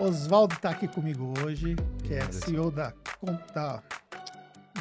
Oswaldo 0.00 0.54
está 0.54 0.70
aqui 0.70 0.88
comigo 0.88 1.32
hoje, 1.40 1.76
que 2.02 2.14
é 2.14 2.32
CEO 2.32 2.70
da, 2.70 2.92
da, 3.54 3.82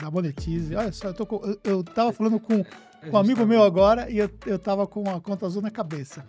da 0.02 0.12
Monetize. 0.12 0.76
Olha 0.76 0.92
só, 0.92 1.08
eu, 1.08 1.14
tô 1.14 1.26
com, 1.26 1.36
eu, 1.46 1.60
eu 1.64 1.84
tava 1.84 2.12
falando 2.12 2.40
com, 2.40 2.64
com 2.64 3.12
um 3.12 3.18
amigo 3.18 3.42
tá 3.42 3.46
meu 3.46 3.64
agora 3.64 4.10
e 4.10 4.18
eu, 4.18 4.30
eu 4.46 4.58
tava 4.58 4.88
com 4.88 5.08
a 5.10 5.22
conta 5.22 5.46
azul 5.46 5.62
na 5.62 5.70
cabeça. 5.70 6.26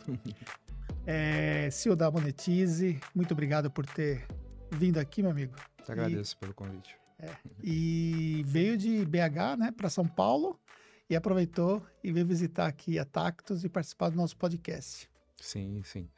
é, 1.07 1.69
CEO 1.71 1.97
da 1.97 2.11
Monetize, 2.11 3.01
muito 3.15 3.33
obrigado 3.33 3.71
por 3.71 3.87
ter 3.87 4.27
vindo 4.71 4.99
aqui, 4.99 5.23
meu 5.23 5.31
amigo. 5.31 5.55
Te 5.83 5.91
agradeço 5.91 6.35
e, 6.35 6.39
pelo 6.39 6.53
convite. 6.53 6.97
É, 7.19 7.31
e 7.63 8.43
veio 8.47 8.77
de 8.77 9.05
BH, 9.07 9.57
né, 9.59 9.73
para 9.75 9.89
São 9.89 10.07
Paulo 10.07 10.61
e 11.09 11.17
aproveitou 11.17 11.83
e 12.03 12.13
veio 12.13 12.27
visitar 12.27 12.67
aqui 12.67 12.99
a 12.99 13.05
Tactus 13.05 13.65
e 13.65 13.69
participar 13.69 14.11
do 14.11 14.17
nosso 14.17 14.37
podcast. 14.37 15.09
Sim, 15.41 15.83
sim. 15.85 16.09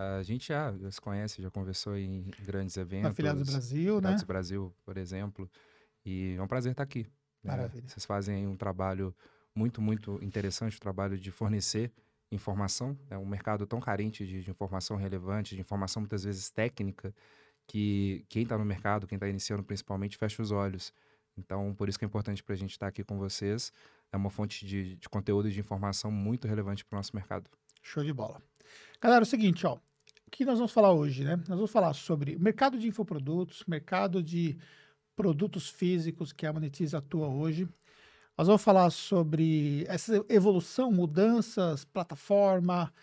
A 0.00 0.22
gente 0.22 0.48
já, 0.48 0.74
já 0.78 0.90
se 0.90 1.00
conhece, 1.00 1.42
já 1.42 1.50
conversou 1.50 1.94
em 1.94 2.30
grandes 2.42 2.78
eventos. 2.78 3.10
Na 3.10 3.14
Filiados 3.14 3.46
do 3.46 3.52
Brasil, 3.52 3.94
né? 3.96 4.00
Filiados 4.00 4.24
Brasil, 4.24 4.74
por 4.82 4.96
exemplo. 4.96 5.50
E 6.06 6.36
é 6.38 6.42
um 6.42 6.46
prazer 6.46 6.72
estar 6.72 6.82
aqui. 6.82 7.06
Né? 7.44 7.50
Maravilha. 7.50 7.86
Vocês 7.86 8.06
fazem 8.06 8.46
um 8.46 8.56
trabalho 8.56 9.14
muito, 9.54 9.82
muito 9.82 10.18
interessante, 10.22 10.72
o 10.72 10.76
um 10.76 10.80
trabalho 10.80 11.18
de 11.18 11.30
fornecer 11.30 11.92
informação. 12.32 12.98
É 13.10 13.18
um 13.18 13.26
mercado 13.26 13.66
tão 13.66 13.78
carente 13.78 14.26
de, 14.26 14.42
de, 14.42 14.50
informação 14.50 14.96
relevante, 14.96 15.54
de 15.54 15.60
informação 15.60 16.00
muitas 16.00 16.24
vezes 16.24 16.50
técnica, 16.50 17.14
que 17.66 18.24
quem 18.30 18.44
está 18.44 18.56
no 18.56 18.64
mercado, 18.64 19.06
quem 19.06 19.16
está 19.16 19.28
iniciando 19.28 19.62
principalmente, 19.62 20.16
fecha 20.16 20.40
os 20.40 20.50
olhos. 20.50 20.94
Então, 21.36 21.74
por 21.74 21.90
isso 21.90 21.98
que 21.98 22.06
é 22.06 22.08
importante 22.08 22.42
para 22.42 22.54
a 22.54 22.58
gente 22.58 22.70
estar 22.70 22.86
aqui 22.86 23.04
com 23.04 23.18
vocês. 23.18 23.70
É 24.10 24.16
uma 24.16 24.30
fonte 24.30 24.64
de, 24.64 24.96
de 24.96 25.08
conteúdo 25.10 25.48
e 25.48 25.52
de 25.52 25.60
informação 25.60 26.10
muito 26.10 26.48
relevante 26.48 26.86
para 26.86 26.96
o 26.96 26.98
nosso 26.98 27.14
mercado. 27.14 27.50
Show 27.82 28.02
de 28.02 28.14
bola. 28.14 28.42
Galera, 28.98 29.22
é 29.22 29.26
o 29.26 29.26
seguinte, 29.26 29.66
ó. 29.66 29.78
O 30.30 30.36
que 30.40 30.44
nós 30.44 30.58
vamos 30.58 30.70
falar 30.70 30.92
hoje, 30.92 31.24
né? 31.24 31.34
Nós 31.48 31.58
vamos 31.58 31.72
falar 31.72 31.92
sobre 31.92 32.38
mercado 32.38 32.78
de 32.78 32.86
infoprodutos, 32.86 33.64
mercado 33.66 34.22
de 34.22 34.56
produtos 35.16 35.68
físicos 35.68 36.32
que 36.32 36.46
a 36.46 36.52
Monetize 36.52 36.94
atua 36.94 37.26
hoje. 37.26 37.68
Nós 38.38 38.46
vamos 38.46 38.62
falar 38.62 38.88
sobre 38.90 39.84
essa 39.88 40.24
evolução, 40.28 40.92
mudanças, 40.92 41.84
plataforma. 41.84 42.94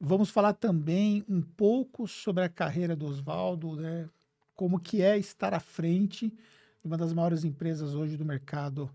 Vamos 0.00 0.30
falar 0.30 0.54
também 0.54 1.24
um 1.28 1.40
pouco 1.40 2.08
sobre 2.08 2.42
a 2.42 2.48
carreira 2.48 2.96
do 2.96 3.06
Oswaldo, 3.06 3.76
né? 3.76 4.10
Como 4.52 4.80
que 4.80 5.02
é 5.02 5.16
estar 5.16 5.54
à 5.54 5.60
frente 5.60 6.30
de 6.30 6.36
uma 6.84 6.96
das 6.98 7.12
maiores 7.12 7.44
empresas 7.44 7.94
hoje 7.94 8.16
do 8.16 8.24
mercado 8.24 8.90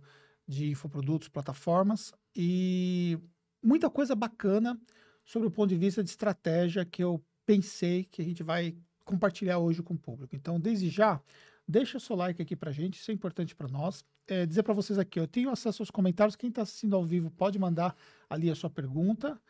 de 0.45 0.71
infoprodutos, 0.71 1.29
plataformas 1.29 2.13
e 2.35 3.17
muita 3.63 3.89
coisa 3.89 4.13
bacana 4.13 4.77
sobre 5.23 5.47
o 5.47 5.51
ponto 5.51 5.69
de 5.69 5.77
vista 5.77 6.03
de 6.03 6.09
estratégia 6.09 6.83
que 6.83 7.01
eu 7.01 7.23
pensei 7.47 8.03
que 8.03 8.21
a 8.21 8.25
gente 8.25 8.43
vai 8.43 8.75
compartilhar 9.05 9.57
hoje 9.57 9.81
com 9.81 9.93
o 9.93 9.97
público. 9.97 10.35
Então, 10.35 10.59
desde 10.59 10.89
já, 10.89 11.19
deixa 11.65 11.97
o 11.97 12.01
seu 12.01 12.15
like 12.15 12.41
aqui 12.41 12.57
para 12.57 12.73
gente, 12.73 12.99
isso 12.99 13.09
é 13.09 13.13
importante 13.13 13.55
para 13.55 13.69
nós. 13.69 14.03
É, 14.27 14.45
dizer 14.45 14.63
para 14.63 14.73
vocês 14.73 14.99
aqui, 14.99 15.17
eu 15.17 15.25
tenho 15.25 15.49
acesso 15.49 15.81
aos 15.81 15.89
comentários, 15.89 16.35
quem 16.35 16.49
está 16.49 16.63
assistindo 16.63 16.93
ao 16.93 17.05
vivo 17.05 17.31
pode 17.31 17.57
mandar 17.57 17.95
ali 18.29 18.51
a 18.51 18.55
sua 18.55 18.69
pergunta 18.69 19.41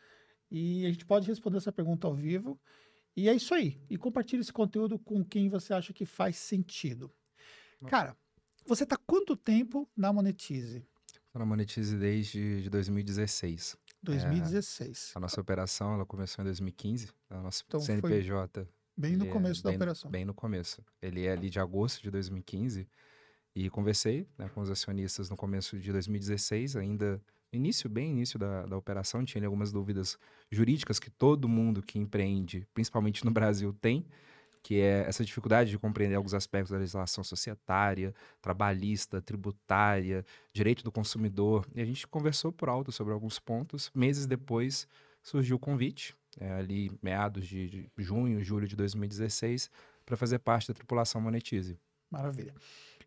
e 0.48 0.86
a 0.86 0.90
gente 0.90 1.04
pode 1.04 1.26
responder 1.26 1.58
essa 1.58 1.72
pergunta 1.72 2.06
ao 2.06 2.14
vivo. 2.14 2.58
E 3.16 3.28
é 3.28 3.34
isso 3.34 3.52
aí. 3.52 3.80
E 3.90 3.98
compartilhe 3.98 4.42
esse 4.42 4.52
conteúdo 4.52 4.96
com 4.96 5.24
quem 5.24 5.48
você 5.48 5.74
acha 5.74 5.92
que 5.92 6.06
faz 6.06 6.36
sentido. 6.36 7.12
Cara, 7.86 8.16
você 8.64 8.84
está 8.84 8.96
quanto 8.96 9.36
tempo 9.36 9.88
na 9.96 10.12
Monetize? 10.12 10.86
Estou 11.26 11.40
na 11.40 11.46
Monetize 11.46 11.96
desde 11.96 12.62
de 12.62 12.70
2016. 12.70 13.76
2016. 14.12 15.12
É, 15.14 15.18
a 15.18 15.20
nossa 15.20 15.40
operação 15.40 15.94
ela 15.94 16.06
começou 16.06 16.42
em 16.42 16.46
2015. 16.46 17.10
A 17.30 17.40
nossa 17.42 17.62
então, 17.66 17.80
CNPJ. 17.80 18.68
Bem 18.96 19.16
no 19.16 19.26
é 19.26 19.28
começo 19.28 19.60
é, 19.60 19.62
da 19.62 19.70
bem, 19.70 19.76
operação. 19.76 20.10
Bem 20.10 20.24
no 20.24 20.34
começo. 20.34 20.82
Ele 21.00 21.24
é 21.24 21.32
ali 21.32 21.48
de 21.48 21.60
agosto 21.60 22.02
de 22.02 22.10
2015. 22.10 22.88
E 23.54 23.70
conversei 23.70 24.26
né, 24.36 24.48
com 24.48 24.60
os 24.60 24.70
acionistas 24.70 25.30
no 25.30 25.36
começo 25.36 25.78
de 25.78 25.90
2016, 25.92 26.76
ainda 26.76 27.20
início, 27.52 27.88
bem 27.88 28.10
início 28.10 28.38
da, 28.38 28.66
da 28.66 28.76
operação. 28.76 29.24
Tinha 29.24 29.44
algumas 29.44 29.72
dúvidas 29.72 30.18
jurídicas 30.50 30.98
que 30.98 31.10
todo 31.10 31.48
mundo 31.48 31.82
que 31.82 31.98
empreende, 31.98 32.66
principalmente 32.74 33.24
no 33.24 33.30
Brasil, 33.32 33.72
tem 33.80 34.06
que 34.68 34.82
é 34.82 35.06
essa 35.08 35.24
dificuldade 35.24 35.70
de 35.70 35.78
compreender 35.78 36.14
alguns 36.14 36.34
aspectos 36.34 36.70
da 36.70 36.76
legislação 36.76 37.24
societária, 37.24 38.14
trabalhista, 38.38 39.18
tributária, 39.18 40.22
direito 40.52 40.84
do 40.84 40.92
consumidor. 40.92 41.66
E 41.74 41.80
a 41.80 41.86
gente 41.86 42.06
conversou 42.06 42.52
por 42.52 42.68
alto 42.68 42.92
sobre 42.92 43.14
alguns 43.14 43.38
pontos. 43.38 43.90
Meses 43.94 44.26
depois 44.26 44.86
surgiu 45.22 45.56
o 45.56 45.58
convite, 45.58 46.14
é, 46.38 46.52
ali 46.52 46.92
meados 47.02 47.46
de, 47.46 47.66
de 47.66 47.90
junho, 47.96 48.44
julho 48.44 48.68
de 48.68 48.76
2016, 48.76 49.70
para 50.04 50.18
fazer 50.18 50.38
parte 50.38 50.68
da 50.68 50.74
tripulação 50.74 51.18
Monetize. 51.18 51.80
Maravilha. 52.10 52.54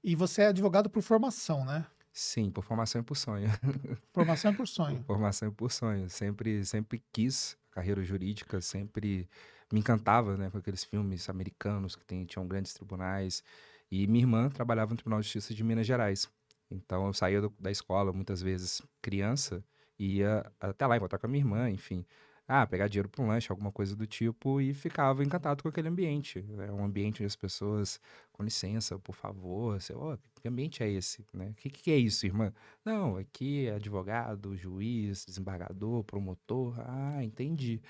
E 0.03 0.15
você 0.15 0.41
é 0.41 0.47
advogado 0.47 0.89
por 0.89 1.03
formação, 1.03 1.63
né? 1.63 1.85
Sim, 2.11 2.49
por 2.49 2.63
formação 2.63 3.01
e 3.01 3.03
por 3.03 3.15
sonho. 3.15 3.47
Formação 4.11 4.51
e 4.51 4.55
por 4.55 4.67
sonho. 4.67 4.97
Por 4.97 5.05
formação 5.05 5.47
e 5.47 5.51
por 5.51 5.71
sonho. 5.71 6.09
Sempre, 6.09 6.65
sempre 6.65 7.03
quis 7.13 7.55
carreira 7.69 8.03
jurídica, 8.03 8.59
sempre 8.61 9.29
me 9.71 9.79
encantava, 9.79 10.37
né, 10.37 10.49
com 10.49 10.57
aqueles 10.57 10.83
filmes 10.83 11.29
americanos 11.29 11.95
que 11.95 12.05
tem, 12.05 12.25
tinham 12.25 12.47
grandes 12.47 12.73
tribunais. 12.73 13.43
E 13.89 14.07
minha 14.07 14.23
irmã 14.23 14.49
trabalhava 14.49 14.91
no 14.91 14.97
Tribunal 14.97 15.19
de 15.19 15.25
Justiça 15.25 15.53
de 15.53 15.63
Minas 15.63 15.85
Gerais. 15.85 16.29
Então 16.69 17.07
eu 17.07 17.13
saía 17.13 17.41
do, 17.41 17.53
da 17.59 17.69
escola 17.69 18.13
muitas 18.13 18.41
vezes 18.41 18.81
criança 19.01 19.63
e 19.99 20.17
ia 20.17 20.49
até 20.59 20.87
lá 20.87 20.97
encontrar 20.97 21.19
com 21.19 21.27
a 21.27 21.29
minha 21.29 21.41
irmã, 21.41 21.69
enfim. 21.69 22.05
Ah, 22.47 22.65
pegar 22.67 22.87
dinheiro 22.87 23.07
para 23.07 23.23
um 23.23 23.27
lanche, 23.27 23.51
alguma 23.51 23.71
coisa 23.71 23.95
do 23.95 24.05
tipo, 24.05 24.59
e 24.59 24.73
ficava 24.73 25.23
encantado 25.23 25.63
com 25.63 25.69
aquele 25.69 25.87
ambiente. 25.87 26.45
É 26.67 26.71
um 26.71 26.83
ambiente 26.83 27.17
onde 27.17 27.25
as 27.25 27.35
pessoas, 27.35 27.99
com 28.33 28.43
licença, 28.43 28.99
por 28.99 29.15
favor, 29.15 29.79
você, 29.79 29.93
oh, 29.93 30.17
que 30.41 30.47
ambiente 30.47 30.83
é 30.83 30.89
esse? 30.89 31.25
O 31.33 31.37
né? 31.37 31.53
que, 31.55 31.69
que 31.69 31.91
é 31.91 31.97
isso, 31.97 32.25
irmã? 32.25 32.53
Não, 32.83 33.15
aqui 33.15 33.67
é 33.67 33.75
advogado, 33.75 34.55
juiz, 34.57 35.25
desembargador, 35.25 36.03
promotor. 36.03 36.75
Ah, 36.79 37.23
entendi 37.23 37.81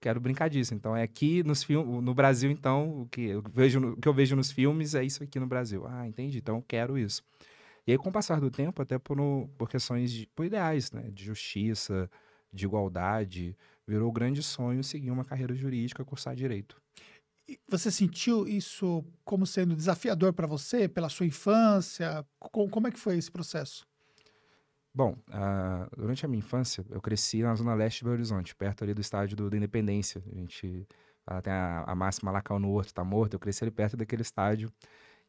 quero 0.00 0.20
brincar 0.20 0.48
disso. 0.48 0.74
Então 0.74 0.96
é 0.96 1.02
aqui 1.02 1.42
nos 1.42 1.62
filmes, 1.62 2.02
no 2.02 2.14
Brasil, 2.14 2.50
então, 2.50 3.02
o 3.02 3.08
que 3.08 3.22
eu 3.22 3.42
vejo, 3.52 3.92
o 3.92 3.96
que 3.96 4.08
eu 4.08 4.14
vejo 4.14 4.36
nos 4.36 4.50
filmes 4.50 4.94
é 4.94 5.04
isso 5.04 5.22
aqui 5.22 5.38
no 5.38 5.46
Brasil. 5.46 5.86
Ah, 5.86 6.06
entendi. 6.06 6.38
Então 6.38 6.62
quero 6.66 6.98
isso. 6.98 7.22
E 7.86 7.92
aí, 7.92 7.98
com 7.98 8.10
o 8.10 8.12
passar 8.12 8.38
do 8.38 8.50
tempo, 8.50 8.82
até 8.82 8.98
por, 8.98 9.16
por 9.56 9.68
questões 9.68 10.12
de, 10.12 10.26
por 10.26 10.44
ideais, 10.44 10.92
né, 10.92 11.10
de 11.10 11.24
justiça, 11.24 12.10
de 12.52 12.66
igualdade, 12.66 13.56
virou 13.86 14.12
grande 14.12 14.42
sonho 14.42 14.84
seguir 14.84 15.10
uma 15.10 15.24
carreira 15.24 15.54
jurídica, 15.54 16.04
cursar 16.04 16.34
direito. 16.36 16.80
Você 17.66 17.90
sentiu 17.90 18.46
isso 18.46 19.02
como 19.24 19.46
sendo 19.46 19.74
desafiador 19.74 20.34
para 20.34 20.46
você, 20.46 20.86
pela 20.86 21.08
sua 21.08 21.24
infância? 21.24 22.26
Como 22.38 22.86
é 22.86 22.90
que 22.90 22.98
foi 22.98 23.16
esse 23.16 23.30
processo? 23.30 23.86
Bom, 24.98 25.16
uh, 25.28 25.96
durante 25.96 26.26
a 26.26 26.28
minha 26.28 26.40
infância, 26.40 26.84
eu 26.90 27.00
cresci 27.00 27.40
na 27.40 27.54
zona 27.54 27.72
leste 27.72 27.98
de 27.98 28.04
Belo 28.06 28.14
Horizonte, 28.14 28.52
perto 28.52 28.82
ali 28.82 28.92
do 28.92 29.00
estádio 29.00 29.36
do, 29.36 29.48
da 29.48 29.56
Independência. 29.56 30.20
A 30.26 30.34
gente 30.34 30.88
uh, 31.30 31.40
tem 31.40 31.52
a, 31.52 31.84
a 31.86 31.94
máxima 31.94 32.32
Lacau 32.32 32.58
no 32.58 32.72
Horto, 32.72 32.92
tá 32.92 33.04
morto. 33.04 33.34
Eu 33.34 33.38
cresci 33.38 33.62
ali 33.62 33.70
perto 33.70 33.96
daquele 33.96 34.22
estádio. 34.22 34.72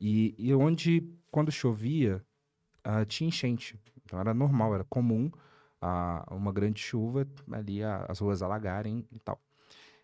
E, 0.02 0.34
e 0.40 0.52
onde, 0.56 1.08
quando 1.29 1.52
chovia, 1.52 2.19
uh, 2.79 3.06
tinha 3.06 3.28
enchente. 3.28 3.79
Então 4.03 4.19
era 4.19 4.34
normal, 4.34 4.74
era 4.74 4.84
comum 4.85 5.29
uma 6.31 6.52
grande 6.52 6.81
chuva 6.81 7.28
ali, 7.52 7.84
as 7.84 8.18
ruas 8.18 8.41
alagarem 8.41 9.08
e 9.12 9.19
tal. 9.19 9.40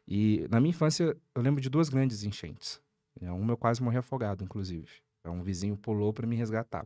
E 0.08 0.48
na 0.52 0.62
minha 0.62 0.70
infância, 0.70 1.18
eu 1.34 1.42
lembro 1.42 1.60
de 1.60 1.72
duas 1.72 1.90
grandes 1.90 2.24
enchentes. 2.24 2.80
Uma 3.20 3.54
eu 3.54 3.58
quase 3.58 3.82
morri 3.82 3.98
afogado, 3.98 4.44
inclusive. 4.44 4.88
Um 5.26 5.42
vizinho 5.42 5.76
pulou 5.76 6.14
para 6.14 6.28
me 6.28 6.36
resgatar. 6.36 6.86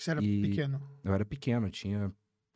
Você 0.00 0.12
era 0.12 0.24
e 0.24 0.40
pequeno? 0.40 0.80
Eu 1.04 1.12
era 1.12 1.26
pequeno, 1.26 1.68
tinha 1.68 2.10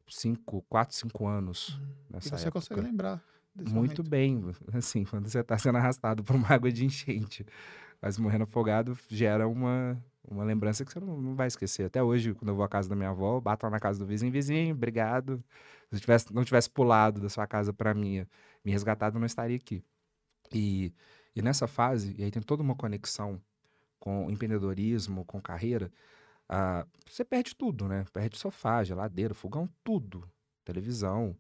cinco, 0.08 0.62
quatro, 0.62 0.96
cinco 0.96 1.26
anos 1.26 1.76
uhum. 1.76 1.86
nessa 2.10 2.28
E 2.28 2.38
você 2.38 2.48
época. 2.48 2.52
consegue 2.52 2.80
lembrar 2.80 3.22
Muito 3.54 3.74
momento. 3.74 4.02
bem, 4.02 4.42
assim, 4.72 5.04
quando 5.04 5.28
você 5.28 5.40
está 5.40 5.58
sendo 5.58 5.76
arrastado 5.76 6.24
por 6.24 6.34
uma 6.36 6.50
água 6.50 6.72
de 6.72 6.86
enchente, 6.86 7.44
mas 8.00 8.16
morrendo 8.16 8.44
afogado 8.44 8.96
gera 9.10 9.46
uma, 9.46 10.02
uma 10.26 10.42
lembrança 10.42 10.86
que 10.86 10.92
você 10.92 10.98
não, 10.98 11.20
não 11.20 11.34
vai 11.34 11.46
esquecer. 11.46 11.84
Até 11.84 12.02
hoje, 12.02 12.32
quando 12.32 12.48
eu 12.48 12.54
vou 12.56 12.64
à 12.64 12.68
casa 12.68 12.88
da 12.88 12.96
minha 12.96 13.10
avó, 13.10 13.38
bato 13.38 13.66
lá 13.66 13.70
na 13.70 13.78
casa 13.78 13.98
do 13.98 14.06
vizinho, 14.06 14.32
vizinho, 14.32 14.74
obrigado. 14.74 15.44
Se 15.90 15.96
eu 15.96 16.00
tivesse, 16.00 16.34
não 16.34 16.44
tivesse 16.44 16.70
pulado 16.70 17.20
da 17.20 17.28
sua 17.28 17.46
casa 17.46 17.74
para 17.74 17.92
minha, 17.92 18.26
me 18.64 18.72
resgatado, 18.72 19.16
eu 19.16 19.20
não 19.20 19.26
estaria 19.26 19.56
aqui. 19.56 19.84
E, 20.50 20.94
e 21.36 21.42
nessa 21.42 21.66
fase, 21.66 22.14
e 22.18 22.24
aí 22.24 22.30
tem 22.30 22.40
toda 22.40 22.62
uma 22.62 22.74
conexão 22.74 23.38
com 24.00 24.30
empreendedorismo, 24.30 25.26
com 25.26 25.38
carreira, 25.42 25.92
ah, 26.48 26.86
você 27.08 27.24
perde 27.24 27.54
tudo, 27.54 27.88
né? 27.88 28.04
Perde 28.12 28.38
sofá, 28.38 28.84
geladeira, 28.84 29.34
fogão, 29.34 29.68
tudo. 29.82 30.28
Televisão. 30.64 31.36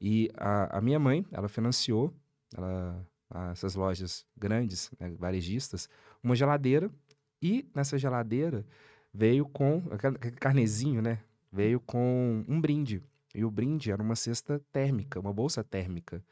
E 0.00 0.30
a, 0.36 0.78
a 0.78 0.80
minha 0.80 0.98
mãe, 0.98 1.24
ela 1.32 1.48
financiou 1.48 2.12
ela, 2.56 3.06
essas 3.52 3.74
lojas 3.74 4.26
grandes, 4.36 4.90
né, 4.98 5.10
varejistas, 5.18 5.88
uma 6.22 6.36
geladeira. 6.36 6.90
E 7.42 7.68
nessa 7.74 7.98
geladeira 7.98 8.64
veio 9.12 9.46
com, 9.46 9.82
carnezinho, 10.40 11.02
né? 11.02 11.20
Veio 11.52 11.80
com 11.80 12.44
um 12.48 12.60
brinde. 12.60 13.02
E 13.34 13.44
o 13.44 13.50
brinde 13.50 13.90
era 13.90 14.02
uma 14.02 14.16
cesta 14.16 14.60
térmica, 14.72 15.20
uma 15.20 15.32
bolsa 15.32 15.62
térmica. 15.62 16.24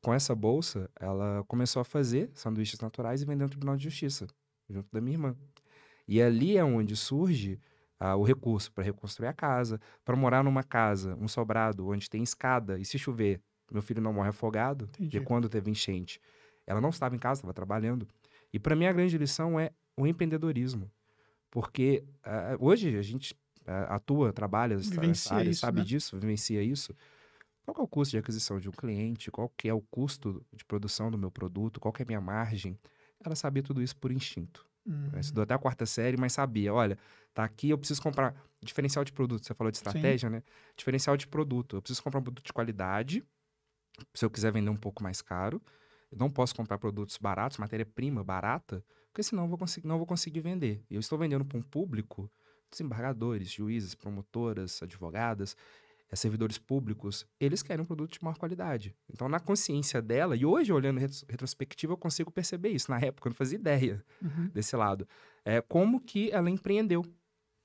Com 0.00 0.12
essa 0.12 0.34
bolsa, 0.34 0.90
ela 0.98 1.44
começou 1.48 1.80
a 1.80 1.84
fazer 1.84 2.30
sanduíches 2.34 2.78
naturais 2.80 3.22
e 3.22 3.24
vender 3.24 3.44
no 3.44 3.50
Tribunal 3.50 3.76
de 3.76 3.84
Justiça. 3.84 4.26
junto 4.68 4.88
da 4.92 5.00
minha 5.00 5.14
irmã. 5.14 5.36
E 6.06 6.20
ali 6.20 6.56
é 6.56 6.64
onde 6.64 6.96
surge 6.96 7.58
ah, 7.98 8.16
o 8.16 8.22
recurso 8.22 8.72
para 8.72 8.84
reconstruir 8.84 9.28
a 9.28 9.32
casa, 9.32 9.80
para 10.04 10.16
morar 10.16 10.44
numa 10.44 10.62
casa, 10.62 11.16
um 11.16 11.28
sobrado, 11.28 11.88
onde 11.88 12.08
tem 12.08 12.22
escada, 12.22 12.78
e 12.78 12.84
se 12.84 12.98
chover, 12.98 13.40
meu 13.70 13.82
filho 13.82 14.02
não 14.02 14.12
morre 14.12 14.28
afogado, 14.28 14.84
Entendi. 14.84 15.16
e 15.16 15.20
quando 15.20 15.48
teve 15.48 15.70
enchente, 15.70 16.20
ela 16.66 16.80
não 16.80 16.90
estava 16.90 17.14
em 17.14 17.18
casa, 17.18 17.40
estava 17.40 17.54
trabalhando. 17.54 18.06
E 18.52 18.58
para 18.58 18.76
mim 18.76 18.86
a 18.86 18.92
grande 18.92 19.16
lição 19.16 19.58
é 19.58 19.70
o 19.96 20.06
empreendedorismo. 20.06 20.90
Porque 21.50 22.04
ah, 22.22 22.56
hoje 22.58 22.96
a 22.96 23.02
gente 23.02 23.34
ah, 23.66 23.96
atua, 23.96 24.32
trabalha 24.32 24.76
Vivencia 24.76 25.36
área, 25.36 25.50
isso, 25.50 25.60
sabe 25.60 25.78
né? 25.78 25.84
disso, 25.84 26.18
vivencia 26.18 26.62
isso. 26.62 26.94
Qual 27.64 27.76
é 27.78 27.82
o 27.82 27.88
custo 27.88 28.10
de 28.10 28.18
aquisição 28.18 28.58
de 28.58 28.68
um 28.68 28.72
cliente? 28.72 29.30
Qual 29.30 29.48
que 29.56 29.68
é 29.68 29.72
o 29.72 29.80
custo 29.80 30.44
de 30.52 30.64
produção 30.64 31.10
do 31.10 31.16
meu 31.16 31.30
produto? 31.30 31.80
Qual 31.80 31.92
que 31.92 32.02
é 32.02 32.04
a 32.04 32.06
minha 32.06 32.20
margem? 32.20 32.78
Ela 33.24 33.34
sabia 33.34 33.62
tudo 33.62 33.80
isso 33.82 33.96
por 33.96 34.12
instinto. 34.12 34.66
Hum, 34.86 35.08
Ela 35.12 35.20
Estudou 35.20 35.42
até 35.44 35.54
a 35.54 35.58
quarta 35.58 35.86
série, 35.86 36.16
mas 36.16 36.32
sabia, 36.32 36.72
olha, 36.72 36.98
tá 37.32 37.44
aqui, 37.44 37.70
eu 37.70 37.78
preciso 37.78 38.02
comprar 38.02 38.34
diferencial 38.62 39.04
de 39.04 39.12
produto. 39.12 39.46
Você 39.46 39.54
falou 39.54 39.70
de 39.70 39.78
estratégia, 39.78 40.28
né? 40.28 40.42
Diferencial 40.76 41.16
de 41.16 41.26
produto. 41.26 41.76
Eu 41.76 41.82
preciso 41.82 42.02
comprar 42.02 42.20
um 42.20 42.22
produto 42.22 42.44
de 42.44 42.52
qualidade, 42.52 43.24
se 44.12 44.24
eu 44.24 44.30
quiser 44.30 44.52
vender 44.52 44.70
um 44.70 44.76
pouco 44.76 45.02
mais 45.02 45.22
caro. 45.22 45.60
Eu 46.10 46.18
não 46.18 46.30
posso 46.30 46.54
comprar 46.54 46.78
produtos 46.78 47.18
baratos, 47.18 47.58
matéria-prima 47.58 48.22
barata, 48.22 48.84
porque 49.06 49.22
senão 49.22 49.44
eu 49.44 49.48
vou 49.48 49.58
conseguir, 49.58 49.86
não 49.86 49.96
vou 49.98 50.06
conseguir 50.06 50.40
vender. 50.40 50.84
E 50.90 50.94
eu 50.94 51.00
estou 51.00 51.18
vendendo 51.18 51.44
para 51.44 51.58
um 51.58 51.62
público, 51.62 52.30
desembargadores, 52.70 53.50
juízes, 53.50 53.94
promotoras, 53.94 54.82
advogadas, 54.82 55.56
eh, 56.10 56.16
servidores 56.16 56.58
públicos, 56.58 57.26
eles 57.40 57.62
querem 57.62 57.82
um 57.82 57.86
produto 57.86 58.12
de 58.12 58.22
maior 58.22 58.36
qualidade. 58.38 58.94
Então, 59.12 59.28
na 59.28 59.40
consciência 59.40 60.00
dela, 60.02 60.36
e 60.36 60.44
hoje, 60.44 60.72
olhando 60.72 60.98
retro- 61.00 61.26
retrospectiva, 61.28 61.92
eu 61.92 61.96
consigo 61.96 62.30
perceber 62.30 62.70
isso. 62.70 62.90
Na 62.90 62.98
época, 62.98 63.28
eu 63.28 63.30
não 63.30 63.36
fazia 63.36 63.58
ideia 63.58 64.04
uhum. 64.22 64.48
desse 64.48 64.76
lado. 64.76 65.06
É, 65.44 65.60
como 65.60 66.00
que 66.00 66.30
ela 66.30 66.48
empreendeu. 66.50 67.04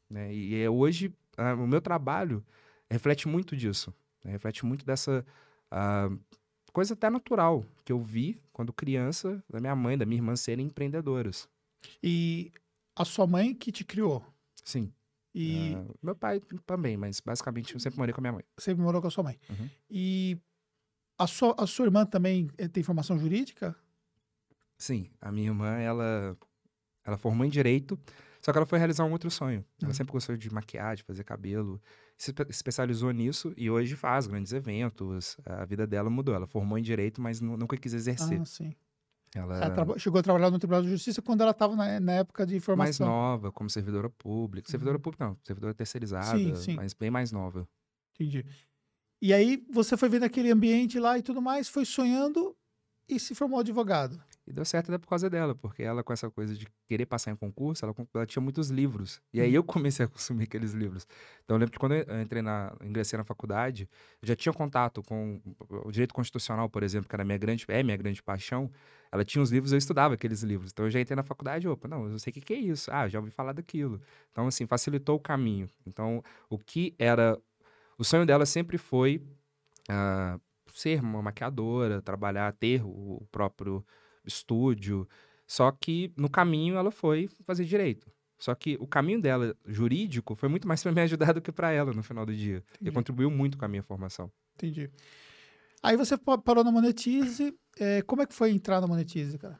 Né? 0.10 0.34
E 0.34 0.62
é, 0.62 0.70
hoje, 0.70 1.14
o 1.38 1.68
meu 1.68 1.80
trabalho 1.82 2.44
reflete 2.90 3.28
muito 3.28 3.56
disso. 3.56 3.94
né? 4.24 4.32
Reflete 4.32 4.66
muito 4.66 4.86
dessa 4.86 5.26
coisa 6.74 6.94
até 6.94 7.10
natural 7.10 7.64
que 7.86 7.92
eu 7.92 8.00
vi 8.00 8.42
quando 8.52 8.74
criança, 8.74 9.44
da 9.50 9.60
minha 9.60 9.76
mãe, 9.76 9.98
da 9.98 10.06
minha 10.06 10.18
irmã 10.18 10.36
serem 10.36 10.66
empreendedoras. 10.66 11.48
E 12.04 12.52
a 12.96 13.06
sua 13.06 13.26
mãe 13.26 13.54
que 13.54 13.72
te 13.72 13.86
criou. 13.86 14.24
Sim. 14.64 14.92
E 15.42 15.74
Ah, 15.76 15.86
meu 16.04 16.16
pai 16.16 16.42
também, 16.66 16.98
mas 16.98 17.20
basicamente 17.20 17.74
eu 17.74 17.80
sempre 17.80 17.98
morei 17.98 18.14
com 18.14 18.20
a 18.20 18.24
minha 18.24 18.34
mãe. 18.34 18.44
sempre 18.58 18.84
morou 18.84 19.02
com 19.02 19.08
a 19.08 19.12
sua 19.12 19.24
mãe. 19.24 19.40
Uhum. 19.50 19.70
E 19.90 20.38
a 21.18 21.28
sua, 21.28 21.56
a 21.58 21.66
sua 21.68 21.86
irmã 21.86 22.06
também 22.06 22.50
eh, 22.58 22.68
tem 22.68 22.84
formação 22.84 23.18
jurídica? 23.18 23.76
Sim, 24.78 25.10
a 25.22 25.32
minha 25.32 25.48
irmã, 25.50 25.78
ela, 25.78 26.38
ela 27.06 27.18
formou 27.18 27.46
em 27.46 27.50
Direito, 27.50 28.00
só 28.42 28.52
que 28.52 28.58
ela 28.58 28.66
foi 28.66 28.78
realizar 28.80 29.04
um 29.04 29.12
outro 29.12 29.30
sonho. 29.30 29.66
Ela 29.82 29.90
Uhum. 29.90 29.94
sempre 29.94 30.14
gostou 30.14 30.38
de 30.38 30.54
maquiar, 30.54 30.96
de 30.96 31.04
fazer 31.04 31.24
cabelo, 31.24 31.82
se 32.18 32.32
espe- 32.32 32.46
especializou 32.50 33.12
nisso 33.12 33.54
e 33.58 33.70
hoje 33.70 33.96
faz 33.96 34.26
grandes 34.28 34.54
eventos. 34.54 35.38
A 35.46 35.66
vida 35.66 35.86
dela 35.86 36.10
mudou. 36.10 36.34
Ela 36.34 36.48
formou 36.48 36.78
em 36.78 36.82
Direito, 36.82 37.22
mas 37.22 37.42
nu- 37.42 37.58
nunca 37.58 37.76
quis 37.78 37.94
exercer. 37.94 38.40
Ah, 38.42 38.46
sim. 38.46 38.74
Ela 39.36 39.56
Ela 39.58 39.70
traba- 39.72 39.98
chegou 40.00 40.20
a 40.20 40.24
trabalhar 40.24 40.50
no 40.52 40.58
Tribunal 40.60 40.82
de 40.84 40.90
Justiça 40.90 41.22
quando 41.22 41.42
ela 41.42 41.52
estava 41.52 41.76
na, 41.76 42.00
na 42.00 42.12
época 42.14 42.46
de 42.46 42.54
mais 42.56 42.66
formação. 42.66 43.08
nova, 43.08 43.52
como 43.52 43.70
servidora 43.70 44.10
pública. 44.10 44.70
Servidora 44.70 44.98
Uhum. 44.98 45.02
pública 45.02 45.26
não, 45.26 45.38
servidora 45.44 45.74
terceirizada, 45.74 46.38
Sim, 46.38 46.56
sim. 46.56 46.76
mas 46.76 46.94
bem 46.94 47.10
mais 47.12 47.32
nova. 47.32 47.68
Entendi. 48.16 48.46
E 49.22 49.34
aí 49.34 49.64
você 49.72 49.98
foi 49.98 50.08
vendo 50.10 50.24
aquele 50.24 50.50
ambiente 50.52 50.98
lá 51.00 51.18
e 51.18 51.22
tudo 51.22 51.42
mais, 51.42 51.68
foi 51.68 51.86
sonhando 51.86 52.56
e 53.08 53.20
se 53.20 53.36
formou 53.36 53.60
advogado. 53.60 54.22
E 54.48 54.54
deu 54.54 54.64
certo 54.66 54.90
até 54.90 54.98
por 54.98 55.08
causa 55.08 55.30
dela, 55.30 55.54
porque 55.54 55.84
ela, 55.84 56.04
com 56.04 56.12
essa 56.14 56.30
coisa 56.32 56.56
de 56.56 56.66
querer 56.88 57.06
passar 57.06 57.30
em 57.32 57.36
concurso, 57.36 57.86
ela, 57.86 57.94
ela 58.16 58.26
tinha 58.26 58.42
muitos 58.42 58.70
livros. 58.70 59.22
E 59.34 59.40
Uhum. 59.40 59.46
aí 59.46 59.54
eu 59.54 59.64
comecei 59.64 60.06
a 60.06 60.08
consumir 60.08 60.44
aqueles 60.46 60.72
livros. 60.74 61.06
Então 61.44 61.56
eu 61.56 61.60
lembro 61.60 61.72
que 61.74 61.78
quando 61.80 61.94
eu 61.96 62.22
entrei 62.22 62.42
na, 62.42 62.74
ingressei 62.82 63.18
na 63.18 63.24
faculdade, 63.24 63.88
eu 64.22 64.28
já 64.28 64.36
tinha 64.36 64.54
contato 64.54 65.04
com 65.04 65.40
o 65.86 65.92
direito 65.92 66.14
constitucional, 66.14 66.70
por 66.70 66.82
exemplo, 66.82 67.08
que 67.10 67.16
era 67.16 67.26
minha 67.26 67.38
grande, 67.38 67.66
é 67.68 67.84
minha 67.84 67.98
grande 67.98 68.24
paixão. 68.24 68.72
Ela 69.12 69.26
tinha 69.26 69.42
os 69.42 69.52
livros, 69.52 69.72
eu 69.72 69.78
estudava 69.78 70.14
aqueles 70.14 70.44
livros. 70.44 70.72
Então 70.72 70.86
eu 70.86 70.92
já 70.92 71.00
entrei 71.00 71.16
na 71.16 71.24
faculdade, 71.24 71.68
opa, 71.68 71.88
não, 71.88 72.08
eu 72.08 72.20
sei 72.20 72.32
o 72.32 72.34
que, 72.34 72.42
que 72.42 72.54
é 72.54 72.58
isso. 72.58 72.92
Ah, 72.92 73.08
já 73.08 73.20
ouvi 73.20 73.32
falar 73.32 73.54
daquilo. 73.54 74.00
Então, 74.32 74.48
assim, 74.48 74.68
facilitou 74.68 75.16
o 75.16 75.20
caminho. 75.20 75.68
Então, 75.86 76.24
o 76.50 76.58
que 76.58 76.94
era. 77.00 77.38
O 77.98 78.04
sonho 78.04 78.26
dela 78.26 78.46
sempre 78.46 78.78
foi 78.78 79.22
ah, 79.90 80.40
ser 80.74 81.02
uma 81.02 81.22
maquiadora, 81.22 82.02
trabalhar, 82.02 82.54
ter 82.54 82.82
o 82.86 83.26
próprio 83.32 83.84
estúdio. 84.26 85.08
Só 85.48 85.72
que 85.72 86.14
no 86.16 86.30
caminho 86.30 86.78
ela 86.78 86.92
foi 86.92 87.30
fazer 87.46 87.66
direito. 87.66 88.12
Só 88.38 88.56
que 88.56 88.78
o 88.80 88.88
caminho 88.88 89.22
dela 89.22 89.56
jurídico 89.66 90.34
foi 90.36 90.48
muito 90.48 90.68
mais 90.68 90.82
para 90.82 90.92
me 90.92 91.02
ajudar 91.02 91.34
do 91.34 91.42
que 91.42 91.52
para 91.52 91.72
ela 91.72 91.92
no 91.92 92.04
final 92.04 92.26
do 92.26 92.34
dia. 92.34 92.64
E 92.74 92.76
Entendi. 92.76 92.92
contribuiu 92.92 93.30
muito 93.30 93.58
com 93.58 93.66
a 93.66 93.68
minha 93.68 93.84
formação. 93.84 94.32
Entendi. 94.56 94.90
Aí 95.82 95.96
você 95.96 96.18
pa- 96.18 96.38
parou 96.38 96.64
na 96.64 96.72
Monetize. 96.72 97.54
eh, 97.80 98.02
como 98.04 98.22
é 98.22 98.26
que 98.26 98.34
foi 98.34 98.52
entrar 98.52 98.82
na 98.82 98.88
Monetize, 98.88 99.38
cara? 99.38 99.60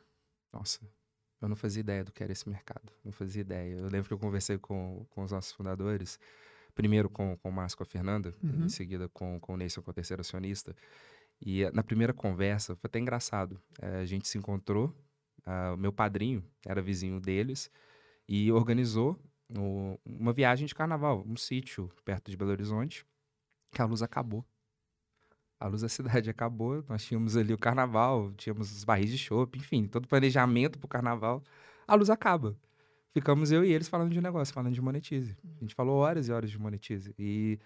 Nossa, 0.52 0.80
eu 1.42 1.48
não 1.48 1.56
fazia 1.56 1.80
ideia 1.80 2.04
do 2.04 2.12
que 2.12 2.22
era 2.24 2.32
esse 2.32 2.50
mercado. 2.50 2.92
Não 3.06 3.12
fazia 3.12 3.42
ideia. 3.42 3.76
Eu 3.76 3.88
lembro 3.88 4.08
que 4.08 4.14
eu 4.14 4.20
conversei 4.20 4.58
com, 4.58 5.06
com 5.10 5.24
os 5.24 5.32
nossos 5.32 5.52
fundadores, 5.54 6.20
primeiro 6.76 7.10
com, 7.10 7.38
com 7.38 7.50
o 7.50 7.52
Márcio, 7.52 7.78
com 7.78 7.84
a 7.84 7.86
Fernanda, 7.86 8.34
Uhum. 8.44 8.66
em 8.66 8.70
seguida 8.70 9.08
com, 9.10 9.40
com 9.40 9.54
o 9.54 9.58
Neison, 9.58 9.82
com 9.82 9.92
o 9.92 9.94
terceiro 9.94 10.22
acionista. 10.22 10.76
E 11.42 11.64
eh, 11.64 11.72
na 11.72 11.84
primeira 11.84 12.14
conversa, 12.14 12.76
foi 12.76 12.88
até 12.88 13.00
engraçado. 13.00 13.62
Eh, 13.82 14.00
a 14.02 14.06
gente 14.06 14.28
se 14.28 14.38
encontrou, 14.38 14.94
ah, 15.46 15.74
o 15.74 15.78
meu 15.78 15.94
padrinho 15.94 16.44
era 16.66 16.82
vizinho 16.82 17.20
deles, 17.22 17.72
e 18.28 18.52
organizou 18.52 19.18
uma 20.06 20.32
viagem 20.32 20.68
de 20.68 20.76
carnaval, 20.76 21.24
um 21.26 21.36
sítio 21.36 21.90
perto 22.06 22.30
de 22.30 22.38
Belo 22.38 22.52
Horizonte, 22.52 23.04
que 23.72 23.82
a 23.82 23.86
luz 23.86 24.04
acabou. 24.04 24.46
A 25.60 25.68
luz 25.68 25.82
da 25.82 25.90
cidade 25.90 26.30
acabou, 26.32 26.84
nós 26.88 27.04
tínhamos 27.04 27.36
ali 27.36 27.54
o 27.54 27.58
carnaval, 27.58 28.32
tínhamos 28.34 28.72
os 28.72 28.84
barris 28.84 29.12
de 29.12 29.18
chopp, 29.18 29.58
enfim, 29.58 29.88
todo 29.88 30.06
o 30.06 30.08
planejamento 30.08 30.80
pro 30.80 30.88
carnaval. 30.88 31.44
A 31.88 31.96
luz 31.96 32.10
acaba. 32.10 32.56
Ficamos 33.14 33.52
eu 33.52 33.66
e 33.66 33.74
eles 33.74 33.88
falando 33.88 34.12
de 34.12 34.22
negócio, 34.22 34.54
falando 34.54 34.74
de 34.74 34.82
monetize. 34.82 35.36
A 35.58 35.60
gente 35.62 35.74
falou 35.74 35.98
horas 35.98 36.28
e 36.28 36.32
horas 36.32 36.52
de 36.52 36.60
monetize. 36.60 37.14
E 37.18 37.60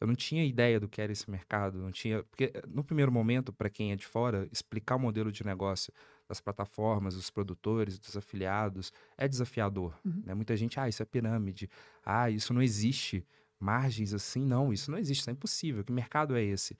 eu 0.00 0.06
não 0.06 0.14
tinha 0.14 0.44
ideia 0.44 0.78
do 0.78 0.88
que 0.88 1.00
era 1.00 1.12
esse 1.12 1.30
mercado, 1.30 1.78
não 1.78 1.90
tinha, 1.90 2.22
porque 2.24 2.52
eh, 2.54 2.62
no 2.68 2.84
primeiro 2.84 3.10
momento, 3.10 3.52
para 3.52 3.68
quem 3.68 3.92
é 3.92 3.96
de 3.96 4.06
fora, 4.06 4.48
explicar 4.52 4.96
o 4.96 4.98
modelo 4.98 5.30
de 5.32 5.44
negócio 5.44 5.92
das 6.28 6.40
plataformas, 6.40 7.14
dos 7.14 7.30
produtores, 7.30 7.98
dos 7.98 8.16
afiliados, 8.16 8.92
é 9.16 9.26
desafiador. 9.26 9.98
Uhum. 10.04 10.22
né? 10.24 10.34
Muita 10.34 10.56
gente, 10.56 10.78
ah, 10.78 10.88
isso 10.88 11.02
é 11.02 11.06
pirâmide, 11.06 11.68
ah, 12.04 12.30
isso 12.30 12.54
não 12.54 12.62
existe, 12.62 13.26
margens 13.58 14.14
assim, 14.14 14.44
não, 14.44 14.72
isso 14.72 14.90
não 14.90 14.98
existe, 14.98 15.20
isso 15.22 15.30
é 15.30 15.32
impossível, 15.32 15.82
que 15.82 15.92
mercado 15.92 16.36
é 16.36 16.42
esse? 16.42 16.76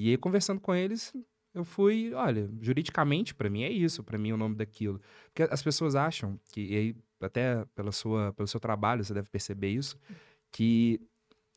E 0.00 0.10
aí, 0.10 0.16
conversando 0.16 0.60
com 0.60 0.74
eles, 0.74 1.12
eu 1.54 1.64
fui, 1.64 2.12
olha, 2.14 2.48
juridicamente, 2.60 3.34
para 3.34 3.50
mim 3.50 3.62
é 3.62 3.70
isso, 3.70 4.02
para 4.04 4.16
mim 4.18 4.30
é 4.30 4.34
o 4.34 4.36
nome 4.36 4.54
daquilo. 4.54 5.00
Porque 5.26 5.42
as 5.42 5.62
pessoas 5.62 5.94
acham 5.96 6.38
que, 6.52 6.60
e 6.60 6.76
aí, 6.76 6.96
até 7.20 7.64
pela 7.74 7.90
sua, 7.90 8.32
pelo 8.34 8.46
seu 8.46 8.60
trabalho, 8.60 9.02
você 9.04 9.12
deve 9.12 9.28
perceber 9.28 9.70
isso, 9.70 9.98
que, 10.52 11.00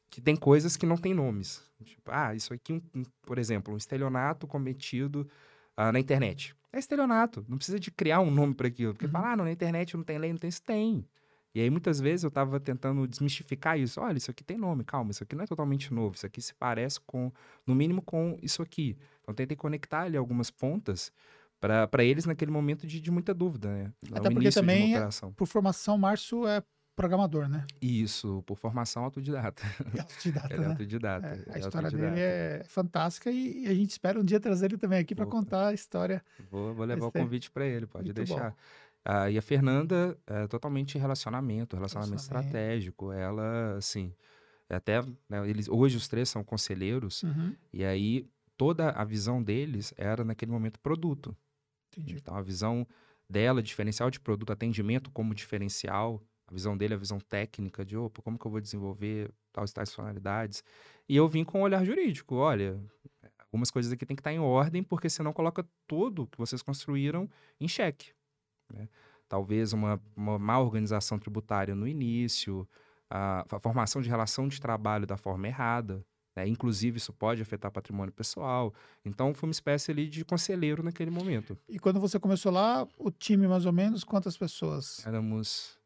que 0.09 0.19
tem 0.21 0.35
coisas 0.35 0.75
que 0.75 0.85
não 0.85 0.97
têm 0.97 1.13
nomes. 1.13 1.61
Tipo, 1.83 2.11
ah, 2.11 2.33
isso 2.35 2.53
aqui, 2.53 2.73
um- 2.73 2.81
um- 2.95 3.03
por 3.23 3.37
exemplo, 3.37 3.73
um 3.73 3.77
estelionato 3.77 4.47
cometido 4.47 5.29
ah, 5.77 5.91
na 5.91 5.99
internet. 5.99 6.55
É 6.73 6.79
estelionato, 6.79 7.45
não 7.47 7.57
precisa 7.57 7.79
de 7.79 7.91
criar 7.91 8.21
um 8.21 8.31
nome 8.31 8.53
para 8.55 8.67
aquilo. 8.67 8.93
Porque 8.93 9.05
Uhum. 9.05 9.11
fala, 9.11 9.33
ah, 9.33 9.35
não, 9.37 9.45
na 9.45 9.51
internet 9.51 9.95
não 9.95 10.03
tem 10.03 10.17
lei, 10.17 10.31
não 10.31 10.39
tem 10.39 10.47
isso, 10.49 10.63
tem. 10.63 11.05
E 11.53 11.59
aí, 11.59 11.69
muitas 11.69 11.99
vezes, 11.99 12.23
eu 12.23 12.29
estava 12.29 12.59
tentando 12.59 13.07
desmistificar 13.07 13.77
isso. 13.77 13.99
Olha, 13.99 14.17
isso 14.17 14.31
aqui 14.31 14.43
tem 14.43 14.57
nome, 14.57 14.83
calma, 14.83 15.11
isso 15.11 15.23
aqui 15.23 15.35
não 15.35 15.43
é 15.43 15.47
totalmente 15.47 15.93
novo, 15.93 16.15
isso 16.15 16.25
aqui 16.25 16.41
se 16.41 16.53
parece 16.53 16.99
com, 17.01 17.31
no 17.67 17.75
mínimo, 17.75 18.01
com 18.01 18.37
isso 18.41 18.61
aqui. 18.61 18.97
Então, 19.21 19.33
tentei 19.33 19.57
conectar 19.57 20.01
ali 20.01 20.17
algumas 20.17 20.49
pontas 20.49 21.11
para 21.59 22.03
eles 22.03 22.25
naquele 22.25 22.51
momento 22.51 22.87
de, 22.87 22.99
de 22.99 23.11
muita 23.11 23.33
dúvida, 23.33 23.69
né? 23.69 23.93
Até 24.13 24.29
O 24.29 24.33
porque 24.33 24.49
também 24.49 24.95
é-. 24.95 25.09
Por 25.35 25.45
formação, 25.45 25.97
Márcio 25.97 26.47
é 26.47 26.63
programador, 26.95 27.47
né? 27.47 27.65
Isso, 27.81 28.43
por 28.45 28.57
formação 28.57 29.03
autodidata. 29.03 29.63
É 29.95 30.01
autodidata, 30.01 30.47
Ele 30.53 30.55
é 30.55 30.65
né? 30.65 30.67
autodidata. 30.71 31.27
É, 31.27 31.29
a 31.29 31.55
é 31.55 31.59
história 31.59 31.87
autodidata. 31.87 32.15
dele 32.15 32.19
é 32.19 32.63
fantástica 32.65 33.31
e, 33.31 33.67
a 33.67 33.73
gente 33.73 33.91
espera 33.91 34.19
um 34.19 34.23
dia 34.23 34.39
trazer 34.39 34.67
ele 34.67 34.77
também 34.77 34.99
aqui 34.99 35.15
para 35.15 35.25
contar 35.25 35.67
a 35.67 35.73
história. 35.73 36.23
Vou, 36.49 36.73
vou 36.73 36.85
levar 36.85 37.07
o 37.07 37.11
convite 37.11 37.49
para 37.51 37.65
ele, 37.65 37.85
pode 37.85 38.05
muito 38.05 38.15
deixar. 38.15 38.51
bom. 38.51 38.55
Ah, 39.05 39.29
e 39.29 39.37
a 39.37 39.41
Fernanda 39.41 40.17
é 40.27 40.47
totalmente 40.47 40.97
relacionamento, 40.97 41.75
relacionamento 41.75 42.21
estratégico. 42.21 43.11
Ela, 43.11 43.77
assim, 43.77 44.13
até 44.69 45.01
né, 45.29 45.49
eles 45.49 45.69
hoje 45.69 45.97
os 45.97 46.07
três 46.07 46.29
são 46.29 46.43
conselheiros 46.43 47.23
Uhum, 47.23 47.55
e 47.73 47.85
aí 47.85 48.27
toda 48.57 48.91
a 48.91 49.03
visão 49.05 49.41
deles 49.43 49.93
era 49.97 50.23
naquele 50.23 50.51
momento 50.51 50.79
produto. 50.79 51.35
entendi. 51.91 52.15
Então 52.17 52.35
a 52.35 52.41
visão 52.41 52.87
dela, 53.29 53.61
diferencial 53.63 54.09
de 54.11 54.19
produto, 54.19 54.51
atendimento 54.51 55.11
como 55.11 55.33
diferencial, 55.33 56.21
a 56.47 56.53
visão 56.53 56.77
dele, 56.77 56.93
a 56.93 56.97
visão 56.97 57.19
técnica 57.19 57.85
de, 57.85 57.97
opa, 57.97 58.21
como 58.21 58.37
que 58.37 58.45
eu 58.45 58.51
vou 58.51 58.61
desenvolver 58.61 59.33
tais 59.53 59.71
tais 59.73 59.89
funcionalidades. 59.89 60.63
E 61.07 61.15
eu 61.15 61.27
vim 61.27 61.43
com 61.45 61.59
um 61.59 61.63
olhar 61.63 61.85
jurídico, 61.85 62.35
olha, 62.35 62.79
algumas 63.39 63.71
coisas 63.71 63.91
aqui 63.91 64.05
tem 64.05 64.15
que 64.15 64.21
estar 64.21 64.33
em 64.33 64.39
ordem, 64.39 64.83
porque 64.83 65.09
senão 65.09 65.33
coloca 65.33 65.67
tudo 65.87 66.27
que 66.27 66.37
vocês 66.37 66.61
construíram 66.61 67.29
em 67.59 67.67
xeque. 67.67 68.13
Né? 68.73 68.87
talvez 69.31 69.71
uma, 69.71 70.01
uma 70.13 70.37
má 70.37 70.59
organização 70.59 71.17
tributária 71.17 71.73
no 71.73 71.87
início, 71.87 72.67
a, 73.09 73.45
a 73.49 73.59
formação 73.59 74.01
de 74.01 74.09
relação 74.09 74.45
de 74.45 74.59
trabalho 74.59 75.07
da 75.07 75.15
forma 75.15 75.47
errada. 75.47 76.05
Né? 76.35 76.47
Inclusive, 76.47 76.97
isso 76.97 77.13
pode 77.13 77.41
afetar 77.41 77.71
patrimônio 77.71 78.11
pessoal. 78.11 78.73
Então, 79.05 79.33
foi 79.33 79.47
uma 79.47 79.53
espécie 79.53 79.91
ali 79.91 80.09
de 80.09 80.25
conselheiro 80.25 80.83
naquele 80.83 81.09
momento. 81.09 81.57
E 81.69 81.79
quando 81.79 81.97
você 81.97 82.19
começou 82.19 82.51
lá, 82.51 82.85
o 82.97 83.09
time, 83.09 83.47
mais 83.47 83.65
ou 83.65 83.71
menos, 83.71 84.03
quantas 84.03 84.35
pessoas? 84.35 85.05
Éramos 85.05 85.79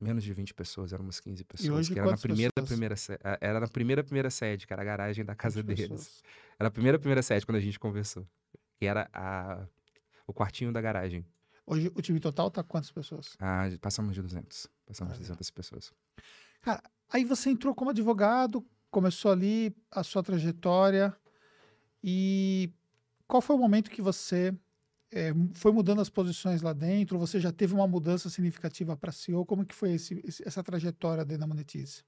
menos 0.00 0.22
de 0.22 0.32
20 0.32 0.54
pessoas, 0.54 0.92
éramos 0.92 1.18
15 1.18 1.44
pessoas. 1.44 1.66
E 1.66 1.70
hoje, 1.70 1.92
que 1.92 1.98
era 1.98 2.10
na 2.10 2.16
primeira, 2.16 2.52
pessoas? 2.52 2.68
primeira 2.68 3.38
Era 3.40 3.60
na 3.60 3.68
primeira, 3.68 4.04
primeira 4.04 4.30
sede, 4.30 4.68
que 4.68 4.72
era 4.72 4.82
a 4.82 4.84
garagem 4.84 5.24
da 5.24 5.34
casa 5.34 5.62
deles. 5.64 5.82
Pessoas. 5.88 6.22
Era 6.60 6.68
a 6.68 6.70
primeira, 6.70 6.98
primeira 6.98 7.22
sede 7.22 7.44
quando 7.44 7.56
a 7.56 7.60
gente 7.60 7.78
conversou. 7.78 8.24
Que 8.76 8.86
era 8.86 9.08
a, 9.12 9.66
o 10.26 10.32
quartinho 10.32 10.72
da 10.72 10.80
garagem. 10.80 11.24
Hoje, 11.66 11.90
o 11.94 12.02
time 12.02 12.18
total 12.18 12.50
tá 12.50 12.62
quantas 12.62 12.90
pessoas? 12.90 13.36
Ah, 13.38 13.64
passamos 13.80 14.14
de 14.14 14.22
200. 14.22 14.68
Passamos 14.86 15.12
ah, 15.12 15.16
de 15.16 15.22
200 15.22 15.50
pessoas. 15.50 15.92
Cara, 16.60 16.82
aí 17.08 17.24
você 17.24 17.50
entrou 17.50 17.74
como 17.74 17.90
advogado, 17.90 18.64
começou 18.90 19.30
ali 19.30 19.74
a 19.90 20.02
sua 20.02 20.22
trajetória 20.22 21.16
e 22.02 22.72
qual 23.26 23.40
foi 23.40 23.56
o 23.56 23.58
momento 23.58 23.90
que 23.90 24.02
você 24.02 24.54
é, 25.10 25.32
foi 25.54 25.72
mudando 25.72 26.00
as 26.00 26.10
posições 26.10 26.62
lá 26.62 26.72
dentro? 26.72 27.18
Você 27.18 27.38
já 27.38 27.52
teve 27.52 27.74
uma 27.74 27.86
mudança 27.86 28.28
significativa 28.28 28.96
para 28.96 29.12
CEO? 29.12 29.46
Como 29.46 29.64
que 29.64 29.74
foi 29.74 29.92
esse, 29.92 30.22
essa 30.44 30.62
trajetória 30.62 31.24
dentro 31.24 31.40
da 31.42 31.46
Monetize? 31.46 32.02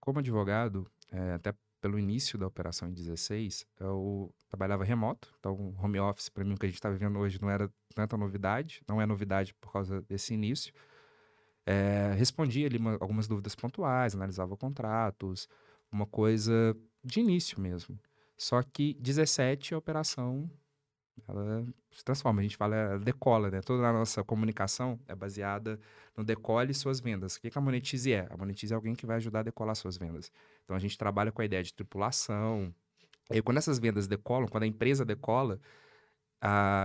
Como 0.00 0.18
advogado, 0.18 0.90
é, 1.10 1.34
até 1.34 1.54
pelo 1.80 1.98
início 1.98 2.38
da 2.38 2.46
operação 2.46 2.88
em 2.88 2.92
16, 2.92 3.66
eu 3.78 4.34
trabalhava 4.48 4.84
remoto, 4.84 5.32
então 5.38 5.74
home 5.82 5.98
office 6.00 6.28
para 6.28 6.44
mim 6.44 6.54
o 6.54 6.56
que 6.56 6.66
a 6.66 6.68
gente 6.68 6.78
está 6.78 6.90
vivendo 6.90 7.18
hoje 7.18 7.40
não 7.40 7.50
era 7.50 7.72
tanta 7.94 8.16
novidade, 8.16 8.82
não 8.88 9.00
é 9.00 9.06
novidade 9.06 9.54
por 9.54 9.72
causa 9.72 10.02
desse 10.02 10.34
início. 10.34 10.72
É, 11.64 12.14
respondia 12.16 12.66
ali 12.66 12.78
uma, 12.78 12.92
algumas 12.94 13.28
dúvidas 13.28 13.54
pontuais, 13.54 14.14
analisava 14.14 14.56
contratos, 14.56 15.48
uma 15.92 16.06
coisa 16.06 16.76
de 17.04 17.20
início 17.20 17.60
mesmo. 17.60 17.98
Só 18.36 18.62
que 18.62 18.94
17 18.94 19.74
a 19.74 19.78
operação 19.78 20.50
ela 21.26 21.66
se 21.90 22.04
transforma, 22.04 22.40
a 22.40 22.42
gente 22.42 22.56
fala, 22.56 22.76
ela 22.76 22.98
decola, 22.98 23.50
né? 23.50 23.60
Toda 23.60 23.86
a 23.88 23.92
nossa 23.92 24.22
comunicação 24.22 25.00
é 25.08 25.14
baseada 25.14 25.80
no 26.16 26.24
decole 26.24 26.74
suas 26.74 27.00
vendas. 27.00 27.36
O 27.36 27.40
que, 27.40 27.50
a 27.52 27.60
Monetize 27.60 28.12
é? 28.12 28.26
A 28.30 28.36
Monetize 28.36 28.72
é 28.72 28.76
alguém 28.76 28.94
que 28.94 29.06
vai 29.06 29.16
ajudar 29.16 29.40
a 29.40 29.42
decolar 29.42 29.74
suas 29.74 29.96
vendas. 29.96 30.30
Então 30.64 30.76
a 30.76 30.78
gente 30.78 30.96
trabalha 30.98 31.32
com 31.32 31.42
a 31.42 31.44
ideia 31.44 31.62
de 31.62 31.72
tripulação. 31.72 32.74
E 33.30 33.42
quando 33.42 33.58
essas 33.58 33.78
vendas 33.78 34.06
decolam, 34.06 34.48
quando 34.48 34.62
a 34.64 34.66
empresa 34.66 35.04
decola, 35.04 35.60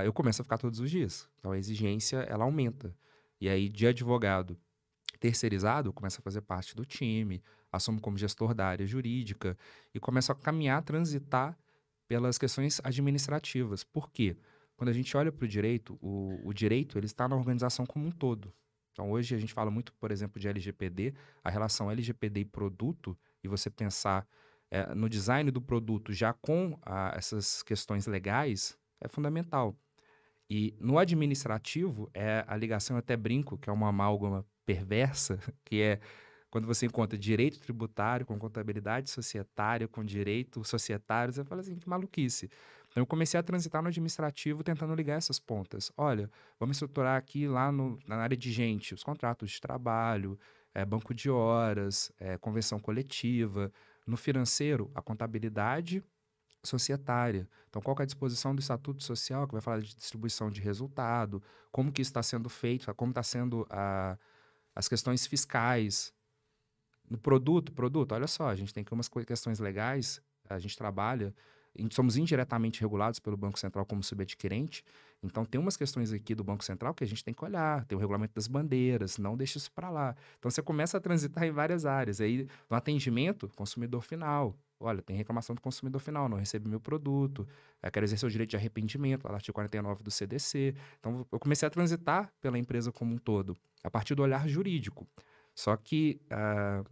eu 0.03 0.13
começo 0.13 0.41
a 0.41 0.45
ficar 0.45 0.57
todos 0.57 0.79
os 0.79 0.89
dias. 0.89 1.29
Então 1.39 1.51
a 1.51 1.57
exigência 1.57 2.17
ela 2.29 2.43
aumenta. 2.43 2.95
E 3.39 3.49
aí, 3.49 3.69
de 3.69 3.87
advogado 3.87 4.57
terceirizado, 5.19 5.89
eu 5.89 5.93
começo 5.93 6.19
a 6.19 6.21
fazer 6.21 6.41
parte 6.41 6.75
do 6.75 6.85
time, 6.85 7.41
assumo 7.71 8.01
como 8.01 8.17
gestor 8.17 8.53
da 8.53 8.67
área 8.67 8.85
jurídica 8.85 9.57
e 9.93 9.99
começo 9.99 10.31
a 10.31 10.35
caminhar, 10.35 10.83
transitar 10.83 11.57
pelas 12.07 12.37
questões 12.37 12.79
administrativas. 12.83 13.83
Por 13.83 14.11
quê? 14.11 14.37
Quando 14.75 14.89
a 14.89 14.93
gente 14.93 15.15
olha 15.15 15.31
para 15.31 15.45
o 15.45 15.47
direito, 15.47 15.97
o 16.01 16.51
direito 16.53 16.97
ele 16.97 17.05
está 17.05 17.27
na 17.27 17.35
organização 17.35 17.85
como 17.85 18.07
um 18.07 18.11
todo. 18.11 18.53
Então, 18.93 19.11
hoje 19.11 19.35
a 19.35 19.39
gente 19.39 19.53
fala 19.53 19.71
muito, 19.71 19.91
por 19.93 20.11
exemplo, 20.11 20.39
de 20.39 20.47
LGPD, 20.47 21.15
a 21.43 21.49
relação 21.49 21.89
LGPD 21.89 22.41
e 22.41 22.45
produto, 22.45 23.17
e 23.43 23.47
você 23.47 23.69
pensar 23.69 24.27
é, 24.69 24.93
no 24.93 25.09
design 25.09 25.49
do 25.49 25.61
produto 25.61 26.13
já 26.13 26.31
com 26.31 26.77
a, 26.83 27.13
essas 27.15 27.63
questões 27.63 28.05
legais, 28.05 28.77
é 29.01 29.07
fundamental. 29.07 29.75
E 30.49 30.75
no 30.79 30.99
administrativo, 30.99 32.09
é 32.13 32.45
a 32.47 32.55
ligação, 32.55 32.95
até 32.95 33.17
brinco, 33.17 33.57
que 33.57 33.69
é 33.69 33.73
uma 33.73 33.89
amálgama 33.89 34.45
perversa, 34.65 35.39
que 35.65 35.81
é 35.81 35.99
quando 36.53 36.67
você 36.67 36.85
encontra 36.85 37.17
direito 37.17 37.59
tributário 37.59 38.27
com 38.27 38.37
contabilidade 38.37 39.09
societária, 39.09 39.87
com 39.87 40.05
direito 40.05 40.63
societário, 40.63 41.33
você 41.33 41.43
fala 41.43 41.61
assim, 41.61 41.75
que 41.75 41.89
maluquice. 41.89 42.47
Então 42.91 43.01
eu 43.01 43.07
comecei 43.07 43.39
a 43.39 43.41
transitar 43.41 43.81
no 43.81 43.87
administrativo 43.87 44.63
tentando 44.63 44.93
ligar 44.93 45.15
essas 45.15 45.39
pontas. 45.39 45.91
Olha, 45.97 46.29
vamos 46.59 46.75
estruturar 46.75 47.17
aqui 47.17 47.47
lá 47.47 47.71
no, 47.71 47.97
na 48.05 48.17
área 48.17 48.37
de 48.37 48.51
gente, 48.51 48.93
os 48.93 49.03
contratos 49.03 49.49
de 49.49 49.59
trabalho, 49.59 50.37
é, 50.75 50.85
banco 50.85 51.11
de 51.11 51.27
horas, 51.27 52.11
é, 52.19 52.37
convenção 52.37 52.79
coletiva. 52.79 53.71
No 54.05 54.15
financeiro, 54.15 54.91
a 54.93 55.01
contabilidade 55.01 56.03
societária. 56.61 57.49
Então, 57.67 57.81
qual 57.81 57.97
é 57.99 58.03
a 58.03 58.05
disposição 58.05 58.53
do 58.53 58.59
Estatuto 58.59 59.03
Social, 59.03 59.47
que 59.47 59.53
vai 59.53 59.61
falar 59.61 59.79
de 59.79 59.95
distribuição 59.95 60.51
de 60.51 60.61
resultado, 60.61 61.41
como 61.71 61.91
que 61.91 62.03
está 62.03 62.21
sendo 62.21 62.47
feito, 62.47 62.93
como 62.93 63.09
está 63.09 63.23
sendo 63.23 63.65
a, 63.71 64.19
as 64.75 64.87
questões 64.87 65.25
fiscais, 65.25 66.13
no 67.09 67.17
produto, 67.17 67.71
produto, 67.71 68.13
olha 68.13 68.27
só, 68.27 68.47
a 68.49 68.55
gente 68.55 68.73
tem 68.73 68.81
aqui 68.81 68.93
umas 68.93 69.09
questões 69.09 69.59
legais, 69.59 70.21
a 70.49 70.59
gente 70.59 70.77
trabalha, 70.77 71.33
somos 71.91 72.17
indiretamente 72.17 72.81
regulados 72.81 73.19
pelo 73.19 73.35
Banco 73.35 73.59
Central 73.59 73.85
como 73.85 74.03
subadquirente, 74.03 74.83
então 75.21 75.45
tem 75.45 75.59
umas 75.59 75.77
questões 75.77 76.11
aqui 76.11 76.35
do 76.35 76.43
Banco 76.43 76.63
Central 76.63 76.93
que 76.93 77.03
a 77.03 77.07
gente 77.07 77.23
tem 77.23 77.33
que 77.33 77.43
olhar, 77.43 77.85
tem 77.85 77.97
o 77.97 77.99
regulamento 77.99 78.33
das 78.35 78.47
bandeiras, 78.47 79.17
não 79.17 79.37
deixa 79.37 79.57
isso 79.57 79.71
para 79.71 79.89
lá. 79.89 80.15
Então 80.37 80.51
você 80.51 80.61
começa 80.61 80.97
a 80.97 80.99
transitar 80.99 81.45
em 81.45 81.51
várias 81.51 81.85
áreas. 81.85 82.19
Aí 82.19 82.47
no 82.69 82.75
atendimento, 82.75 83.49
consumidor 83.55 84.01
final, 84.01 84.53
olha, 84.79 85.01
tem 85.01 85.15
reclamação 85.15 85.55
do 85.55 85.61
consumidor 85.61 86.01
final, 86.01 86.27
não 86.27 86.37
recebi 86.37 86.67
meu 86.67 86.79
produto, 86.79 87.47
quero 87.91 88.05
exercer 88.05 88.27
o 88.27 88.29
direito 88.29 88.49
de 88.49 88.57
arrependimento, 88.57 89.23
lá 89.23 89.35
artigo 89.35 89.53
49 89.55 90.03
do 90.03 90.11
CDC. 90.11 90.75
Então 90.99 91.25
eu 91.31 91.39
comecei 91.39 91.65
a 91.65 91.69
transitar 91.69 92.29
pela 92.41 92.59
empresa 92.59 92.91
como 92.91 93.15
um 93.15 93.17
todo, 93.17 93.55
a 93.81 93.89
partir 93.89 94.15
do 94.15 94.23
olhar 94.23 94.45
jurídico. 94.49 95.07
Só 95.55 95.75
que 95.77 96.21
uh, 96.31 96.89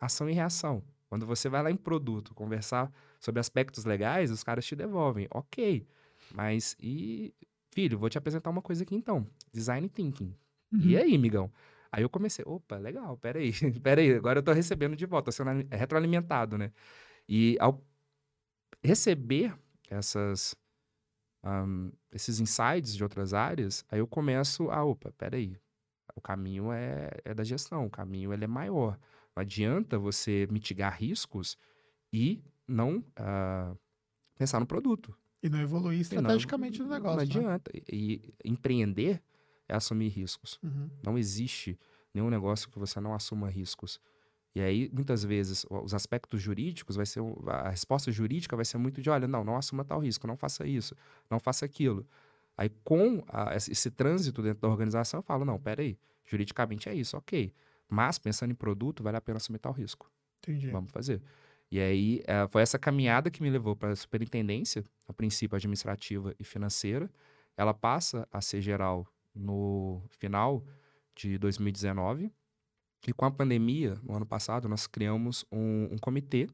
ação 0.00 0.28
e 0.28 0.32
reação. 0.32 0.82
Quando 1.08 1.26
você 1.26 1.48
vai 1.48 1.62
lá 1.62 1.70
em 1.70 1.76
produto 1.76 2.34
conversar 2.34 2.92
sobre 3.18 3.40
aspectos 3.40 3.84
legais, 3.84 4.30
os 4.30 4.44
caras 4.44 4.64
te 4.64 4.76
devolvem. 4.76 5.26
Ok, 5.30 5.86
mas 6.34 6.76
e. 6.80 7.34
Filho, 7.72 7.98
vou 7.98 8.08
te 8.08 8.18
apresentar 8.18 8.50
uma 8.50 8.62
coisa 8.62 8.82
aqui 8.82 8.96
então. 8.96 9.26
Design 9.52 9.88
thinking. 9.88 10.34
Uhum. 10.72 10.80
E 10.80 10.96
aí, 10.96 11.16
migão? 11.18 11.52
Aí 11.92 12.02
eu 12.02 12.08
comecei, 12.08 12.44
opa, 12.46 12.76
legal, 12.76 13.16
peraí, 13.16 13.52
peraí, 13.82 14.12
agora 14.14 14.38
eu 14.38 14.42
tô 14.42 14.52
recebendo 14.52 14.94
de 14.94 15.06
volta, 15.06 15.32
sendo 15.32 15.66
retroalimentado, 15.70 16.56
né? 16.56 16.72
E 17.28 17.56
ao 17.60 17.84
receber 18.82 19.54
essas, 19.88 20.54
um, 21.44 21.90
esses 22.12 22.38
insights 22.38 22.94
de 22.94 23.02
outras 23.02 23.34
áreas, 23.34 23.84
aí 23.90 23.98
eu 23.98 24.06
começo 24.06 24.70
a, 24.70 24.84
opa, 24.84 25.12
peraí, 25.12 25.56
o 26.14 26.20
caminho 26.20 26.72
é, 26.72 27.10
é 27.24 27.34
da 27.34 27.44
gestão, 27.44 27.86
o 27.86 27.90
caminho 27.90 28.32
ele 28.32 28.44
é 28.44 28.48
maior. 28.48 28.98
Não 29.34 29.40
adianta 29.42 29.98
você 29.98 30.46
mitigar 30.50 30.96
riscos 30.96 31.56
e 32.12 32.42
não 32.66 32.98
uh, 32.98 33.78
pensar 34.36 34.60
no 34.60 34.66
produto. 34.66 35.16
E 35.42 35.48
não 35.48 35.60
evoluir 35.60 36.00
estrategicamente 36.00 36.78
não, 36.80 36.86
no 36.86 36.92
negócio. 36.92 37.16
Não 37.16 37.24
né? 37.24 37.54
adianta. 37.54 37.70
Né? 37.74 37.80
E, 37.90 38.34
e, 38.44 38.48
empreender 38.50 39.22
é 39.68 39.74
assumir 39.74 40.08
riscos. 40.08 40.58
Uhum. 40.62 40.90
Não 41.02 41.16
existe 41.16 41.78
nenhum 42.12 42.28
negócio 42.28 42.68
que 42.70 42.78
você 42.78 43.00
não 43.00 43.14
assuma 43.14 43.48
riscos. 43.48 44.00
E 44.54 44.60
aí, 44.60 44.90
muitas 44.92 45.24
vezes, 45.24 45.64
os 45.70 45.94
aspectos 45.94 46.42
jurídicos 46.42 46.96
vai 46.96 47.06
ser. 47.06 47.20
A 47.46 47.70
resposta 47.70 48.10
jurídica 48.10 48.56
vai 48.56 48.64
ser 48.64 48.78
muito 48.78 49.00
de: 49.00 49.08
olha, 49.08 49.28
não, 49.28 49.44
não 49.44 49.56
assuma 49.56 49.84
tal 49.84 50.00
risco, 50.00 50.26
não 50.26 50.36
faça 50.36 50.66
isso, 50.66 50.94
não 51.30 51.38
faça 51.38 51.64
aquilo. 51.64 52.04
Aí, 52.56 52.68
com 52.84 53.22
a, 53.28 53.56
esse 53.56 53.90
trânsito 53.90 54.42
dentro 54.42 54.60
da 54.60 54.68
organização, 54.68 55.18
eu 55.18 55.22
falo: 55.22 55.44
não, 55.44 55.58
peraí, 55.58 55.98
juridicamente 56.24 56.88
é 56.88 56.94
isso, 56.94 57.16
ok. 57.16 57.52
Mas, 57.88 58.18
pensando 58.18 58.52
em 58.52 58.54
produto, 58.54 59.02
vale 59.02 59.16
a 59.16 59.20
pena 59.20 59.38
assumir 59.38 59.58
tal 59.58 59.72
risco. 59.72 60.10
Entendi. 60.38 60.70
Vamos 60.70 60.90
fazer. 60.90 61.22
E 61.70 61.78
aí, 61.80 62.22
é, 62.26 62.46
foi 62.48 62.62
essa 62.62 62.78
caminhada 62.78 63.30
que 63.30 63.42
me 63.42 63.50
levou 63.50 63.76
para 63.76 63.90
a 63.90 63.96
superintendência, 63.96 64.84
a 65.06 65.12
princípio 65.12 65.56
administrativa 65.56 66.34
e 66.38 66.44
financeira. 66.44 67.10
Ela 67.56 67.74
passa 67.74 68.26
a 68.32 68.40
ser 68.40 68.60
geral 68.60 69.06
no 69.34 70.02
final 70.18 70.64
de 71.14 71.38
2019. 71.38 72.32
E 73.06 73.12
com 73.12 73.24
a 73.24 73.30
pandemia, 73.30 73.98
no 74.02 74.14
ano 74.14 74.26
passado, 74.26 74.68
nós 74.68 74.86
criamos 74.86 75.44
um, 75.50 75.88
um 75.92 75.98
comitê. 75.98 76.48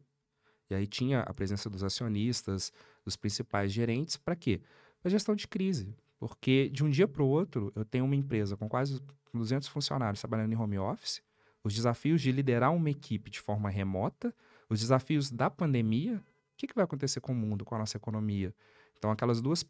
E 0.71 0.75
aí 0.75 0.87
tinha 0.87 1.21
a 1.21 1.33
presença 1.33 1.71
dos 1.71 1.83
acionistas, 1.83 2.73
dos 3.05 3.17
principais 3.17 3.73
gerentes, 3.73 4.17
para 4.17 4.35
quê? 4.35 4.61
Para 4.61 4.67
gestão 5.11 5.35
de 5.35 5.47
crise. 5.47 5.95
Porque 6.19 6.69
de 6.71 6.85
um 6.85 6.91
dia 6.91 7.07
para 7.07 7.23
o 7.23 7.29
outro, 7.29 7.73
eu 7.75 7.85
tenho 7.85 8.05
uma 8.05 8.17
empresa 8.17 8.57
com 8.57 8.69
quase 8.69 9.01
200 9.33 9.69
funcionários 9.69 10.21
trabalhando 10.21 10.53
em 10.53 10.57
home 10.57 10.79
office, 10.79 11.23
os 11.63 11.75
desafios 11.75 12.23
de 12.23 12.33
liderar 12.33 12.73
uma 12.73 12.91
equipe 12.91 13.31
de 13.31 13.41
forma 13.41 13.69
remota, 13.69 14.35
os 14.69 14.81
desafios 14.81 15.31
da 15.31 15.51
pandemia. 15.51 16.17
O 16.17 16.57
que, 16.57 16.67
que 16.67 16.75
vai 16.75 16.85
acontecer 16.85 17.21
com 17.21 17.33
o 17.33 17.35
mundo, 17.35 17.65
com 17.65 17.75
a 17.75 17.79
nossa 17.79 17.97
economia? 17.97 18.55
Então, 18.97 19.11
aquelas 19.11 19.43
duas 19.43 19.65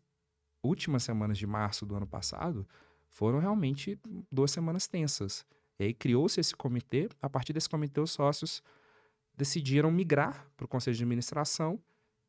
últimas 0.63 1.03
semanas 1.03 1.39
de 1.39 1.47
março 1.47 1.85
do 1.85 1.97
ano 1.97 2.07
passado 2.07 2.67
foram 3.09 3.39
realmente 3.39 3.99
duas 4.31 4.51
semanas 4.51 4.87
tensas. 4.87 5.45
E 5.79 5.85
aí 5.85 5.95
criou-se 5.95 6.39
esse 6.39 6.55
comitê. 6.55 7.09
A 7.21 7.29
partir 7.29 7.53
desse 7.53 7.69
comitê, 7.69 8.01
os 8.01 8.11
sócios 8.11 8.63
decidiram 9.37 9.91
migrar 9.91 10.47
para 10.57 10.65
o 10.65 10.69
conselho 10.69 10.97
de 10.97 11.03
administração 11.03 11.81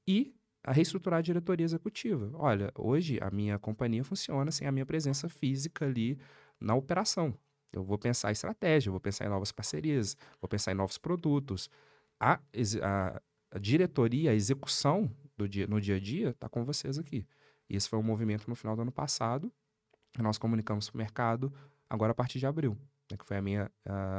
e 0.08 0.34
a 0.68 0.74
reestruturar 0.74 1.20
a 1.20 1.22
diretoria 1.22 1.64
executiva. 1.64 2.30
Olha, 2.34 2.74
hoje 2.76 3.18
a 3.22 3.32
minha 3.32 3.58
companhia 3.58 4.04
funciona 4.04 4.52
sem 4.52 4.68
a 4.68 4.72
minha 4.72 4.86
presença 4.86 5.30
física 5.30 5.86
ali 5.86 6.20
na 6.60 6.76
operação. 6.76 7.34
Eu 7.72 7.86
vou 7.86 7.98
pensar 7.98 8.32
em 8.32 8.34
estratégia, 8.34 8.92
vou 8.92 9.00
pensar 9.00 9.26
em 9.26 9.30
novas 9.30 9.50
parcerias, 9.50 10.18
vou 10.42 10.50
pensar 10.50 10.74
em 10.74 10.76
novos 10.76 10.98
produtos. 10.98 11.70
A, 12.20 12.38
a, 12.84 13.22
a 13.50 13.60
diretoria, 13.60 14.32
a 14.32 14.34
execução 14.34 15.10
do 15.38 15.48
dia, 15.48 15.66
no 15.68 15.80
dia 15.80 15.96
a 15.96 16.00
dia 16.02 16.32
está 16.32 16.50
com 16.50 16.66
vocês 16.66 17.00
aqui. 17.00 17.26
E 17.70 17.78
esse 17.78 17.88
foi 17.88 17.98
um 17.98 18.04
movimento 18.04 18.50
no 18.50 18.56
final 18.56 18.76
do 18.76 18.82
ano 18.82 18.92
passado, 18.92 19.50
que 20.12 20.22
nós 20.22 20.38
comunicamos 20.38 20.90
para 20.90 20.96
o 20.96 20.98
mercado 20.98 21.54
agora 21.90 22.12
a 22.12 22.16
partir 22.16 22.40
de 22.40 22.46
abril, 22.46 22.78
né, 23.10 23.16
que 23.18 23.24
foi 23.24 23.38
a 23.38 23.42
minha, 23.42 23.72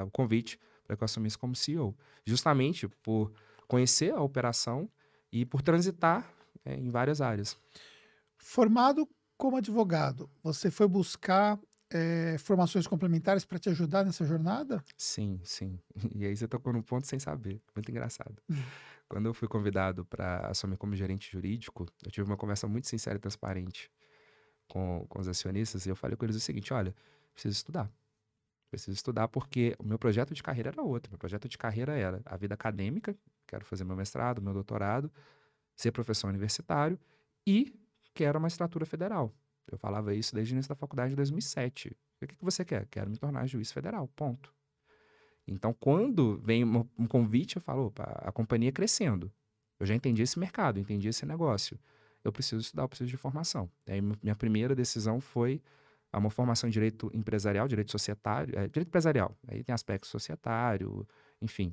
o 0.06 0.10
convite 0.10 0.58
para 0.82 0.96
que 0.96 1.02
eu 1.02 1.04
assumisse 1.04 1.36
como 1.36 1.54
CEO. 1.54 1.94
Justamente 2.24 2.88
por 3.02 3.34
conhecer 3.66 4.14
a 4.14 4.22
operação 4.22 4.90
e 5.30 5.44
por 5.44 5.60
transitar 5.60 6.37
é, 6.68 6.74
em 6.74 6.90
várias 6.90 7.20
áreas. 7.20 7.56
Formado 8.36 9.08
como 9.36 9.56
advogado, 9.56 10.30
você 10.42 10.70
foi 10.70 10.86
buscar 10.86 11.58
é, 11.90 12.36
formações 12.38 12.86
complementares 12.86 13.44
para 13.44 13.58
te 13.58 13.70
ajudar 13.70 14.04
nessa 14.04 14.24
jornada? 14.24 14.84
Sim, 14.96 15.40
sim. 15.42 15.78
E 16.14 16.26
aí 16.26 16.36
você 16.36 16.46
tocou 16.46 16.72
num 16.72 16.82
ponto 16.82 17.06
sem 17.06 17.18
saber. 17.18 17.60
Muito 17.74 17.90
engraçado. 17.90 18.36
Hum. 18.50 18.62
Quando 19.08 19.26
eu 19.26 19.32
fui 19.32 19.48
convidado 19.48 20.04
para 20.04 20.48
assumir 20.48 20.76
como 20.76 20.94
gerente 20.94 21.32
jurídico, 21.32 21.86
eu 22.04 22.10
tive 22.10 22.26
uma 22.26 22.36
conversa 22.36 22.68
muito 22.68 22.86
sincera 22.86 23.16
e 23.16 23.20
transparente 23.20 23.90
com, 24.68 25.06
com 25.08 25.18
os 25.18 25.26
acionistas 25.26 25.86
e 25.86 25.88
eu 25.88 25.96
falei 25.96 26.14
com 26.16 26.26
eles 26.26 26.36
o 26.36 26.40
seguinte: 26.40 26.74
olha, 26.74 26.94
preciso 27.32 27.54
estudar. 27.54 27.90
Preciso 28.70 28.94
estudar 28.94 29.28
porque 29.28 29.74
o 29.78 29.84
meu 29.84 29.98
projeto 29.98 30.34
de 30.34 30.42
carreira 30.42 30.68
era 30.68 30.82
outro. 30.82 31.10
Meu 31.10 31.18
projeto 31.18 31.48
de 31.48 31.56
carreira 31.56 31.96
era 31.96 32.20
a 32.26 32.36
vida 32.36 32.52
acadêmica, 32.52 33.16
quero 33.46 33.64
fazer 33.64 33.82
meu 33.82 33.96
mestrado, 33.96 34.42
meu 34.42 34.52
doutorado, 34.52 35.10
ser 35.78 35.92
professor 35.92 36.28
universitário 36.28 36.98
e 37.46 37.72
quero 38.12 38.38
uma 38.38 38.48
estrutura 38.48 38.84
federal. 38.84 39.32
Eu 39.70 39.78
falava 39.78 40.12
isso 40.14 40.34
desde 40.34 40.52
o 40.52 40.54
início 40.56 40.68
da 40.68 40.74
faculdade 40.74 41.10
de 41.10 41.16
2007. 41.16 41.96
O 42.20 42.26
que, 42.26 42.34
que 42.34 42.44
você 42.44 42.64
quer? 42.64 42.86
Quero 42.86 43.08
me 43.08 43.16
tornar 43.16 43.46
juiz 43.46 43.70
federal, 43.70 44.08
ponto. 44.08 44.52
Então, 45.46 45.72
quando 45.72 46.38
vem 46.38 46.64
um 46.64 47.06
convite, 47.06 47.56
eu 47.56 47.62
falo, 47.62 47.86
opa, 47.86 48.02
a 48.24 48.32
companhia 48.32 48.72
crescendo. 48.72 49.32
Eu 49.78 49.86
já 49.86 49.94
entendi 49.94 50.22
esse 50.22 50.38
mercado, 50.38 50.80
entendi 50.80 51.08
esse 51.08 51.24
negócio. 51.24 51.78
Eu 52.24 52.32
preciso 52.32 52.60
estudar, 52.60 52.82
eu 52.82 52.88
preciso 52.88 53.08
de 53.08 53.16
formação. 53.16 53.70
Aí, 53.86 54.00
minha 54.00 54.34
primeira 54.34 54.74
decisão 54.74 55.20
foi 55.20 55.62
uma 56.12 56.30
formação 56.30 56.68
em 56.68 56.72
direito 56.72 57.10
empresarial, 57.14 57.68
direito 57.68 57.92
societário, 57.92 58.58
é, 58.58 58.66
direito 58.66 58.88
empresarial. 58.88 59.36
Aí 59.46 59.62
tem 59.62 59.72
aspecto 59.72 60.06
societário, 60.06 61.06
enfim, 61.40 61.72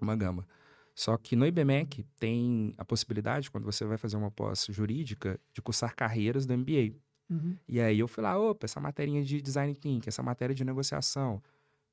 uma 0.00 0.16
gama. 0.16 0.46
Só 0.94 1.16
que 1.16 1.34
no 1.34 1.44
IBMEC 1.44 2.04
tem 2.18 2.72
a 2.78 2.84
possibilidade, 2.84 3.50
quando 3.50 3.64
você 3.64 3.84
vai 3.84 3.98
fazer 3.98 4.16
uma 4.16 4.30
pós 4.30 4.66
jurídica, 4.70 5.40
de 5.52 5.60
cursar 5.60 5.94
carreiras 5.94 6.46
do 6.46 6.56
MBA. 6.56 6.94
Uhum. 7.28 7.56
E 7.66 7.80
aí 7.80 7.98
eu 7.98 8.06
fui 8.06 8.22
lá, 8.22 8.38
opa, 8.38 8.64
essa 8.64 8.80
matéria 8.80 9.22
de 9.24 9.40
design 9.42 9.74
thinking, 9.74 10.08
essa 10.08 10.22
matéria 10.22 10.54
de 10.54 10.64
negociação. 10.64 11.42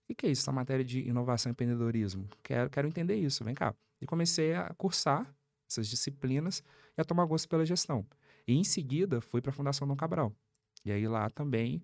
O 0.08 0.13
que 0.13 0.27
é 0.27 0.29
isso, 0.29 0.41
essa 0.41 0.51
matéria 0.51 0.84
de 0.86 1.00
inovação 1.08 1.50
e 1.50 1.51
empreendedorismo? 1.51 2.27
Quero, 2.43 2.70
quero 2.70 2.88
entender 2.88 3.15
isso, 3.15 3.43
vem 3.43 3.55
cá. 3.55 3.74
E 4.00 4.05
comecei 4.05 4.53
a 4.53 4.72
cursar 4.75 5.34
essas 5.67 5.88
disciplinas 5.88 6.62
e 6.98 7.01
a 7.01 7.05
tomar 7.05 7.25
gosto 7.25 7.48
pela 7.48 7.65
gestão. 7.65 8.05
E 8.48 8.53
em 8.53 8.63
seguida 8.63 9.22
fui 9.22 9.41
para 9.41 9.51
a 9.51 9.53
Fundação 9.53 9.88
Dom 9.88 9.96
Cabral. 9.96 10.34
E 10.84 10.91
aí 10.91 11.08
lá 11.08 11.29
também, 11.29 11.81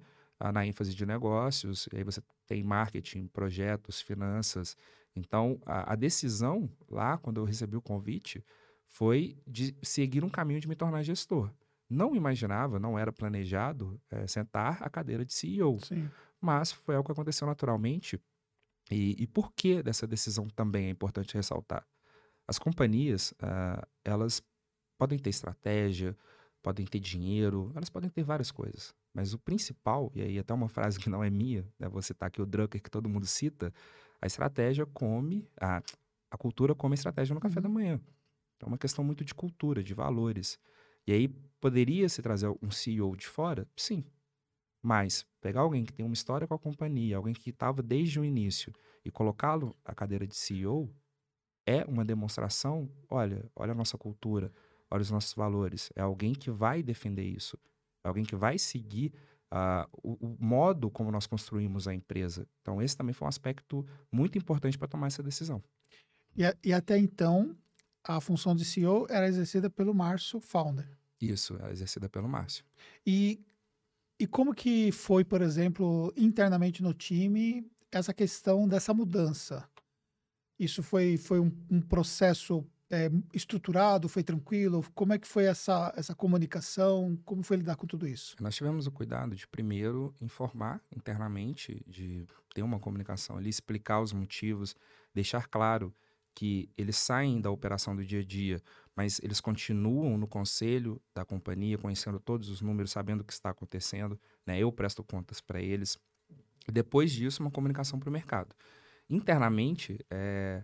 na 0.53 0.65
ênfase 0.65 0.93
de 0.93 1.05
negócios, 1.05 1.88
aí 1.93 2.03
você 2.03 2.21
tem 2.45 2.63
marketing, 2.63 3.27
projetos, 3.27 4.01
finanças. 4.01 4.75
Então, 5.17 5.59
a, 5.65 5.93
a 5.93 5.95
decisão 5.95 6.69
lá, 6.89 7.17
quando 7.17 7.41
eu 7.41 7.45
recebi 7.45 7.75
o 7.75 7.81
convite, 7.81 8.43
foi 8.88 9.38
de 9.45 9.75
seguir 9.81 10.24
um 10.24 10.29
caminho 10.29 10.59
de 10.59 10.67
me 10.67 10.75
tornar 10.75 11.03
gestor. 11.03 11.51
Não 11.89 12.15
imaginava, 12.15 12.79
não 12.79 12.97
era 12.97 13.12
planejado 13.12 14.00
é, 14.09 14.27
sentar 14.27 14.81
a 14.81 14.89
cadeira 14.89 15.25
de 15.25 15.33
CEO. 15.33 15.79
Sim. 15.79 16.09
Mas 16.39 16.71
foi 16.71 16.95
algo 16.95 17.05
que 17.05 17.12
aconteceu 17.12 17.47
naturalmente. 17.47 18.19
E, 18.91 19.15
e 19.21 19.27
por 19.27 19.51
que 19.53 19.82
dessa 19.82 20.06
decisão 20.06 20.47
também 20.47 20.88
é 20.88 20.89
importante 20.89 21.36
ressaltar? 21.36 21.86
As 22.47 22.58
companhias, 22.58 23.32
uh, 23.34 23.86
elas 24.06 24.41
podem 24.97 25.19
ter 25.19 25.30
estratégia, 25.30 26.15
podem 26.62 26.86
ter 26.86 26.99
dinheiro, 26.99 27.71
elas 27.75 27.89
podem 27.89 28.10
ter 28.10 28.23
várias 28.23 28.51
coisas. 28.51 28.93
Mas 29.13 29.34
o 29.34 29.39
principal, 29.39 30.12
e 30.13 30.21
aí 30.21 30.39
até 30.39 30.53
uma 30.53 30.69
frase 30.69 30.99
que 30.99 31.10
não 31.10 31.23
é 31.23 31.30
minha, 31.30 31.67
né, 31.80 31.89
vou 31.89 32.01
citar 32.01 32.27
aqui 32.27 32.41
o 32.41 32.45
Drucker, 32.45 32.82
que 32.82 32.89
todo 32.89 33.10
mundo 33.10 33.25
cita, 33.25 33.73
a 34.21 34.27
estratégia 34.27 34.86
come, 34.86 35.47
a, 35.60 35.82
a 36.32 36.38
cultura 36.38 36.73
come 36.73 36.93
a 36.93 36.95
estratégia 36.95 37.34
no 37.34 37.39
café 37.39 37.62
da 37.62 37.67
uhum. 37.67 37.75
manhã. 37.75 38.01
Então 38.56 38.67
é 38.67 38.71
uma 38.71 38.77
questão 38.77 39.03
muito 39.03 39.23
de 39.23 39.34
cultura, 39.34 39.84
de 39.84 39.93
valores. 39.93 40.60
E 41.06 41.13
aí 41.13 41.27
poderia 41.62 42.10
se 42.10 42.21
trazer 42.21 42.49
um 42.62 42.71
CEO 42.71 43.15
de 43.15 43.27
fora? 43.27 43.67
Sim. 43.75 44.03
Mas 44.82 45.25
pegar 45.41 45.62
alguém 45.62 45.86
que 45.86 45.93
tem 45.93 46.06
uma 46.06 46.13
história 46.13 46.47
com 46.47 46.53
a 46.53 46.60
companhia, 46.60 47.17
alguém 47.17 47.34
que 47.34 47.49
estava 47.49 47.82
desde 47.82 48.19
o 48.19 48.25
início 48.25 48.73
e 49.03 49.12
colocá-lo 49.12 49.75
à 49.86 49.93
cadeira 49.93 50.27
de 50.27 50.36
CEO 50.36 50.93
é 51.65 51.84
uma 51.86 52.06
demonstração, 52.06 52.89
olha, 53.10 53.49
olha 53.56 53.73
a 53.73 53.75
nossa 53.75 53.97
cultura, 53.97 54.51
olha 54.89 55.01
os 55.01 55.12
nossos 55.12 55.34
valores. 55.34 55.91
É 55.95 56.01
alguém 56.01 56.34
que 56.34 56.49
vai 56.49 56.82
defender 56.82 57.25
isso. 57.25 57.58
É 58.03 58.08
alguém 58.08 58.23
que 58.23 58.36
vai 58.36 58.58
seguir 58.58 59.13
uh, 59.53 59.88
o, 60.03 60.13
o, 60.27 60.38
modo 60.39 60.89
como 60.89 61.12
nós 61.12 61.27
construímos 61.27 61.88
a 61.88 61.93
empresa. 61.93 62.47
Então, 62.62 62.81
esse 62.81 62.95
também 62.95 63.13
foi 63.13 63.25
um 63.25 63.29
aspecto 63.29 63.86
muito 64.12 64.38
importante 64.38 64.77
para 64.77 64.88
tomar 64.88 65.07
essa 65.07 65.23
decisão. 65.23 65.63
E, 66.36 66.43
e, 66.63 66.73
até 66.73 66.97
então, 66.97 67.55
a 68.03 68.21
função 68.21 68.55
de 68.55 68.63
CEO 68.63 69.07
era 69.10 69.27
exercida 69.27 69.69
pelo 69.69 69.93
Márcio 69.93 70.39
Founder. 70.39 70.89
Isso, 71.19 71.55
era 71.55 71.71
exercida 71.71 72.07
pelo 72.07 72.27
Márcio. 72.27 72.63
E, 73.05 73.43
e 74.19 74.27
como 74.27 74.53
que 74.53 74.91
foi, 74.91 75.23
por 75.23 75.41
exemplo, 75.41 76.13
internamente 76.15 76.83
no 76.83 76.93
time, 76.93 77.65
essa 77.91 78.13
questão 78.13 78.67
dessa 78.67 78.93
mudança? 78.93 79.67
Isso 80.60 80.81
foi, 80.81 81.17
foi 81.17 81.39
um, 81.39 81.51
um 81.69 81.81
processo 81.81 82.65
é, 82.89 83.10
estruturado, 83.34 84.08
foi 84.08 84.23
tranquilo? 84.23 84.84
Como 84.95 85.13
é 85.13 85.17
que 85.17 85.28
foi 85.28 85.45
essa, 85.45 85.93
essa 85.95 86.15
comunicação? 86.15 87.17
Como 87.26 87.43
foi 87.43 87.58
lidar 87.58 87.76
com 87.76 87.86
tudo 87.86 88.08
isso? 88.08 88.36
Nós 88.39 88.56
tivemos 88.56 88.88
o 88.88 88.91
cuidado 88.91 89.36
de 89.36 89.47
primeiro 89.47 90.13
informar 90.21 90.82
internamente, 90.95 91.84
de 91.86 92.26
ter 92.54 92.62
uma 92.62 92.80
comunicação 92.80 93.38
ali, 93.38 93.50
explicar 93.50 94.02
os 94.02 94.13
motivos, 94.13 94.76
deixar 95.13 95.47
claro 95.47 95.93
que 96.34 96.69
eles 96.78 96.97
saem 96.97 97.41
da 97.41 97.50
operação 97.50 97.95
do 97.95 98.06
dia 98.06 98.19
a 98.19 98.23
dia, 98.23 98.62
mas 98.95 99.19
eles 99.23 99.41
continuam 99.41 100.17
no 100.17 100.28
conselho 100.28 101.02
da 101.13 101.26
companhia, 101.26 101.78
conhecendo 101.78 102.19
todos 102.19 102.50
os 102.50 102.62
números, 102.62 102.91
sabendo 102.91 103.21
o 103.21 103.23
que 103.23 103.34
está 103.34 103.50
acontecendo. 103.50 104.19
Né? 104.45 104.60
Eu 104.60 104.71
presto 104.71 105.04
contas 105.04 105.41
para 105.41 105.60
eles. 105.60 105.97
Depois 106.71 107.12
disso, 107.12 107.41
uma 107.41 107.50
comunicação 107.50 108.00
para 108.00 108.10
o 108.10 108.12
mercado. 108.13 108.56
Internamente, 109.10 110.00
é, 110.12 110.63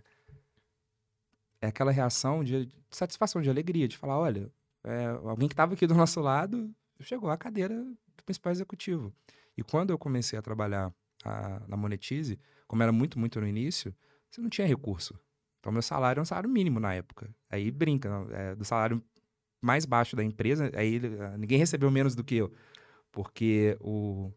é 1.64 1.68
aquela 1.68 1.90
reação 1.90 2.44
de, 2.44 2.68
satisfação, 2.90 3.40
de 3.40 3.50
alegria, 3.50 3.88
de 3.88 3.96
falar: 3.96 4.18
olha, 4.18 4.50
é, 4.84 5.06
alguém 5.24 5.48
que 5.48 5.54
estava 5.54 5.74
aqui 5.74 5.86
do 5.86 5.94
nosso 5.94 6.20
lado 6.20 6.70
chegou 7.00 7.30
à 7.30 7.36
cadeira 7.36 7.74
do 7.82 8.24
principal 8.24 8.52
executivo. 8.52 9.12
E 9.56 9.62
quando 9.62 9.90
eu 9.90 9.98
comecei 9.98 10.38
a 10.38 10.42
trabalhar 10.42 10.92
a, 11.24 11.62
na 11.66 11.76
Monetize, 11.76 12.38
como 12.66 12.82
era 12.82 12.92
muito, 12.92 13.18
muito 13.18 13.40
no 13.40 13.46
início, 13.46 13.94
você 14.30 14.40
não 14.40 14.50
tinha 14.50 14.66
recurso. 14.66 15.18
Então, 15.58 15.72
meu 15.72 15.82
salário 15.82 16.14
era 16.14 16.22
um 16.22 16.24
salário 16.24 16.50
mínimo 16.50 16.78
na 16.78 16.92
época. 16.92 17.34
Aí 17.48 17.70
brinca, 17.70 18.10
é, 18.32 18.54
do 18.54 18.64
salário 18.64 19.02
mais 19.60 19.86
baixo 19.86 20.14
da 20.14 20.22
empresa, 20.22 20.70
aí 20.74 21.00
ah, 21.20 21.38
ninguém 21.38 21.56
recebeu 21.56 21.90
menos 21.90 22.14
do 22.14 22.22
que 22.22 22.34
eu. 22.34 22.52
Porque 23.10 23.76
o, 23.80 24.30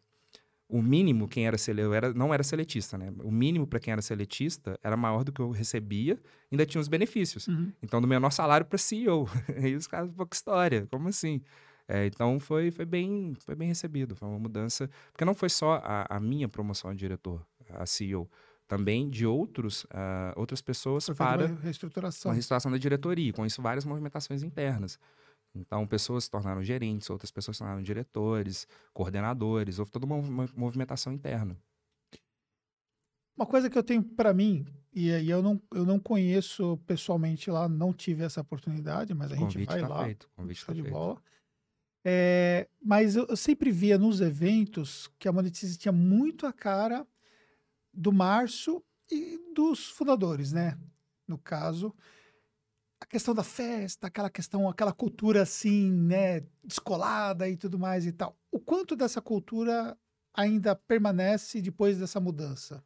o 0.69 0.82
mínimo, 0.82 1.27
quem 1.27 1.47
era, 1.47 1.56
eu 1.77 1.93
era 1.93 2.13
não 2.13 2.34
era 2.34 2.43
seletista, 2.43 2.97
né? 2.97 3.13
O 3.23 3.32
mínimo 3.32 3.65
para 3.65 3.80
quem 3.80 3.91
era 3.91 4.01
seletista 4.01 4.77
era 4.84 4.97
maior 4.97 5.23
do 5.23 5.32
que 5.32 5.41
eu 5.41 5.51
recebia, 5.51 6.19
ainda 6.51 6.65
tinha 6.65 6.82
os 6.82 6.88
benefícios. 6.88 7.47
Uhum. 7.47 7.71
Então, 7.82 8.01
do 8.01 8.08
menor 8.08 8.32
salário 8.32 8.65
para 8.65 8.77
CEO. 8.77 9.30
aí 9.56 9.75
os 9.75 9.88
caras, 9.88 10.12
pouca 10.12 10.36
história, 10.36 10.86
como 10.91 11.08
assim? 11.08 11.41
É, 11.88 12.06
então, 12.06 12.38
foi, 12.39 12.69
foi, 12.69 12.86
bem, 12.86 13.34
foi 13.39 13.56
bem 13.56 13.69
recebido, 13.69 14.13
foi 14.13 14.27
uma 14.27 14.39
mudança. 14.39 14.89
Porque 15.12 15.23
não 15.23 15.34
foi 15.34 15.49
só 15.49 15.82
a, 15.84 16.17
a 16.17 16.19
minha 16.19 16.49
promoção 16.49 16.91
de 16.91 16.99
diretor, 16.99 17.45
a 17.69 17.86
CEO 17.86 18.30
também 18.67 19.10
de 19.10 19.25
outros, 19.25 19.86
uh, 19.86 20.34
outras 20.36 20.62
pessoas 20.62 21.06
Foi 21.06 21.15
para 21.15 21.45
uma 21.45 21.60
reestruturação. 21.62 22.30
uma 22.30 22.34
reestruturação 22.34 22.69
da 22.69 22.77
diretoria, 22.77 23.32
com 23.32 23.45
isso 23.45 23.62
várias 23.62 23.86
movimentações 23.86 24.43
internas. 24.43 24.99
Então, 25.58 25.88
pessoas 25.88 26.26
se 26.26 26.32
tornaram 26.32 26.63
gerentes, 26.63 27.10
outras 27.10 27.32
pessoas 27.32 27.58
se 27.58 27.60
tornaram 27.60 27.82
diretores, 27.82 28.67
coordenadores, 28.93 29.80
houve 29.80 29.91
toda 29.91 30.06
uma 30.06 30.22
movimentação 30.56 31.12
interna. 31.12 31.58
Uma 33.36 33.46
coisa 33.46 33.70
que 33.70 33.78
eu 33.78 33.84
tenho 33.84 34.02
para 34.02 34.34
mim, 34.34 34.65
e 34.91 35.12
aí 35.12 35.30
eu 35.30 35.43
não, 35.43 35.62
eu 35.72 35.86
não 35.86 36.00
conheço 36.00 36.78
pessoalmente 36.88 37.52
lá, 37.52 37.70
não 37.70 37.93
tive 37.93 38.24
essa 38.24 38.41
oportunidade, 38.41 39.13
mas 39.13 39.32
a 39.32 39.36
gente 39.36 39.63
vai 39.63 39.82
tá 39.82 39.88
lá. 39.88 40.06
Feito, 40.06 40.30
convite 40.36 40.65
tá 40.65 40.74
de 40.74 40.82
feito. 40.82 40.93
bola. 40.93 41.22
É, 42.04 42.67
mas 42.82 43.15
eu, 43.15 43.28
eu, 43.28 43.38
sempre 43.38 43.70
via 43.70 43.98
nos 43.98 44.22
eventos 44.22 45.12
que 45.20 45.28
a 45.28 45.32
Monetize 45.32 45.78
tinha 45.78 45.91
muito 45.91 46.48
a 46.48 46.54
cara 46.54 47.06
do 47.93 48.12
Márcio 48.12 48.84
e 49.12 49.38
dos 49.54 49.89
fundadores, 49.89 50.52
né? 50.52 50.78
No 51.28 51.38
caso, 51.38 51.93
a 52.99 53.05
questão 53.05 53.33
da 53.33 53.43
festa, 53.43 54.07
aquela 54.07 54.29
questão, 54.29 54.67
aquela 54.67 54.91
cultura 54.91 55.43
assim, 55.43 55.91
né, 55.91 56.41
descolada 56.63 57.47
e 57.47 57.55
tudo 57.55 57.77
mais 57.77 58.05
e 58.05 58.12
tal. 58.12 58.36
O 58.51 58.60
quanto 58.60 58.95
dessa 58.95 59.21
cultura 59.21 59.97
ainda 60.33 60.75
permanece 60.75 61.62
depois 61.62 61.97
dessa 61.97 62.19
mudança? 62.19 62.83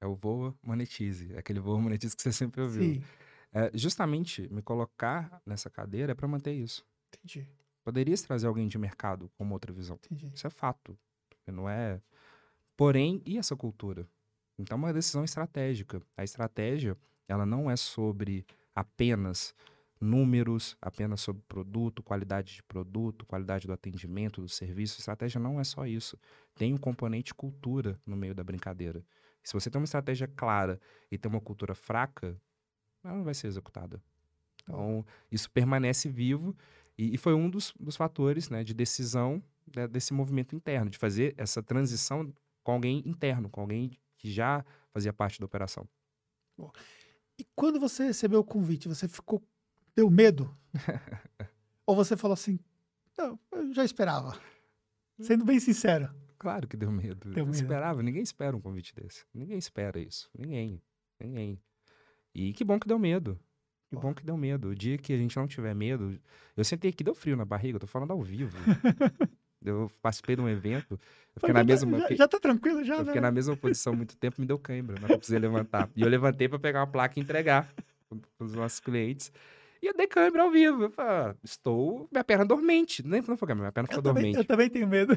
É 0.00 0.06
o 0.06 0.14
voa 0.14 0.54
monetize, 0.62 1.32
é 1.34 1.38
aquele 1.38 1.60
voa 1.60 1.80
monetize 1.80 2.16
que 2.16 2.22
você 2.22 2.32
sempre 2.32 2.60
ouviu. 2.62 2.82
Sim. 2.82 3.02
É, 3.52 3.70
justamente 3.74 4.48
me 4.50 4.62
colocar 4.62 5.40
nessa 5.44 5.68
cadeira 5.68 6.12
é 6.12 6.14
para 6.14 6.26
manter 6.26 6.52
isso. 6.52 6.84
Entendi. 7.08 7.46
Poderia 7.84 8.16
trazer 8.16 8.46
alguém 8.46 8.66
de 8.66 8.78
mercado 8.78 9.30
com 9.36 9.44
uma 9.44 9.52
outra 9.52 9.72
visão. 9.72 9.98
Entendi. 10.06 10.30
Isso 10.34 10.46
é 10.46 10.50
fato. 10.50 10.98
Não 11.46 11.68
é. 11.68 12.00
Porém, 12.76 13.20
e 13.26 13.36
essa 13.36 13.54
cultura? 13.54 14.08
Então, 14.58 14.76
é 14.76 14.78
uma 14.78 14.92
decisão 14.92 15.24
estratégica. 15.24 16.00
A 16.16 16.24
estratégia, 16.24 16.96
ela 17.28 17.44
não 17.44 17.70
é 17.70 17.76
sobre 17.76 18.46
apenas 18.74 19.54
números, 20.00 20.76
apenas 20.82 21.20
sobre 21.20 21.42
produto, 21.48 22.02
qualidade 22.02 22.56
de 22.56 22.62
produto, 22.64 23.24
qualidade 23.24 23.66
do 23.66 23.72
atendimento, 23.72 24.42
do 24.42 24.48
serviço. 24.48 24.98
Estratégia 24.98 25.40
não 25.40 25.60
é 25.60 25.64
só 25.64 25.86
isso. 25.86 26.18
Tem 26.56 26.74
um 26.74 26.76
componente 26.76 27.32
cultura 27.32 27.98
no 28.04 28.16
meio 28.16 28.34
da 28.34 28.42
brincadeira. 28.42 29.04
Se 29.42 29.54
você 29.54 29.70
tem 29.70 29.80
uma 29.80 29.84
estratégia 29.84 30.26
clara 30.26 30.80
e 31.10 31.16
tem 31.16 31.30
uma 31.30 31.40
cultura 31.40 31.74
fraca, 31.74 32.36
ela 33.04 33.16
não 33.16 33.24
vai 33.24 33.34
ser 33.34 33.46
executada. 33.46 34.02
Então, 34.62 35.04
isso 35.30 35.50
permanece 35.50 36.08
vivo 36.08 36.56
e, 36.96 37.14
e 37.14 37.18
foi 37.18 37.34
um 37.34 37.48
dos, 37.48 37.72
dos 37.78 37.96
fatores 37.96 38.50
né, 38.50 38.62
de 38.62 38.74
decisão 38.74 39.42
né, 39.74 39.86
desse 39.86 40.12
movimento 40.12 40.54
interno, 40.54 40.90
de 40.90 40.98
fazer 40.98 41.34
essa 41.36 41.62
transição 41.62 42.32
com 42.62 42.72
alguém 42.72 43.02
interno, 43.06 43.48
com 43.48 43.60
alguém 43.60 43.98
que 44.16 44.30
já 44.30 44.64
fazia 44.92 45.12
parte 45.12 45.40
da 45.40 45.46
operação. 45.46 45.88
E 47.38 47.44
quando 47.54 47.80
você 47.80 48.04
recebeu 48.04 48.40
o 48.40 48.44
convite, 48.44 48.88
você 48.88 49.08
ficou. 49.08 49.42
deu 49.94 50.10
medo? 50.10 50.56
Ou 51.86 51.96
você 51.96 52.16
falou 52.16 52.34
assim, 52.34 52.58
não, 53.16 53.38
eu 53.50 53.72
já 53.72 53.84
esperava? 53.84 54.38
Sendo 55.20 55.44
bem 55.44 55.58
sincero. 55.60 56.12
Claro 56.38 56.66
que 56.66 56.76
deu 56.76 56.90
medo. 56.90 57.30
Deu 57.30 57.44
medo. 57.44 57.54
esperava, 57.54 58.02
ninguém 58.02 58.22
espera 58.22 58.56
um 58.56 58.60
convite 58.60 58.94
desse. 58.94 59.24
Ninguém 59.32 59.58
espera 59.58 60.00
isso. 60.00 60.28
Ninguém. 60.36 60.82
Ninguém. 61.20 61.62
E 62.34 62.52
que 62.52 62.64
bom 62.64 62.78
que 62.80 62.88
deu 62.88 62.98
medo. 62.98 63.38
Que 63.88 63.96
bom 63.96 64.14
que 64.14 64.24
deu 64.24 64.36
medo. 64.36 64.68
O 64.68 64.74
dia 64.74 64.96
que 64.98 65.12
a 65.12 65.16
gente 65.16 65.36
não 65.36 65.46
tiver 65.46 65.74
medo. 65.74 66.18
Eu 66.56 66.64
sentei 66.64 66.90
aqui, 66.90 67.04
deu 67.04 67.14
frio 67.14 67.36
na 67.36 67.44
barriga, 67.44 67.76
eu 67.76 67.80
tô 67.80 67.86
falando 67.86 68.10
ao 68.10 68.22
vivo. 68.22 68.56
eu 69.64 69.90
participei 70.00 70.36
de 70.36 70.42
um 70.42 70.48
evento. 70.48 70.92
Eu 71.34 71.40
fiquei 71.40 71.52
na 71.52 71.64
mesma. 71.64 71.98
Já, 72.00 72.14
já 72.14 72.28
tá 72.28 72.38
tranquilo, 72.38 72.84
já. 72.84 72.94
Eu 72.94 73.04
fiquei 73.04 73.20
né? 73.20 73.20
na 73.20 73.32
mesma 73.32 73.56
posição 73.56 73.94
muito 73.94 74.16
tempo, 74.16 74.40
me 74.40 74.46
deu 74.46 74.58
cãibra, 74.58 74.96
não 75.00 75.16
precisei 75.16 75.38
levantar. 75.38 75.90
E 75.96 76.02
eu 76.02 76.08
levantei 76.08 76.48
para 76.48 76.58
pegar 76.58 76.80
uma 76.80 76.86
placa 76.86 77.18
e 77.18 77.22
entregar 77.22 77.72
para 78.38 78.44
os 78.44 78.54
nossos 78.54 78.80
clientes. 78.80 79.32
E 79.82 79.86
eu 79.86 79.94
dei 79.94 80.06
câimbra 80.06 80.44
ao 80.44 80.50
vivo. 80.50 80.84
Eu 80.84 80.90
falei, 80.90 81.12
ah, 81.12 81.34
estou. 81.42 82.08
Minha 82.12 82.22
perna 82.22 82.44
dormente. 82.44 83.04
Nem 83.04 83.20
não 83.20 83.36
foi 83.36 83.52
minha 83.52 83.72
perna 83.72 83.88
ficou 83.88 84.02
dormente. 84.02 84.38
Eu 84.38 84.44
também 84.44 84.70
tenho 84.70 84.86
medo. 84.86 85.16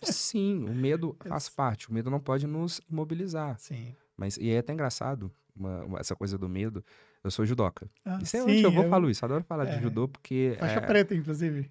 Sim, 0.00 0.64
o 0.64 0.74
medo 0.74 1.14
faz 1.28 1.50
parte. 1.50 1.90
O 1.90 1.92
medo 1.92 2.10
não 2.10 2.18
pode 2.18 2.46
nos 2.46 2.80
imobilizar. 2.90 3.58
Sim. 3.58 3.94
Mas, 4.16 4.38
e 4.38 4.50
é 4.50 4.58
até 4.58 4.72
engraçado, 4.72 5.30
uma, 5.54 5.84
uma, 5.84 5.98
essa 5.98 6.16
coisa 6.16 6.38
do 6.38 6.48
medo. 6.48 6.82
Eu 7.22 7.30
sou 7.30 7.44
judoca. 7.44 7.88
Ah, 8.04 8.18
isso 8.22 8.36
é 8.36 8.40
sim, 8.40 8.50
onde 8.50 8.62
eu 8.62 8.72
vou 8.72 8.84
eu... 8.84 8.90
falar 8.90 9.10
isso. 9.10 9.24
Adoro 9.24 9.44
falar 9.44 9.68
é, 9.68 9.76
de 9.76 9.82
judô 9.82 10.08
porque. 10.08 10.56
Faixa 10.58 10.78
é... 10.78 10.80
preta, 10.80 11.14
inclusive. 11.14 11.70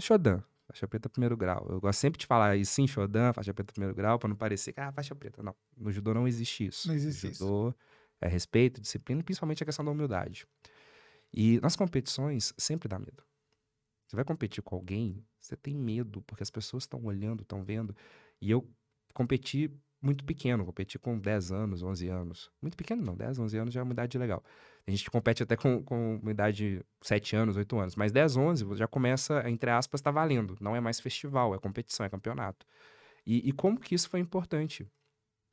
Shodan. 0.00 0.42
Faixa 0.68 0.86
preta 0.86 1.08
primeiro 1.08 1.34
grau. 1.36 1.66
Eu 1.70 1.80
gosto 1.80 1.98
sempre 1.98 2.18
de 2.20 2.26
falar 2.26 2.54
isso, 2.56 2.72
sim, 2.72 2.86
Shodan, 2.86 3.32
faixa 3.32 3.54
preta 3.54 3.72
primeiro 3.72 3.94
grau, 3.94 4.18
para 4.18 4.28
não 4.28 4.36
parecer 4.36 4.72
que, 4.74 4.80
ah, 4.80 4.92
faixa 4.92 5.14
preta. 5.14 5.42
Não. 5.42 5.56
No 5.74 5.90
judô 5.90 6.12
não 6.12 6.28
existe 6.28 6.66
isso. 6.66 6.88
Não 6.88 6.94
existe 6.94 7.26
no 7.26 7.32
judô 7.32 7.68
isso. 7.70 7.78
é 8.20 8.28
respeito, 8.28 8.80
disciplina 8.80 9.22
e 9.22 9.24
principalmente 9.24 9.62
a 9.62 9.66
questão 9.66 9.82
da 9.82 9.90
humildade. 9.90 10.46
E 11.32 11.58
nas 11.60 11.74
competições, 11.74 12.52
sempre 12.58 12.86
dá 12.86 12.98
medo. 12.98 13.24
Você 14.06 14.16
vai 14.16 14.24
competir 14.24 14.62
com 14.62 14.74
alguém, 14.74 15.24
você 15.40 15.56
tem 15.56 15.74
medo, 15.74 16.22
porque 16.22 16.42
as 16.42 16.50
pessoas 16.50 16.82
estão 16.82 17.02
olhando, 17.04 17.42
estão 17.42 17.64
vendo. 17.64 17.96
E 18.40 18.50
eu 18.50 18.66
competi 19.14 19.70
muito 20.00 20.24
pequeno, 20.24 20.64
competi 20.64 20.98
com 20.98 21.18
10 21.18 21.50
anos, 21.50 21.82
11 21.82 22.08
anos. 22.08 22.50
Muito 22.60 22.76
pequeno 22.76 23.02
não, 23.02 23.16
10, 23.16 23.38
11 23.38 23.58
anos 23.58 23.74
já 23.74 23.80
é 23.80 23.82
uma 23.82 23.92
idade 23.92 24.16
legal. 24.18 24.44
A 24.88 24.90
gente 24.90 25.10
compete 25.10 25.42
até 25.42 25.54
com, 25.54 25.82
com 25.82 26.16
uma 26.16 26.30
idade 26.30 26.78
de 26.78 26.84
7 27.02 27.36
anos, 27.36 27.58
8 27.58 27.78
anos. 27.78 27.94
Mas 27.94 28.10
10, 28.10 28.38
11 28.38 28.74
já 28.74 28.88
começa, 28.88 29.46
entre 29.46 29.70
aspas, 29.70 30.00
tá 30.00 30.10
valendo. 30.10 30.56
Não 30.62 30.74
é 30.74 30.80
mais 30.80 30.98
festival, 30.98 31.54
é 31.54 31.58
competição, 31.58 32.06
é 32.06 32.08
campeonato. 32.08 32.66
E, 33.26 33.46
e 33.46 33.52
como 33.52 33.78
que 33.78 33.94
isso 33.94 34.08
foi 34.08 34.18
importante? 34.18 34.90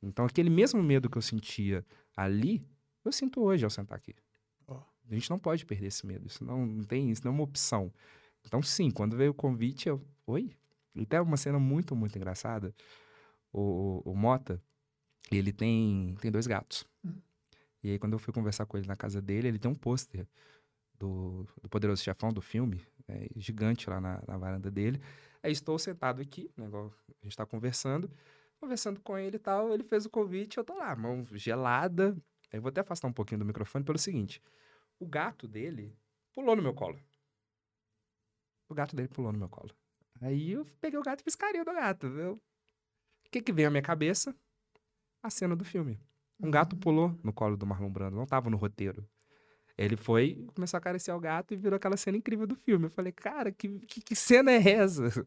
Então, 0.02 0.24
aquele 0.24 0.48
mesmo 0.48 0.82
medo 0.82 1.10
que 1.10 1.18
eu 1.18 1.22
sentia 1.22 1.84
ali, 2.16 2.66
eu 3.04 3.12
sinto 3.12 3.42
hoje 3.42 3.62
ao 3.62 3.70
sentar 3.70 3.98
aqui. 3.98 4.14
A 4.66 5.14
gente 5.14 5.28
não 5.28 5.38
pode 5.38 5.66
perder 5.66 5.88
esse 5.88 6.06
medo. 6.06 6.26
Isso 6.26 6.42
não, 6.42 6.64
não 6.64 6.84
tem, 6.84 7.10
isso 7.10 7.20
não 7.22 7.30
é 7.30 7.34
uma 7.34 7.44
opção. 7.44 7.92
Então, 8.42 8.62
sim, 8.62 8.90
quando 8.90 9.18
veio 9.18 9.32
o 9.32 9.34
convite, 9.34 9.86
eu. 9.86 10.02
Oi? 10.26 10.50
E 10.94 11.02
até 11.02 11.20
uma 11.20 11.36
cena 11.36 11.58
muito, 11.58 11.94
muito 11.94 12.16
engraçada. 12.16 12.74
O, 13.52 14.02
o, 14.06 14.12
o 14.12 14.16
Mota, 14.16 14.58
ele 15.30 15.52
tem, 15.52 16.14
tem 16.22 16.30
dois 16.30 16.46
gatos. 16.46 16.86
E 17.86 17.90
aí, 17.92 17.98
quando 18.00 18.14
eu 18.14 18.18
fui 18.18 18.34
conversar 18.34 18.66
com 18.66 18.76
ele 18.76 18.88
na 18.88 18.96
casa 18.96 19.22
dele, 19.22 19.46
ele 19.46 19.60
tem 19.60 19.70
um 19.70 19.74
pôster 19.74 20.26
do, 20.98 21.46
do 21.62 21.68
Poderoso 21.68 22.02
Chefão, 22.02 22.32
do 22.32 22.42
filme, 22.42 22.84
é, 23.06 23.28
gigante 23.36 23.88
lá 23.88 24.00
na, 24.00 24.20
na, 24.26 24.36
varanda 24.36 24.68
dele. 24.68 25.00
Aí 25.40 25.52
estou 25.52 25.78
sentado 25.78 26.20
aqui, 26.20 26.50
né, 26.56 26.66
igual 26.66 26.92
a 27.08 27.12
gente 27.22 27.30
está 27.30 27.46
conversando, 27.46 28.10
conversando 28.58 29.00
com 29.00 29.16
ele 29.16 29.36
e 29.36 29.38
tal. 29.38 29.72
Ele 29.72 29.84
fez 29.84 30.04
o 30.04 30.10
convite, 30.10 30.58
eu 30.58 30.64
tô 30.64 30.74
lá, 30.74 30.96
mão 30.96 31.24
gelada. 31.26 32.16
Aí 32.52 32.58
eu 32.58 32.60
vou 32.60 32.70
até 32.70 32.80
afastar 32.80 33.06
um 33.06 33.12
pouquinho 33.12 33.38
do 33.38 33.44
microfone 33.44 33.84
pelo 33.84 33.98
seguinte: 33.98 34.42
o 34.98 35.06
gato 35.06 35.46
dele 35.46 35.96
pulou 36.34 36.56
no 36.56 36.62
meu 36.62 36.74
colo. 36.74 36.98
O 38.68 38.74
gato 38.74 38.96
dele 38.96 39.06
pulou 39.06 39.30
no 39.30 39.38
meu 39.38 39.48
colo. 39.48 39.70
Aí 40.20 40.50
eu 40.50 40.66
peguei 40.80 40.98
o 40.98 41.04
gato 41.04 41.20
e 41.20 41.22
fiz 41.22 41.36
carinho 41.36 41.64
do 41.64 41.72
gato. 41.72 42.08
Eu... 42.08 42.32
O 42.32 43.30
que 43.30 43.40
que 43.40 43.52
veio 43.52 43.68
à 43.68 43.70
minha 43.70 43.82
cabeça? 43.82 44.34
A 45.22 45.30
cena 45.30 45.54
do 45.54 45.64
filme. 45.64 46.00
Um 46.40 46.50
gato 46.50 46.76
pulou 46.76 47.18
no 47.22 47.32
colo 47.32 47.56
do 47.56 47.66
Marlon 47.66 47.90
Brando, 47.90 48.16
não 48.16 48.24
estava 48.24 48.50
no 48.50 48.56
roteiro. 48.56 49.06
Ele 49.78 49.96
foi, 49.96 50.46
começou 50.54 50.76
a 50.76 50.78
acariciar 50.78 51.16
o 51.16 51.20
gato 51.20 51.52
e 51.52 51.56
virou 51.56 51.76
aquela 51.76 51.96
cena 51.96 52.16
incrível 52.16 52.46
do 52.46 52.54
filme. 52.54 52.86
Eu 52.86 52.90
falei, 52.90 53.12
cara, 53.12 53.52
que, 53.52 53.68
que, 53.80 54.00
que 54.00 54.16
cena 54.16 54.50
é 54.50 54.70
essa? 54.70 55.04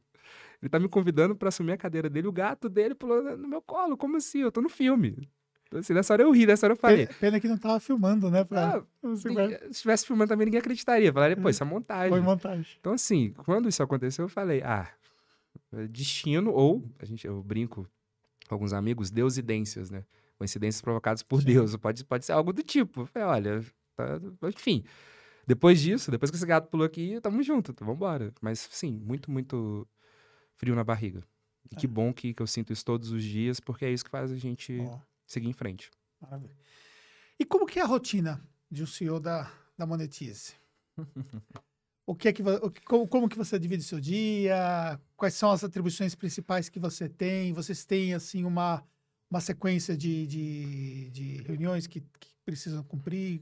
Ele 0.62 0.69
tá 0.69 0.80
me 0.80 0.89
convidando 0.89 1.36
para 1.36 1.50
assumir 1.50 1.74
a 1.74 1.78
cadeira 1.78 2.10
dele, 2.10 2.28
o 2.28 2.32
gato 2.32 2.67
dele 2.67 2.93
pulou 2.93 3.38
no 3.38 3.48
meu 3.48 3.62
colo, 3.62 3.95
como 3.95 4.17
assim? 4.17 4.39
Eu 4.39 4.52
tô 4.52 4.62
no 4.62 4.69
filme. 4.69 5.30
Assim, 5.72 5.93
nessa 5.93 6.13
hora 6.13 6.24
eu 6.24 6.32
ri, 6.32 6.48
nessa 6.48 6.65
hora 6.65 6.74
eu 6.74 6.78
falei. 6.78 7.08
Pena 7.19 7.39
que 7.39 7.48
não 7.48 7.58
tava 7.58 7.80
filmando, 7.80 8.30
né? 8.30 8.43
Pra... 8.43 8.78
Ah, 8.78 8.84
se 9.15 9.30
estivesse 9.69 10.06
filmando 10.06 10.30
também 10.30 10.45
ninguém 10.45 10.60
acreditaria. 10.60 11.13
Falaria, 11.13 11.38
pô, 11.38 11.48
isso 11.48 11.62
é 11.62 11.65
montagem. 11.65 12.10
Foi 12.10 12.19
montagem. 12.19 12.78
Então, 12.80 12.93
assim, 12.93 13.34
quando 13.45 13.69
isso 13.69 13.82
aconteceu, 13.84 14.26
eu 14.26 14.30
falei, 14.30 14.62
ah, 14.63 14.91
é 15.74 15.88
destino, 15.88 16.52
ou, 16.52 16.84
a 16.98 17.06
gente, 17.06 17.26
eu 17.28 17.41
brinco 17.43 17.88
com 18.48 18.56
alguns 18.56 18.74
amigos, 18.74 19.12
deusidências, 19.12 19.91
né? 19.91 20.04
Coincidências 20.39 20.82
provocadas 20.82 21.21
por 21.21 21.41
Sim. 21.41 21.47
Deus. 21.47 21.75
Pode, 21.75 22.04
pode 22.06 22.25
ser 22.25 22.32
algo 22.32 22.54
do 22.54 22.63
tipo. 22.63 23.06
Falei, 23.06 23.28
olha, 23.28 23.65
tá... 23.95 24.19
enfim. 24.47 24.86
Depois 25.45 25.82
disso, 25.82 26.10
depois 26.10 26.32
que 26.32 26.38
esse 26.38 26.45
gato 26.45 26.69
pulou 26.69 26.86
aqui, 26.86 27.19
tamo 27.21 27.43
junto, 27.43 27.75
vamos 27.80 27.95
embora. 27.95 28.34
Mas, 28.41 28.69
sim, 28.71 28.97
muito, 28.99 29.30
muito 29.30 29.86
frio 30.56 30.75
na 30.75 30.84
barriga. 30.84 31.21
E 31.69 31.75
é. 31.75 31.78
que 31.78 31.88
bom 31.88 32.13
que, 32.13 32.34
que 32.34 32.41
eu 32.41 32.47
sinto 32.47 32.71
isso 32.71 32.86
todos 32.86 33.12
os 33.12 33.23
dias, 33.23 33.60
porque 33.60 33.84
é 33.84 33.91
isso 33.91 34.06
que 34.06 34.12
faz 34.12 34.32
a 34.32 34.38
gente 34.38 34.78
seguir 35.28 35.49
em 35.49 35.54
frente. 35.54 35.91
Maravilha. 36.21 36.56
E 37.38 37.45
como 37.45 37.65
que 37.65 37.80
é 37.80 37.82
a 37.82 37.86
rotina 37.86 38.41
de 38.71 38.84
um 38.84 38.88
CEO 38.88 39.19
da, 39.19 39.52
da 39.78 39.86
Monetize? 39.86 40.54
o 42.06 42.15
que 42.15 42.28
é 42.28 42.34
que, 42.34 42.43
como, 42.86 43.08
como 43.08 43.30
que 43.30 43.38
você 43.38 43.60
divide 43.60 43.84
seu 43.84 43.99
dia? 43.99 44.99
Quais 45.17 45.34
são 45.34 45.52
as 45.52 45.63
atribuições 45.63 46.15
principais 46.15 46.69
que 46.69 46.80
você 46.80 47.10
tem? 47.10 47.54
Vocês 47.54 47.86
têm, 47.86 48.13
assim, 48.13 48.43
uma, 48.43 48.84
uma 49.30 49.39
sequência 49.39 49.96
de, 49.96 50.26
de, 50.28 51.10
de 51.12 51.42
reuniões 51.44 51.88
que, 51.88 52.02
que 52.02 52.30
precisam 52.46 52.84
cumprir? 52.84 53.42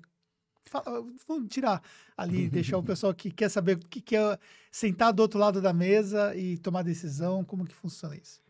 Fala, 0.65 1.01
vamos 1.27 1.47
tirar 1.49 1.81
ali, 2.15 2.49
deixar 2.51 2.77
o 2.77 2.83
pessoal 2.83 3.13
que 3.13 3.31
quer 3.31 3.49
saber 3.49 3.77
o 3.77 3.79
que, 3.79 4.01
que 4.01 4.15
é 4.15 4.37
sentar 4.71 5.13
do 5.13 5.21
outro 5.21 5.39
lado 5.39 5.61
da 5.61 5.73
mesa 5.73 6.35
e 6.35 6.57
tomar 6.57 6.83
decisão, 6.83 7.43
como 7.43 7.65
que 7.65 7.73
funciona 7.73 8.15
isso? 8.17 8.41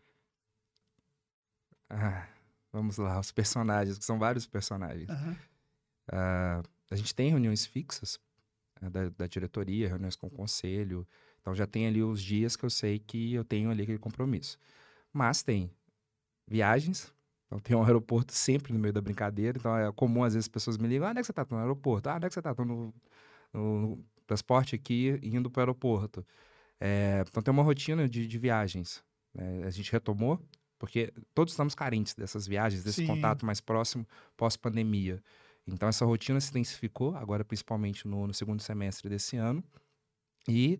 Ah, 1.88 2.26
Vamos 2.72 2.98
lá, 2.98 3.18
os 3.18 3.32
personagens, 3.32 3.98
que 3.98 4.04
são 4.04 4.18
vários 4.18 4.46
personagens. 4.46 5.08
Uhum. 5.08 5.32
Uh, 6.10 6.62
a 6.90 6.96
gente 6.96 7.14
tem 7.14 7.30
reuniões 7.30 7.64
fixas 7.64 8.20
uh, 8.82 8.90
da, 8.90 9.08
da, 9.08 9.26
diretoria, 9.26 9.88
reuniões 9.88 10.16
com 10.16 10.26
o 10.26 10.30
conselho. 10.30 11.06
Então 11.40 11.54
já 11.54 11.66
tem 11.66 11.86
ali 11.86 12.02
os 12.02 12.22
dias 12.22 12.56
que 12.56 12.64
eu 12.64 12.70
sei 12.70 12.98
que 12.98 13.32
eu 13.32 13.44
tenho 13.44 13.70
ali 13.70 13.82
aquele 13.82 13.98
compromisso. 13.98 14.58
Mas 15.12 15.42
tem 15.42 15.70
viagens. 16.46 17.12
Então 17.48 17.58
tem 17.58 17.74
um 17.76 17.82
aeroporto 17.82 18.32
sempre 18.32 18.72
no 18.72 18.78
meio 18.78 18.92
da 18.92 19.00
brincadeira. 19.00 19.58
Então 19.58 19.76
é 19.76 19.90
comum, 19.92 20.22
às 20.22 20.34
vezes, 20.34 20.44
as 20.44 20.48
pessoas 20.48 20.78
me 20.78 20.86
ligam: 20.86 21.08
ah, 21.08 21.10
onde 21.10 21.18
é 21.18 21.22
que 21.22 21.26
você 21.26 21.32
está? 21.32 21.44
Tô 21.44 21.56
no 21.56 21.62
aeroporto. 21.62 22.08
Ah, 22.08 22.16
onde 22.16 22.26
é 22.26 22.28
que 22.28 22.34
você 22.34 22.40
está? 22.40 22.54
Tô 22.54 22.64
no, 22.64 22.94
no, 23.52 23.80
no 23.80 24.04
transporte 24.26 24.74
aqui, 24.74 25.18
indo 25.22 25.50
para 25.50 25.60
o 25.60 25.62
aeroporto. 25.62 26.24
É, 26.78 27.24
então 27.26 27.42
tem 27.42 27.50
uma 27.50 27.62
rotina 27.62 28.08
de, 28.08 28.26
de 28.26 28.38
viagens. 28.38 29.02
Né? 29.34 29.64
A 29.64 29.70
gente 29.70 29.90
retomou 29.90 30.40
porque 30.78 31.12
todos 31.34 31.52
estamos 31.52 31.74
carentes 31.74 32.14
dessas 32.14 32.46
viagens, 32.46 32.84
desse 32.84 33.00
Sim. 33.00 33.06
contato 33.06 33.44
mais 33.44 33.60
próximo 33.60 34.06
pós-pandemia. 34.36 35.20
Então, 35.66 35.88
essa 35.88 36.04
rotina 36.04 36.40
se 36.40 36.50
intensificou, 36.50 37.14
agora 37.16 37.44
principalmente 37.44 38.06
no, 38.06 38.26
no, 38.26 38.32
segundo 38.32 38.62
semestre 38.62 39.08
desse 39.08 39.36
ano. 39.36 39.62
E 40.48 40.78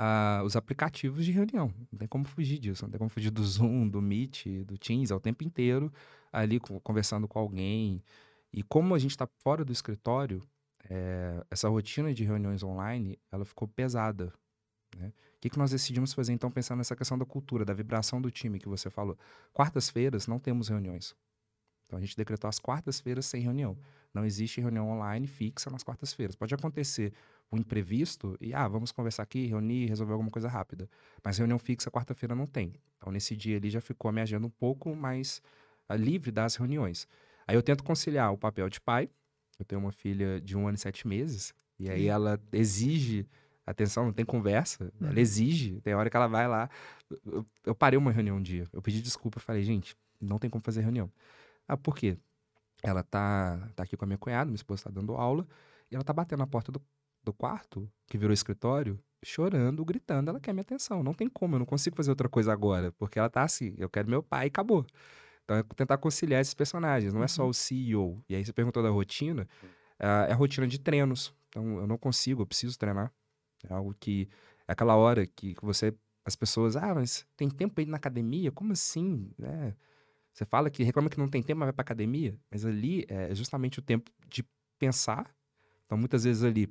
uh, 0.00 0.42
os 0.44 0.56
aplicativos 0.56 1.24
de 1.24 1.32
reunião. 1.32 1.72
Não 1.92 1.98
tem 1.98 2.08
como 2.08 2.24
fugir 2.24 2.58
disso. 2.58 2.84
Não 2.84 2.90
tem 2.90 2.98
como 2.98 3.10
fugir 3.10 3.30
do 3.30 3.44
Zoom, 3.44 3.88
do 3.88 4.00
Meet, 4.00 4.46
do 4.64 4.78
Teams, 4.78 5.10
é 5.10 5.14
o 5.14 5.20
tempo 5.20 5.44
inteiro 5.44 5.92
ali 6.32 6.58
conversando 6.82 7.28
com 7.28 7.38
alguém. 7.38 8.02
E 8.52 8.62
como 8.62 8.94
a 8.94 8.98
gente 8.98 9.12
está 9.12 9.26
fora 9.26 9.64
do 9.64 9.72
escritório, 9.72 10.42
é, 10.88 11.44
essa 11.50 11.68
rotina 11.68 12.14
de 12.14 12.24
reuniões 12.24 12.62
online, 12.62 13.18
ela 13.30 13.44
ficou 13.44 13.68
pesada. 13.68 14.32
Né? 14.96 15.08
O 15.08 15.40
que, 15.40 15.50
que 15.50 15.58
nós 15.58 15.70
decidimos 15.70 16.12
fazer, 16.12 16.32
então, 16.32 16.50
pensando 16.50 16.78
nessa 16.78 16.96
questão 16.96 17.18
da 17.18 17.24
cultura, 17.24 17.64
da 17.64 17.72
vibração 17.72 18.20
do 18.20 18.30
time 18.30 18.58
que 18.58 18.68
você 18.68 18.90
falou? 18.90 19.16
Quartas-feiras 19.52 20.26
não 20.26 20.38
temos 20.38 20.68
reuniões. 20.68 21.14
Então, 21.90 21.98
a 21.98 22.00
gente 22.00 22.16
decretou 22.16 22.46
as 22.46 22.60
quartas-feiras 22.60 23.26
sem 23.26 23.42
reunião. 23.42 23.76
Não 24.14 24.24
existe 24.24 24.60
reunião 24.60 24.88
online 24.88 25.26
fixa 25.26 25.68
nas 25.70 25.82
quartas-feiras. 25.82 26.36
Pode 26.36 26.54
acontecer 26.54 27.12
um 27.50 27.56
imprevisto 27.56 28.36
e, 28.40 28.54
ah, 28.54 28.68
vamos 28.68 28.92
conversar 28.92 29.24
aqui, 29.24 29.46
reunir, 29.46 29.86
resolver 29.86 30.12
alguma 30.12 30.30
coisa 30.30 30.48
rápida. 30.48 30.88
Mas 31.24 31.38
reunião 31.38 31.58
fixa 31.58 31.90
quarta-feira 31.90 32.32
não 32.32 32.46
tem. 32.46 32.72
Então, 32.96 33.12
nesse 33.12 33.36
dia 33.36 33.56
ali 33.56 33.68
já 33.68 33.80
ficou 33.80 34.08
a 34.08 34.12
minha 34.12 34.22
agenda 34.22 34.46
um 34.46 34.50
pouco 34.50 34.94
mais 34.94 35.42
uh, 35.90 35.96
livre 35.96 36.30
das 36.30 36.54
reuniões. 36.54 37.08
Aí 37.44 37.56
eu 37.56 37.62
tento 37.62 37.82
conciliar 37.82 38.32
o 38.32 38.38
papel 38.38 38.68
de 38.68 38.80
pai. 38.80 39.10
Eu 39.58 39.64
tenho 39.64 39.80
uma 39.80 39.90
filha 39.90 40.40
de 40.40 40.56
um 40.56 40.68
ano 40.68 40.76
e 40.76 40.80
sete 40.80 41.08
meses. 41.08 41.52
E 41.76 41.90
aí 41.90 42.06
ela 42.06 42.40
exige 42.52 43.26
atenção, 43.66 44.04
não 44.04 44.12
tem 44.12 44.24
conversa. 44.24 44.92
Uhum. 45.00 45.08
Ela 45.08 45.20
exige. 45.20 45.80
Tem 45.80 45.92
hora 45.92 46.08
que 46.08 46.16
ela 46.16 46.28
vai 46.28 46.46
lá. 46.46 46.70
Eu, 47.26 47.44
eu 47.66 47.74
parei 47.74 47.98
uma 47.98 48.12
reunião 48.12 48.36
um 48.36 48.42
dia. 48.42 48.68
Eu 48.72 48.80
pedi 48.80 49.02
desculpa. 49.02 49.40
Falei, 49.40 49.64
gente, 49.64 49.96
não 50.20 50.38
tem 50.38 50.48
como 50.48 50.62
fazer 50.62 50.82
reunião. 50.82 51.10
Ah, 51.72 51.76
por 51.76 51.94
quê? 51.94 52.18
Ela 52.82 53.02
tá, 53.02 53.70
tá 53.76 53.82
aqui 53.82 53.96
com 53.96 54.04
a 54.04 54.08
minha 54.08 54.18
cunhada, 54.18 54.46
minha 54.46 54.56
esposa 54.56 54.84
tá 54.84 54.90
dando 54.90 55.14
aula. 55.14 55.46
E 55.90 55.94
ela 55.94 56.04
tá 56.04 56.12
batendo 56.12 56.40
na 56.40 56.46
porta 56.46 56.72
do 56.72 56.80
do 57.22 57.32
quarto, 57.32 57.90
que 58.06 58.16
virou 58.16 58.32
escritório, 58.32 58.98
chorando, 59.22 59.84
gritando, 59.84 60.30
ela 60.30 60.40
quer 60.40 60.52
minha 60.52 60.62
atenção. 60.62 61.02
Não 61.02 61.14
tem 61.14 61.28
como, 61.28 61.54
eu 61.54 61.58
não 61.58 61.66
consigo 61.66 61.96
fazer 61.96 62.10
outra 62.10 62.28
coisa 62.28 62.52
agora, 62.52 62.92
porque 62.92 63.18
ela 63.18 63.28
tá 63.28 63.42
assim, 63.42 63.74
eu 63.78 63.88
quero 63.88 64.08
meu 64.08 64.22
pai 64.22 64.46
e 64.46 64.48
acabou. 64.48 64.86
Então 65.44 65.56
é 65.56 65.62
tentar 65.62 65.98
conciliar 65.98 66.40
esses 66.40 66.54
personagens, 66.54 67.12
não 67.12 67.22
é 67.22 67.28
só 67.28 67.44
uhum. 67.44 67.50
o 67.50 67.54
CEO. 67.54 68.24
E 68.28 68.34
aí 68.34 68.44
você 68.44 68.52
perguntou 68.52 68.82
da 68.82 68.90
rotina, 68.90 69.46
uh, 69.98 70.28
é 70.28 70.32
a 70.32 70.34
rotina 70.34 70.66
de 70.66 70.78
treinos. 70.78 71.34
Então 71.48 71.78
eu 71.78 71.86
não 71.86 71.98
consigo, 71.98 72.42
eu 72.42 72.46
preciso 72.46 72.78
treinar. 72.78 73.12
É 73.68 73.74
algo 73.74 73.94
que 73.98 74.28
é 74.66 74.72
aquela 74.72 74.96
hora 74.96 75.26
que 75.26 75.54
você 75.60 75.94
as 76.24 76.36
pessoas, 76.36 76.76
ah, 76.76 76.94
mas 76.94 77.26
tem 77.36 77.48
tempo 77.48 77.80
aí 77.80 77.86
na 77.86 77.96
academia? 77.96 78.52
Como 78.52 78.72
assim? 78.72 79.32
É, 79.42 79.74
você 80.32 80.44
fala 80.44 80.70
que 80.70 80.82
reclama 80.82 81.10
que 81.10 81.18
não 81.18 81.28
tem 81.28 81.42
tempo, 81.42 81.60
mas 81.60 81.66
vai 81.66 81.72
pra 81.72 81.82
academia. 81.82 82.38
Mas 82.50 82.64
ali 82.64 83.04
é 83.08 83.34
justamente 83.34 83.78
o 83.78 83.82
tempo 83.82 84.10
de 84.28 84.44
pensar. 84.78 85.34
Então, 85.86 85.98
muitas 85.98 86.24
vezes 86.24 86.42
ali, 86.44 86.68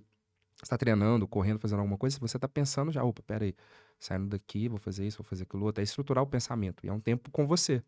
está 0.63 0.78
treinando, 0.78 1.28
correndo, 1.28 1.60
fazendo 1.60 1.80
alguma 1.80 1.98
coisa, 1.98 2.17
você 2.19 2.38
está 2.38 2.48
pensando 2.48 2.91
já, 2.91 3.04
opa, 3.04 3.22
peraí, 3.22 3.56
saindo 4.00 4.28
daqui, 4.28 4.67
vou 4.67 4.80
fazer 4.80 5.06
isso, 5.06 5.17
vou 5.17 5.26
fazer 5.26 5.43
aquilo 5.43 5.65
outro. 5.65 5.82
É 5.82 5.84
estruturar 5.84 6.24
o 6.24 6.28
pensamento. 6.28 6.86
E 6.86 6.89
é 6.89 6.93
um 6.93 7.00
tempo 7.00 7.30
com 7.32 7.45
você. 7.45 7.84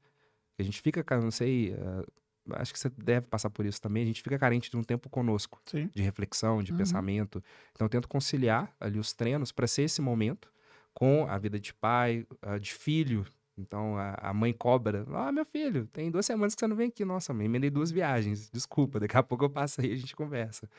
A 0.60 0.64
gente 0.64 0.82
fica, 0.82 1.04
não 1.20 1.32
sei, 1.32 1.74
uh, 1.74 2.06
acho 2.54 2.74
que 2.74 2.80
você 2.80 2.90
deve 2.90 3.28
passar 3.28 3.50
por 3.50 3.66
isso 3.66 3.82
também, 3.82 4.04
a 4.04 4.06
gente 4.06 4.22
fica 4.22 4.38
carente 4.38 4.70
de 4.70 4.78
um 4.78 4.84
tempo 4.84 5.10
conosco, 5.10 5.60
Sim. 5.66 5.90
de 5.94 6.02
reflexão, 6.02 6.62
de 6.62 6.72
uhum. 6.72 6.78
pensamento. 6.78 7.44
Então 7.72 7.86
eu 7.86 7.90
tento 7.90 8.08
conciliar 8.08 8.74
ali 8.80 9.00
os 9.00 9.14
treinos 9.14 9.52
para 9.52 9.68
ser 9.68 9.84
esse 9.84 10.02
momento 10.02 10.52
com 10.94 11.26
a 11.28 11.38
vida 11.38 11.60
de 11.60 11.74
pai, 11.74 12.26
uh, 12.46 12.60
de 12.60 12.74
filho. 12.74 13.26
Então 13.58 13.98
a, 13.98 14.14
a, 14.16 14.34
mãe 14.34 14.54
cobra, 14.54 15.06
ah, 15.14 15.32
meu 15.32 15.46
filho, 15.46 15.86
tem 15.88 16.10
duas 16.10 16.26
semanas 16.26 16.56
que 16.56 16.60
você 16.60 16.68
não 16.68 16.76
vem 16.76 16.88
aqui. 16.88 17.04
Nossa, 17.04 17.34
mãe, 17.34 17.46
emendei 17.46 17.70
duas 17.70 17.92
viagens, 17.92 18.50
desculpa, 18.50 19.00
daqui 19.00 19.18
a 19.18 19.24
pouco 19.24 19.46
eu 19.46 19.50
passo 19.50 19.82
aí 19.82 19.90
e 19.90 19.94
a 19.94 19.98
gente 19.98 20.16
conversa. 20.16 20.70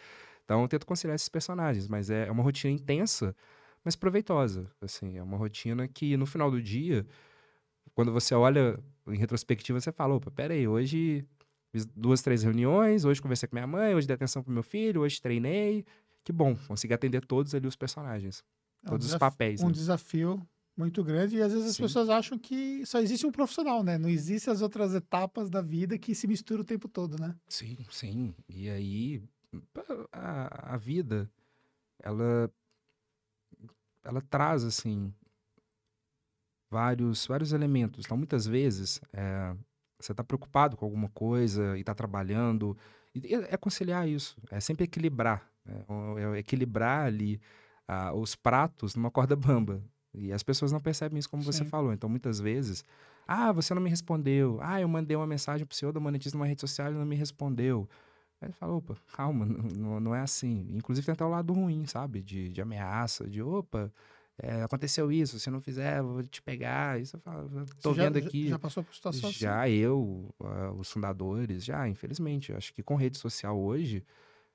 Então 0.45 0.63
eu 0.63 0.69
tento 0.69 0.87
conciliar 0.87 1.15
esses 1.15 1.29
personagens, 1.29 1.87
mas 1.89 2.11
é, 2.11 2.27
é 2.27 2.31
uma 2.31 2.43
rotina 2.43 2.73
intensa, 2.73 3.35
mas 3.85 3.95
proveitosa. 3.95 4.71
Assim, 4.81 5.17
é 5.19 5.23
uma 5.23 5.37
rotina 5.37 5.87
que 5.87 6.17
no 6.17 6.27
final 6.27 6.51
do 6.51 6.61
dia, 6.61 7.07
quando 7.95 8.13
você 8.13 8.35
olha 8.35 8.79
em 9.07 9.17
retrospectiva, 9.17 9.81
você 9.81 9.93
fala: 9.93 10.15
opa, 10.15 10.31
peraí, 10.31 10.67
hoje 10.67 11.25
fiz 11.71 11.87
duas, 11.87 12.23
três 12.23 12.43
reuniões, 12.43 13.05
hoje 13.05 13.21
conversei 13.21 13.49
com 13.49 13.57
minha 13.57 13.67
mãe, 13.67 13.95
hoje 13.95 14.07
dei 14.07 14.15
atenção 14.15 14.43
pro 14.43 14.53
meu 14.53 14.63
filho, 14.63 15.03
hoje 15.03 15.21
treinei. 15.21 15.85
Que 16.25 16.33
bom, 16.33 16.57
consegui 16.69 16.95
atender 16.95 17.25
todos 17.25 17.55
ali 17.55 17.67
os 17.67 17.75
personagens, 17.75 18.45
é 18.85 18.89
todos 18.89 19.11
os 19.11 19.19
papéis. 19.19 19.61
Um 19.61 19.67
né? 19.67 19.73
desafio 19.73 20.47
muito 20.77 21.05
grande 21.05 21.37
e 21.37 21.43
às 21.43 21.53
vezes 21.53 21.71
as 21.71 21.77
Sim. 21.77 21.83
pessoas 21.83 22.09
acham 22.09 22.39
que 22.39 22.85
só 22.87 22.99
existe 22.99 23.27
um 23.27 23.33
profissional, 23.33 23.83
né? 23.83 23.99
Não 23.99 24.09
existem 24.09 24.53
as 24.53 24.63
outras 24.63 24.95
etapas 24.95 25.51
da 25.51 25.61
vida 25.61 25.99
que 25.99 26.15
se 26.15 26.27
misturam 26.27 26.63
o 26.63 26.67
tempo 26.67 26.89
todo, 26.89 27.19
né? 27.19 27.37
Sim, 27.49 27.79
sim. 27.91 28.35
E 28.49 28.71
aí 28.71 29.23
a, 30.13 30.75
a 30.75 30.77
vida, 30.77 31.31
ela, 31.99 32.51
ela 34.03 34.21
traz, 34.23 34.65
assim, 34.65 35.13
vários, 36.71 37.27
vários 37.27 37.53
elementos. 37.53 38.05
Então, 38.05 38.17
muitas 38.17 38.47
vezes, 38.47 39.01
é, 39.13 39.55
você 39.99 40.13
está 40.13 40.25
preocupado 40.25 40.77
com 40.77 40.85
alguma 40.85 41.09
coisa 41.11 41.77
e 41.77 41.81
está 41.81 41.95
trabalhando. 41.95 42.77
E 43.15 43.35
é, 43.35 43.55
é 43.55 43.57
conciliar 43.57 44.09
isso, 44.09 44.37
é 44.51 44.61
sempre 44.61 44.85
equilibrar. 44.85 45.51
É, 45.67 46.37
é 46.37 46.39
equilibrar 46.39 47.07
ali 47.07 47.41
ah, 47.87 48.13
os 48.15 48.35
pratos 48.35 48.95
numa 48.95 49.11
corda 49.11 49.37
bamba. 49.37 49.83
E 50.15 50.33
as 50.33 50.43
pessoas 50.43 50.73
não 50.73 50.81
percebem 50.81 51.19
isso, 51.19 51.29
como 51.29 51.43
Sim. 51.43 51.53
você 51.53 51.65
falou. 51.65 51.93
Então, 51.93 52.09
muitas 52.09 52.39
vezes, 52.39 52.85
ah, 53.27 53.53
você 53.53 53.75
não 53.75 53.83
me 53.83 53.89
respondeu. 53.89 54.59
Ah, 54.61 54.81
eu 54.81 54.89
mandei 54.89 55.17
uma 55.17 55.27
mensagem 55.27 55.67
pro 55.67 55.77
senhor 55.77 55.93
da 55.93 56.01
Monetiza 56.01 56.37
numa 56.37 56.47
rede 56.47 56.61
social 56.61 56.91
e 56.91 56.95
não 56.95 57.07
me 57.07 57.17
respondeu. 57.17 57.89
Aí 58.41 58.49
ele 58.49 58.53
fala, 58.53 58.75
opa, 58.75 58.97
calma, 59.15 59.47
não, 59.77 60.01
não 60.01 60.15
é 60.15 60.21
assim. 60.21 60.67
Inclusive 60.71 61.07
tem 61.07 61.13
até 61.13 61.25
o 61.25 61.29
lado 61.29 61.53
ruim, 61.53 61.87
sabe? 61.87 62.21
De, 62.21 62.49
de 62.49 62.61
ameaça, 62.61 63.29
de 63.29 63.43
opa, 63.43 63.91
é, 64.39 64.63
aconteceu 64.63 65.13
isso, 65.13 65.39
se 65.39 65.51
não 65.51 65.61
fizer, 65.61 66.03
vou 66.03 66.23
te 66.23 66.43
pegar. 66.43 67.01
Isso 67.01 67.17
eu 67.17 67.21
falo, 67.21 67.67
tô 67.81 67.93
vendo 67.93 68.19
aqui. 68.19 68.49
Já 68.49 68.59
passou 68.59 68.83
por 68.83 68.95
situação 68.95 69.31
Já 69.31 69.63
assim? 69.63 69.73
eu, 69.75 70.35
uh, 70.41 70.73
os 70.79 70.91
fundadores, 70.91 71.65
já, 71.65 71.89
infelizmente. 71.89 72.53
Acho 72.53 72.73
que 72.75 72.83
com 72.83 72.97
rede 72.97 73.19
social 73.19 73.59
hoje 73.59 74.05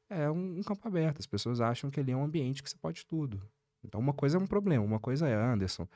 é 0.10 0.30
um, 0.30 0.60
um, 0.60 0.64
campo 0.64 0.88
aberto. 0.88 1.20
As 1.20 1.26
pessoas 1.26 1.62
acham 1.62 1.90
que 1.90 2.00
ele 2.00 2.12
é 2.12 2.16
um 2.16 2.24
ambiente 2.24 2.62
que 2.62 2.70
você 2.70 2.78
pode 2.78 3.06
tudo. 3.06 3.42
Então 3.84 4.00
uma 4.00 4.14
coisa 4.14 4.38
é 4.38 4.40
um 4.40 4.48
problema, 4.48 4.84
uma 4.84 5.00
coisa 5.00 5.28
é, 5.28 5.34
Anderson, 5.34 5.88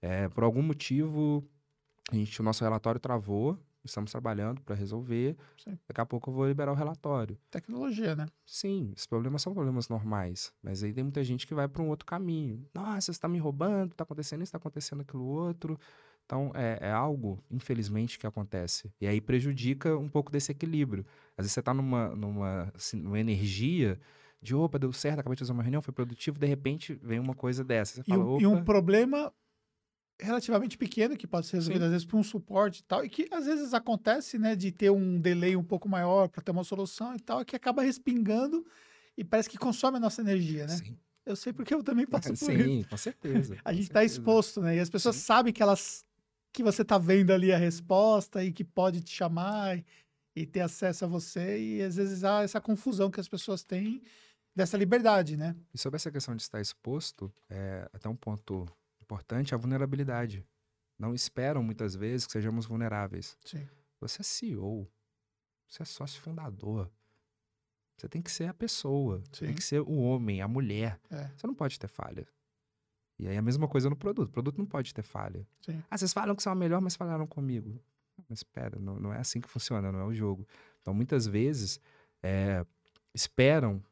é, 0.00 0.28
por 0.28 0.44
algum 0.44 0.62
motivo, 0.62 1.42
a 2.12 2.14
gente, 2.14 2.40
o 2.40 2.44
nosso 2.44 2.62
relatório 2.62 3.00
travou, 3.00 3.58
estamos 3.84 4.10
trabalhando 4.10 4.60
para 4.62 4.74
resolver. 4.74 5.36
Sim. 5.56 5.78
Daqui 5.86 6.00
a 6.00 6.06
pouco 6.06 6.30
eu 6.30 6.34
vou 6.34 6.46
liberar 6.46 6.72
o 6.72 6.74
relatório. 6.74 7.38
Tecnologia, 7.50 8.16
né? 8.16 8.26
Sim, 8.44 8.92
esses 8.94 9.06
problemas 9.06 9.42
são 9.42 9.52
problemas 9.52 9.88
normais. 9.88 10.52
Mas 10.62 10.82
aí 10.82 10.92
tem 10.92 11.04
muita 11.04 11.22
gente 11.22 11.46
que 11.46 11.54
vai 11.54 11.68
para 11.68 11.82
um 11.82 11.88
outro 11.88 12.06
caminho. 12.06 12.66
Nossa, 12.74 13.00
você 13.00 13.10
está 13.12 13.28
me 13.28 13.38
roubando, 13.38 13.92
está 13.92 14.04
acontecendo 14.04 14.42
isso, 14.42 14.48
está 14.48 14.58
acontecendo 14.58 15.02
aquilo 15.02 15.24
outro. 15.24 15.78
Então, 16.24 16.50
é, 16.54 16.78
é, 16.80 16.90
algo, 16.90 17.38
infelizmente, 17.50 18.18
que 18.18 18.26
acontece. 18.26 18.90
E 19.00 19.06
aí 19.06 19.20
prejudica 19.20 19.96
um 19.96 20.08
pouco 20.08 20.32
desse 20.32 20.52
equilíbrio. 20.52 21.04
Às 21.36 21.44
vezes 21.44 21.52
você 21.52 21.60
está 21.60 21.74
numa, 21.74 22.08
numa, 22.14 22.72
assim, 22.74 22.96
numa 22.96 23.20
energia 23.20 24.00
de, 24.44 24.54
opa, 24.54 24.78
deu 24.78 24.92
certo, 24.92 25.20
acabei 25.20 25.34
de 25.34 25.40
fazer 25.40 25.52
uma 25.52 25.62
reunião, 25.62 25.80
foi 25.80 25.94
produtivo, 25.94 26.38
de 26.38 26.46
repente 26.46 26.94
vem 27.02 27.18
uma 27.18 27.34
coisa 27.34 27.64
dessa. 27.64 28.02
E, 28.02 28.04
fala, 28.04 28.40
e 28.40 28.46
um 28.46 28.62
problema 28.62 29.32
relativamente 30.20 30.76
pequeno 30.78 31.16
que 31.16 31.26
pode 31.26 31.46
ser 31.46 31.56
resolvido 31.56 31.80
Sim. 31.80 31.86
às 31.86 31.90
vezes 31.90 32.06
por 32.06 32.18
um 32.18 32.22
suporte 32.22 32.80
e 32.80 32.84
tal, 32.84 33.04
e 33.04 33.08
que 33.08 33.26
às 33.32 33.46
vezes 33.46 33.72
acontece, 33.72 34.38
né, 34.38 34.54
de 34.54 34.70
ter 34.70 34.90
um 34.90 35.18
delay 35.18 35.56
um 35.56 35.64
pouco 35.64 35.88
maior 35.88 36.28
para 36.28 36.42
ter 36.42 36.50
uma 36.50 36.62
solução 36.62 37.16
e 37.16 37.20
tal, 37.20 37.44
que 37.44 37.56
acaba 37.56 37.82
respingando 37.82 38.64
e 39.16 39.24
parece 39.24 39.48
que 39.48 39.56
consome 39.56 39.96
a 39.96 40.00
nossa 40.00 40.20
energia, 40.20 40.66
né? 40.66 40.76
Sim. 40.76 40.98
Eu 41.24 41.34
sei 41.34 41.52
porque 41.54 41.72
eu 41.72 41.82
também 41.82 42.06
passo 42.06 42.28
por 42.36 42.52
Sim, 42.52 42.80
isso. 42.80 42.88
com 42.90 42.96
certeza. 42.98 43.56
a 43.64 43.72
gente 43.72 43.84
está 43.84 44.04
exposto, 44.04 44.60
né? 44.60 44.76
E 44.76 44.80
as 44.80 44.90
pessoas 44.90 45.16
Sim. 45.16 45.22
sabem 45.22 45.52
que 45.52 45.62
elas 45.62 46.04
que 46.52 46.62
você 46.62 46.82
está 46.82 46.98
vendo 46.98 47.32
ali 47.32 47.52
a 47.52 47.56
resposta 47.56 48.44
e 48.44 48.52
que 48.52 48.62
pode 48.62 49.00
te 49.02 49.10
chamar 49.10 49.76
e, 49.76 49.84
e 50.36 50.46
ter 50.46 50.60
acesso 50.60 51.04
a 51.04 51.08
você 51.08 51.58
e 51.58 51.82
às 51.82 51.96
vezes 51.96 52.22
há 52.22 52.42
essa 52.42 52.60
confusão 52.60 53.10
que 53.10 53.18
as 53.18 53.26
pessoas 53.26 53.64
têm 53.64 54.02
dessa 54.54 54.76
liberdade, 54.76 55.36
né? 55.36 55.56
E 55.72 55.78
sobre 55.78 55.96
essa 55.96 56.10
questão 56.10 56.36
de 56.36 56.42
estar 56.42 56.60
exposto, 56.60 57.32
é 57.50 57.88
até 57.92 58.08
um 58.08 58.16
ponto 58.16 58.66
importante 59.00 59.54
a 59.54 59.58
vulnerabilidade. 59.58 60.46
Não 60.98 61.14
esperam 61.14 61.62
muitas 61.62 61.94
vezes 61.94 62.26
que 62.26 62.32
sejamos 62.32 62.66
vulneráveis. 62.66 63.36
Sim. 63.44 63.68
Você 64.00 64.22
é 64.22 64.24
CEO, 64.24 64.90
você 65.68 65.82
é 65.82 65.84
sócio 65.84 66.20
fundador. 66.20 66.90
Você 67.96 68.08
tem 68.08 68.22
que 68.22 68.30
ser 68.30 68.46
a 68.46 68.54
pessoa, 68.54 69.22
Sim. 69.32 69.46
tem 69.46 69.54
que 69.54 69.62
ser 69.62 69.80
o 69.80 69.96
homem, 69.96 70.40
a 70.40 70.48
mulher. 70.48 71.00
É. 71.10 71.28
Você 71.36 71.46
não 71.46 71.54
pode 71.54 71.78
ter 71.78 71.88
falha. 71.88 72.26
E 73.18 73.28
aí 73.28 73.36
a 73.36 73.42
mesma 73.42 73.68
coisa 73.68 73.88
no 73.88 73.96
produto. 73.96 74.28
O 74.28 74.32
produto 74.32 74.58
não 74.58 74.66
pode 74.66 74.92
ter 74.92 75.02
falha. 75.02 75.46
Sim. 75.60 75.82
Ah, 75.88 75.96
vocês 75.96 76.12
falam 76.12 76.34
que 76.34 76.42
são 76.42 76.52
a 76.52 76.56
melhor, 76.56 76.80
mas 76.80 76.96
falaram 76.96 77.26
comigo. 77.26 77.80
Mas 78.28 78.40
espera, 78.40 78.78
não, 78.78 78.98
não 78.98 79.12
é 79.12 79.18
assim 79.18 79.40
que 79.40 79.48
funciona, 79.48 79.90
não 79.92 80.00
é 80.00 80.04
o 80.04 80.14
jogo. 80.14 80.46
Então, 80.80 80.92
muitas 80.92 81.26
vezes, 81.26 81.80
é, 82.22 82.64
esperam 83.14 83.82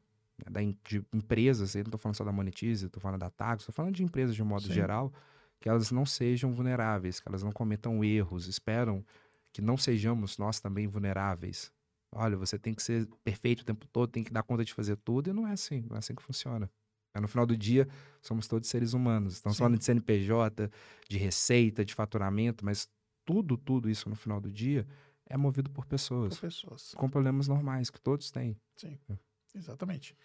né, 0.51 0.75
de 0.85 1.05
empresas, 1.13 1.75
eu 1.75 1.81
não 1.81 1.89
estou 1.89 1.99
falando 1.99 2.17
só 2.17 2.25
da 2.25 2.33
Monetize, 2.33 2.87
estou 2.87 3.01
falando 3.01 3.21
da 3.21 3.31
Tax, 3.31 3.63
estou 3.63 3.75
falando 3.75 3.95
de 3.95 4.03
empresas 4.03 4.35
de 4.35 4.43
um 4.43 4.47
modo 4.47 4.63
Sim. 4.63 4.73
geral, 4.73 5.13
que 5.61 5.69
elas 5.69 5.91
não 5.91 6.05
sejam 6.05 6.53
vulneráveis, 6.53 7.21
que 7.21 7.29
elas 7.29 7.43
não 7.43 7.53
cometam 7.53 8.03
erros, 8.05 8.47
esperam 8.49 9.05
que 9.53 9.63
não 9.63 9.77
sejamos 9.77 10.39
nós 10.39 10.61
também 10.61 10.87
vulneráveis. 10.87 11.73
Olha, 12.15 12.37
você 12.37 12.59
tem 12.59 12.75
que 12.75 12.83
ser 12.83 13.09
perfeito 13.25 13.61
o 13.61 13.65
tempo 13.65 13.87
todo, 13.87 14.11
tem 14.11 14.25
que 14.25 14.33
dar 14.33 14.43
conta 14.43 14.65
de 14.65 14.75
fazer 14.75 14.97
tudo, 14.97 15.31
e 15.31 15.33
não 15.33 15.47
é 15.47 15.53
assim, 15.53 15.85
não 15.89 15.97
é 15.97 15.99
assim 15.99 16.15
que 16.15 16.23
funciona. 16.23 16.71
No 17.15 17.29
final 17.29 17.45
do 17.45 17.57
dia, 17.57 17.87
somos 18.23 18.49
todos 18.49 18.69
seres 18.69 18.95
humanos. 18.95 19.35
Estamos 19.35 19.59
falando 19.59 19.79
de 19.79 19.85
CNPJ, 19.85 20.71
de 21.09 21.19
receita, 21.19 21.85
de 21.85 21.95
faturamento, 21.95 22.65
mas 22.65 22.89
tudo, 23.25 23.57
tudo 23.57 23.91
isso 23.91 24.09
no 24.09 24.17
final 24.17 24.41
do 24.41 24.51
dia 24.51 24.87
é 25.27 25.37
movido 25.37 25.71
por 25.71 25.85
pessoas. 25.85 26.35
Por 26.35 26.43
pessoas. 26.43 26.95
Com 26.97 27.09
problemas 27.09 27.49
normais 27.49 27.91
que 27.91 28.01
todos 28.01 28.31
têm. 28.31 28.57
Sim, 28.77 28.99
é. 29.09 29.17
Exatamente. 29.55 30.17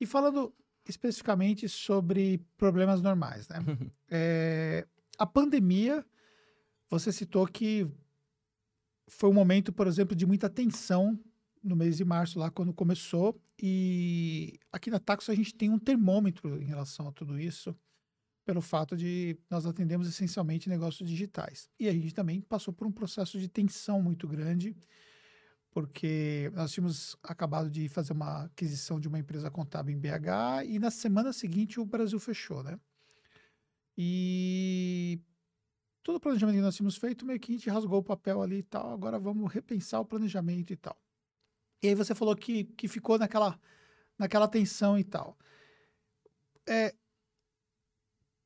E 0.00 0.06
falando 0.06 0.54
especificamente 0.88 1.68
sobre 1.68 2.44
problemas 2.56 3.00
normais, 3.00 3.48
né? 3.48 3.58
é, 4.10 4.86
a 5.18 5.26
pandemia, 5.26 6.04
você 6.88 7.12
citou 7.12 7.46
que 7.46 7.86
foi 9.08 9.30
um 9.30 9.34
momento, 9.34 9.72
por 9.72 9.86
exemplo, 9.86 10.16
de 10.16 10.26
muita 10.26 10.48
tensão 10.48 11.18
no 11.62 11.76
mês 11.76 11.96
de 11.96 12.04
março, 12.04 12.38
lá 12.38 12.50
quando 12.50 12.72
começou. 12.72 13.40
E 13.60 14.58
aqui 14.72 14.90
na 14.90 14.98
Taxo 14.98 15.30
a 15.30 15.34
gente 15.34 15.54
tem 15.54 15.70
um 15.70 15.78
termômetro 15.78 16.60
em 16.60 16.64
relação 16.64 17.06
a 17.06 17.12
tudo 17.12 17.38
isso, 17.38 17.76
pelo 18.44 18.60
fato 18.60 18.96
de 18.96 19.38
nós 19.48 19.64
atendemos 19.66 20.08
essencialmente 20.08 20.68
negócios 20.68 21.08
digitais. 21.08 21.68
E 21.78 21.88
a 21.88 21.92
gente 21.92 22.12
também 22.12 22.40
passou 22.40 22.74
por 22.74 22.86
um 22.86 22.92
processo 22.92 23.38
de 23.38 23.48
tensão 23.48 24.02
muito 24.02 24.26
grande, 24.26 24.76
porque 25.72 26.52
nós 26.54 26.70
tínhamos 26.70 27.16
acabado 27.22 27.70
de 27.70 27.88
fazer 27.88 28.12
uma 28.12 28.44
aquisição 28.44 29.00
de 29.00 29.08
uma 29.08 29.18
empresa 29.18 29.50
contábil 29.50 29.94
em 29.94 29.98
BH 29.98 30.66
e 30.66 30.78
na 30.78 30.90
semana 30.90 31.32
seguinte 31.32 31.80
o 31.80 31.84
Brasil 31.84 32.20
fechou, 32.20 32.62
né? 32.62 32.78
E 33.96 35.18
todo 36.02 36.16
o 36.16 36.20
planejamento 36.20 36.56
que 36.56 36.62
nós 36.62 36.76
tínhamos 36.76 36.96
feito, 36.96 37.24
meio 37.24 37.40
que 37.40 37.52
a 37.52 37.56
gente 37.56 37.70
rasgou 37.70 38.00
o 38.00 38.04
papel 38.04 38.42
ali 38.42 38.58
e 38.58 38.62
tal, 38.62 38.92
agora 38.92 39.18
vamos 39.18 39.50
repensar 39.50 40.00
o 40.00 40.04
planejamento 40.04 40.72
e 40.72 40.76
tal. 40.76 40.96
E 41.82 41.88
aí 41.88 41.94
você 41.94 42.14
falou 42.14 42.36
que, 42.36 42.64
que 42.64 42.86
ficou 42.86 43.18
naquela, 43.18 43.58
naquela 44.18 44.46
tensão 44.46 44.98
e 44.98 45.04
tal. 45.04 45.38
É, 46.68 46.94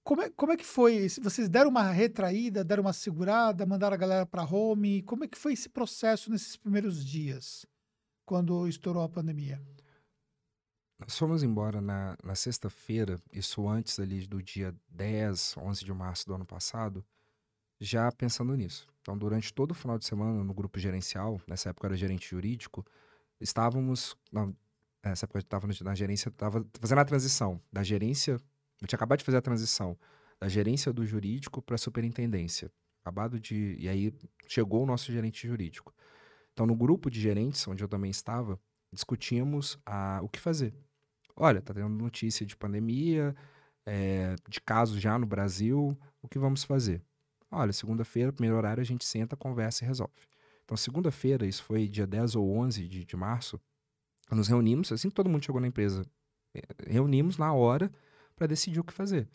como, 0.07 0.23
é, 0.23 0.31
como 0.31 0.53
é 0.53 0.57
que 0.57 0.64
foi? 0.64 1.09
Vocês 1.21 1.49
deram 1.49 1.69
uma 1.69 1.90
retraída, 1.90 2.62
deram 2.62 2.85
uma 2.85 2.92
segurada, 2.92 3.66
mandaram 3.66 3.95
a 3.95 3.99
galera 3.99 4.25
para 4.25 4.45
home? 4.45 5.03
Como 5.03 5.25
é 5.25 5.29
que 5.29 5.37
foi 5.37 5.53
esse 5.53 5.69
processo 5.69 6.31
nesses 6.31 6.57
primeiros 6.57 7.05
dias, 7.05 7.66
quando 8.25 8.69
estourou 8.69 9.03
a 9.03 9.09
pandemia? 9.09 9.61
Nós 11.01 11.19
fomos 11.19 11.42
embora 11.42 11.81
na, 11.81 12.16
na 12.23 12.37
sexta-feira, 12.37 13.21
isso 13.33 13.69
antes 13.69 13.99
ali 13.99 14.25
do 14.29 14.40
dia 14.40 14.73
10, 14.90 15.57
11 15.59 15.85
de 15.85 15.92
março 15.92 16.25
do 16.25 16.35
ano 16.35 16.47
passado, 16.47 17.05
já 17.81 18.11
pensando 18.12 18.57
nisso. 18.57 18.87
Então, 19.03 19.19
durante 19.19 19.53
todo 19.53 19.73
o 19.73 19.75
final 19.75 19.99
de 19.99 20.05
semana, 20.05 20.45
no 20.45 20.55
grupo 20.55 20.79
gerencial, 20.79 21.40
nessa 21.49 21.71
época 21.71 21.88
era 21.88 21.97
gerente 21.97 22.31
jurídico, 22.31 22.87
estávamos. 23.40 24.16
nessa 25.05 25.27
época 25.27 25.38
eu 25.38 25.42
estava 25.42 25.66
na 25.66 25.95
gerência, 25.97 26.29
estava 26.29 26.64
fazendo 26.81 27.01
a 27.01 27.05
transição 27.05 27.61
da 27.73 27.83
gerência. 27.83 28.40
Eu 28.81 28.87
tinha 28.87 28.97
acabado 28.97 29.19
de 29.19 29.25
fazer 29.25 29.39
a 29.39 29.43
transição 29.43 29.97
da 30.41 30.49
gerência 30.49 30.93
do 30.93 31.05
jurídico 31.05 31.62
para 31.62 31.75
a 31.75 31.79
superintendência. 31.79 32.71
Acabado 33.03 33.39
de. 33.39 33.77
E 33.79 33.89
aí 33.89 34.12
chegou 34.47 34.83
o 34.83 34.87
nosso 34.87 35.11
gerente 35.12 35.47
jurídico. 35.47 35.95
Então, 36.53 36.67
no 36.67 36.75
grupo 36.75 37.11
de 37.11 37.21
gerentes, 37.21 37.67
onde 37.69 37.83
eu 37.83 37.89
também 37.89 38.11
estava, 38.11 38.59
discutíamos 38.93 39.79
a, 39.85 40.21
o 40.23 40.29
que 40.29 40.41
fazer. 40.41 40.75
Olha, 41.37 41.61
tá 41.61 41.75
tendo 41.75 41.89
notícia 41.89 42.47
de 42.47 42.57
pandemia, 42.57 43.37
é, 43.85 44.35
de 44.49 44.61
casos 44.61 45.01
já 45.01 45.19
no 45.19 45.27
Brasil, 45.27 45.97
o 46.23 46.29
que 46.29 46.39
vamos 46.39 46.65
fazer? 46.65 47.03
Olha, 47.51 47.73
segunda-feira, 47.73 48.33
primeiro 48.33 48.57
horário, 48.57 48.81
a 48.81 48.85
gente 48.85 49.05
senta, 49.05 49.37
conversa 49.37 49.85
e 49.85 49.87
resolve. 49.87 50.15
Então, 50.65 50.77
segunda-feira, 50.77 51.47
isso 51.47 51.62
foi 51.62 51.87
dia 51.87 52.07
10 52.07 52.35
ou 52.35 52.51
11 52.57 52.89
de, 52.89 53.05
de 53.05 53.17
março, 53.17 53.61
nos 54.31 54.49
reunimos, 54.49 54.91
assim 54.91 55.09
que 55.09 55.15
todo 55.15 55.31
mundo 55.31 55.45
chegou 55.45 55.61
na 55.61 55.69
empresa, 55.69 56.05
eh, 56.55 56.62
reunimos 56.89 57.39
na 57.39 57.53
hora 57.53 57.93
para 58.37 58.46
decidir 58.46 58.79
o 58.79 58.85
que 58.85 58.92
fazer. 58.92 59.29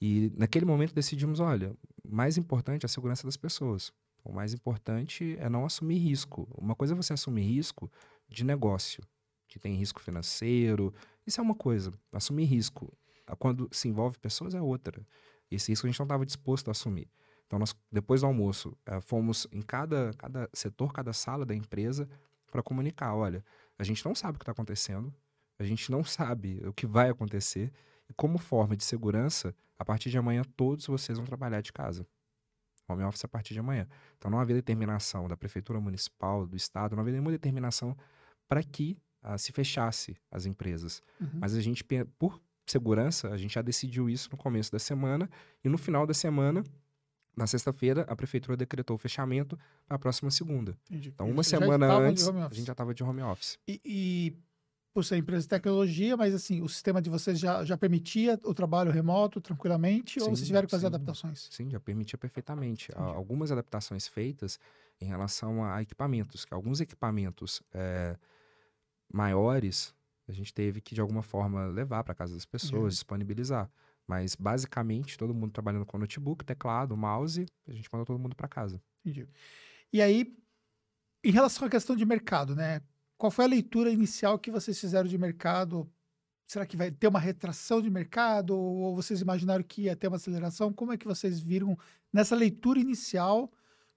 E 0.00 0.32
naquele 0.36 0.66
momento 0.66 0.92
decidimos, 0.92 1.38
olha, 1.40 1.76
mais 2.04 2.36
importante 2.36 2.84
é 2.84 2.86
a 2.86 2.88
segurança 2.88 3.24
das 3.24 3.36
pessoas. 3.36 3.92
O 4.24 4.32
mais 4.32 4.52
importante 4.52 5.36
é 5.38 5.48
não 5.48 5.64
assumir 5.64 5.98
risco. 5.98 6.48
Uma 6.58 6.74
coisa 6.74 6.94
é 6.94 6.96
você 6.96 7.12
assumir 7.12 7.42
risco 7.42 7.90
de 8.28 8.44
negócio, 8.44 9.02
que 9.48 9.58
tem 9.58 9.74
risco 9.76 10.00
financeiro. 10.00 10.92
Isso 11.26 11.40
é 11.40 11.42
uma 11.42 11.54
coisa. 11.54 11.92
Assumir 12.12 12.44
risco 12.44 12.92
quando 13.38 13.68
se 13.72 13.88
envolve 13.88 14.18
pessoas 14.18 14.54
é 14.54 14.60
outra. 14.60 15.06
Esse 15.50 15.70
risco 15.70 15.86
a 15.86 15.90
gente 15.90 15.98
não 15.98 16.04
estava 16.04 16.26
disposto 16.26 16.68
a 16.68 16.72
assumir. 16.72 17.08
Então, 17.46 17.58
nós, 17.58 17.76
depois 17.90 18.22
do 18.22 18.26
almoço, 18.26 18.76
é, 18.86 19.00
fomos 19.00 19.46
em 19.52 19.60
cada, 19.60 20.12
cada 20.16 20.48
setor, 20.54 20.92
cada 20.92 21.12
sala 21.12 21.44
da 21.44 21.54
empresa 21.54 22.08
para 22.50 22.62
comunicar: 22.62 23.14
olha, 23.14 23.44
a 23.78 23.84
gente 23.84 24.04
não 24.04 24.14
sabe 24.14 24.36
o 24.36 24.38
que 24.38 24.42
está 24.42 24.52
acontecendo, 24.52 25.12
a 25.58 25.64
gente 25.64 25.90
não 25.90 26.02
sabe 26.02 26.62
o 26.66 26.72
que 26.72 26.86
vai 26.86 27.10
acontecer, 27.10 27.72
como 28.12 28.38
forma 28.38 28.76
de 28.76 28.84
segurança, 28.84 29.54
a 29.78 29.84
partir 29.84 30.10
de 30.10 30.18
amanhã 30.18 30.42
todos 30.56 30.86
vocês 30.86 31.18
vão 31.18 31.26
trabalhar 31.26 31.60
de 31.60 31.72
casa. 31.72 32.06
Home 32.88 33.04
office 33.04 33.24
a 33.24 33.28
partir 33.28 33.54
de 33.54 33.60
amanhã. 33.60 33.86
Então, 34.18 34.30
não 34.30 34.38
havia 34.38 34.56
determinação 34.56 35.28
da 35.28 35.36
Prefeitura 35.36 35.80
Municipal, 35.80 36.46
do 36.46 36.56
Estado, 36.56 36.94
não 36.94 37.00
havia 37.00 37.12
nenhuma 37.12 37.30
determinação 37.30 37.96
para 38.48 38.62
que 38.62 38.98
uh, 39.22 39.38
se 39.38 39.52
fechasse 39.52 40.16
as 40.30 40.46
empresas. 40.46 41.00
Uhum. 41.20 41.30
Mas 41.34 41.54
a 41.54 41.60
gente, 41.60 41.84
por 42.18 42.40
segurança, 42.66 43.30
a 43.30 43.36
gente 43.36 43.54
já 43.54 43.62
decidiu 43.62 44.10
isso 44.10 44.28
no 44.30 44.36
começo 44.36 44.70
da 44.70 44.78
semana, 44.78 45.30
e 45.64 45.68
no 45.68 45.78
final 45.78 46.06
da 46.06 46.14
semana 46.14 46.62
na 47.36 47.46
sexta-feira, 47.46 48.02
a 48.08 48.14
prefeitura 48.14 48.56
decretou 48.56 48.94
o 48.94 48.98
fechamento 48.98 49.58
para 49.86 49.96
a 49.96 49.98
próxima 49.98 50.30
segunda. 50.30 50.76
Entendi. 50.90 51.10
Então, 51.14 51.30
uma 51.30 51.42
semana 51.42 51.90
antes, 51.94 52.28
a 52.28 52.48
gente 52.52 52.66
já 52.66 52.72
estava 52.72 52.94
de 52.94 53.02
home 53.02 53.22
office. 53.22 53.58
E, 53.66 53.80
e, 53.84 54.36
por 54.92 55.04
ser 55.04 55.16
empresa 55.16 55.42
de 55.42 55.48
tecnologia, 55.48 56.16
mas 56.16 56.34
assim, 56.34 56.60
o 56.60 56.68
sistema 56.68 57.00
de 57.00 57.08
vocês 57.08 57.38
já, 57.38 57.64
já 57.64 57.76
permitia 57.76 58.38
o 58.44 58.52
trabalho 58.52 58.90
remoto 58.90 59.40
tranquilamente 59.40 60.20
sim, 60.20 60.20
ou 60.20 60.36
vocês 60.36 60.46
tiveram 60.46 60.66
que 60.66 60.70
fazer 60.70 60.82
sim. 60.82 60.94
adaptações? 60.94 61.48
Sim, 61.50 61.70
já 61.70 61.80
permitia 61.80 62.18
perfeitamente. 62.18 62.92
Entendi. 62.92 63.08
Algumas 63.16 63.50
adaptações 63.50 64.06
feitas 64.06 64.58
em 65.00 65.06
relação 65.06 65.64
a 65.64 65.80
equipamentos, 65.82 66.44
que 66.44 66.52
alguns 66.52 66.80
equipamentos 66.80 67.62
é, 67.72 68.16
maiores 69.12 69.94
a 70.28 70.32
gente 70.32 70.52
teve 70.52 70.80
que, 70.80 70.94
de 70.94 71.00
alguma 71.00 71.22
forma, 71.22 71.66
levar 71.66 72.04
para 72.04 72.14
casa 72.14 72.34
das 72.34 72.46
pessoas, 72.46 72.94
disponibilizar. 72.94 73.70
Mas 74.06 74.34
basicamente 74.34 75.16
todo 75.16 75.34
mundo 75.34 75.52
trabalhando 75.52 75.86
com 75.86 75.98
notebook, 75.98 76.44
teclado, 76.44 76.96
mouse, 76.96 77.46
a 77.66 77.72
gente 77.72 77.88
mandou 77.92 78.06
todo 78.06 78.18
mundo 78.18 78.36
para 78.36 78.48
casa. 78.48 78.80
Entendi. 79.00 79.28
E 79.92 80.00
aí, 80.00 80.36
em 81.24 81.30
relação 81.30 81.66
à 81.66 81.70
questão 81.70 81.96
de 81.96 82.04
mercado, 82.04 82.54
né? 82.54 82.80
Qual 83.22 83.30
foi 83.30 83.44
a 83.44 83.48
leitura 83.48 83.88
inicial 83.88 84.36
que 84.36 84.50
vocês 84.50 84.80
fizeram 84.80 85.08
de 85.08 85.16
mercado? 85.16 85.88
Será 86.44 86.66
que 86.66 86.76
vai 86.76 86.90
ter 86.90 87.06
uma 87.06 87.20
retração 87.20 87.80
de 87.80 87.88
mercado? 87.88 88.50
Ou 88.58 88.96
vocês 88.96 89.20
imaginaram 89.20 89.62
que 89.62 89.82
ia 89.82 89.94
ter 89.94 90.08
uma 90.08 90.16
aceleração? 90.16 90.72
Como 90.72 90.92
é 90.92 90.96
que 90.96 91.06
vocês 91.06 91.38
viram 91.38 91.78
nessa 92.12 92.34
leitura 92.34 92.80
inicial 92.80 93.48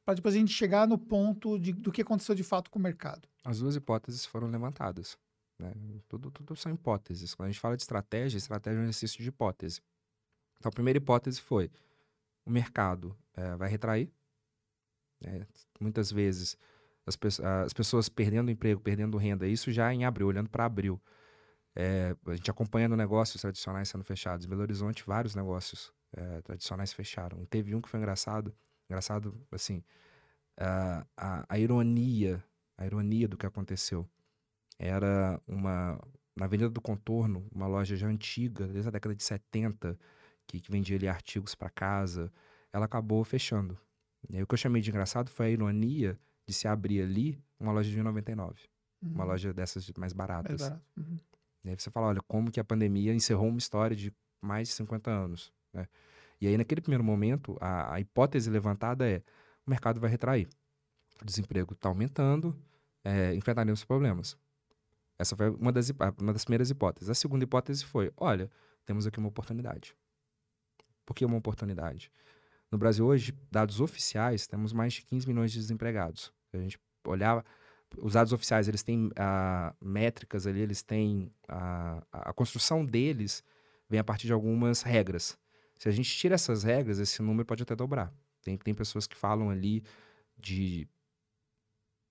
para 0.05 0.13
depois 0.13 0.35
a 0.35 0.37
gente 0.37 0.53
chegar 0.53 0.87
no 0.87 0.95
ponto 0.95 1.57
de, 1.57 1.73
do 1.73 1.91
que 1.91 2.03
aconteceu 2.03 2.35
de 2.35 2.43
fato 2.43 2.69
com 2.69 2.77
o 2.77 2.81
mercado? 2.83 3.27
As 3.43 3.57
duas 3.57 3.75
hipóteses 3.75 4.27
foram 4.27 4.47
levantadas. 4.47 5.17
Né? 5.57 5.73
Tudo, 6.07 6.29
tudo 6.29 6.55
são 6.55 6.71
hipóteses. 6.71 7.33
Quando 7.33 7.47
a 7.47 7.51
gente 7.51 7.59
fala 7.59 7.75
de 7.75 7.81
estratégia, 7.81 8.37
estratégia 8.37 8.77
é 8.77 8.81
um 8.81 8.83
exercício 8.83 9.23
de 9.23 9.29
hipótese. 9.29 9.81
Então, 10.59 10.69
a 10.69 10.71
primeira 10.71 10.97
hipótese 10.97 11.41
foi: 11.41 11.71
o 12.45 12.51
mercado 12.51 13.17
é, 13.33 13.55
vai 13.55 13.69
retrair. 13.69 14.07
É, 15.23 15.47
muitas 15.79 16.11
vezes 16.11 16.55
as, 17.05 17.15
pe 17.15 17.27
as, 17.27 17.73
pessoas 17.73 18.09
perdendo 18.09 18.51
emprego, 18.51 18.81
perdendo 18.81 19.17
renda, 19.17 19.47
isso 19.47 19.71
já 19.71 19.93
em 19.93 20.05
abril, 20.05 20.27
olhando 20.27 20.49
para 20.49 20.65
abril. 20.65 21.01
É, 21.75 22.15
a 22.25 22.35
gente 22.35 22.49
acompanhando 22.49 22.95
negócios 22.95 23.41
tradicionais 23.41 23.89
sendo 23.89 24.03
fechados. 24.03 24.45
Em 24.45 24.49
Belo 24.49 24.61
Horizonte, 24.61 25.03
vários 25.05 25.35
negócios 25.35 25.93
tradicionais 26.43 26.93
fecharam. 26.93 27.45
Teve 27.45 27.75
um 27.75 27.81
que 27.81 27.89
foi 27.89 27.99
engraçado, 27.99 28.55
engraçado, 28.89 29.37
assim, 29.51 29.83
a, 30.57 31.05
a, 31.17 31.45
a 31.49 31.59
ironia, 31.59 32.43
a 32.77 32.85
ironia 32.85 33.27
do 33.27 33.37
que 33.37 33.45
aconteceu. 33.45 34.07
Era 34.79 35.41
uma, 35.47 35.99
na 36.35 36.45
Avenida 36.45 36.69
do 36.69 36.81
Contorno, 36.81 37.47
uma 37.51 37.67
loja 37.67 37.95
já 37.95 38.07
antiga, 38.07 38.67
desde 38.67 38.87
a 38.87 38.91
década 38.91 39.15
de 39.15 39.23
70, 39.23 39.97
que, 40.47 40.59
que 40.59 40.71
vendia 40.71 40.95
ali 40.97 41.07
artigos 41.07 41.55
para 41.55 41.69
casa, 41.69 42.31
ela 42.71 42.85
acabou 42.85 43.23
fechando. 43.23 43.77
E 44.29 44.37
aí, 44.37 44.43
o 44.43 44.47
que 44.47 44.53
eu 44.53 44.57
chamei 44.57 44.81
de 44.81 44.89
engraçado 44.89 45.29
foi 45.29 45.47
a 45.47 45.49
ironia 45.49 46.19
de 46.45 46.53
se 46.53 46.67
abrir 46.67 47.01
ali 47.01 47.43
uma 47.59 47.71
loja 47.71 47.89
de 47.89 47.99
1,99. 47.99 48.55
Uhum. 49.01 49.11
Uma 49.11 49.23
loja 49.23 49.53
dessas 49.53 49.89
mais 49.97 50.13
baratas. 50.13 50.61
Mais 50.61 50.71
barato. 50.71 50.85
uhum. 50.97 51.19
E 51.63 51.69
aí 51.69 51.75
você 51.75 51.89
fala, 51.89 52.07
olha, 52.07 52.21
como 52.27 52.51
que 52.51 52.59
a 52.59 52.63
pandemia 52.63 53.13
encerrou 53.13 53.47
uma 53.47 53.57
história 53.57 53.95
de 53.95 54.13
mais 54.39 54.67
de 54.67 54.75
50 54.75 55.09
anos. 55.09 55.51
Né? 55.73 55.87
E 56.39 56.47
aí, 56.47 56.57
naquele 56.57 56.81
primeiro 56.81 57.03
momento, 57.03 57.57
a, 57.59 57.95
a 57.95 57.99
hipótese 57.99 58.49
levantada 58.49 59.09
é 59.09 59.23
o 59.65 59.69
mercado 59.69 59.99
vai 59.99 60.09
retrair. 60.09 60.47
O 61.21 61.25
desemprego 61.25 61.73
está 61.73 61.89
aumentando, 61.89 62.55
é, 63.03 63.33
enfrentaremos 63.33 63.83
problemas. 63.83 64.37
Essa 65.17 65.35
foi 65.35 65.49
uma 65.49 65.71
das, 65.71 65.91
uma 66.19 66.33
das 66.33 66.43
primeiras 66.43 66.69
hipóteses. 66.69 67.09
A 67.09 67.15
segunda 67.15 67.43
hipótese 67.43 67.83
foi, 67.83 68.11
olha, 68.17 68.51
temos 68.85 69.07
aqui 69.07 69.17
uma 69.17 69.29
oportunidade. 69.29 69.95
Por 71.05 71.13
que 71.15 71.25
uma 71.25 71.37
oportunidade? 71.37 72.11
No 72.71 72.77
Brasil 72.77 73.05
hoje, 73.05 73.33
dados 73.51 73.79
oficiais, 73.79 74.47
temos 74.47 74.73
mais 74.73 74.93
de 74.93 75.03
15 75.03 75.27
milhões 75.27 75.51
de 75.51 75.59
desempregados. 75.59 76.33
a 76.53 76.57
gente 76.57 76.79
olhar, 77.05 77.45
os 77.97 78.13
dados 78.13 78.33
oficiais, 78.33 78.67
eles 78.67 78.83
têm 78.83 79.11
ah, 79.15 79.73
métricas 79.81 80.47
ali, 80.47 80.61
eles 80.61 80.81
têm 80.81 81.31
a, 81.47 82.03
a 82.11 82.33
construção 82.33 82.85
deles 82.85 83.43
vem 83.89 83.99
a 83.99 84.03
partir 84.03 84.27
de 84.27 84.33
algumas 84.33 84.81
regras. 84.81 85.37
Se 85.77 85.87
a 85.87 85.91
gente 85.91 86.09
tira 86.09 86.35
essas 86.35 86.63
regras, 86.63 86.99
esse 86.99 87.21
número 87.21 87.45
pode 87.45 87.63
até 87.63 87.75
dobrar. 87.75 88.13
Tem, 88.41 88.57
tem 88.57 88.73
pessoas 88.73 89.05
que 89.07 89.15
falam 89.15 89.49
ali 89.49 89.83
de 90.37 90.87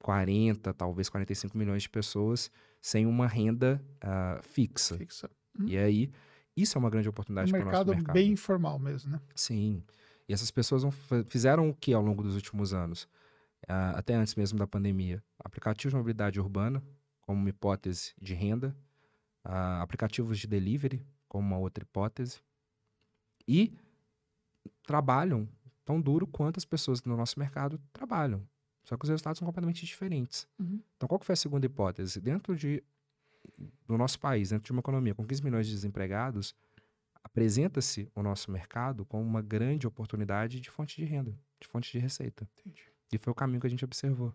40, 0.00 0.72
talvez 0.74 1.08
45 1.08 1.56
milhões 1.56 1.82
de 1.82 1.88
pessoas 1.88 2.50
sem 2.80 3.06
uma 3.06 3.26
renda 3.26 3.82
uh, 3.96 4.42
fixa. 4.42 4.98
Fixa. 4.98 5.30
Hum. 5.58 5.66
E 5.66 5.78
aí, 5.78 6.10
isso 6.56 6.76
é 6.76 6.78
uma 6.78 6.90
grande 6.90 7.08
oportunidade 7.08 7.50
um 7.50 7.52
para 7.52 7.62
o 7.62 7.64
nosso 7.72 7.86
mercado. 7.86 8.12
bem 8.12 8.32
informal 8.32 8.78
mesmo, 8.78 9.12
né? 9.12 9.20
Sim. 9.34 9.82
E 10.28 10.32
essas 10.32 10.50
pessoas 10.50 10.82
fizeram 11.28 11.68
o 11.68 11.74
que 11.74 11.92
ao 11.92 12.02
longo 12.02 12.22
dos 12.22 12.34
últimos 12.34 12.72
anos? 12.72 13.04
Uh, 13.64 13.96
até 13.96 14.14
antes 14.14 14.34
mesmo 14.34 14.58
da 14.58 14.66
pandemia. 14.66 15.22
Aplicativos 15.38 15.92
de 15.92 15.96
mobilidade 15.96 16.40
urbana, 16.40 16.82
como 17.20 17.38
uma 17.38 17.48
hipótese 17.48 18.14
de 18.20 18.34
renda. 18.34 18.74
Uh, 19.44 19.80
aplicativos 19.82 20.38
de 20.38 20.46
delivery, 20.46 21.04
como 21.28 21.46
uma 21.46 21.58
outra 21.58 21.82
hipótese. 21.82 22.40
E 23.46 23.72
trabalham 24.86 25.48
tão 25.84 26.00
duro 26.00 26.26
quanto 26.26 26.58
as 26.58 26.64
pessoas 26.64 27.02
no 27.02 27.16
nosso 27.16 27.38
mercado 27.38 27.78
trabalham. 27.92 28.46
Só 28.84 28.96
que 28.96 29.04
os 29.04 29.08
resultados 29.08 29.38
são 29.38 29.46
completamente 29.46 29.84
diferentes. 29.84 30.46
Uhum. 30.58 30.80
Então, 30.96 31.08
qual 31.08 31.18
que 31.18 31.26
foi 31.26 31.32
a 31.34 31.36
segunda 31.36 31.64
hipótese? 31.64 32.20
Dentro 32.20 32.54
de, 32.54 32.82
do 33.86 33.96
nosso 33.96 34.18
país, 34.18 34.50
dentro 34.50 34.66
de 34.66 34.72
uma 34.72 34.80
economia 34.80 35.14
com 35.14 35.26
15 35.26 35.42
milhões 35.42 35.66
de 35.66 35.72
desempregados, 35.72 36.54
apresenta-se 37.24 38.08
o 38.14 38.22
nosso 38.22 38.50
mercado 38.52 39.04
como 39.04 39.24
uma 39.24 39.42
grande 39.42 39.86
oportunidade 39.86 40.60
de 40.60 40.70
fonte 40.70 40.96
de 40.96 41.04
renda, 41.04 41.36
de 41.60 41.66
fonte 41.66 41.90
de 41.90 41.98
receita. 41.98 42.48
Entendi. 42.60 42.82
E 43.12 43.18
foi 43.18 43.32
o 43.32 43.34
caminho 43.34 43.60
que 43.60 43.66
a 43.66 43.70
gente 43.70 43.84
observou. 43.84 44.32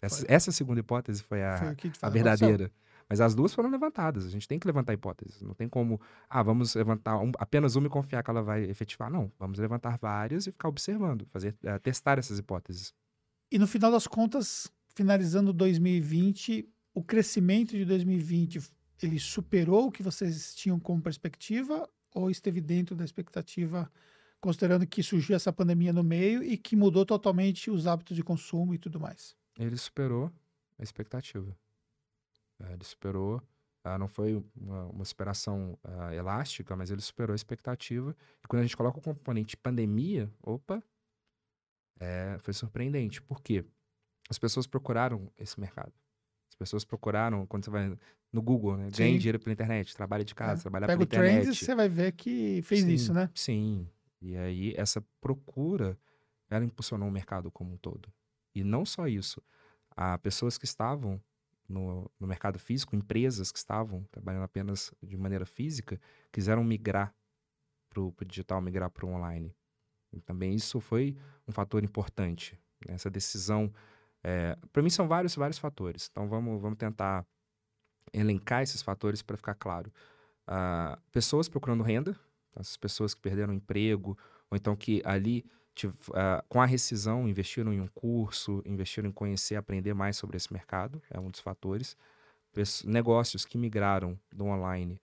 Essa, 0.00 0.24
essa 0.28 0.52
segunda 0.52 0.80
hipótese 0.80 1.22
foi 1.22 1.42
a, 1.42 1.58
foi 1.58 1.92
a 2.00 2.08
verdadeira. 2.08 2.72
Mas 3.08 3.20
as 3.20 3.34
duas 3.34 3.52
foram 3.52 3.68
levantadas. 3.68 4.24
A 4.24 4.30
gente 4.30 4.46
tem 4.46 4.58
que 4.58 4.66
levantar 4.66 4.92
hipóteses. 4.92 5.42
Não 5.42 5.52
tem 5.52 5.68
como, 5.68 6.00
ah, 6.28 6.42
vamos 6.42 6.76
levantar 6.76 7.18
um, 7.18 7.32
apenas 7.38 7.74
uma 7.74 7.88
e 7.88 7.90
confiar 7.90 8.22
que 8.22 8.30
ela 8.30 8.40
vai 8.40 8.62
efetivar. 8.62 9.10
Não, 9.10 9.32
vamos 9.36 9.58
levantar 9.58 9.98
várias 9.98 10.46
e 10.46 10.52
ficar 10.52 10.68
observando, 10.68 11.26
fazer, 11.26 11.56
uh, 11.64 11.78
testar 11.80 12.18
essas 12.18 12.38
hipóteses. 12.38 12.94
E 13.50 13.58
no 13.58 13.66
final 13.66 13.90
das 13.90 14.06
contas, 14.06 14.70
finalizando 14.94 15.52
2020, 15.52 16.68
o 16.94 17.02
crescimento 17.02 17.72
de 17.72 17.84
2020, 17.84 18.60
ele 19.02 19.18
superou 19.18 19.88
o 19.88 19.90
que 19.90 20.04
vocês 20.04 20.54
tinham 20.54 20.78
como 20.78 21.02
perspectiva 21.02 21.88
ou 22.14 22.30
esteve 22.30 22.60
dentro 22.60 22.94
da 22.96 23.04
expectativa, 23.04 23.90
considerando 24.40 24.86
que 24.86 25.02
surgiu 25.02 25.36
essa 25.36 25.52
pandemia 25.52 25.92
no 25.92 26.02
meio 26.02 26.42
e 26.42 26.56
que 26.56 26.74
mudou 26.74 27.04
totalmente 27.04 27.70
os 27.70 27.86
hábitos 27.86 28.16
de 28.16 28.22
consumo 28.22 28.74
e 28.74 28.78
tudo 28.78 28.98
mais? 28.98 29.36
Ele 29.58 29.76
superou 29.76 30.32
a 30.78 30.82
expectativa. 30.82 31.56
É, 32.58 32.72
ele 32.72 32.84
superou, 32.84 33.42
ah, 33.84 33.98
não 33.98 34.08
foi 34.08 34.42
uma, 34.56 34.86
uma 34.86 35.04
superação 35.04 35.78
ah, 35.84 36.14
elástica, 36.14 36.76
mas 36.76 36.90
ele 36.90 37.00
superou 37.00 37.32
a 37.32 37.36
expectativa. 37.36 38.16
E 38.42 38.46
quando 38.46 38.60
a 38.60 38.64
gente 38.64 38.76
coloca 38.76 38.98
o 38.98 39.02
componente 39.02 39.56
pandemia, 39.56 40.30
opa, 40.42 40.82
é, 41.98 42.36
foi 42.40 42.54
surpreendente. 42.54 43.20
Por 43.20 43.42
quê? 43.42 43.64
As 44.28 44.38
pessoas 44.38 44.66
procuraram 44.66 45.30
esse 45.36 45.60
mercado. 45.60 45.92
As 46.60 46.68
pessoas 46.68 46.84
procuraram, 46.84 47.46
quando 47.46 47.64
você 47.64 47.70
vai 47.70 47.96
no 48.32 48.42
Google, 48.42 48.76
né? 48.76 48.88
Ganhe 48.94 49.18
dinheiro 49.18 49.38
pela 49.38 49.52
internet, 49.52 49.96
trabalha 49.96 50.24
de 50.24 50.34
casa, 50.34 50.60
é. 50.60 50.62
trabalha 50.62 50.86
Pega 50.86 50.98
pela 50.98 51.04
internet. 51.04 51.28
Pega 51.30 51.40
o 51.40 51.44
Trends, 51.44 51.58
você 51.58 51.74
vai 51.74 51.88
ver 51.88 52.12
que 52.12 52.60
fez 52.62 52.82
sim, 52.82 52.90
isso, 52.90 53.14
né? 53.14 53.30
Sim. 53.34 53.88
E 54.20 54.36
aí, 54.36 54.74
essa 54.76 55.02
procura, 55.20 55.98
ela 56.50 56.64
impulsionou 56.64 57.08
o 57.08 57.12
mercado 57.12 57.50
como 57.50 57.72
um 57.72 57.76
todo. 57.76 58.12
E 58.54 58.62
não 58.62 58.84
só 58.84 59.08
isso. 59.08 59.42
Há 59.96 60.18
pessoas 60.18 60.58
que 60.58 60.64
estavam 60.64 61.20
no, 61.68 62.10
no 62.18 62.26
mercado 62.26 62.58
físico, 62.58 62.96
empresas 62.96 63.50
que 63.50 63.58
estavam 63.58 64.04
trabalhando 64.10 64.42
apenas 64.42 64.92
de 65.02 65.16
maneira 65.16 65.46
física, 65.46 65.98
quiseram 66.30 66.64
migrar 66.64 67.14
para 67.88 68.02
o 68.02 68.14
digital, 68.26 68.60
migrar 68.60 68.90
para 68.90 69.06
o 69.06 69.10
online. 69.10 69.54
E 70.12 70.20
também 70.20 70.54
isso 70.54 70.80
foi 70.80 71.16
um 71.46 71.52
fator 71.52 71.82
importante. 71.84 72.58
Né? 72.86 72.94
Essa 72.94 73.10
decisão, 73.10 73.72
é, 74.22 74.56
para 74.72 74.82
mim 74.82 74.90
são 74.90 75.08
vários, 75.08 75.34
vários 75.34 75.58
fatores. 75.58 76.08
Então 76.10 76.28
vamos, 76.28 76.60
vamos 76.60 76.78
tentar 76.78 77.26
elencar 78.12 78.62
esses 78.62 78.82
fatores 78.82 79.22
para 79.22 79.36
ficar 79.36 79.54
claro. 79.54 79.92
Uh, 80.48 81.00
pessoas 81.12 81.48
procurando 81.48 81.82
renda, 81.82 82.10
então, 82.50 82.60
essas 82.60 82.76
pessoas 82.76 83.14
que 83.14 83.20
perderam 83.20 83.52
emprego, 83.52 84.18
ou 84.50 84.56
então 84.56 84.74
que 84.74 85.00
ali 85.04 85.44
uh, 85.84 86.44
com 86.48 86.60
a 86.60 86.66
rescisão 86.66 87.28
investiram 87.28 87.72
em 87.72 87.80
um 87.80 87.86
curso, 87.86 88.62
investiram 88.66 89.08
em 89.08 89.12
conhecer, 89.12 89.56
aprender 89.56 89.94
mais 89.94 90.16
sobre 90.16 90.36
esse 90.36 90.52
mercado, 90.52 91.00
é 91.08 91.20
um 91.20 91.30
dos 91.30 91.40
fatores. 91.40 91.96
negócios 92.84 93.44
que 93.44 93.56
migraram 93.56 94.18
do 94.32 94.46
online 94.46 95.00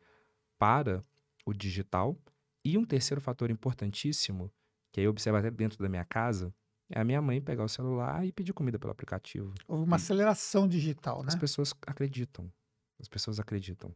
para 0.57 1.03
o 1.45 1.53
digital. 1.53 2.17
E 2.65 2.77
um 2.77 2.83
terceiro 2.83 3.21
fator 3.21 3.49
importantíssimo 3.49 4.51
que 4.97 5.01
aí 5.01 5.05
eu 5.05 5.11
observo 5.11 5.37
até 5.37 5.51
dentro 5.51 5.77
da 5.77 5.87
minha 5.87 6.03
casa, 6.03 6.51
é 6.89 6.99
a 6.99 7.03
minha 7.03 7.21
mãe 7.21 7.41
pegar 7.41 7.63
o 7.63 7.69
celular 7.69 8.25
e 8.25 8.31
pedir 8.31 8.53
comida 8.53 8.79
pelo 8.79 8.91
aplicativo. 8.91 9.53
Houve 9.67 9.83
uma 9.83 9.95
e 9.95 9.99
aceleração 9.99 10.67
digital, 10.67 11.21
né? 11.21 11.27
As 11.27 11.35
pessoas 11.35 11.73
acreditam. 11.85 12.51
As 12.99 13.07
pessoas 13.07 13.39
acreditam. 13.39 13.93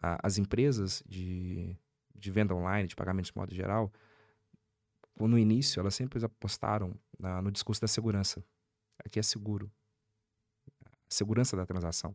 as 0.00 0.38
empresas 0.38 1.02
de, 1.06 1.76
de 2.14 2.30
venda 2.30 2.54
online, 2.54 2.88
de 2.88 2.96
pagamentos 2.96 3.30
de 3.30 3.36
modo 3.36 3.54
geral, 3.54 3.92
no 5.18 5.38
início, 5.38 5.80
elas 5.80 5.94
sempre 5.94 6.24
apostaram 6.24 6.94
na, 7.18 7.42
no 7.42 7.50
discurso 7.50 7.80
da 7.80 7.88
segurança. 7.88 8.42
Aqui 9.04 9.18
é 9.18 9.22
seguro. 9.22 9.70
segurança 11.08 11.56
da 11.56 11.66
transação. 11.66 12.14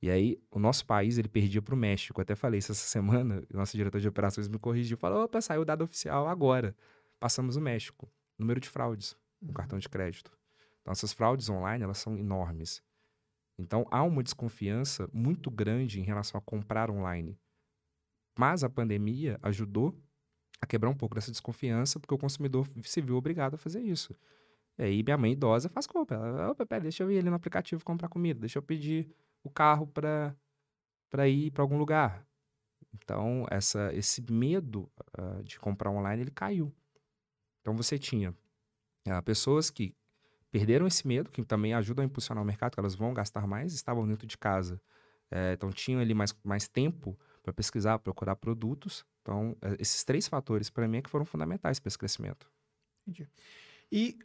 E 0.00 0.10
aí, 0.10 0.40
o 0.50 0.58
nosso 0.58 0.84
país, 0.86 1.18
ele 1.18 1.28
perdia 1.28 1.62
para 1.62 1.74
o 1.74 1.78
México. 1.78 2.20
Eu 2.20 2.22
até 2.22 2.34
falei 2.34 2.58
isso 2.58 2.72
essa 2.72 2.86
semana, 2.86 3.42
o 3.52 3.56
nosso 3.56 3.76
diretor 3.76 4.00
de 4.00 4.08
operações 4.08 4.48
me 4.48 4.58
corrigiu, 4.58 4.96
falou, 4.96 5.24
opa, 5.24 5.40
saiu 5.40 5.62
o 5.62 5.64
dado 5.64 5.84
oficial 5.84 6.26
agora 6.26 6.74
passamos 7.22 7.54
o 7.54 7.60
México. 7.60 8.10
Número 8.36 8.58
de 8.58 8.68
fraudes 8.68 9.16
uhum. 9.48 9.52
cartão 9.52 9.78
de 9.78 9.88
crédito. 9.88 10.36
Então, 10.80 10.92
essas 10.92 11.12
fraudes 11.12 11.48
online, 11.48 11.84
elas 11.84 11.98
são 11.98 12.16
enormes. 12.16 12.82
Então, 13.58 13.86
há 13.90 14.02
uma 14.02 14.22
desconfiança 14.22 15.08
muito 15.12 15.50
grande 15.50 16.00
em 16.00 16.04
relação 16.04 16.38
a 16.38 16.42
comprar 16.42 16.90
online. 16.90 17.38
Mas 18.38 18.64
a 18.64 18.70
pandemia 18.70 19.38
ajudou 19.42 19.96
a 20.60 20.66
quebrar 20.66 20.90
um 20.90 20.96
pouco 20.96 21.14
dessa 21.14 21.30
desconfiança, 21.30 22.00
porque 22.00 22.14
o 22.14 22.18
consumidor 22.18 22.68
se 22.82 23.00
viu 23.00 23.16
obrigado 23.16 23.54
a 23.54 23.58
fazer 23.58 23.80
isso. 23.80 24.16
E 24.78 24.84
aí, 24.84 25.02
minha 25.02 25.18
mãe 25.18 25.32
idosa 25.32 25.68
faz 25.68 25.86
compra. 25.86 26.16
Ela, 26.16 26.54
pera, 26.54 26.82
deixa 26.82 27.02
eu 27.02 27.10
ir 27.10 27.18
ali 27.18 27.28
no 27.28 27.36
aplicativo 27.36 27.84
comprar 27.84 28.08
comida, 28.08 28.40
deixa 28.40 28.58
eu 28.58 28.62
pedir 28.62 29.14
o 29.42 29.50
carro 29.50 29.86
para 29.86 30.34
ir 31.28 31.50
para 31.50 31.62
algum 31.62 31.76
lugar. 31.76 32.26
Então, 32.94 33.46
essa, 33.50 33.92
esse 33.94 34.22
medo 34.30 34.90
uh, 35.18 35.42
de 35.42 35.58
comprar 35.58 35.90
online, 35.90 36.22
ele 36.22 36.30
caiu. 36.30 36.74
Então 37.62 37.76
você 37.76 37.96
tinha 37.98 38.34
uh, 39.06 39.22
pessoas 39.22 39.70
que 39.70 39.94
perderam 40.50 40.86
esse 40.86 41.06
medo, 41.06 41.30
que 41.30 41.42
também 41.44 41.72
ajudam 41.72 42.02
a 42.02 42.06
impulsionar 42.06 42.42
o 42.42 42.46
mercado, 42.46 42.74
que 42.74 42.80
elas 42.80 42.94
vão 42.94 43.14
gastar 43.14 43.46
mais, 43.46 43.72
estavam 43.72 44.06
dentro 44.06 44.26
de 44.26 44.36
casa. 44.36 44.80
É, 45.30 45.54
então 45.54 45.70
tinham 45.70 45.98
ali 45.98 46.12
mais, 46.12 46.34
mais 46.44 46.68
tempo 46.68 47.18
para 47.42 47.54
pesquisar, 47.54 47.98
procurar 47.98 48.36
produtos. 48.36 49.02
Então, 49.22 49.56
é, 49.62 49.76
esses 49.80 50.04
três 50.04 50.28
fatores, 50.28 50.68
para 50.68 50.86
mim, 50.86 50.98
é 50.98 51.02
que 51.02 51.08
foram 51.08 51.24
fundamentais 51.24 51.80
para 51.80 51.88
esse 51.88 51.98
crescimento. 51.98 52.50
Entendi. 53.06 53.26
E 53.90 54.18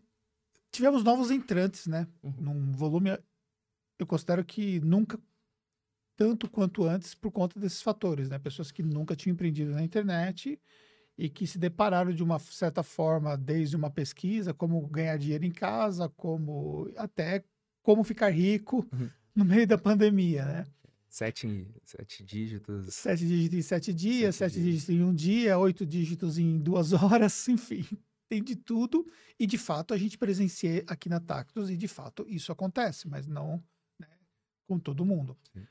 tivemos 0.70 1.04
novos 1.06 1.32
entrantes, 1.32 1.88
né? 1.88 2.06
Uhum. 2.22 2.34
Num 2.40 2.72
volume, 2.74 3.18
eu 3.98 4.06
considero 4.06 4.44
que 4.44 4.82
nunca 4.82 5.18
tanto 6.18 6.50
quanto 6.50 6.84
antes 6.84 7.16
por 7.16 7.32
conta 7.32 7.58
desses 7.58 7.82
fatores, 7.82 8.30
né? 8.30 8.38
Pessoas 8.38 8.70
que 8.70 8.84
nunca 8.84 9.16
tinham 9.16 9.34
empreendido 9.34 9.72
na 9.72 9.84
internet 9.84 10.60
e 11.18 11.30
que 11.30 11.48
se 11.48 11.58
depararam 11.58 12.14
de 12.14 12.24
uma 12.24 12.38
certa 12.38 12.84
forma, 12.84 13.36
desde 13.36 13.76
uma 13.76 13.90
pesquisa, 13.90 14.54
como 14.54 14.86
ganhar 14.88 15.18
dinheiro 15.18 15.46
em 15.46 15.52
casa, 15.52 16.08
como 16.10 16.92
até 16.96 17.44
como 17.82 18.04
ficar 18.04 18.30
rico 18.30 18.88
uhum. 18.94 19.10
no 19.34 19.46
meio 19.46 19.66
da 19.66 19.78
pandemia, 19.78 20.46
né? 20.46 20.66
Sete, 21.10 21.68
sete 21.84 22.24
dígitos. 22.24 22.94
Sete 22.94 23.26
dígitos 23.26 23.58
em 23.58 23.62
sete 23.62 23.94
dias, 23.94 24.36
sete, 24.36 24.54
sete 24.54 24.64
dígitos 24.64 24.90
em 24.90 25.02
um 25.02 25.14
dia, 25.14 25.58
oito 25.58 25.86
dígitos 25.86 26.38
em 26.38 26.60
duas 26.60 26.94
horas, 26.94 27.48
enfim, 27.48 27.84
tem 28.30 28.44
de 28.44 28.56
tudo. 28.56 29.08
E 29.40 29.48
de 29.48 29.58
fato 29.58 29.94
a 29.94 29.98
gente 29.98 30.18
presencia 30.18 30.84
aqui 30.86 31.10
na 31.10 31.20
Tactus 31.20 31.70
e 31.70 31.78
de 31.78 31.88
fato 31.88 32.26
isso 32.28 32.52
acontece, 32.52 33.08
mas 33.08 33.26
não 33.26 33.64
né, 34.00 34.08
com 34.68 34.78
todo 34.78 35.06
mundo. 35.06 35.36
Sim. 35.54 35.66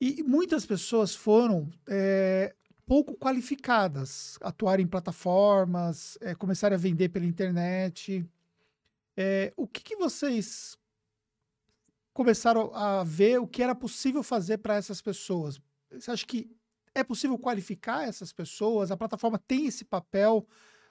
E 0.00 0.22
muitas 0.22 0.64
pessoas 0.64 1.14
foram 1.14 1.70
é, 1.86 2.54
pouco 2.90 3.14
qualificadas, 3.14 4.36
atuar 4.40 4.80
em 4.80 4.86
plataformas, 4.86 6.18
é, 6.20 6.34
começar 6.34 6.72
a 6.72 6.76
vender 6.76 7.08
pela 7.10 7.24
internet. 7.24 8.28
É, 9.16 9.52
o 9.56 9.64
que, 9.68 9.80
que 9.80 9.94
vocês 9.94 10.76
começaram 12.12 12.74
a 12.74 13.04
ver 13.04 13.38
o 13.38 13.46
que 13.46 13.62
era 13.62 13.76
possível 13.76 14.24
fazer 14.24 14.58
para 14.58 14.74
essas 14.74 15.00
pessoas? 15.00 15.60
Você 15.92 16.10
acha 16.10 16.26
que 16.26 16.50
é 16.92 17.04
possível 17.04 17.38
qualificar 17.38 18.08
essas 18.08 18.32
pessoas? 18.32 18.90
A 18.90 18.96
plataforma 18.96 19.38
tem 19.38 19.66
esse 19.66 19.84
papel 19.84 20.44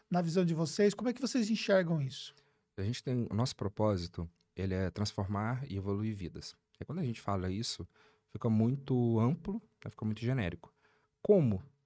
na 0.09 0.21
visão 0.21 0.45
de 0.45 0.53
vocês? 0.53 0.93
Como 0.93 1.09
é 1.09 1.13
que 1.13 1.19
vocês 1.19 1.49
enxergam 1.49 2.01
isso? 2.01 2.33
A 2.77 2.83
gente 2.83 3.03
tem 3.03 3.27
o 3.29 3.35
nosso 3.35 3.57
propósito, 3.57 4.25
ele 4.55 4.73
é 4.73 4.89
transformar 4.89 5.69
e 5.69 5.75
evoluir 5.75 6.15
vidas. 6.15 6.55
E 6.79 6.85
quando 6.85 6.99
a 6.99 7.03
gente 7.03 7.19
fala 7.19 7.51
isso, 7.51 7.85
fica 8.31 8.49
muito 8.49 9.19
amplo, 9.19 9.61
né, 9.83 9.91
fica 9.91 10.05
muito 10.05 10.21
genérico. 10.21 10.73
Como 11.21 11.59
co 11.59 11.78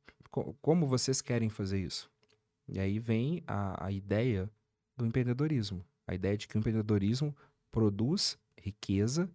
como 0.61 0.87
vocês 0.87 1.21
querem 1.21 1.49
fazer 1.49 1.79
isso? 1.79 2.09
E 2.67 2.79
aí 2.79 2.97
vem 2.97 3.43
a, 3.45 3.85
a 3.85 3.91
ideia 3.91 4.49
do 4.97 5.05
empreendedorismo. 5.05 5.85
A 6.07 6.15
ideia 6.15 6.37
de 6.37 6.47
que 6.47 6.57
o 6.57 6.59
empreendedorismo 6.59 7.35
produz 7.71 8.37
riqueza 8.57 9.29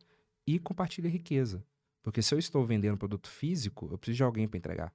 e 0.46 0.58
compartilha 0.58 1.08
riqueza. 1.08 1.64
Porque 2.02 2.22
se 2.22 2.34
eu 2.34 2.38
estou 2.38 2.64
vendendo 2.64 2.96
produto 2.96 3.28
físico, 3.28 3.88
eu 3.90 3.98
preciso 3.98 4.16
de 4.16 4.22
alguém 4.22 4.48
para 4.48 4.58
entregar. 4.58 4.94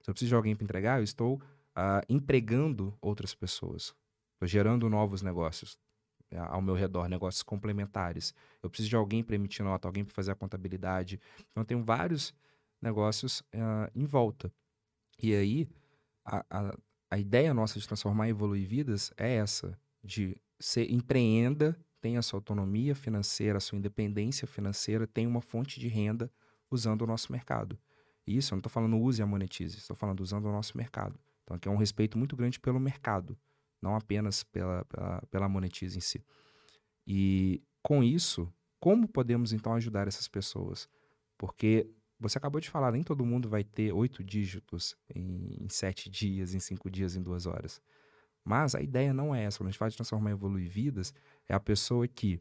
Se 0.00 0.10
eu 0.10 0.14
preciso 0.14 0.30
de 0.30 0.34
alguém 0.34 0.54
para 0.54 0.64
entregar, 0.64 0.98
eu 0.98 1.04
estou 1.04 1.36
uh, 1.36 2.04
empregando 2.08 2.96
outras 3.00 3.34
pessoas. 3.34 3.94
Estou 4.34 4.46
gerando 4.46 4.88
novos 4.88 5.20
negócios 5.20 5.74
uh, 6.32 6.38
ao 6.48 6.62
meu 6.62 6.74
redor, 6.74 7.08
negócios 7.08 7.42
complementares. 7.42 8.34
Eu 8.62 8.70
preciso 8.70 8.88
de 8.88 8.96
alguém 8.96 9.22
para 9.22 9.34
emitir 9.34 9.64
nota, 9.64 9.88
alguém 9.88 10.04
para 10.04 10.14
fazer 10.14 10.32
a 10.32 10.36
contabilidade. 10.36 11.20
Então, 11.50 11.62
eu 11.62 11.64
tenho 11.64 11.82
vários 11.82 12.32
negócios 12.80 13.40
uh, 13.40 13.90
em 13.94 14.04
volta. 14.04 14.52
E 15.20 15.34
aí, 15.34 15.68
a, 16.24 16.44
a, 16.50 16.78
a 17.10 17.18
ideia 17.18 17.52
nossa 17.52 17.78
de 17.78 17.86
transformar 17.86 18.28
e 18.28 18.30
evoluir 18.30 18.66
vidas 18.66 19.12
é 19.16 19.34
essa, 19.36 19.78
de 20.02 20.36
ser 20.60 20.90
empreenda 20.90 21.78
tenha 22.00 22.22
sua 22.22 22.38
autonomia 22.38 22.94
financeira, 22.94 23.60
sua 23.60 23.78
independência 23.78 24.46
financeira, 24.46 25.06
tem 25.06 25.26
uma 25.26 25.40
fonte 25.40 25.80
de 25.80 25.88
renda 25.88 26.30
usando 26.70 27.02
o 27.02 27.06
nosso 27.06 27.32
mercado. 27.32 27.78
Isso, 28.26 28.52
eu 28.52 28.56
não 28.56 28.60
estou 28.60 28.70
falando 28.70 28.98
use 28.98 29.22
e 29.22 29.24
monetize, 29.24 29.78
estou 29.78 29.96
falando 29.96 30.20
usando 30.20 30.46
o 30.46 30.52
nosso 30.52 30.76
mercado. 30.76 31.18
Então 31.42 31.56
aqui 31.56 31.68
é 31.68 31.70
um 31.70 31.76
respeito 31.76 32.18
muito 32.18 32.36
grande 32.36 32.60
pelo 32.60 32.78
mercado, 32.78 33.36
não 33.80 33.96
apenas 33.96 34.44
pela, 34.44 34.84
pela, 34.84 35.22
pela 35.30 35.48
monetize 35.48 35.96
em 35.96 36.00
si. 36.00 36.22
E 37.06 37.62
com 37.82 38.02
isso, 38.02 38.52
como 38.78 39.08
podemos 39.08 39.52
então 39.52 39.72
ajudar 39.74 40.06
essas 40.06 40.28
pessoas? 40.28 40.88
Porque 41.38 41.90
você 42.18 42.38
acabou 42.38 42.60
de 42.60 42.68
falar, 42.68 42.92
nem 42.92 43.02
todo 43.02 43.24
mundo 43.24 43.48
vai 43.48 43.62
ter 43.62 43.92
oito 43.92 44.24
dígitos 44.24 44.96
em, 45.14 45.64
em 45.64 45.68
sete 45.68 46.10
dias, 46.10 46.54
em 46.54 46.60
cinco 46.60 46.90
dias, 46.90 47.14
em 47.14 47.22
duas 47.22 47.46
horas. 47.46 47.80
Mas 48.44 48.74
a 48.74 48.80
ideia 48.80 49.12
não 49.12 49.34
é 49.34 49.44
essa. 49.44 49.58
Quando 49.58 49.68
a 49.68 49.70
gente 49.70 49.78
fala 49.78 49.90
de 49.90 49.96
transformar 49.96 50.30
e 50.30 50.32
evoluir 50.32 50.68
vidas, 50.68 51.14
é 51.48 51.54
a 51.54 51.60
pessoa 51.60 52.08
que 52.08 52.40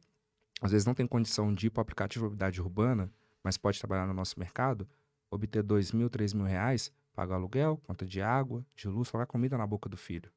às 0.61 0.71
vezes 0.71 0.85
não 0.85 0.93
tem 0.93 1.05
condição 1.05 1.53
de 1.53 1.67
ir 1.67 1.69
para 1.69 1.81
o 1.81 1.83
aplicativo 1.83 2.25
de 2.25 2.29
mobilidade 2.29 2.61
urbana, 2.61 3.11
mas 3.43 3.57
pode 3.57 3.77
trabalhar 3.79 4.07
no 4.07 4.13
nosso 4.13 4.39
mercado, 4.39 4.87
obter 5.29 5.61
dois 5.61 5.91
mil, 5.91 6.09
três 6.09 6.33
mil 6.33 6.45
reais, 6.45 6.91
pagar 7.13 7.35
aluguel, 7.35 7.77
conta 7.85 8.05
de 8.05 8.21
água, 8.21 8.65
de 8.75 8.87
luz, 8.87 9.11
pagar 9.11 9.25
comida 9.25 9.57
na 9.57 9.67
boca 9.67 9.87
do 9.87 9.97
filho. 9.97 10.31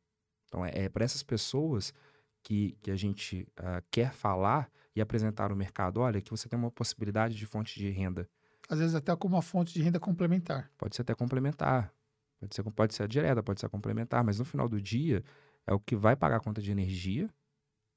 Então 0.47 0.65
é, 0.65 0.71
é 0.75 0.89
para 0.89 1.05
essas 1.05 1.23
pessoas 1.23 1.95
que, 2.43 2.77
que 2.83 2.91
a 2.91 2.97
gente 2.97 3.47
uh, 3.59 3.83
quer 3.91 4.13
falar 4.13 4.71
e 4.95 5.01
apresentar 5.01 5.53
o 5.53 5.57
mercado. 5.57 6.01
Olha, 6.01 6.21
que 6.21 6.31
você 6.31 6.49
tem 6.49 6.59
uma 6.59 6.71
possibilidade 6.71 7.35
de 7.37 7.47
fonte 7.47 7.79
de 7.79 7.89
renda. 7.91 8.29
Às 8.71 8.79
vezes 8.79 8.95
até 8.95 9.15
como 9.17 9.35
uma 9.35 9.43
fonte 9.43 9.75
de 9.75 9.83
renda 9.83 9.99
complementar. 9.99 10.71
Pode 10.79 10.95
ser 10.95 11.03
até 11.03 11.13
complementar. 11.13 11.93
Pode 12.39 12.55
ser, 12.55 12.63
pode 12.63 12.95
ser 12.95 13.09
direta, 13.09 13.43
pode 13.43 13.61
ser 13.61 13.69
complementar, 13.69 14.23
mas 14.25 14.39
no 14.39 14.45
final 14.45 14.69
do 14.69 14.81
dia, 14.81 15.25
é 15.67 15.75
o 15.75 15.81
que 15.81 15.97
vai 15.97 16.15
pagar 16.15 16.37
a 16.37 16.41
conta 16.41 16.63
de 16.63 16.71
energia, 16.71 17.29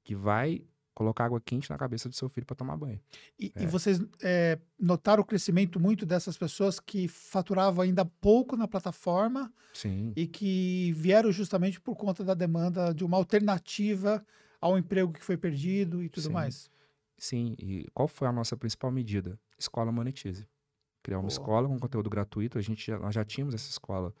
que 0.02 0.16
vai 0.16 0.62
colocar 0.94 1.24
água 1.24 1.40
quente 1.40 1.70
na 1.70 1.78
cabeça 1.78 2.08
do 2.08 2.14
seu 2.14 2.28
filho 2.28 2.46
para 2.46 2.56
tomar 2.56 2.76
banho. 2.76 3.00
E, 3.38 3.52
é. 3.54 3.62
e 3.62 3.66
vocês 3.66 4.00
é, 4.22 4.58
notaram 4.78 5.22
o 5.22 5.26
crescimento 5.26 5.80
muito 5.80 6.04
dessas 6.04 6.36
pessoas 6.36 6.78
que 6.78 7.08
faturavam 7.08 7.82
ainda 7.82 8.04
pouco 8.04 8.56
na 8.56 8.68
plataforma 8.68 9.52
Sim. 9.72 10.12
e 10.14 10.26
que 10.26 10.92
vieram 10.92 11.32
justamente 11.32 11.80
por 11.80 11.96
conta 11.96 12.24
da 12.24 12.34
demanda 12.34 12.92
de 12.92 13.04
uma 13.04 13.16
alternativa 13.16 14.24
ao 14.60 14.78
emprego 14.78 15.12
que 15.12 15.24
foi 15.24 15.36
perdido 15.36 16.02
e 16.02 16.08
tudo 16.08 16.24
Sim. 16.24 16.32
mais. 16.32 16.70
Sim, 17.16 17.54
e 17.58 17.86
qual 17.94 18.08
foi 18.08 18.28
a 18.28 18.32
nossa 18.32 18.56
principal 18.56 18.90
medida? 18.90 19.38
Escola 19.58 19.90
Monetize. 19.90 20.46
Criar 21.04 21.18
uma 21.18 21.28
Boa. 21.28 21.32
escola 21.32 21.68
com 21.68 21.78
conteúdo 21.78 22.08
gratuito. 22.08 22.58
A 22.58 22.62
gente 22.62 22.84
já, 22.86 22.98
nós 22.98 23.14
já 23.14 23.22
tínhamos 23.22 23.54
essa 23.54 23.68
escola 23.68 24.12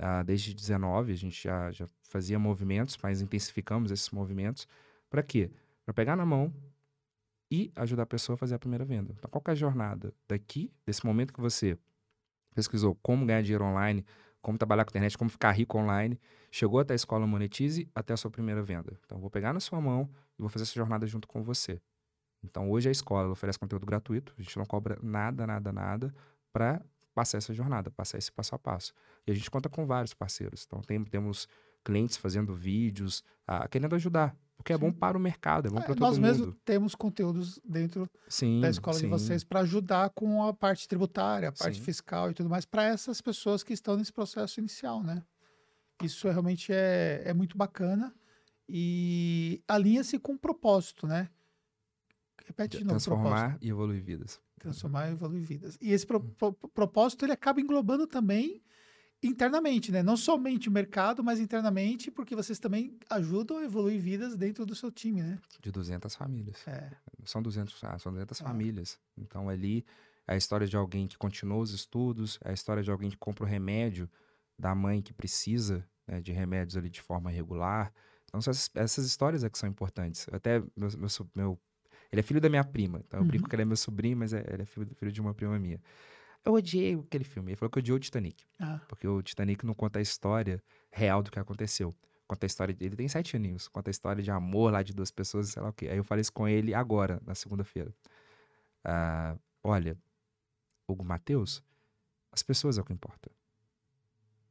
ah, 0.00 0.22
desde 0.22 0.54
19, 0.54 1.12
a 1.12 1.16
gente 1.16 1.40
já, 1.44 1.70
já 1.70 1.86
fazia 2.00 2.38
movimentos, 2.38 2.98
mas 3.02 3.20
intensificamos 3.20 3.92
esses 3.92 4.10
movimentos. 4.10 4.66
Para 5.10 5.22
quê? 5.22 5.50
Para 5.84 5.92
pegar 5.92 6.16
na 6.16 6.24
mão 6.24 6.52
e 7.50 7.70
ajudar 7.76 8.04
a 8.04 8.06
pessoa 8.06 8.34
a 8.34 8.36
fazer 8.38 8.54
a 8.54 8.58
primeira 8.58 8.86
venda. 8.86 9.14
Então, 9.18 9.30
qual 9.30 9.42
é 9.46 9.50
a 9.50 9.54
jornada 9.54 10.14
daqui, 10.26 10.72
desse 10.86 11.04
momento 11.04 11.32
que 11.32 11.40
você 11.40 11.78
pesquisou 12.54 12.94
como 13.02 13.26
ganhar 13.26 13.42
dinheiro 13.42 13.64
online, 13.64 14.04
como 14.40 14.56
trabalhar 14.56 14.86
com 14.86 14.90
a 14.90 14.92
internet, 14.92 15.18
como 15.18 15.28
ficar 15.28 15.52
rico 15.52 15.76
online, 15.76 16.18
chegou 16.50 16.80
até 16.80 16.94
a 16.94 16.96
escola 16.96 17.26
Monetize, 17.26 17.86
até 17.94 18.14
a 18.14 18.16
sua 18.16 18.30
primeira 18.30 18.62
venda. 18.62 18.98
Então, 19.04 19.18
vou 19.18 19.28
pegar 19.28 19.52
na 19.52 19.60
sua 19.60 19.78
mão 19.78 20.08
e 20.38 20.40
vou 20.40 20.48
fazer 20.48 20.62
essa 20.62 20.74
jornada 20.74 21.06
junto 21.06 21.28
com 21.28 21.42
você. 21.42 21.80
Então, 22.44 22.70
hoje 22.70 22.88
a 22.88 22.92
escola 22.92 23.28
oferece 23.30 23.58
conteúdo 23.58 23.86
gratuito, 23.86 24.34
a 24.38 24.42
gente 24.42 24.56
não 24.56 24.64
cobra 24.64 24.98
nada, 25.02 25.46
nada, 25.46 25.72
nada 25.72 26.14
para 26.52 26.80
passar 27.14 27.38
essa 27.38 27.54
jornada, 27.54 27.90
passar 27.90 28.18
esse 28.18 28.30
passo 28.30 28.54
a 28.54 28.58
passo. 28.58 28.92
E 29.26 29.30
a 29.30 29.34
gente 29.34 29.50
conta 29.50 29.68
com 29.68 29.86
vários 29.86 30.12
parceiros. 30.12 30.64
Então, 30.66 30.80
tem, 30.80 31.02
temos 31.04 31.48
clientes 31.84 32.16
fazendo 32.16 32.54
vídeos, 32.54 33.22
ah, 33.46 33.66
querendo 33.68 33.94
ajudar. 33.94 34.36
Porque 34.56 34.72
é 34.72 34.78
bom 34.78 34.92
para 34.92 35.18
o 35.18 35.20
mercado, 35.20 35.68
é 35.68 35.70
bom 35.70 35.78
é, 35.78 35.82
para 35.82 35.94
todo 35.94 36.00
nós 36.00 36.16
mundo. 36.16 36.26
Nós 36.26 36.38
mesmos 36.38 36.56
temos 36.64 36.94
conteúdos 36.94 37.60
dentro 37.64 38.08
sim, 38.28 38.60
da 38.60 38.70
escola 38.70 38.96
sim. 38.96 39.04
de 39.04 39.08
vocês 39.08 39.44
para 39.44 39.60
ajudar 39.60 40.10
com 40.10 40.42
a 40.44 40.54
parte 40.54 40.88
tributária, 40.88 41.48
a 41.48 41.52
parte 41.52 41.78
sim. 41.78 41.84
fiscal 41.84 42.30
e 42.30 42.34
tudo 42.34 42.48
mais, 42.48 42.64
para 42.64 42.84
essas 42.84 43.20
pessoas 43.20 43.62
que 43.62 43.72
estão 43.72 43.96
nesse 43.96 44.12
processo 44.12 44.60
inicial, 44.60 45.02
né? 45.02 45.22
Isso 46.02 46.28
realmente 46.28 46.72
é, 46.72 47.22
é 47.24 47.34
muito 47.34 47.58
bacana 47.58 48.14
e 48.68 49.62
alinha-se 49.68 50.18
com 50.18 50.32
o 50.32 50.38
propósito, 50.38 51.06
né? 51.06 51.28
Repete 52.44 52.78
de 52.78 52.84
novo. 52.84 52.90
Transformar 52.90 53.58
e 53.60 53.68
evoluir 53.68 54.02
vidas. 54.02 54.40
Transformar 54.58 55.08
e 55.08 55.12
evoluir 55.12 55.42
vidas. 55.42 55.78
E 55.80 55.92
esse 55.92 56.06
pro, 56.06 56.20
pro, 56.20 56.52
propósito 56.52 57.24
ele 57.24 57.32
acaba 57.32 57.60
englobando 57.60 58.06
também 58.06 58.62
internamente, 59.22 59.90
né? 59.90 60.02
Não 60.02 60.16
somente 60.16 60.68
o 60.68 60.72
mercado, 60.72 61.24
mas 61.24 61.40
internamente, 61.40 62.10
porque 62.10 62.36
vocês 62.36 62.58
também 62.58 62.98
ajudam 63.08 63.58
a 63.58 63.64
evoluir 63.64 64.00
vidas 64.00 64.36
dentro 64.36 64.66
do 64.66 64.74
seu 64.74 64.90
time, 64.90 65.22
né? 65.22 65.38
De 65.60 65.72
200 65.72 66.14
famílias. 66.14 66.66
É. 66.68 66.90
São 67.24 67.42
200, 67.42 67.82
ah, 67.84 67.98
são 67.98 68.12
200 68.12 68.40
é. 68.40 68.44
famílias. 68.44 68.98
Então 69.16 69.48
ali 69.48 69.84
é 70.26 70.34
a 70.34 70.36
história 70.36 70.66
de 70.66 70.76
alguém 70.76 71.06
que 71.06 71.16
continua 71.16 71.58
os 71.58 71.72
estudos, 71.72 72.38
é 72.44 72.50
a 72.50 72.52
história 72.52 72.82
de 72.82 72.90
alguém 72.90 73.10
que 73.10 73.16
compra 73.16 73.44
o 73.44 73.48
remédio 73.48 74.08
da 74.58 74.74
mãe 74.74 75.02
que 75.02 75.12
precisa 75.12 75.86
né, 76.06 76.20
de 76.20 76.32
remédios 76.32 76.76
ali 76.76 76.90
de 76.90 77.00
forma 77.00 77.30
regular. 77.30 77.92
Então 78.24 78.38
essas, 78.38 78.70
essas 78.74 79.06
histórias 79.06 79.42
é 79.44 79.50
que 79.50 79.58
são 79.58 79.68
importantes. 79.68 80.26
Até 80.32 80.60
meu, 80.76 80.90
meu, 80.98 81.08
meu 81.34 81.60
ele 82.14 82.20
é 82.20 82.22
filho 82.22 82.40
da 82.40 82.48
minha 82.48 82.62
prima. 82.62 83.02
Então 83.04 83.18
eu 83.18 83.22
uhum. 83.22 83.28
brinco 83.28 83.48
que 83.48 83.54
ele 83.56 83.62
é 83.62 83.64
meu 83.64 83.76
sobrinho, 83.76 84.16
mas 84.16 84.32
é, 84.32 84.44
ele 84.48 84.62
é 84.62 84.64
filho, 84.64 84.88
filho 84.94 85.10
de 85.10 85.20
uma 85.20 85.34
prima 85.34 85.58
minha. 85.58 85.80
Eu 86.44 86.52
odiei 86.52 86.94
aquele 86.94 87.24
filme. 87.24 87.50
Ele 87.50 87.56
falou 87.56 87.70
que 87.70 87.78
odiou 87.80 87.96
o 87.96 87.98
Titanic. 87.98 88.44
Ah. 88.60 88.80
Porque 88.88 89.08
o 89.08 89.20
Titanic 89.20 89.66
não 89.66 89.74
conta 89.74 89.98
a 89.98 90.02
história 90.02 90.62
real 90.92 91.22
do 91.24 91.30
que 91.30 91.40
aconteceu. 91.40 91.92
Conta 92.28 92.46
a 92.46 92.48
história. 92.48 92.76
Ele 92.80 92.94
tem 92.94 93.08
sete 93.08 93.34
aninhos. 93.34 93.66
Conta 93.66 93.90
a 93.90 93.92
história 93.92 94.22
de 94.22 94.30
amor 94.30 94.72
lá 94.72 94.82
de 94.82 94.92
duas 94.92 95.10
pessoas, 95.10 95.48
sei 95.48 95.60
lá 95.60 95.70
o 95.70 95.72
quê. 95.72 95.88
Aí 95.88 95.96
eu 95.96 96.04
falei 96.04 96.20
isso 96.20 96.32
com 96.32 96.46
ele 96.46 96.72
agora, 96.72 97.20
na 97.26 97.34
segunda-feira. 97.34 97.92
Ah, 98.84 99.36
olha, 99.62 99.98
Hugo 100.86 101.04
Mateus, 101.04 101.64
as 102.30 102.44
pessoas 102.44 102.78
é 102.78 102.80
o 102.80 102.84
que 102.84 102.92
importa. 102.92 103.28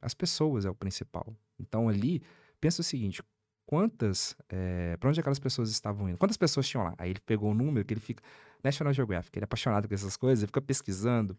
As 0.02 0.12
pessoas 0.12 0.66
é 0.66 0.70
o 0.70 0.74
principal. 0.74 1.34
Então 1.58 1.88
ali, 1.88 2.20
pensa 2.60 2.82
o 2.82 2.84
seguinte: 2.84 3.22
quantas. 3.66 4.36
É, 4.48 4.96
para 4.96 5.08
onde 5.08 5.20
aquelas 5.20 5.38
pessoas 5.38 5.70
estavam 5.70 6.08
indo? 6.08 6.18
Quantas 6.18 6.36
pessoas 6.36 6.68
tinham 6.68 6.84
lá? 6.84 6.94
Aí 6.98 7.10
ele 7.10 7.20
pegou 7.20 7.50
o 7.50 7.54
número 7.54 7.84
que 7.84 7.94
ele 7.94 8.00
fica. 8.00 8.22
National 8.62 8.92
Geographic, 8.92 9.36
ele 9.36 9.44
é 9.44 9.46
apaixonado 9.46 9.86
com 9.86 9.94
essas 9.94 10.16
coisas, 10.16 10.42
ele 10.42 10.48
fica 10.48 10.62
pesquisando. 10.62 11.36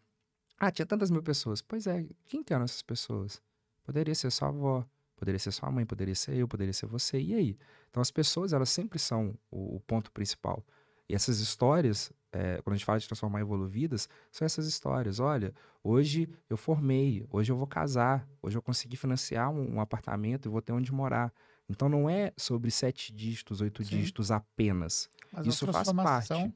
Ah, 0.60 0.72
tinha 0.72 0.86
tantas 0.86 1.10
mil 1.10 1.24
pessoas. 1.24 1.62
Pois 1.62 1.88
é, 1.88 2.06
quem 2.28 2.44
que 2.44 2.54
eram 2.54 2.66
essas 2.66 2.82
pessoas? 2.82 3.42
Poderia 3.84 4.14
ser 4.16 4.32
sua 4.32 4.50
avó, 4.50 4.86
poderia 5.16 5.40
ser 5.40 5.52
sua 5.52 5.72
mãe, 5.72 5.86
poderia 5.86 6.16
ser 6.16 6.36
eu, 6.36 6.48
poderia 6.48 6.74
ser 6.74 6.86
você. 6.86 7.20
E 7.20 7.34
aí? 7.34 7.58
Então 7.90 8.02
as 8.02 8.12
pessoas, 8.12 8.54
elas 8.54 8.70
sempre 8.70 9.00
são 9.00 9.38
o, 9.50 9.78
o 9.78 9.80
ponto 9.82 10.12
principal. 10.12 10.64
E 11.08 11.14
essas 11.14 11.40
histórias, 11.40 12.12
é, 12.32 12.60
quando 12.64 12.74
a 12.74 12.78
gente 12.78 12.86
fala 12.86 13.00
de 13.00 13.08
transformar 13.08 13.40
evoluídas, 13.40 14.10
são 14.32 14.46
essas 14.46 14.66
histórias. 14.66 15.20
Olha, 15.20 15.54
hoje 15.84 16.28
eu 16.50 16.58
formei, 16.58 17.26
hoje 17.30 17.52
eu 17.52 17.58
vou 17.58 17.68
casar, 17.68 18.28
hoje 18.42 18.58
eu 18.58 18.62
consegui 18.62 18.98
financiar 18.98 19.50
um, 19.52 19.76
um 19.76 19.82
apartamento 19.82 20.48
e 20.48 20.50
vou 20.50 20.62
ter 20.62 20.74
onde 20.74 20.92
morar. 20.92 21.32
Então 21.70 21.90
não 21.90 22.10
é 22.10 22.32
sobre 22.38 22.70
sete 22.70 23.14
dígitos, 23.14 23.62
oito 23.62 23.84
Sim. 23.84 23.98
dígitos 23.98 24.32
apenas. 24.32 25.10
Mas 25.32 25.48
Isso 25.48 25.66
faz 25.72 25.92
parte. 25.92 26.54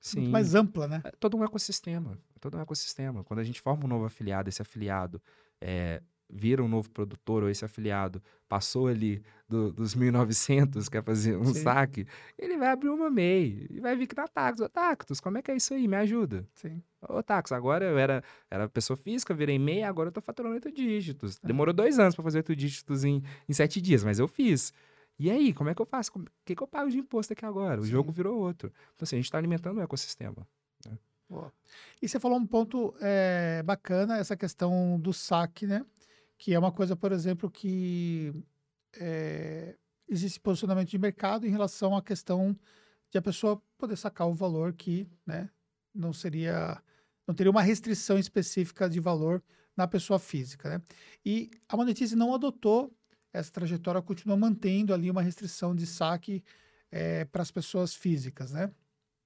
Sim. 0.00 0.28
Mais 0.28 0.54
ampla, 0.54 0.88
né? 0.88 1.00
É 1.04 1.10
todo 1.12 1.36
um 1.36 1.44
ecossistema. 1.44 2.18
Todo 2.40 2.56
um 2.56 2.60
ecossistema. 2.60 3.22
Quando 3.22 3.40
a 3.40 3.44
gente 3.44 3.60
forma 3.60 3.84
um 3.84 3.88
novo 3.88 4.04
afiliado, 4.04 4.48
esse 4.48 4.60
afiliado 4.60 5.22
é, 5.60 6.02
vira 6.32 6.64
um 6.64 6.68
novo 6.68 6.90
produtor, 6.90 7.42
ou 7.42 7.50
esse 7.50 7.64
afiliado 7.64 8.22
passou 8.48 8.86
ali 8.86 9.22
do, 9.48 9.72
dos 9.72 9.94
1.900, 9.94 10.88
quer 10.88 11.02
fazer 11.02 11.36
um 11.36 11.52
Sim. 11.52 11.62
saque, 11.62 12.06
ele 12.38 12.56
vai 12.56 12.68
abrir 12.68 12.88
uma 12.88 13.10
MEI 13.10 13.66
e 13.70 13.80
vai 13.80 13.94
vir 13.94 14.06
que 14.06 14.16
na 14.16 14.26
Tactus. 14.26 14.64
Ô, 14.64 14.68
Tactus, 14.68 15.20
como 15.20 15.38
é 15.38 15.42
que 15.42 15.50
é 15.50 15.56
isso 15.56 15.74
aí? 15.74 15.86
Me 15.86 15.96
ajuda. 15.96 16.46
Sim. 16.54 16.82
Ô, 17.06 17.22
Tactus, 17.22 17.52
agora 17.52 17.84
eu 17.84 17.98
era, 17.98 18.24
era 18.50 18.68
pessoa 18.68 18.96
física, 18.96 19.34
virei 19.34 19.58
MEI, 19.58 19.82
agora 19.82 20.08
eu 20.08 20.12
tô 20.12 20.22
faturando 20.22 20.54
oito 20.54 20.70
dígitos. 20.72 21.38
É. 21.42 21.46
Demorou 21.46 21.74
dois 21.74 21.98
anos 21.98 22.14
para 22.14 22.24
fazer 22.24 22.38
oito 22.38 22.56
dígitos 22.56 23.04
em, 23.04 23.22
em 23.48 23.52
sete 23.52 23.80
dias, 23.80 24.02
mas 24.02 24.18
eu 24.18 24.26
fiz. 24.26 24.72
E 25.18 25.30
aí, 25.30 25.52
como 25.52 25.70
é 25.70 25.74
que 25.74 25.82
eu 25.82 25.86
faço? 25.86 26.10
O 26.16 26.24
que, 26.44 26.56
que 26.56 26.62
eu 26.62 26.66
pago 26.66 26.90
de 26.90 26.98
imposto 26.98 27.32
aqui 27.32 27.44
agora? 27.44 27.80
O 27.80 27.84
Sim. 27.84 27.90
jogo 27.90 28.10
virou 28.10 28.38
outro. 28.38 28.72
Então, 28.94 29.04
assim, 29.04 29.16
a 29.16 29.18
gente 29.18 29.26
está 29.26 29.38
alimentando 29.38 29.78
o 29.78 29.82
ecossistema. 29.82 30.46
Né? 30.86 30.98
E 32.00 32.08
você 32.08 32.18
falou 32.18 32.38
um 32.38 32.46
ponto 32.46 32.94
é, 33.00 33.62
bacana, 33.64 34.18
essa 34.18 34.36
questão 34.36 34.98
do 34.98 35.12
saque, 35.12 35.66
né? 35.66 35.84
Que 36.42 36.52
é 36.52 36.58
uma 36.58 36.72
coisa, 36.72 36.96
por 36.96 37.12
exemplo, 37.12 37.48
que 37.48 38.34
é, 38.98 39.76
existe 40.08 40.40
posicionamento 40.40 40.88
de 40.88 40.98
mercado 40.98 41.46
em 41.46 41.50
relação 41.50 41.96
à 41.96 42.02
questão 42.02 42.58
de 43.12 43.16
a 43.16 43.22
pessoa 43.22 43.62
poder 43.78 43.94
sacar 43.94 44.26
o 44.26 44.34
valor 44.34 44.72
que 44.72 45.06
né, 45.24 45.48
não 45.94 46.12
seria, 46.12 46.82
não 47.28 47.32
teria 47.32 47.48
uma 47.48 47.62
restrição 47.62 48.18
específica 48.18 48.90
de 48.90 48.98
valor 48.98 49.40
na 49.76 49.86
pessoa 49.86 50.18
física. 50.18 50.68
Né? 50.68 50.82
E 51.24 51.48
a 51.68 51.76
Monetize 51.76 52.16
não 52.16 52.34
adotou 52.34 52.92
essa 53.32 53.52
trajetória, 53.52 54.02
continua 54.02 54.36
mantendo 54.36 54.92
ali 54.92 55.08
uma 55.12 55.22
restrição 55.22 55.76
de 55.76 55.86
saque 55.86 56.42
é, 56.90 57.24
para 57.24 57.42
as 57.42 57.52
pessoas 57.52 57.94
físicas, 57.94 58.50
né? 58.50 58.68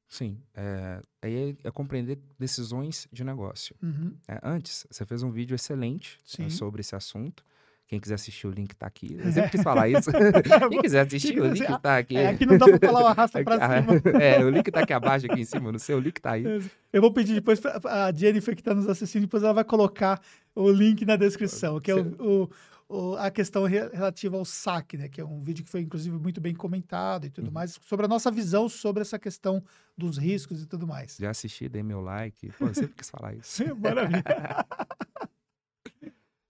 Sim, 0.08 0.38
é, 0.54 1.00
é, 1.22 1.54
é 1.64 1.70
compreender 1.70 2.18
decisões 2.38 3.08
de 3.12 3.24
negócio. 3.24 3.74
Uhum. 3.82 4.14
É, 4.28 4.38
antes, 4.42 4.86
você 4.90 5.04
fez 5.04 5.22
um 5.22 5.30
vídeo 5.30 5.54
excelente 5.54 6.18
né, 6.38 6.44
Sim. 6.48 6.50
sobre 6.50 6.80
esse 6.80 6.94
assunto. 6.94 7.44
Quem 7.88 8.00
quiser 8.00 8.14
assistir, 8.14 8.46
o 8.48 8.50
link 8.50 8.74
tá 8.74 8.86
aqui. 8.86 9.14
Eu 9.18 9.32
sempre 9.32 9.50
quis 9.50 9.62
falar 9.62 9.88
isso. 9.88 10.10
Quem 10.70 10.80
quiser 10.80 11.06
assistir, 11.06 11.40
o 11.40 11.46
link 11.46 11.66
tá 11.80 11.98
aqui. 11.98 12.16
É, 12.16 12.28
aqui 12.30 12.44
não 12.46 12.58
dá 12.58 12.66
para 12.66 12.78
falar 12.88 13.02
o 13.02 13.06
arrasta 13.06 13.42
para 13.44 13.56
Aqui- 13.64 14.00
cima. 14.00 14.22
É, 14.22 14.44
o 14.44 14.50
link 14.50 14.70
tá 14.72 14.80
aqui 14.80 14.92
abaixo, 14.92 15.26
aqui 15.26 15.40
em 15.40 15.44
cima. 15.44 15.70
No 15.70 15.78
seu, 15.78 15.96
o 15.98 16.00
link 16.00 16.20
tá 16.20 16.32
aí. 16.32 16.44
Eu 16.92 17.00
vou 17.00 17.12
pedir 17.12 17.34
depois 17.34 17.60
pra 17.60 17.80
a 17.84 18.12
Jennifer 18.12 18.54
que 18.56 18.60
está 18.60 18.74
nos 18.74 18.88
assistindo, 18.88 19.22
depois 19.22 19.42
ela 19.42 19.52
vai 19.52 19.64
colocar 19.64 20.20
o 20.54 20.68
link 20.70 21.04
na 21.04 21.14
descrição, 21.16 21.78
que 21.80 21.90
é 21.90 21.94
o, 21.94 22.00
o- 22.44 22.50
o- 22.88 23.16
a 23.16 23.30
questão 23.30 23.64
re- 23.64 23.88
relativa 23.88 24.36
ao 24.36 24.44
saque, 24.44 24.96
né? 24.96 25.08
Que 25.08 25.20
é 25.20 25.24
um 25.24 25.40
vídeo 25.42 25.64
que 25.64 25.70
foi, 25.70 25.80
inclusive, 25.80 26.16
muito 26.18 26.40
bem 26.40 26.54
comentado 26.54 27.24
e 27.24 27.26
Uhum. 27.28 27.32
tudo 27.32 27.52
mais, 27.52 27.78
sobre 27.82 28.06
a 28.06 28.08
nossa 28.08 28.30
visão 28.30 28.68
sobre 28.68 29.00
essa 29.02 29.18
questão 29.18 29.62
dos 29.96 30.16
riscos 30.18 30.62
e 30.62 30.66
tudo 30.66 30.86
mais. 30.86 31.16
Já 31.18 31.30
assisti, 31.30 31.68
dei 31.68 31.82
meu 31.82 32.00
like. 32.00 32.50
Pô, 32.52 32.66
eu 32.66 32.74
sempre 32.74 32.94
quis 32.94 33.10
falar 33.10 33.34
isso. 33.34 33.62
Maravilha. 33.78 34.22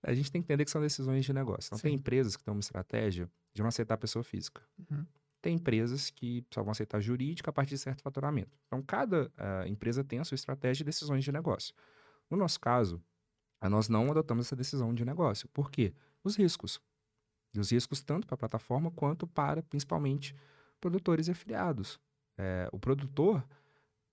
A 0.03 0.15
gente 0.15 0.31
tem 0.31 0.41
que 0.41 0.47
entender 0.47 0.65
que 0.65 0.71
são 0.71 0.81
decisões 0.81 1.25
de 1.25 1.33
negócio. 1.33 1.67
Então, 1.69 1.79
tem 1.81 1.91
Sim. 1.93 1.97
empresas 1.99 2.37
que 2.37 2.45
têm 2.45 2.53
uma 2.55 2.61
estratégia 2.61 3.29
de 3.53 3.61
não 3.61 3.69
aceitar 3.69 3.95
a 3.95 3.99
pessoa 3.99 4.23
física. 4.23 4.63
Uhum. 4.91 5.05
Tem 5.43 5.55
empresas 5.57 6.11
que 6.11 6.45
só 6.55 6.63
vão 6.63 6.71
aceitar 6.71 7.01
jurídica 7.01 7.51
a 7.51 7.53
partir 7.53 7.71
de 7.71 7.79
certo 7.79 8.03
faturamento. 8.03 8.57
Então, 8.69 8.81
cada 8.83 9.31
ah, 9.37 9.65
empresa 9.67 10.05
tem 10.05 10.21
a 10.21 10.25
sua 10.25 10.37
estratégia 10.37 10.79
de 10.79 10.85
decisões 10.85 11.25
de 11.25 11.33
negócio. 11.33 11.75
No 12.31 12.37
nosso 12.37 12.61
caso, 12.61 13.03
nós 13.69 13.89
não 13.89 14.09
adotamos 14.11 14.47
essa 14.47 14.55
decisão 14.55 14.95
de 14.95 15.05
negócio. 15.05 15.49
Por 15.49 15.71
quê? 15.73 15.93
Os 16.27 16.35
riscos. 16.35 16.81
E 17.55 17.61
os 17.61 17.71
riscos 17.71 18.03
tanto 18.03 18.27
para 18.27 18.35
a 18.35 18.39
plataforma 18.39 18.91
quanto 18.91 19.29
para, 19.29 19.63
principalmente, 19.63 20.35
produtores 20.81 21.29
e 21.29 21.31
afiliados. 21.31 22.01
É, 22.37 22.69
o 22.73 22.81
produtor, 22.81 23.47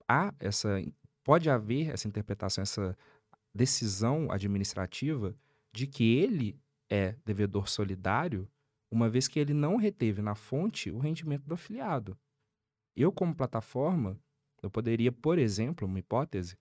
há 0.08 0.32
essa, 0.38 0.80
pode 1.24 1.50
haver 1.50 1.90
essa 1.90 2.06
interpretação, 2.06 2.62
essa 2.62 2.96
decisão 3.52 4.30
administrativa 4.30 5.36
de 5.72 5.88
que 5.88 6.16
ele 6.18 6.56
é 6.88 7.16
devedor 7.24 7.68
solidário, 7.68 8.48
uma 8.88 9.08
vez 9.08 9.26
que 9.26 9.40
ele 9.40 9.52
não 9.52 9.74
reteve 9.74 10.22
na 10.22 10.36
fonte 10.36 10.92
o 10.92 10.98
rendimento 10.98 11.42
do 11.42 11.54
afiliado. 11.54 12.16
Eu, 12.94 13.10
como 13.10 13.34
plataforma, 13.34 14.16
eu 14.62 14.70
poderia, 14.70 15.10
por 15.10 15.36
exemplo, 15.36 15.84
uma 15.84 15.98
hipótese, 15.98 16.56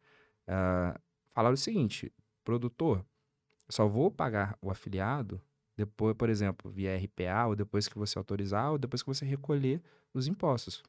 ah, 0.48 1.00
falar 1.32 1.52
o 1.52 1.58
seguinte: 1.58 2.12
produtor, 2.44 3.06
só 3.70 3.88
vou 3.88 4.12
pagar 4.12 4.58
o 4.62 4.70
afiliado 4.70 5.42
depois, 5.76 6.16
por 6.16 6.30
exemplo, 6.30 6.70
via 6.70 6.96
RPA, 6.96 7.48
ou 7.48 7.56
depois 7.56 7.88
que 7.88 7.98
você 7.98 8.18
autorizar, 8.18 8.72
ou 8.72 8.78
depois 8.78 9.02
que 9.02 9.08
você 9.08 9.26
recolher 9.26 9.82
os 10.14 10.28
impostos. 10.28 10.84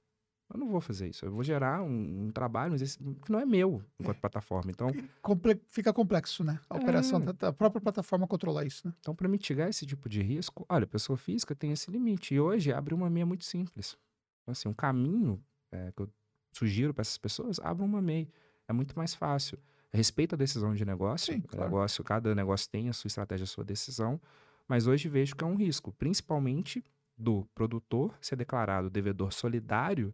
Eu 0.52 0.60
não 0.60 0.68
vou 0.68 0.80
fazer 0.80 1.08
isso. 1.08 1.24
Eu 1.24 1.32
vou 1.32 1.42
gerar 1.42 1.82
um, 1.82 2.26
um 2.26 2.30
trabalho 2.30 2.72
mas 2.72 2.82
esse- 2.82 2.98
que 2.98 3.32
não 3.32 3.40
é 3.40 3.46
meu 3.46 3.82
enquanto 3.98 4.20
plataforma. 4.20 4.70
Então, 4.70 4.90
Comple- 5.22 5.58
Fica 5.70 5.90
complexo, 5.90 6.44
né? 6.44 6.60
A 6.68 6.76
operação 6.76 7.18
É. 7.22 7.24
da, 7.24 7.32
da 7.32 7.52
própria 7.52 7.80
plataforma 7.80 8.26
controlar 8.28 8.64
isso, 8.66 8.86
né? 8.86 8.92
Então, 9.00 9.14
para 9.14 9.26
mitigar 9.26 9.70
esse 9.70 9.86
tipo 9.86 10.06
de 10.06 10.20
risco, 10.22 10.66
olha, 10.68 10.84
a 10.84 10.86
pessoa 10.86 11.16
física 11.16 11.54
tem 11.54 11.72
esse 11.72 11.90
limite. 11.90 12.34
E 12.34 12.40
hoje 12.40 12.70
abre 12.74 12.92
uma 12.92 13.08
MEI 13.08 13.24
muito 13.24 13.44
simples. 13.46 13.96
Então, 14.42 14.52
assim, 14.52 14.68
um 14.68 14.74
caminho 14.74 15.42
é, 15.72 15.90
que 15.92 16.02
eu 16.02 16.10
sugiro 16.52 16.92
para 16.92 17.00
essas 17.00 17.16
pessoas, 17.16 17.58
abra 17.60 17.82
uma 17.82 18.02
MEI. 18.02 18.28
É 18.68 18.72
muito 18.74 18.94
mais 18.98 19.14
fácil. 19.14 19.58
Respeita 19.94 20.34
a 20.34 20.38
decisão 20.38 20.74
de 20.74 20.84
negócio. 20.84 21.32
Sim, 21.32 21.40
claro. 21.40 21.64
negócio 21.64 22.02
cada 22.02 22.34
negócio 22.34 22.68
tem 22.68 22.88
a 22.88 22.92
sua 22.92 23.08
estratégia, 23.08 23.44
a 23.44 23.46
sua 23.46 23.64
decisão. 23.64 24.20
Mas 24.66 24.86
hoje 24.86 25.08
vejo 25.08 25.36
que 25.36 25.44
é 25.44 25.46
um 25.46 25.54
risco, 25.54 25.92
principalmente 25.92 26.82
do 27.16 27.46
produtor 27.54 28.12
ser 28.20 28.36
declarado 28.36 28.90
devedor 28.90 29.32
solidário 29.32 30.12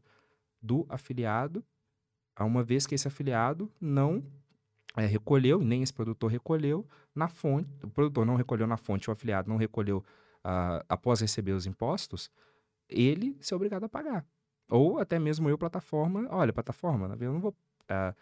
do 0.61 0.85
afiliado, 0.89 1.65
a 2.37 2.45
uma 2.45 2.63
vez 2.63 2.87
que 2.87 2.95
esse 2.95 3.09
afiliado 3.09 3.73
não 3.81 4.23
é, 4.97 5.07
recolheu, 5.07 5.61
nem 5.61 5.83
esse 5.83 5.93
produtor 5.93 6.31
recolheu 6.31 6.87
na 7.15 7.29
fonte, 7.29 7.69
o 7.83 7.89
produtor 7.89 8.27
não 8.27 8.35
recolheu 8.35 8.67
na 8.67 8.77
fonte, 8.77 9.09
o 9.09 9.13
afiliado 9.13 9.49
não 9.49 9.57
recolheu 9.57 10.05
ah, 10.45 10.85
após 10.89 11.21
receber 11.21 11.53
os 11.53 11.67
impostos, 11.67 12.31
ele 12.89 13.37
ser 13.41 13.55
obrigado 13.55 13.85
a 13.85 13.89
pagar. 13.89 14.27
Ou 14.69 14.99
até 14.99 15.19
mesmo 15.19 15.49
eu, 15.49 15.57
plataforma, 15.57 16.27
olha, 16.31 16.53
plataforma, 16.53 17.17
eu 17.21 17.33
não 17.33 17.41
vou 17.41 17.57
ah, 17.89 18.15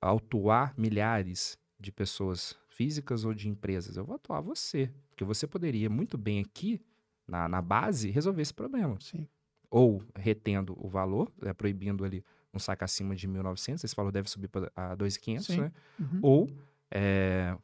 autuar 0.00 0.74
milhares 0.76 1.58
de 1.78 1.92
pessoas 1.92 2.56
físicas 2.68 3.24
ou 3.24 3.34
de 3.34 3.48
empresas, 3.48 3.96
eu 3.96 4.04
vou 4.04 4.16
atuar 4.16 4.40
você, 4.40 4.92
porque 5.10 5.24
você 5.24 5.46
poderia 5.46 5.90
muito 5.90 6.16
bem 6.16 6.40
aqui, 6.40 6.80
na, 7.26 7.48
na 7.48 7.60
base, 7.60 8.10
resolver 8.10 8.40
esse 8.40 8.54
problema 8.54 8.96
Sim. 9.00 9.26
ou 9.70 10.02
retendo 10.14 10.74
o 10.78 10.88
valor, 10.88 11.30
é, 11.42 11.52
proibindo 11.52 12.04
ali 12.04 12.24
um 12.54 12.58
saque 12.58 12.84
acima 12.84 13.14
de 13.14 13.28
1.900, 13.28 13.84
esse 13.84 13.94
valor 13.94 14.10
deve 14.10 14.30
subir 14.30 14.48
para 14.48 14.70
2.500, 14.96 15.40
Sim. 15.40 15.60
né? 15.60 15.72
Uhum. 15.98 16.20
Ou 16.22 16.50
é, 16.90 17.56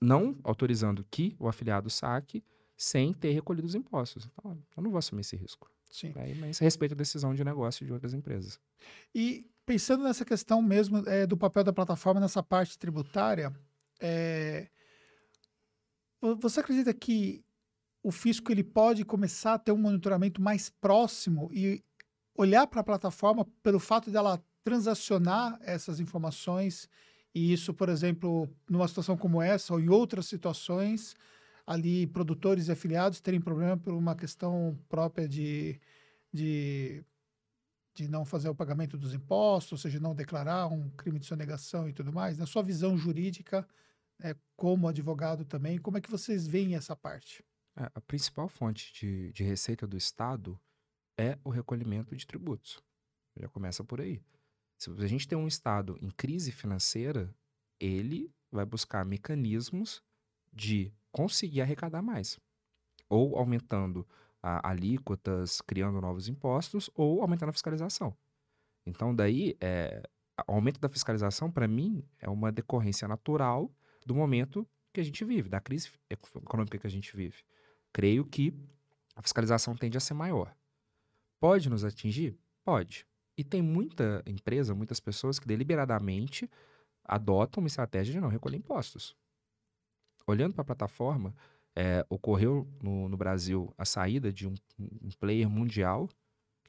não 0.00 0.38
autorizando 0.42 1.04
que 1.10 1.34
o 1.38 1.48
afiliado 1.48 1.90
saque 1.90 2.42
sem 2.76 3.12
ter 3.12 3.32
recolhido 3.32 3.66
os 3.66 3.74
impostos. 3.74 4.28
Então, 4.32 4.58
eu 4.76 4.82
não 4.82 4.90
vou 4.90 4.98
assumir 4.98 5.20
esse 5.20 5.36
risco. 5.36 5.70
Sim. 5.94 6.12
Né? 6.12 6.34
Mas 6.34 6.58
respeito 6.58 6.92
a 6.92 6.96
decisão 6.96 7.32
de 7.32 7.44
negócio 7.44 7.86
de 7.86 7.92
outras 7.92 8.12
empresas. 8.12 8.58
E 9.14 9.48
pensando 9.64 10.02
nessa 10.02 10.24
questão 10.24 10.60
mesmo 10.60 11.08
é, 11.08 11.24
do 11.24 11.36
papel 11.36 11.62
da 11.62 11.72
plataforma 11.72 12.20
nessa 12.20 12.42
parte 12.42 12.76
tributária, 12.76 13.54
é, 14.00 14.68
vo- 16.20 16.34
você 16.34 16.58
acredita 16.58 16.92
que 16.92 17.44
o 18.02 18.10
fisco 18.10 18.50
ele 18.50 18.64
pode 18.64 19.04
começar 19.04 19.54
a 19.54 19.58
ter 19.58 19.70
um 19.70 19.78
monitoramento 19.78 20.42
mais 20.42 20.68
próximo 20.68 21.48
e 21.52 21.80
olhar 22.36 22.66
para 22.66 22.80
a 22.80 22.84
plataforma 22.84 23.46
pelo 23.62 23.78
fato 23.78 24.10
dela 24.10 24.44
transacionar 24.64 25.56
essas 25.62 26.00
informações 26.00 26.88
e 27.32 27.52
isso, 27.52 27.72
por 27.72 27.88
exemplo, 27.88 28.48
numa 28.68 28.88
situação 28.88 29.16
como 29.16 29.40
essa 29.40 29.72
ou 29.72 29.80
em 29.80 29.88
outras 29.88 30.26
situações, 30.26 31.14
ali 31.66 32.06
produtores 32.06 32.68
e 32.68 32.72
afiliados 32.72 33.20
terem 33.20 33.40
problema 33.40 33.76
por 33.76 33.94
uma 33.94 34.14
questão 34.14 34.78
própria 34.88 35.28
de, 35.28 35.80
de 36.32 37.04
de 37.94 38.08
não 38.08 38.24
fazer 38.24 38.48
o 38.48 38.54
pagamento 38.54 38.98
dos 38.98 39.14
impostos, 39.14 39.72
ou 39.72 39.78
seja, 39.78 40.00
não 40.00 40.14
declarar 40.14 40.66
um 40.66 40.90
crime 40.90 41.18
de 41.18 41.26
sonegação 41.26 41.88
e 41.88 41.92
tudo 41.92 42.12
mais, 42.12 42.36
na 42.36 42.44
sua 42.44 42.62
visão 42.62 42.98
jurídica, 42.98 43.66
né, 44.18 44.34
como 44.56 44.88
advogado 44.88 45.44
também, 45.44 45.78
como 45.78 45.96
é 45.96 46.00
que 46.00 46.10
vocês 46.10 46.46
veem 46.46 46.74
essa 46.74 46.96
parte? 46.96 47.44
É, 47.76 47.90
a 47.94 48.00
principal 48.00 48.48
fonte 48.48 48.92
de, 48.92 49.32
de 49.32 49.44
receita 49.44 49.86
do 49.86 49.96
Estado 49.96 50.60
é 51.16 51.38
o 51.44 51.50
recolhimento 51.50 52.16
de 52.16 52.26
tributos. 52.26 52.82
Já 53.36 53.48
começa 53.48 53.84
por 53.84 54.00
aí. 54.00 54.20
Se 54.76 54.90
a 54.90 55.06
gente 55.06 55.28
tem 55.28 55.38
um 55.38 55.48
Estado 55.48 55.96
em 56.00 56.10
crise 56.10 56.50
financeira, 56.50 57.32
ele 57.78 58.32
vai 58.50 58.64
buscar 58.64 59.04
mecanismos 59.04 60.02
de 60.52 60.92
conseguir 61.14 61.60
arrecadar 61.60 62.02
mais. 62.02 62.40
Ou 63.08 63.38
aumentando 63.38 64.04
a, 64.42 64.70
alíquotas, 64.70 65.60
criando 65.60 66.00
novos 66.00 66.26
impostos, 66.26 66.90
ou 66.92 67.22
aumentando 67.22 67.50
a 67.50 67.52
fiscalização. 67.52 68.16
Então, 68.84 69.14
daí, 69.14 69.56
é, 69.60 70.02
o 70.48 70.52
aumento 70.52 70.80
da 70.80 70.88
fiscalização, 70.88 71.52
para 71.52 71.68
mim, 71.68 72.04
é 72.18 72.28
uma 72.28 72.50
decorrência 72.50 73.06
natural 73.06 73.70
do 74.04 74.12
momento 74.12 74.66
que 74.92 75.00
a 75.00 75.04
gente 75.04 75.24
vive, 75.24 75.48
da 75.48 75.60
crise 75.60 75.88
eco- 76.10 76.38
econômica 76.38 76.78
que 76.78 76.86
a 76.86 76.90
gente 76.90 77.16
vive. 77.16 77.44
Creio 77.92 78.24
que 78.24 78.52
a 79.14 79.22
fiscalização 79.22 79.76
tende 79.76 79.96
a 79.96 80.00
ser 80.00 80.14
maior. 80.14 80.52
Pode 81.38 81.70
nos 81.70 81.84
atingir? 81.84 82.36
Pode. 82.64 83.06
E 83.38 83.44
tem 83.44 83.62
muita 83.62 84.20
empresa, 84.26 84.74
muitas 84.74 84.98
pessoas 84.98 85.38
que 85.38 85.46
deliberadamente 85.46 86.50
adotam 87.04 87.62
uma 87.62 87.68
estratégia 87.68 88.12
de 88.12 88.20
não 88.20 88.28
recolher 88.28 88.56
impostos. 88.56 89.16
Olhando 90.26 90.54
para 90.54 90.62
a 90.62 90.66
plataforma, 90.66 91.34
é, 91.76 92.04
ocorreu 92.08 92.68
no, 92.82 93.08
no 93.08 93.16
Brasil 93.16 93.72
a 93.76 93.84
saída 93.84 94.32
de 94.32 94.46
um, 94.46 94.54
um 94.78 95.10
player 95.18 95.48
mundial 95.48 96.08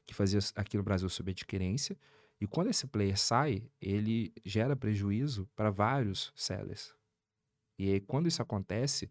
que 0.04 0.14
fazia 0.14 0.40
aqui 0.54 0.76
no 0.76 0.82
Brasil 0.82 1.08
subadquirência. 1.08 1.96
E 2.40 2.46
quando 2.46 2.68
esse 2.68 2.86
player 2.86 3.18
sai, 3.18 3.62
ele 3.80 4.32
gera 4.44 4.76
prejuízo 4.76 5.48
para 5.56 5.70
vários 5.70 6.32
sellers. 6.36 6.94
E 7.78 7.92
aí, 7.92 8.00
quando 8.00 8.26
isso 8.26 8.42
acontece, 8.42 9.10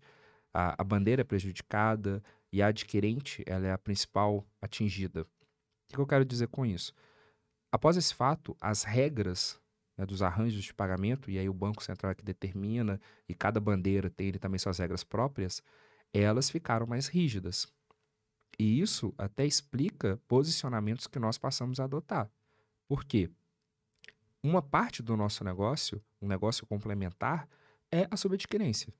a, 0.53 0.81
a 0.81 0.83
bandeira 0.83 1.21
é 1.21 1.25
prejudicada 1.25 2.23
e 2.51 2.61
a 2.61 2.67
adquirente 2.67 3.43
ela 3.45 3.67
é 3.67 3.71
a 3.71 3.77
principal 3.77 4.45
atingida. 4.61 5.23
O 5.23 5.95
que 5.95 5.99
eu 5.99 6.07
quero 6.07 6.25
dizer 6.25 6.47
com 6.47 6.65
isso? 6.65 6.93
Após 7.71 7.97
esse 7.97 8.13
fato, 8.13 8.55
as 8.61 8.83
regras 8.83 9.59
né, 9.97 10.05
dos 10.05 10.21
arranjos 10.21 10.63
de 10.63 10.73
pagamento, 10.73 11.29
e 11.29 11.37
aí 11.37 11.47
o 11.47 11.53
Banco 11.53 11.83
Central 11.83 12.11
é 12.11 12.15
que 12.15 12.23
determina, 12.23 12.99
e 13.27 13.33
cada 13.33 13.59
bandeira 13.59 14.09
tem 14.09 14.27
ele 14.27 14.39
também 14.39 14.59
suas 14.59 14.79
regras 14.79 15.03
próprias, 15.03 15.61
elas 16.13 16.49
ficaram 16.49 16.85
mais 16.85 17.07
rígidas. 17.07 17.67
E 18.57 18.79
isso 18.79 19.13
até 19.17 19.45
explica 19.45 20.19
posicionamentos 20.27 21.07
que 21.07 21.19
nós 21.19 21.37
passamos 21.37 21.79
a 21.79 21.83
adotar. 21.83 22.29
Por 22.87 23.03
quê? 23.03 23.29
Uma 24.41 24.61
parte 24.61 25.01
do 25.01 25.17
nosso 25.17 25.43
negócio, 25.43 26.01
um 26.21 26.27
negócio 26.27 26.65
complementar, 26.65 27.47
é 27.91 28.07
a 28.09 28.15
subadquirência. 28.15 28.93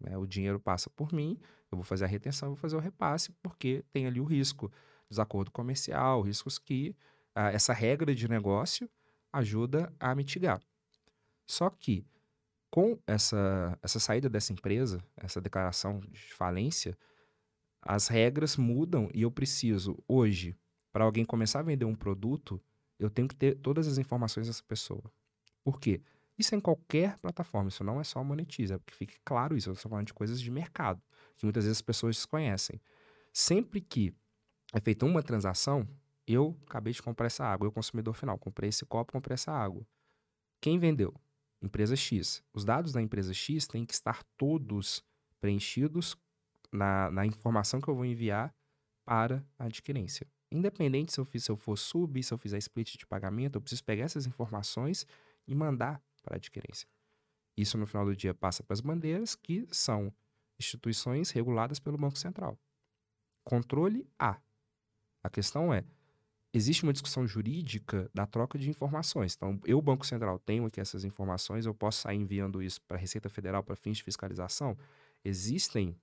Né? 0.00 0.16
O 0.16 0.26
dinheiro 0.26 0.60
passa 0.60 0.88
por 0.90 1.12
mim, 1.12 1.38
eu 1.70 1.76
vou 1.76 1.84
fazer 1.84 2.04
a 2.04 2.08
retenção, 2.08 2.50
vou 2.50 2.56
fazer 2.56 2.76
o 2.76 2.80
repasse, 2.80 3.32
porque 3.42 3.84
tem 3.92 4.06
ali 4.06 4.20
o 4.20 4.24
risco, 4.24 4.70
desacordo 5.10 5.50
comercial, 5.50 6.22
riscos 6.22 6.58
que 6.58 6.94
ah, 7.34 7.50
essa 7.50 7.72
regra 7.72 8.14
de 8.14 8.28
negócio 8.28 8.88
ajuda 9.32 9.92
a 9.98 10.14
mitigar. 10.14 10.60
Só 11.46 11.70
que, 11.70 12.04
com 12.70 12.98
essa, 13.06 13.78
essa 13.82 14.00
saída 14.00 14.28
dessa 14.28 14.52
empresa, 14.52 15.02
essa 15.16 15.40
declaração 15.40 16.00
de 16.00 16.34
falência, 16.34 16.96
as 17.80 18.08
regras 18.08 18.56
mudam 18.56 19.08
e 19.14 19.22
eu 19.22 19.30
preciso, 19.30 19.96
hoje, 20.08 20.56
para 20.92 21.04
alguém 21.04 21.24
começar 21.24 21.60
a 21.60 21.62
vender 21.62 21.84
um 21.84 21.94
produto, 21.94 22.60
eu 22.98 23.08
tenho 23.08 23.28
que 23.28 23.36
ter 23.36 23.54
todas 23.56 23.86
as 23.86 23.98
informações 23.98 24.46
dessa 24.46 24.62
pessoa. 24.64 25.04
Por 25.62 25.78
quê? 25.78 26.00
Isso 26.38 26.54
é 26.54 26.58
em 26.58 26.60
qualquer 26.60 27.16
plataforma, 27.18 27.68
isso 27.68 27.84
não 27.84 28.00
é 28.00 28.04
só 28.04 28.22
monetiza, 28.22 28.74
é 28.74 28.78
porque 28.78 28.94
fique 28.94 29.16
claro 29.24 29.56
isso, 29.56 29.70
eu 29.70 29.74
estou 29.74 29.88
falando 29.88 30.06
de 30.06 30.14
coisas 30.14 30.40
de 30.40 30.50
mercado, 30.50 31.00
que 31.36 31.46
muitas 31.46 31.64
vezes 31.64 31.78
as 31.78 31.82
pessoas 31.82 32.16
desconhecem. 32.16 32.80
Sempre 33.32 33.80
que 33.80 34.14
é 34.74 34.80
feita 34.80 35.06
uma 35.06 35.22
transação, 35.22 35.88
eu 36.26 36.56
acabei 36.66 36.92
de 36.92 37.02
comprar 37.02 37.26
essa 37.26 37.44
água, 37.44 37.66
eu 37.66 37.72
consumidor 37.72 38.14
final, 38.14 38.38
comprei 38.38 38.68
esse 38.68 38.84
copo, 38.84 39.12
comprei 39.12 39.34
essa 39.34 39.52
água. 39.52 39.86
Quem 40.60 40.78
vendeu? 40.78 41.14
Empresa 41.62 41.96
X. 41.96 42.42
Os 42.52 42.64
dados 42.64 42.92
da 42.92 43.00
empresa 43.00 43.32
X 43.32 43.66
têm 43.66 43.84
que 43.84 43.94
estar 43.94 44.24
todos 44.36 45.04
preenchidos 45.40 46.16
na, 46.72 47.10
na 47.10 47.26
informação 47.26 47.80
que 47.80 47.88
eu 47.88 47.94
vou 47.94 48.04
enviar 48.04 48.54
para 49.04 49.44
a 49.58 49.64
adquirência. 49.66 50.26
Independente 50.50 51.12
se 51.12 51.20
eu, 51.20 51.24
fiz, 51.24 51.44
se 51.44 51.50
eu 51.50 51.56
for 51.56 51.76
sub, 51.76 52.22
se 52.22 52.32
eu 52.32 52.38
fizer 52.38 52.58
split 52.58 52.96
de 52.96 53.06
pagamento, 53.06 53.56
eu 53.56 53.60
preciso 53.60 53.84
pegar 53.84 54.04
essas 54.04 54.26
informações 54.26 55.06
e 55.46 55.54
mandar 55.54 56.02
para 56.22 56.34
a 56.34 56.36
adquirência. 56.36 56.88
Isso, 57.56 57.78
no 57.78 57.86
final 57.86 58.04
do 58.04 58.14
dia, 58.14 58.34
passa 58.34 58.62
para 58.62 58.74
as 58.74 58.80
bandeiras, 58.80 59.34
que 59.34 59.66
são 59.70 60.12
instituições 60.58 61.30
reguladas 61.30 61.78
pelo 61.78 61.96
Banco 61.96 62.18
Central. 62.18 62.58
Controle 63.44 64.06
A. 64.18 64.40
A 65.22 65.30
questão 65.30 65.72
é, 65.72 65.84
existe 66.56 66.84
uma 66.84 66.92
discussão 66.92 67.26
jurídica 67.26 68.10
da 68.14 68.24
troca 68.24 68.58
de 68.58 68.70
informações. 68.70 69.34
Então, 69.36 69.60
eu, 69.64 69.80
Banco 69.82 70.06
Central, 70.06 70.38
tenho 70.38 70.64
aqui 70.64 70.80
essas 70.80 71.04
informações, 71.04 71.66
eu 71.66 71.74
posso 71.74 72.00
sair 72.00 72.16
enviando 72.16 72.62
isso 72.62 72.80
para 72.82 72.96
a 72.96 73.00
Receita 73.00 73.28
Federal 73.28 73.62
para 73.62 73.76
fins 73.76 73.98
de 73.98 74.02
fiscalização? 74.02 74.76
Existem 75.22 75.94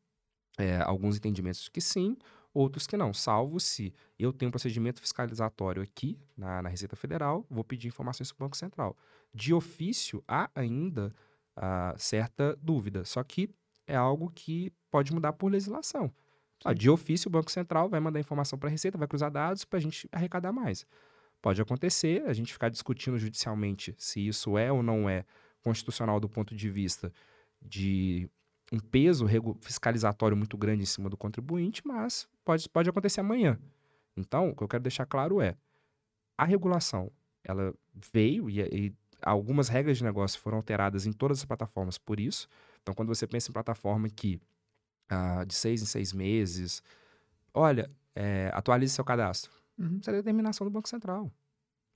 é, 0.58 0.80
alguns 0.82 1.18
entendimentos 1.18 1.68
que 1.70 1.82
sim, 1.82 2.16
outros 2.54 2.86
que 2.86 2.96
não, 2.96 3.12
salvo 3.14 3.60
se 3.60 3.92
eu 4.20 4.32
tenho 4.32 4.50
um 4.50 4.52
procedimento 4.52 5.02
fiscalizatório 5.02 5.82
aqui 5.82 6.20
na, 6.38 6.62
na 6.62 6.70
Receita 6.70 6.96
Federal, 6.96 7.44
vou 7.50 7.64
pedir 7.64 7.88
informações 7.88 8.32
para 8.32 8.44
o 8.44 8.46
Banco 8.46 8.56
Central. 8.56 8.96
De 9.34 9.56
ofício, 9.56 10.24
há 10.28 10.52
ainda 10.54 11.12
uh, 11.58 11.98
certa 11.98 12.56
dúvida, 12.62 13.04
só 13.06 13.24
que 13.24 13.50
é 13.88 13.96
algo 13.96 14.30
que 14.30 14.72
pode 14.92 15.12
mudar 15.12 15.34
por 15.34 15.52
legislação. 15.52 16.14
Ah, 16.64 16.74
de 16.74 16.90
ofício, 16.90 17.28
o 17.28 17.32
Banco 17.32 17.52
Central 17.52 17.90
vai 17.90 18.00
mandar 18.00 18.20
informação 18.20 18.58
para 18.58 18.70
a 18.70 18.72
Receita, 18.72 18.98
vai 18.98 19.08
cruzar 19.08 19.32
dados 19.32 19.66
para 19.66 19.78
a 19.78 19.82
gente 19.82 20.08
arrecadar 20.12 20.52
mais. 20.52 20.86
Pode 21.42 21.62
acontecer, 21.62 22.24
a 22.26 22.34
gente 22.34 22.54
ficar 22.54 22.70
discutindo 22.70 23.18
judicialmente 23.18 23.94
se 23.98 24.26
isso 24.26 24.58
é 24.58 24.72
ou 24.72 24.82
não 24.82 25.10
é 25.10 25.26
constitucional 25.62 26.20
do 26.20 26.30
ponto 26.30 26.56
de 26.56 26.70
vista 26.70 27.12
de 27.62 28.30
um 28.72 28.80
peso 28.80 29.26
fiscalizatório 29.62 30.36
muito 30.38 30.58
grande 30.58 30.84
em 30.84 30.86
cima 30.86 31.10
do 31.10 31.18
contribuinte, 31.18 31.82
mas 31.86 32.28
pode, 32.44 32.68
pode 32.70 32.90
acontecer 32.90 33.20
amanhã. 33.20 33.60
Então, 34.16 34.50
o 34.50 34.56
que 34.56 34.64
eu 34.64 34.68
quero 34.68 34.84
deixar 34.84 35.06
claro 35.06 35.42
é, 35.42 35.56
a 36.38 36.46
regulação, 36.46 37.12
ela 37.44 37.74
veio 37.94 38.50
e, 38.50 38.62
e 38.62 38.94
algumas 39.22 39.70
regras 39.70 39.98
de 39.98 40.04
negócio 40.04 40.40
foram 40.40 40.58
alteradas 40.58 41.06
em 41.06 41.12
todas 41.12 41.40
as 41.40 41.46
plataformas 41.46 41.98
por 41.98 42.20
isso. 42.20 42.48
Então, 42.82 42.94
quando 42.94 43.10
você 43.10 43.28
pensa 43.28 43.50
em 43.50 43.54
plataforma 43.54 44.10
que 44.10 44.40
ah, 45.14 45.44
de 45.46 45.54
seis 45.54 45.82
em 45.82 45.86
seis 45.86 46.12
meses, 46.12 46.84
olha, 47.54 47.90
é, 48.16 48.50
atualize 48.54 48.94
seu 48.94 49.06
cadastro. 49.06 49.52
Uhum. 49.78 49.98
Isso 50.00 50.10
é 50.10 50.14
determinação 50.14 50.66
do 50.66 50.72
Banco 50.72 50.90
Central. 50.90 51.32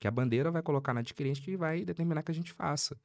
Que 0.00 0.06
a 0.06 0.10
bandeira 0.10 0.50
vai 0.50 0.62
colocar 0.62 0.94
na 0.94 1.00
adquirente 1.00 1.42
que 1.42 1.56
vai 1.56 1.84
determinar 1.84 2.22
que 2.22 2.30
a 2.30 2.34
gente 2.34 2.52
faça. 2.52 2.96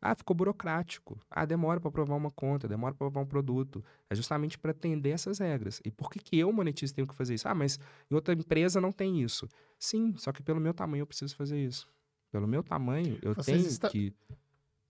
Ah, 0.00 0.14
ficou 0.14 0.34
burocrático. 0.34 1.20
Ah, 1.28 1.44
demora 1.44 1.80
para 1.80 1.88
aprovar 1.88 2.14
uma 2.16 2.30
conta, 2.30 2.68
demora 2.68 2.94
para 2.94 3.06
aprovar 3.06 3.24
um 3.24 3.28
produto. 3.28 3.84
É 4.08 4.14
justamente 4.14 4.56
para 4.56 4.70
atender 4.70 5.10
essas 5.10 5.38
regras. 5.38 5.80
E 5.84 5.90
por 5.90 6.10
que, 6.10 6.20
que 6.20 6.38
eu, 6.38 6.52
monetizo, 6.52 6.94
tenho 6.94 7.06
que 7.06 7.14
fazer 7.14 7.34
isso? 7.34 7.48
Ah, 7.48 7.54
mas 7.54 7.78
em 8.08 8.14
outra 8.14 8.32
empresa 8.32 8.80
não 8.80 8.92
tem 8.92 9.20
isso. 9.20 9.48
Sim, 9.78 10.14
só 10.16 10.30
que 10.30 10.42
pelo 10.42 10.60
meu 10.60 10.72
tamanho 10.72 11.02
eu 11.02 11.06
preciso 11.06 11.34
fazer 11.34 11.58
isso. 11.58 11.88
Pelo 12.30 12.46
meu 12.46 12.62
tamanho, 12.62 13.18
eu 13.22 13.34
Vocês 13.34 13.56
tenho 13.56 13.68
está... 13.68 13.88
que 13.88 14.14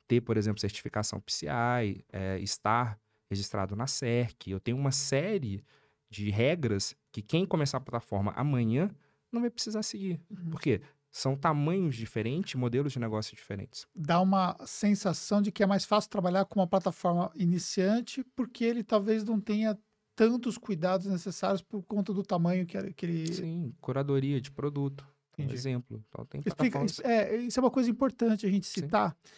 ter, 0.07 0.21
por 0.21 0.37
exemplo, 0.37 0.61
certificação 0.61 1.21
PCI, 1.21 2.05
é, 2.13 2.39
estar 2.41 2.99
registrado 3.31 3.77
na 3.77 3.87
SERC. 3.87 4.51
Eu 4.51 4.61
tenho 4.61 4.77
uma 4.77 4.93
série 4.93 5.65
de 6.11 6.31
regras 6.31 6.97
que 7.13 7.23
quem 7.23 7.47
começar 7.47 7.79
a 7.79 7.81
plataforma 7.81 8.33
amanhã 8.33 8.91
não 9.31 9.41
vai 9.41 9.51
precisar 9.51 9.83
seguir. 9.83 10.21
Uhum. 10.31 10.51
Por 10.51 10.61
quê? 10.61 10.81
São 11.11 11.37
tamanhos 11.37 11.97
diferentes, 11.97 12.55
modelos 12.55 12.93
de 12.93 12.99
negócio 12.99 13.35
diferentes. 13.35 13.87
Dá 13.95 14.21
uma 14.21 14.57
sensação 14.67 15.41
de 15.41 15.51
que 15.51 15.63
é 15.63 15.67
mais 15.67 15.85
fácil 15.85 16.11
trabalhar 16.11 16.45
com 16.45 16.61
uma 16.61 16.67
plataforma 16.67 17.31
iniciante, 17.35 18.25
porque 18.37 18.65
ele 18.65 18.85
talvez 18.85 19.25
não 19.25 19.41
tenha 19.41 19.79
tantos 20.15 20.59
cuidados 20.59 21.07
necessários 21.07 21.63
por 21.63 21.83
conta 21.83 22.13
do 22.13 22.23
tamanho 22.23 22.67
que, 22.67 22.77
ele. 22.77 23.33
Sim, 23.33 23.73
curadoria 23.81 24.41
de 24.41 24.51
produto, 24.51 25.07
por 25.33 25.51
exemplo. 25.51 26.05
Então, 26.09 26.27
tem 26.27 26.43
Explica, 26.45 26.85
isso, 26.85 27.07
é, 27.07 27.37
isso 27.37 27.59
é 27.59 27.63
uma 27.63 27.71
coisa 27.71 27.91
importante 27.91 28.45
a 28.45 28.51
gente 28.51 28.67
citar, 28.67 29.11
Sim. 29.11 29.33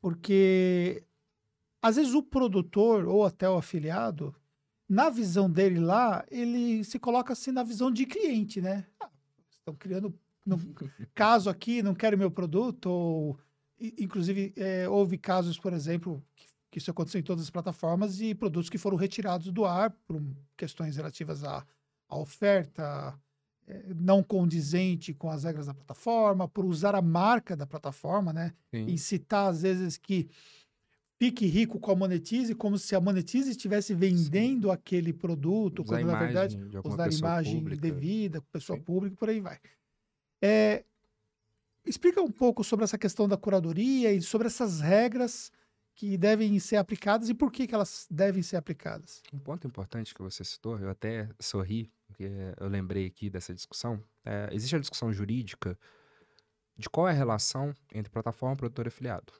porque 0.00 1.04
às 1.82 1.96
vezes 1.96 2.14
o 2.14 2.22
produtor 2.22 3.06
ou 3.06 3.26
até 3.26 3.50
o 3.50 3.56
afiliado, 3.56 4.34
na 4.88 5.10
visão 5.10 5.50
dele 5.50 5.80
lá, 5.80 6.24
ele 6.30 6.84
se 6.84 6.98
coloca 6.98 7.32
assim 7.32 7.50
na 7.50 7.64
visão 7.64 7.90
de 7.90 8.06
cliente, 8.06 8.60
né? 8.60 8.86
Ah, 9.00 9.10
estão 9.50 9.74
criando 9.74 10.14
no 10.46 10.56
caso 11.14 11.50
aqui, 11.50 11.82
não 11.82 11.94
quero 11.94 12.16
meu 12.16 12.30
produto, 12.30 12.86
ou 12.86 13.38
inclusive 13.98 14.52
é, 14.56 14.88
houve 14.88 15.18
casos, 15.18 15.58
por 15.58 15.72
exemplo, 15.72 16.22
que, 16.36 16.46
que, 16.70 16.78
isso 16.78 16.90
aconteceu 16.90 17.18
em 17.18 17.24
todas 17.24 17.42
as 17.42 17.50
plataformas 17.50 18.20
e 18.20 18.34
produtos 18.34 18.70
que 18.70 18.78
foram 18.78 18.96
retirados 18.96 19.50
do 19.50 19.64
ar 19.64 19.90
por 20.06 20.22
questões 20.56 20.96
relativas 20.96 21.42
à, 21.42 21.66
à 22.08 22.16
oferta 22.16 23.18
é, 23.66 23.94
não 23.94 24.22
condizente 24.22 25.14
com 25.14 25.30
as 25.30 25.44
regras 25.44 25.66
da 25.66 25.74
plataforma, 25.74 26.48
por 26.48 26.64
usar 26.64 26.94
a 26.94 27.02
marca 27.02 27.56
da 27.56 27.66
plataforma, 27.66 28.32
né? 28.32 28.52
Sim. 28.70 28.90
Incitar 28.90 29.48
às 29.48 29.62
vezes 29.62 29.96
que 29.96 30.28
fique 31.22 31.46
rico 31.46 31.78
com 31.78 31.92
a 31.92 31.94
Monetize, 31.94 32.52
como 32.52 32.76
se 32.76 32.96
a 32.96 33.00
Monetize 33.00 33.48
estivesse 33.48 33.94
vendendo 33.94 34.66
Sim. 34.66 34.74
aquele 34.74 35.12
produto, 35.12 35.82
usar 35.82 35.98
quando 35.98 36.06
na 36.10 36.18
verdade 36.18 36.58
usar 36.82 37.04
a 37.04 37.08
imagem 37.08 37.58
pública. 37.60 37.80
devida, 37.80 38.42
pessoa 38.50 38.76
Sim. 38.76 38.84
pública, 38.84 39.14
por 39.14 39.28
aí 39.28 39.38
vai. 39.38 39.60
É, 40.42 40.84
explica 41.86 42.20
um 42.20 42.30
pouco 42.30 42.64
sobre 42.64 42.82
essa 42.82 42.98
questão 42.98 43.28
da 43.28 43.36
curadoria 43.36 44.12
e 44.12 44.20
sobre 44.20 44.48
essas 44.48 44.80
regras 44.80 45.52
que 45.94 46.18
devem 46.18 46.58
ser 46.58 46.74
aplicadas 46.74 47.28
e 47.28 47.34
por 47.34 47.52
que, 47.52 47.68
que 47.68 47.74
elas 47.74 48.04
devem 48.10 48.42
ser 48.42 48.56
aplicadas. 48.56 49.22
Um 49.32 49.38
ponto 49.38 49.64
importante 49.64 50.12
que 50.12 50.22
você 50.22 50.42
citou, 50.42 50.76
eu 50.80 50.90
até 50.90 51.28
sorri, 51.38 51.88
porque 52.08 52.28
eu 52.58 52.66
lembrei 52.66 53.06
aqui 53.06 53.30
dessa 53.30 53.54
discussão. 53.54 54.02
É, 54.24 54.48
existe 54.50 54.74
a 54.74 54.80
discussão 54.80 55.12
jurídica 55.12 55.78
de 56.76 56.90
qual 56.90 57.06
é 57.06 57.12
a 57.12 57.14
relação 57.14 57.72
entre 57.94 58.10
plataforma, 58.10 58.56
produtor 58.56 58.86
e 58.86 58.88
afiliado. 58.88 59.32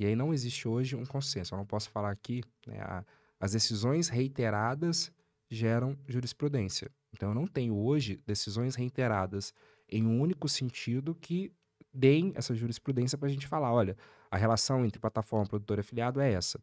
E 0.00 0.06
aí 0.06 0.16
não 0.16 0.32
existe 0.32 0.66
hoje 0.66 0.96
um 0.96 1.04
consenso. 1.04 1.52
Eu 1.54 1.58
não 1.58 1.66
posso 1.66 1.90
falar 1.90 2.10
aqui, 2.10 2.42
né, 2.66 2.80
a, 2.80 3.04
as 3.38 3.52
decisões 3.52 4.08
reiteradas 4.08 5.12
geram 5.50 5.94
jurisprudência. 6.08 6.90
Então 7.12 7.28
eu 7.28 7.34
não 7.34 7.46
tenho 7.46 7.76
hoje 7.76 8.18
decisões 8.26 8.74
reiteradas 8.74 9.52
em 9.86 10.06
um 10.06 10.18
único 10.18 10.48
sentido 10.48 11.14
que 11.14 11.52
deem 11.92 12.32
essa 12.34 12.54
jurisprudência 12.54 13.18
para 13.18 13.28
a 13.28 13.30
gente 13.30 13.46
falar, 13.46 13.74
olha, 13.74 13.94
a 14.30 14.38
relação 14.38 14.86
entre 14.86 14.98
plataforma, 14.98 15.46
produtor 15.46 15.76
e 15.76 15.80
afiliado 15.80 16.18
é 16.18 16.32
essa. 16.32 16.58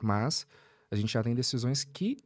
Mas 0.00 0.46
a 0.88 0.94
gente 0.94 1.12
já 1.12 1.20
tem 1.20 1.34
decisões 1.34 1.82
que 1.82 2.16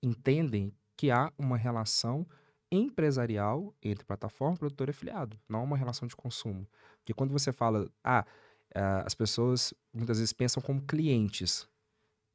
entendem 0.00 0.72
que 0.96 1.10
há 1.10 1.32
uma 1.36 1.56
relação 1.56 2.24
empresarial 2.70 3.74
entre 3.82 4.04
plataforma, 4.04 4.56
produtor 4.56 4.88
e 4.88 4.90
afiliado, 4.90 5.36
não 5.48 5.64
uma 5.64 5.76
relação 5.76 6.06
de 6.06 6.14
consumo. 6.14 6.64
Porque 6.98 7.12
quando 7.12 7.32
você 7.32 7.52
fala, 7.52 7.90
ah, 8.04 8.24
as 8.74 9.14
pessoas 9.14 9.72
muitas 9.92 10.18
vezes 10.18 10.32
pensam 10.32 10.62
como 10.62 10.82
clientes 10.82 11.68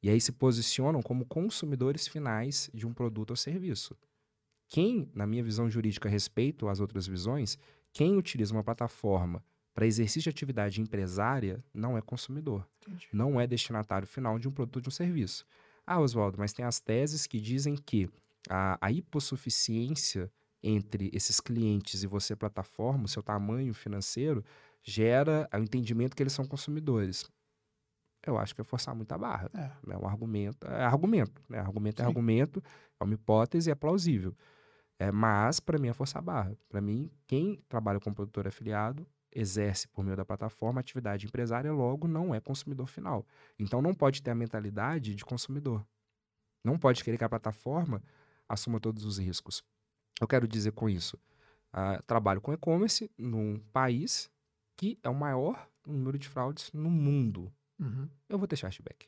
e 0.01 0.09
aí 0.09 0.19
se 0.19 0.31
posicionam 0.31 1.01
como 1.01 1.25
consumidores 1.25 2.07
finais 2.07 2.69
de 2.73 2.87
um 2.87 2.93
produto 2.93 3.31
ou 3.31 3.35
serviço. 3.35 3.95
Quem, 4.67 5.09
na 5.13 5.27
minha 5.27 5.43
visão 5.43 5.69
jurídica, 5.69 6.09
respeito 6.09 6.67
às 6.67 6.79
outras 6.79 7.05
visões, 7.05 7.57
quem 7.93 8.17
utiliza 8.17 8.53
uma 8.53 8.63
plataforma 8.63 9.43
para 9.73 9.85
exercício 9.85 10.23
de 10.23 10.29
atividade 10.29 10.81
empresária, 10.81 11.63
não 11.73 11.97
é 11.97 12.01
consumidor. 12.01 12.67
Entendi. 12.81 13.07
Não 13.11 13.39
é 13.39 13.45
destinatário 13.45 14.07
final 14.07 14.39
de 14.39 14.47
um 14.47 14.51
produto 14.51 14.77
ou 14.77 14.81
de 14.81 14.87
um 14.89 14.91
serviço. 14.91 15.45
Ah, 15.85 15.99
Oswaldo, 15.99 16.37
mas 16.37 16.53
tem 16.53 16.65
as 16.65 16.79
teses 16.79 17.27
que 17.27 17.39
dizem 17.39 17.75
que 17.75 18.09
a, 18.49 18.77
a 18.81 18.91
hipossuficiência 18.91 20.31
entre 20.63 21.09
esses 21.13 21.39
clientes 21.39 22.03
e 22.03 22.07
você, 22.07 22.35
plataforma, 22.35 23.05
o 23.05 23.07
seu 23.07 23.23
tamanho 23.23 23.73
financeiro, 23.73 24.43
gera 24.83 25.47
o 25.53 25.57
entendimento 25.57 26.15
que 26.15 26.23
eles 26.23 26.33
são 26.33 26.45
consumidores. 26.45 27.29
Eu 28.25 28.37
acho 28.37 28.53
que 28.53 28.61
é 28.61 28.63
forçar 28.63 28.95
muito 28.95 29.11
a 29.11 29.17
barra. 29.17 29.49
É, 29.53 29.93
é 29.93 29.97
um 29.97 30.07
argumento. 30.07 30.67
É 30.67 30.83
argumento. 30.83 31.41
Né? 31.49 31.59
Argumento 31.59 32.01
é 32.01 32.03
Sim. 32.03 32.05
é 32.05 32.09
argumento, 32.09 32.63
é 32.99 33.03
uma 33.03 33.13
hipótese, 33.13 33.71
é 33.71 33.75
plausível. 33.75 34.35
É, 34.99 35.11
mas, 35.11 35.59
para 35.59 35.79
mim, 35.79 35.87
é 35.87 35.93
forçar 35.93 36.21
a 36.21 36.25
barra. 36.25 36.55
Para 36.69 36.79
mim, 36.79 37.09
quem 37.25 37.59
trabalha 37.67 37.99
como 37.99 38.15
produtor 38.15 38.47
afiliado 38.47 39.07
exerce 39.31 39.87
por 39.87 40.03
meio 40.03 40.15
da 40.15 40.25
plataforma 40.25 40.79
atividade 40.79 41.25
empresária, 41.25 41.71
logo 41.71 42.07
não 42.07 42.35
é 42.35 42.39
consumidor 42.39 42.85
final. 42.87 43.25
Então, 43.57 43.81
não 43.81 43.95
pode 43.95 44.21
ter 44.21 44.29
a 44.29 44.35
mentalidade 44.35 45.15
de 45.15 45.25
consumidor. 45.25 45.83
Não 46.63 46.77
pode 46.77 47.03
querer 47.03 47.17
que 47.17 47.23
a 47.23 47.29
plataforma 47.29 48.03
assuma 48.47 48.79
todos 48.79 49.03
os 49.03 49.17
riscos. 49.17 49.63
Eu 50.19 50.27
quero 50.27 50.47
dizer 50.47 50.73
com 50.73 50.87
isso, 50.87 51.17
uh, 51.73 52.03
trabalho 52.05 52.39
com 52.39 52.53
e-commerce 52.53 53.09
num 53.17 53.57
país 53.73 54.29
que 54.81 54.97
é 55.03 55.09
o 55.09 55.13
maior 55.13 55.69
número 55.85 56.17
de 56.17 56.27
fraudes 56.27 56.71
no 56.73 56.89
mundo. 56.89 57.53
Uhum. 57.79 58.09
Eu 58.27 58.39
vou 58.39 58.47
ter 58.47 58.59
cashback. 58.59 59.07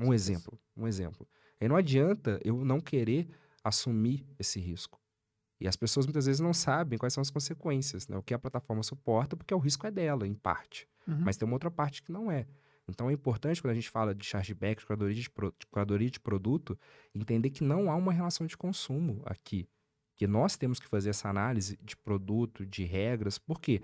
Um 0.00 0.14
exemplo, 0.14 0.58
um 0.74 0.88
exemplo. 0.88 1.28
E 1.60 1.68
não 1.68 1.76
adianta 1.76 2.40
eu 2.42 2.64
não 2.64 2.80
querer 2.80 3.28
assumir 3.62 4.26
esse 4.38 4.58
risco. 4.58 4.98
E 5.60 5.68
as 5.68 5.76
pessoas 5.76 6.06
muitas 6.06 6.24
vezes 6.24 6.40
não 6.40 6.54
sabem 6.54 6.98
quais 6.98 7.12
são 7.12 7.20
as 7.20 7.28
consequências, 7.28 8.08
né? 8.08 8.16
O 8.16 8.22
que 8.22 8.32
a 8.32 8.38
plataforma 8.38 8.82
suporta, 8.82 9.36
porque 9.36 9.52
o 9.52 9.58
risco 9.58 9.86
é 9.86 9.90
dela, 9.90 10.26
em 10.26 10.34
parte. 10.34 10.88
Uhum. 11.06 11.20
Mas 11.20 11.36
tem 11.36 11.46
uma 11.46 11.56
outra 11.56 11.70
parte 11.70 12.02
que 12.02 12.10
não 12.10 12.30
é. 12.30 12.46
Então 12.88 13.10
é 13.10 13.12
importante, 13.12 13.60
quando 13.60 13.72
a 13.72 13.74
gente 13.74 13.90
fala 13.90 14.14
de 14.14 14.24
chargeback, 14.24 14.80
de 14.80 14.86
curadoria 14.86 15.14
de, 15.14 15.28
pro, 15.28 15.54
de 15.58 15.66
curadoria 15.66 16.10
de 16.10 16.20
produto, 16.20 16.78
entender 17.14 17.50
que 17.50 17.62
não 17.62 17.90
há 17.90 17.96
uma 17.96 18.14
relação 18.14 18.46
de 18.46 18.56
consumo 18.56 19.20
aqui 19.26 19.68
que 20.16 20.26
nós 20.26 20.56
temos 20.56 20.80
que 20.80 20.88
fazer 20.88 21.10
essa 21.10 21.28
análise 21.28 21.78
de 21.82 21.94
produto, 21.94 22.64
de 22.64 22.84
regras, 22.84 23.38
porque 23.38 23.82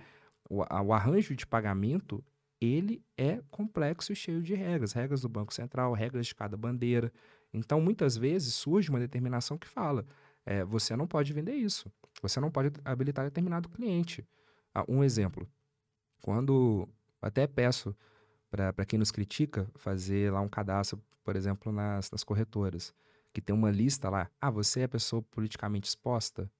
o, 0.52 0.58
o 0.58 0.92
arranjo 0.92 1.34
de 1.34 1.46
pagamento 1.46 2.22
ele 2.60 3.02
é 3.16 3.40
complexo 3.50 4.12
e 4.12 4.16
cheio 4.16 4.42
de 4.42 4.54
regras, 4.54 4.92
regras 4.92 5.22
do 5.22 5.28
Banco 5.28 5.52
Central, 5.52 5.94
regras 5.94 6.26
de 6.26 6.34
cada 6.34 6.56
bandeira. 6.56 7.10
Então, 7.52 7.80
muitas 7.80 8.16
vezes 8.16 8.52
surge 8.54 8.90
uma 8.90 9.00
determinação 9.00 9.56
que 9.56 9.66
fala: 9.66 10.04
é, 10.44 10.62
você 10.62 10.94
não 10.94 11.06
pode 11.06 11.32
vender 11.32 11.54
isso, 11.54 11.90
você 12.20 12.38
não 12.38 12.50
pode 12.50 12.70
habilitar 12.84 13.24
determinado 13.24 13.68
cliente. 13.70 14.26
Ah, 14.74 14.84
um 14.86 15.02
exemplo: 15.02 15.48
quando 16.20 16.86
até 17.20 17.46
peço 17.46 17.96
para 18.50 18.84
quem 18.84 18.98
nos 18.98 19.10
critica 19.10 19.66
fazer 19.76 20.30
lá 20.30 20.42
um 20.42 20.48
cadastro, 20.48 21.02
por 21.24 21.34
exemplo, 21.34 21.72
nas, 21.72 22.10
nas 22.10 22.22
corretoras 22.22 22.94
que 23.32 23.40
tem 23.40 23.56
uma 23.56 23.70
lista 23.70 24.10
lá. 24.10 24.30
Ah, 24.38 24.50
você 24.50 24.80
é 24.80 24.86
pessoa 24.86 25.22
politicamente 25.22 25.88
exposta? 25.88 26.50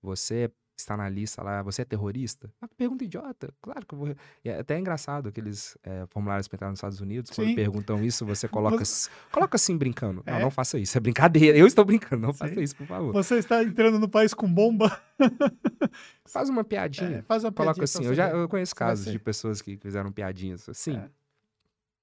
Você 0.00 0.50
está 0.76 0.96
na 0.96 1.08
lista 1.08 1.42
lá, 1.42 1.62
você 1.62 1.82
é 1.82 1.84
terrorista? 1.84 2.52
Uma 2.60 2.68
pergunta 2.68 3.04
idiota, 3.04 3.52
claro 3.62 3.86
que 3.86 3.94
eu 3.94 3.98
vou. 3.98 4.16
é 4.44 4.58
até 4.58 4.78
engraçado 4.78 5.28
aqueles 5.28 5.78
é, 5.82 6.04
formulários 6.06 6.48
para 6.48 6.56
entrar 6.56 6.70
nos 6.70 6.78
Estados 6.78 7.00
Unidos, 7.00 7.30
Sim. 7.30 7.42
quando 7.42 7.54
perguntam 7.54 8.04
isso, 8.04 8.26
você 8.26 8.46
coloca, 8.48 8.84
você... 8.84 9.08
coloca 9.30 9.56
assim 9.56 9.76
brincando. 9.76 10.22
É. 10.26 10.32
Não, 10.32 10.40
não 10.40 10.50
faça 10.50 10.78
isso, 10.78 10.96
é 10.96 11.00
brincadeira. 11.00 11.56
Eu 11.56 11.66
estou 11.66 11.84
brincando, 11.84 12.22
não 12.22 12.32
Sim. 12.32 12.38
faça 12.38 12.60
isso, 12.60 12.76
por 12.76 12.86
favor. 12.86 13.12
Você 13.12 13.36
está 13.36 13.62
entrando 13.62 13.98
no 13.98 14.08
país 14.08 14.34
com 14.34 14.52
bomba. 14.52 15.00
faz 16.26 16.48
uma 16.48 16.64
piadinha. 16.64 17.18
É, 17.18 17.22
faz 17.22 17.44
uma 17.44 17.52
piadinha. 17.52 17.74
Coloca 17.74 17.84
assim, 17.84 18.04
eu 18.04 18.14
já 18.14 18.30
eu 18.30 18.48
conheço 18.48 18.74
casos 18.74 19.10
de 19.10 19.18
pessoas 19.18 19.62
que 19.62 19.76
fizeram 19.76 20.10
piadinhas 20.10 20.68
assim. 20.68 20.96
É. 20.96 21.08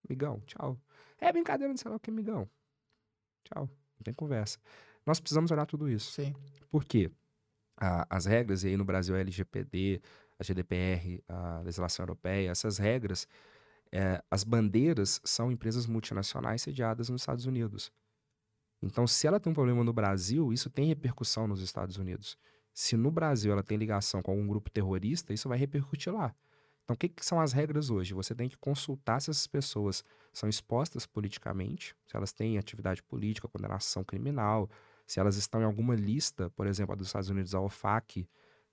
Migão, 0.09 0.41
tchau. 0.45 0.78
É 1.19 1.32
brincadeira, 1.32 1.69
não 1.69 1.78
sei 1.78 1.89
lá 1.89 1.97
o 1.97 1.99
que, 1.99 2.09
migão. 2.09 2.49
Tchau. 3.43 3.65
Não 3.65 4.03
tem 4.03 4.13
conversa. 4.13 4.57
Nós 5.05 5.19
precisamos 5.19 5.51
olhar 5.51 5.65
tudo 5.65 5.89
isso. 5.89 6.11
Sim. 6.11 6.34
Por 6.69 6.86
quê? 6.86 7.11
Ah, 7.84 8.05
as 8.11 8.27
regras, 8.27 8.63
e 8.63 8.67
aí 8.67 8.77
no 8.77 8.86
Brasil 8.86 9.15
é 9.15 9.21
LGPD, 9.21 9.99
a 10.38 10.43
GDPR, 10.43 11.23
a 11.27 11.61
legislação 11.61 12.03
europeia, 12.03 12.51
essas 12.51 12.77
regras, 12.77 13.27
é, 13.91 14.23
as 14.29 14.43
bandeiras 14.43 15.19
são 15.23 15.51
empresas 15.51 15.88
multinacionais 15.88 16.61
sediadas 16.61 17.09
nos 17.09 17.23
Estados 17.23 17.47
Unidos. 17.47 17.91
Então, 18.84 19.07
se 19.07 19.25
ela 19.25 19.39
tem 19.39 19.49
um 19.49 19.53
problema 19.55 19.84
no 19.84 19.91
Brasil, 19.91 20.53
isso 20.53 20.69
tem 20.69 20.86
repercussão 20.86 21.47
nos 21.47 21.59
Estados 21.59 21.97
Unidos. 21.97 22.38
Se 22.71 22.95
no 22.95 23.09
Brasil 23.09 23.51
ela 23.51 23.63
tem 23.63 23.79
ligação 23.79 24.21
com 24.21 24.29
algum 24.29 24.45
grupo 24.45 24.69
terrorista, 24.69 25.34
isso 25.34 25.49
vai 25.49 25.57
repercutir 25.57 26.13
lá. 26.13 26.36
Então, 26.84 26.93
o 26.93 26.97
que, 26.97 27.09
que, 27.09 27.25
são 27.25 27.39
as 27.39 27.51
regras 27.51 27.89
hoje? 27.89 28.13
Você 28.13 28.36
tem 28.36 28.47
que 28.47 28.57
consultar 28.57 29.19
se 29.19 29.32
essas 29.32 29.47
pessoas 29.47 30.03
são 30.32 30.47
expostas 30.47 31.07
politicamente, 31.07 31.95
se 32.05 32.15
elas 32.15 32.32
têm 32.32 32.59
atividade 32.59 33.01
política, 33.01 33.47
condenação 33.47 34.03
criminal, 34.03 34.69
se 35.12 35.20
elas 35.20 35.36
estão 35.36 35.59
em 35.59 35.66
alguma 35.66 35.93
lista, 35.93 36.49
por 36.51 36.66
exemplo, 36.66 36.93
a 36.93 36.95
dos 36.95 37.07
Estados 37.07 37.28
Unidos, 37.28 37.53
a 37.53 37.59
OFAC. 37.59 38.26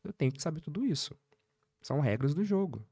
Eu 0.05 0.13
tenho 0.13 0.31
que 0.31 0.41
saber 0.41 0.61
tudo 0.61 0.87
isso. 0.87 1.13
São 1.83 1.99
regras 1.99 2.33
do 2.33 2.45
jogo. 2.45 2.87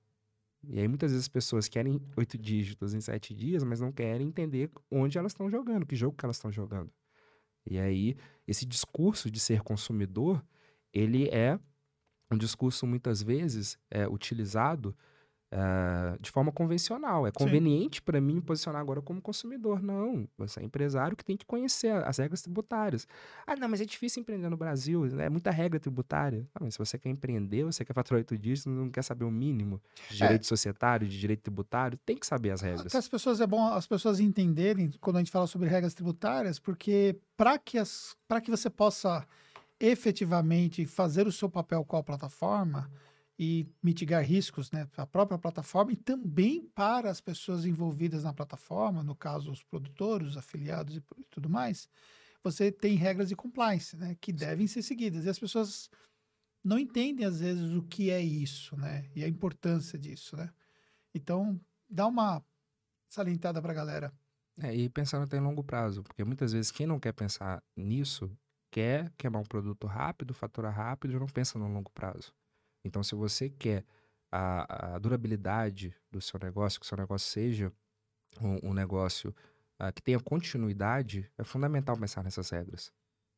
E 0.64 0.80
aí, 0.80 0.88
muitas 0.88 1.12
vezes, 1.12 1.26
as 1.26 1.28
pessoas 1.28 1.68
querem 1.68 2.02
oito 2.16 2.36
dígitos 2.36 2.92
em 2.92 3.00
sete 3.00 3.32
dias, 3.32 3.62
mas 3.62 3.78
não 3.78 3.92
querem 3.92 4.26
entender 4.26 4.68
onde 4.90 5.16
elas 5.16 5.30
estão 5.30 5.48
jogando, 5.48 5.86
que 5.86 5.94
jogo 5.94 6.16
que 6.16 6.26
elas 6.26 6.38
estão 6.38 6.50
jogando. 6.50 6.90
E 7.64 7.78
aí, 7.78 8.16
esse 8.48 8.66
discurso 8.66 9.30
de 9.30 9.38
ser 9.38 9.62
consumidor, 9.62 10.44
ele 10.92 11.28
é 11.28 11.56
um 12.28 12.36
discurso, 12.36 12.84
muitas 12.84 13.22
vezes, 13.22 13.78
é, 13.88 14.08
utilizado 14.08 14.92
Uh, 15.52 16.20
de 16.20 16.28
forma 16.28 16.50
convencional. 16.50 17.24
É 17.24 17.30
conveniente 17.30 18.02
para 18.02 18.20
mim 18.20 18.34
me 18.34 18.40
posicionar 18.40 18.80
agora 18.80 19.00
como 19.00 19.22
consumidor. 19.22 19.80
Não, 19.80 20.28
você 20.36 20.58
é 20.58 20.64
empresário 20.64 21.16
que 21.16 21.24
tem 21.24 21.36
que 21.36 21.46
conhecer 21.46 21.92
as 22.04 22.18
regras 22.18 22.42
tributárias. 22.42 23.06
Ah, 23.46 23.54
não, 23.54 23.68
mas 23.68 23.80
é 23.80 23.84
difícil 23.84 24.22
empreender 24.22 24.48
no 24.48 24.56
Brasil, 24.56 25.04
né? 25.06 25.26
é 25.26 25.30
muita 25.30 25.52
regra 25.52 25.78
tributária. 25.78 26.48
Ah, 26.52 26.58
mas 26.62 26.74
se 26.74 26.78
você 26.78 26.98
quer 26.98 27.10
empreender, 27.10 27.62
você 27.62 27.84
quer 27.84 27.94
faturar 27.94 28.18
oito 28.18 28.36
dígitos, 28.36 28.66
não 28.66 28.90
quer 28.90 29.02
saber 29.02 29.24
o 29.24 29.30
mínimo 29.30 29.80
de 30.10 30.16
direito 30.16 30.42
é. 30.42 30.46
societário, 30.46 31.06
de 31.06 31.18
direito 31.18 31.42
tributário, 31.42 31.96
tem 32.04 32.16
que 32.16 32.26
saber 32.26 32.50
as 32.50 32.60
regras. 32.60 32.92
as 32.92 33.08
pessoas 33.08 33.40
é 33.40 33.46
bom 33.46 33.68
as 33.68 33.86
pessoas 33.86 34.18
entenderem 34.18 34.90
quando 35.00 35.16
a 35.16 35.18
gente 35.20 35.30
fala 35.30 35.46
sobre 35.46 35.68
regras 35.68 35.94
tributárias, 35.94 36.58
porque 36.58 37.16
para 37.36 37.56
que 37.56 37.78
as 37.78 38.16
para 38.26 38.40
que 38.40 38.50
você 38.50 38.68
possa 38.68 39.24
efetivamente 39.78 40.86
fazer 40.86 41.26
o 41.26 41.32
seu 41.32 41.48
papel 41.48 41.84
com 41.84 41.96
a 41.96 42.02
plataforma, 42.02 42.90
e 43.38 43.68
mitigar 43.82 44.24
riscos 44.24 44.70
né, 44.70 44.86
para 44.86 45.04
a 45.04 45.06
própria 45.06 45.38
plataforma 45.38 45.92
e 45.92 45.96
também 45.96 46.66
para 46.74 47.10
as 47.10 47.20
pessoas 47.20 47.66
envolvidas 47.66 48.24
na 48.24 48.32
plataforma, 48.32 49.02
no 49.02 49.14
caso 49.14 49.50
os 49.50 49.62
produtores, 49.62 50.28
os 50.28 50.36
afiliados 50.36 50.96
e 50.96 51.02
tudo 51.30 51.48
mais, 51.48 51.88
você 52.42 52.72
tem 52.72 52.96
regras 52.96 53.28
de 53.28 53.36
compliance 53.36 53.96
né, 53.96 54.16
que 54.20 54.32
devem 54.32 54.66
ser 54.66 54.82
seguidas. 54.82 55.24
E 55.24 55.28
as 55.28 55.38
pessoas 55.38 55.90
não 56.64 56.78
entendem, 56.78 57.26
às 57.26 57.40
vezes, 57.40 57.72
o 57.72 57.82
que 57.82 58.10
é 58.10 58.20
isso 58.20 58.76
né, 58.76 59.08
e 59.14 59.22
a 59.22 59.28
importância 59.28 59.98
disso. 59.98 60.36
Né? 60.36 60.50
Então, 61.14 61.60
dá 61.88 62.06
uma 62.06 62.42
salientada 63.08 63.60
para 63.60 63.72
a 63.72 63.74
galera. 63.74 64.12
É, 64.58 64.74
e 64.74 64.88
pensando 64.88 65.24
até 65.24 65.36
em 65.36 65.40
longo 65.40 65.62
prazo, 65.62 66.02
porque 66.02 66.24
muitas 66.24 66.52
vezes 66.52 66.70
quem 66.70 66.86
não 66.86 66.98
quer 66.98 67.12
pensar 67.12 67.62
nisso 67.76 68.30
quer 68.70 69.12
queimar 69.18 69.42
um 69.42 69.44
produto 69.44 69.86
rápido, 69.86 70.32
faturar 70.32 70.74
rápido 70.74 71.14
e 71.14 71.18
não 71.18 71.26
pensa 71.26 71.58
no 71.58 71.68
longo 71.68 71.90
prazo. 71.90 72.32
Então, 72.86 73.02
se 73.02 73.14
você 73.14 73.50
quer 73.50 73.84
a, 74.30 74.94
a 74.94 74.98
durabilidade 74.98 75.94
do 76.10 76.20
seu 76.20 76.38
negócio, 76.40 76.78
que 76.80 76.86
o 76.86 76.88
seu 76.88 76.96
negócio 76.96 77.28
seja 77.28 77.72
um, 78.40 78.70
um 78.70 78.74
negócio 78.74 79.34
uh, 79.80 79.92
que 79.92 80.02
tenha 80.02 80.20
continuidade, 80.20 81.30
é 81.36 81.44
fundamental 81.44 81.96
pensar 81.96 82.22
nessas 82.22 82.50
regras. 82.50 82.92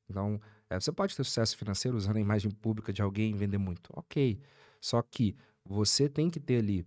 Então, 0.08 0.40
é, 0.70 0.78
você 0.78 0.92
pode 0.92 1.16
ter 1.16 1.24
sucesso 1.24 1.56
financeiro 1.56 1.96
usando 1.96 2.16
a 2.16 2.20
imagem 2.20 2.50
pública 2.50 2.92
de 2.92 3.02
alguém 3.02 3.30
e 3.30 3.34
vender 3.34 3.58
muito. 3.58 3.90
Ok. 3.94 4.40
Só 4.80 5.02
que 5.02 5.36
você 5.64 6.08
tem 6.08 6.30
que 6.30 6.40
ter 6.40 6.58
ali 6.58 6.86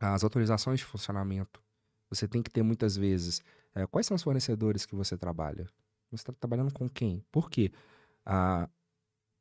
as 0.00 0.24
autorizações 0.24 0.80
de 0.80 0.86
funcionamento. 0.86 1.62
Você 2.08 2.26
tem 2.26 2.42
que 2.42 2.50
ter 2.50 2.62
muitas 2.62 2.96
vezes 2.96 3.42
é, 3.74 3.86
quais 3.86 4.06
são 4.06 4.14
os 4.14 4.22
fornecedores 4.22 4.86
que 4.86 4.94
você 4.94 5.16
trabalha. 5.16 5.66
Você 6.10 6.22
está 6.22 6.32
trabalhando 6.32 6.72
com 6.72 6.88
quem? 6.88 7.22
Por 7.30 7.50
quê? 7.50 7.70
Ah, 8.24 8.68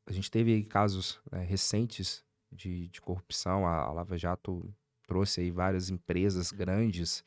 a 0.05 0.11
gente 0.11 0.29
teve 0.29 0.63
casos 0.63 1.21
né, 1.31 1.43
recentes 1.43 2.25
de, 2.51 2.87
de 2.89 3.01
corrupção. 3.01 3.65
A, 3.65 3.83
a, 3.83 3.91
Lava 3.91 4.17
Jato 4.17 4.73
trouxe 5.07 5.41
aí 5.41 5.51
várias 5.51 5.89
empresas 5.89 6.51
grandes 6.51 7.23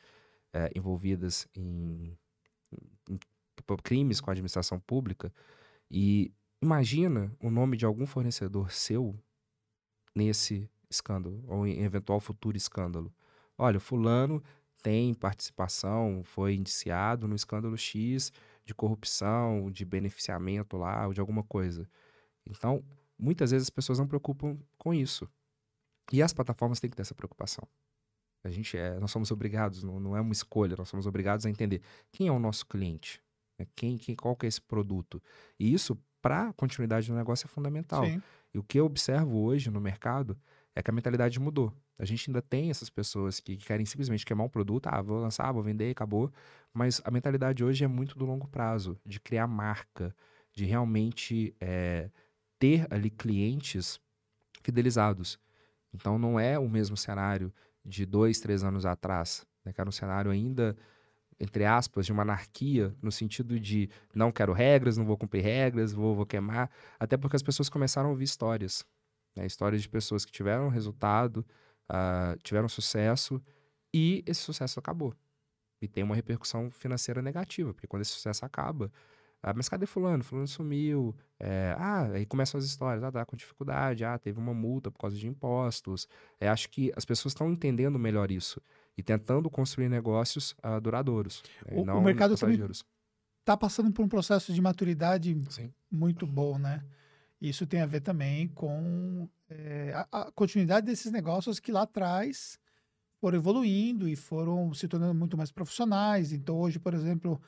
é, 0.53 0.71
envolvidas 0.75 1.49
em, 1.55 2.17
em, 3.09 3.15
em, 3.15 3.19
crimes 3.83 4.21
com 4.21 4.31
a 4.31 4.33
administração 4.33 4.79
pública. 4.81 5.33
E 5.91 6.33
imagina 6.61 7.33
o 7.41 7.51
nome 7.51 7.77
de 7.77 7.85
algum 7.85 8.07
fornecedor 8.07 8.71
seu 8.71 9.19
nesse 10.15 10.69
escândalo, 10.89 11.45
ou 11.47 11.67
em 11.67 11.83
eventual 11.83 12.21
futuro 12.21 12.57
escândalo. 12.57 13.13
Olha, 13.57 13.79
fulano 13.79 14.43
tem 14.83 15.15
participação, 15.15 16.23
foi 16.25 16.55
indiciado 16.55 17.29
no 17.29 17.37
escândalo 17.37 17.77
X 17.77 18.33
de 18.65 18.75
corrupção, 18.75 19.71
de 19.71 19.85
beneficiamento 19.85 20.77
lá, 20.77 21.07
ou 21.07 21.13
de 21.13 21.21
alguma 21.21 21.43
coisa. 21.43 21.89
Então, 22.47 22.83
muitas 23.19 23.51
vezes 23.51 23.67
as 23.67 23.71
pessoas 23.71 23.99
não 23.99 24.07
preocupam 24.07 24.59
com 24.81 24.93
isso. 24.93 25.29
E 26.11 26.23
as 26.23 26.33
plataformas 26.33 26.81
têm 26.81 26.91
que 26.91 26.97
ter 26.97 27.03
essa 27.03 27.15
preocupação. 27.15 27.69
A 28.43 28.51
gente 28.51 28.77
é, 28.77 28.99
nós 28.99 29.11
somos 29.11 29.31
obrigados, 29.31 29.83
não, 29.83 30.01
não 30.01 30.17
é 30.17 30.21
uma 30.21 30.33
escolha, 30.33 30.75
nós 30.77 30.89
somos 30.89 31.07
obrigados 31.07 31.45
a 31.45 31.51
entender 31.51 31.83
quem 32.11 32.27
é 32.27 32.33
o 32.33 32.39
nosso 32.39 32.67
cliente, 32.67 33.23
né? 33.59 33.67
quem, 33.77 33.99
quem, 33.99 34.17
qual 34.17 34.35
que 34.35 34.47
é 34.47 34.49
esse 34.49 34.61
produto. 34.61 35.23
E 35.59 35.73
isso, 35.73 35.97
para 36.23 36.49
a 36.49 36.53
continuidade 36.55 37.07
do 37.07 37.15
negócio, 37.15 37.47
é 37.47 37.49
fundamental. 37.49 38.05
Sim. 38.05 38.23
E 38.53 38.59
o 38.59 38.63
que 38.63 38.81
eu 38.81 38.87
observo 38.87 39.39
hoje 39.39 39.71
no 39.71 39.81
mercado 39.81 40.37
é 40.75 40.83
que 40.83 40.91
a 40.91 40.95
mentalidade 40.95 41.39
mudou. 41.39 41.73
A 41.99 42.05
gente 42.07 42.31
ainda 42.31 42.41
tem 42.41 42.71
essas 42.71 42.89
pessoas 42.89 43.41
que, 43.41 43.59
que 43.59 43.67
querem 43.67 43.85
simplesmente 43.85 44.25
queimar 44.25 44.47
um 44.47 44.49
produto, 44.49 44.87
ah, 44.87 45.03
vou 45.03 45.21
lançar, 45.21 45.53
vou 45.53 45.63
vender, 45.63 45.91
acabou. 45.91 46.33
Mas 46.73 47.03
a 47.05 47.11
mentalidade 47.11 47.63
hoje 47.63 47.85
é 47.85 47.89
muito 47.89 48.19
do 48.19 48.25
longo 48.25 48.49
prazo, 48.49 48.99
de 49.05 49.21
criar 49.21 49.47
marca, 49.47 50.17
de 50.51 50.65
realmente 50.65 51.55
é, 51.61 52.11
ter 52.59 52.87
ali 52.91 53.11
clientes 53.11 54.01
fidelizados. 54.61 55.39
Então 55.93 56.19
não 56.19 56.39
é 56.39 56.59
o 56.59 56.69
mesmo 56.69 56.97
cenário 56.97 57.53
de 57.85 58.05
dois, 58.07 58.41
três 58.41 58.63
anos 58.63 58.87
atrás, 58.87 59.47
né, 59.65 59.73
que 59.73 59.81
era 59.81 59.89
um 59.89 59.93
cenário 59.93 60.31
ainda, 60.31 60.77
entre 61.39 61.65
aspas, 61.65 62.07
de 62.07 62.13
uma 62.13 62.23
anarquia, 62.23 62.95
no 63.03 63.11
sentido 63.11 63.59
de 63.59 63.89
não 64.15 64.31
quero 64.31 64.53
regras, 64.53 64.97
não 64.97 65.05
vou 65.05 65.17
cumprir 65.17 65.43
regras, 65.43 65.93
vou, 65.93 66.15
vou 66.15 66.27
queimar, 66.27 66.71
até 66.99 67.17
porque 67.17 67.37
as 67.37 67.43
pessoas 67.43 67.69
começaram 67.69 68.09
a 68.09 68.13
ouvir 68.13 68.25
histórias. 68.25 68.85
Né, 69.35 69.47
histórias 69.47 69.83
de 69.83 69.89
pessoas 69.89 70.25
que 70.25 70.33
tiveram 70.33 70.69
resultado, 70.69 71.45
uh, 71.91 72.37
tiveram 72.43 72.69
sucesso 72.69 73.43
e 73.93 74.23
esse 74.27 74.41
sucesso 74.41 74.79
acabou. 74.79 75.15
E 75.81 75.89
tem 75.89 76.05
uma 76.05 76.15
repercussão 76.15 76.71
financeira 76.71 77.23
negativa, 77.23 77.73
porque 77.73 77.87
quando 77.87 78.03
esse 78.03 78.11
sucesso 78.13 78.45
acaba, 78.45 78.93
ah, 79.43 79.55
mas 79.55 79.69
cadê 79.69 79.87
fulano? 79.87 80.23
Fulano 80.23 80.47
sumiu. 80.47 81.15
É, 81.39 81.75
ah, 81.79 82.11
aí 82.13 82.27
começam 82.27 82.59
as 82.59 82.65
histórias. 82.65 83.03
Ah, 83.03 83.11
tá 83.11 83.25
com 83.25 83.37
dificuldade. 83.37 84.05
Ah, 84.05 84.19
teve 84.19 84.39
uma 84.39 84.53
multa 84.53 84.91
por 84.91 84.99
causa 84.99 85.17
de 85.17 85.27
impostos. 85.27 86.07
É, 86.39 86.49
acho 86.49 86.69
que 86.69 86.93
as 86.95 87.05
pessoas 87.05 87.33
estão 87.33 87.51
entendendo 87.51 87.99
melhor 87.99 88.31
isso 88.31 88.61
e 88.97 89.03
tentando 89.03 89.49
construir 89.49 89.89
negócios 89.89 90.53
uh, 90.65 90.81
duradouros. 90.81 91.43
Né, 91.67 91.93
o, 91.93 91.97
o 91.97 92.03
mercado 92.03 92.37
também 92.37 92.61
está 93.41 93.57
passando 93.57 93.91
por 93.91 94.05
um 94.05 94.09
processo 94.09 94.53
de 94.53 94.61
maturidade 94.61 95.37
Sim. 95.49 95.73
muito 95.91 96.27
bom, 96.27 96.59
né? 96.59 96.85
Isso 97.41 97.67
tem 97.67 97.81
a 97.81 97.87
ver 97.87 98.03
também 98.03 98.49
com 98.49 99.27
é, 99.49 99.93
a, 99.95 100.21
a, 100.21 100.33
continuidade 100.33 100.87
desses 100.87 101.11
negócios 101.11 101.59
que 101.59 101.73
lá 101.73 101.83
atrás 101.83 102.59
foram 103.19 103.39
evoluindo 103.39 104.07
e 104.07 104.15
foram 104.15 104.73
se 104.75 104.87
tornando 104.87 105.15
muito 105.15 105.39
mais 105.39 105.51
profissionais. 105.51 106.33
Então, 106.33 106.59
hoje, 106.59 106.79
por 106.79 106.93
exemplo, 106.93 107.41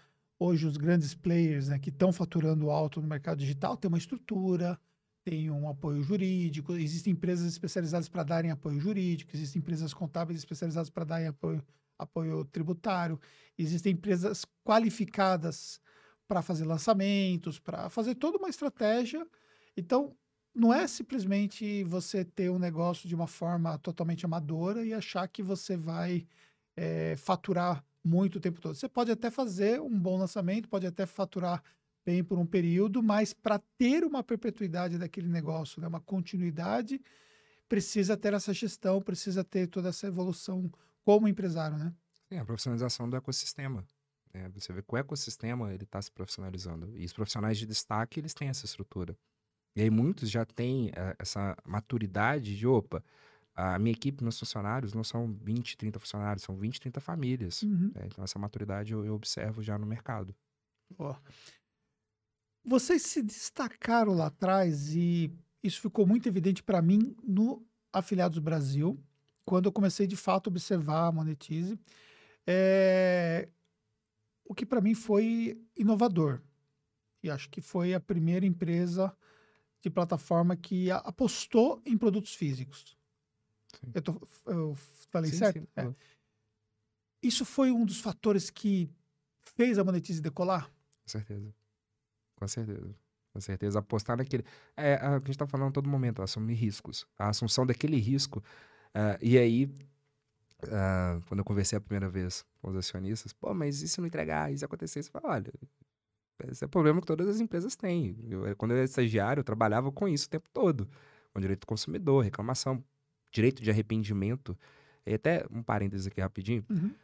hoje 0.43 0.67
os 0.67 0.77
grandes 0.77 1.15
players 1.15 1.69
né, 1.69 1.79
que 1.79 1.91
estão 1.91 2.13
faturando 2.13 2.71
alto 2.71 3.01
no 3.01 3.07
mercado 3.07 3.39
digital 3.39 3.77
têm 3.77 3.89
uma 3.89 3.99
estrutura, 3.99 4.79
têm 5.25 5.51
um 5.51 5.69
apoio 5.69 6.03
jurídico, 6.03 6.73
existem 6.73 7.13
empresas 7.13 7.47
especializadas 7.47 8.09
para 8.09 8.25
darem 8.25 8.51
apoio 8.51 8.81
jurídico, 8.81 9.31
existem 9.35 9.61
empresas 9.61 9.95
contábeis 9.95 10.39
especializadas 10.39 10.91
para 10.91 11.05
darem 11.05 11.29
apoio, 11.29 11.63
apoio 11.99 12.45
tributário, 12.47 13.21
existem 13.57 13.93
empresas 13.93 14.45
qualificadas 14.65 15.81
para 16.27 16.43
fazer 16.43 16.65
lançamentos, 16.65 17.59
para 17.59 17.89
fazer 17.89 18.17
toda 18.17 18.39
uma 18.39 18.49
estratégia. 18.49 19.25
Então, 19.77 20.17
não 20.55 20.75
é 20.75 20.87
simplesmente 20.87 21.85
você 21.85 22.25
ter 22.25 22.51
um 22.51 22.59
negócio 22.59 23.09
de 23.09 23.15
uma 23.15 23.27
forma 23.27 23.79
totalmente 23.79 24.25
amadora 24.25 24.85
e 24.85 24.93
achar 24.93 25.27
que 25.29 25.43
você 25.43 25.77
vai 25.77 26.27
é, 26.77 27.15
faturar 27.17 27.85
muito 28.05 28.37
o 28.37 28.41
tempo 28.41 28.61
todo. 28.61 28.75
Você 28.75 28.89
pode 28.89 29.11
até 29.11 29.31
fazer 29.31 29.81
um 29.81 29.99
bom 29.99 30.19
lançamento, 30.19 30.69
pode 30.69 30.87
até 30.87 31.07
faturar 31.07 31.63
bem 32.05 32.23
por 32.23 32.39
um 32.39 32.47
período, 32.47 33.03
mas 33.03 33.33
para 33.33 33.61
ter 33.79 34.05
uma 34.05 34.23
perpetuidade 34.23 34.99
daquele 34.99 35.29
negócio, 35.29 35.81
né, 35.81 35.87
uma 35.87 36.01
continuidade, 36.01 37.01
precisa 37.69 38.17
ter 38.17 38.35
essa 38.35 38.53
gestão, 38.53 39.01
precisa 39.01 39.45
ter 39.45 39.69
toda 39.69 39.89
essa 39.91 40.07
evolução 40.07 40.71
como 41.05 41.29
empresário, 41.29 41.79
né? 41.79 41.95
Sim, 42.29 42.39
a 42.39 42.45
profissionalização 42.45 43.09
do 43.09 43.17
ecossistema. 43.17 43.85
Né? 44.33 44.49
Você 44.55 44.73
vê 44.73 44.83
que 44.83 44.95
o 44.95 44.97
ecossistema 44.97 45.73
ele 45.73 45.85
está 45.85 46.01
se 46.01 46.11
profissionalizando 46.11 46.91
e 46.97 47.05
os 47.05 47.13
profissionais 47.13 47.59
de 47.59 47.67
destaque 47.67 48.21
eles 48.21 48.35
têm 48.35 48.49
essa 48.49 48.65
estrutura. 48.65 49.17
E 49.75 49.83
aí 49.83 49.91
muitos 49.91 50.31
já 50.31 50.45
têm 50.45 50.89
uh, 50.89 51.15
essa 51.19 51.57
maturidade 51.65 52.57
de, 52.57 52.67
opa, 52.67 53.03
a 53.55 53.79
minha 53.79 53.93
equipe, 53.93 54.23
meus 54.23 54.39
funcionários, 54.39 54.95
não 54.95 55.05
são 55.05 55.33
20, 55.33 55.77
30 55.77 55.99
funcionários, 55.99 56.43
são 56.43 56.57
20, 56.57 56.81
30 56.81 57.01
famílias. 57.01 57.63
Uhum. 57.63 57.91
Né? 57.95 58.03
Então, 58.07 58.25
essa 58.25 58.39
maturidade 58.39 58.93
eu, 58.93 59.05
eu, 59.05 59.15
observo 59.15 59.63
já 59.63 59.79
no 59.79 59.87
mercado. 59.87 60.35
Oh. 60.99 61.15
Vocês 62.65 63.03
se 63.03 63.23
destacaram 63.23 64.15
lá 64.15 64.27
atrás 64.27 64.95
e 64.95 65.33
isso 65.63 65.81
ficou 65.81 66.07
muito 66.07 66.29
evidente 66.29 66.63
para 66.63 66.81
mim 66.81 67.15
no 67.23 67.65
Afiliados 67.93 68.39
Brasil, 68.39 68.99
quando 69.45 69.67
eu 69.67 69.73
comecei 69.73 70.07
de 70.07 70.17
fato 70.17 70.49
a 70.49 70.51
observar 70.51 71.09
a 71.09 71.13
Monetize. 71.13 71.79
É... 72.47 73.49
O 74.45 74.55
que 74.55 74.65
para 74.65 74.81
mim 74.81 74.95
foi 74.95 75.61
inovador. 75.77 76.41
E 77.23 77.31
acho 77.31 77.49
que 77.51 77.61
foi 77.61 77.95
a 77.95 78.01
primeira 78.01 78.45
empresa 78.45 79.15
de 79.81 79.91
plataforma 79.91 80.57
que 80.57 80.91
apostou 80.91 81.81
em 81.85 81.97
produtos 81.97 82.35
físicos. 82.35 82.97
Eu, 83.95 84.03
tô, 84.03 84.29
eu 84.47 84.75
falei 85.11 85.31
sim, 85.31 85.39
certo? 85.39 85.61
Sim, 85.61 85.67
é. 85.77 85.95
Isso 87.23 87.45
foi 87.45 87.71
um 87.71 87.85
dos 87.85 88.01
fatores 88.01 88.51
que 88.51 88.91
fez 89.43 89.79
a 89.79 89.85
Monetize 89.85 90.21
decolar? 90.21 90.67
Com 90.67 91.09
certeza. 91.09 91.55
Com 92.37 92.49
certeza. 92.49 92.95
Com 93.33 93.41
certeza. 93.41 93.79
Apostar 93.79 94.17
naquele. 94.17 94.45
É, 94.77 94.95
a 94.95 95.19
gente 95.19 95.31
está 95.31 95.47
falando 95.47 95.69
a 95.71 95.73
todo 95.73 95.89
momento, 95.89 96.23
assumir 96.23 96.55
riscos. 96.55 97.07
A 97.19 97.29
assunção 97.29 97.65
daquele 97.65 97.97
risco. 97.97 98.41
Uh, 98.95 99.17
e 99.23 99.39
aí, 99.39 99.65
uh, 100.65 101.25
quando 101.27 101.39
eu 101.39 101.45
conversei 101.45 101.79
a 101.79 101.81
primeira 101.81 102.09
vez 102.09 102.45
com 102.61 102.71
os 102.71 102.77
acionistas, 102.77 103.33
pô, 103.33 103.55
mas 103.55 103.81
e 103.83 103.89
se 103.89 104.01
não 104.01 104.07
entregar? 104.07 104.53
E 104.53 104.59
se 104.59 104.65
acontecer? 104.65 105.03
Você 105.03 105.11
fala, 105.11 105.35
olha, 105.35 105.53
esse 106.51 106.65
é 106.65 106.67
o 106.67 106.71
problema 106.71 107.01
que 107.01 107.07
todas 107.07 107.29
as 107.29 107.41
empresas 107.41 107.77
têm. 107.77 108.17
Eu, 108.29 108.57
quando 108.57 108.73
eu 108.73 108.79
era 108.79 108.85
estagiário, 108.85 109.41
eu 109.41 109.45
trabalhava 109.45 109.91
com 109.93 110.09
isso 110.09 110.27
o 110.27 110.31
tempo 110.31 110.49
todo. 110.53 110.89
Com 111.33 111.41
direito 111.41 111.61
do 111.61 111.67
consumidor, 111.67 112.25
reclamação, 112.25 112.85
direito 113.33 113.63
de 113.63 113.71
arrependimento. 113.71 114.57
E 115.05 115.15
até 115.15 115.45
um 115.51 115.63
parênteses 115.63 116.07
aqui 116.07 116.21
rapidinho. 116.21 116.65
Uhum. 116.71 116.95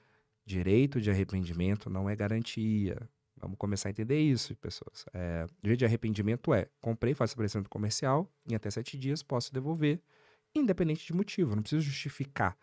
Direito 0.44 1.00
de 1.00 1.10
arrependimento 1.10 1.90
não 1.90 2.08
é 2.08 2.14
garantia. 2.14 2.96
Vamos 3.40 3.56
começar 3.58 3.88
a 3.88 3.90
entender 3.90 4.18
isso, 4.20 4.54
pessoas. 4.56 5.04
É, 5.12 5.46
direito 5.62 5.80
de 5.80 5.84
arrependimento 5.84 6.52
é: 6.52 6.68
comprei, 6.80 7.14
faço 7.14 7.34
aparecimento 7.34 7.68
comercial, 7.68 8.30
em 8.48 8.54
até 8.54 8.70
sete 8.70 8.96
dias 8.98 9.22
posso 9.22 9.52
devolver, 9.52 10.00
independente 10.54 11.06
de 11.06 11.12
motivo, 11.12 11.54
não 11.54 11.62
preciso 11.62 11.82
justificar. 11.82 12.56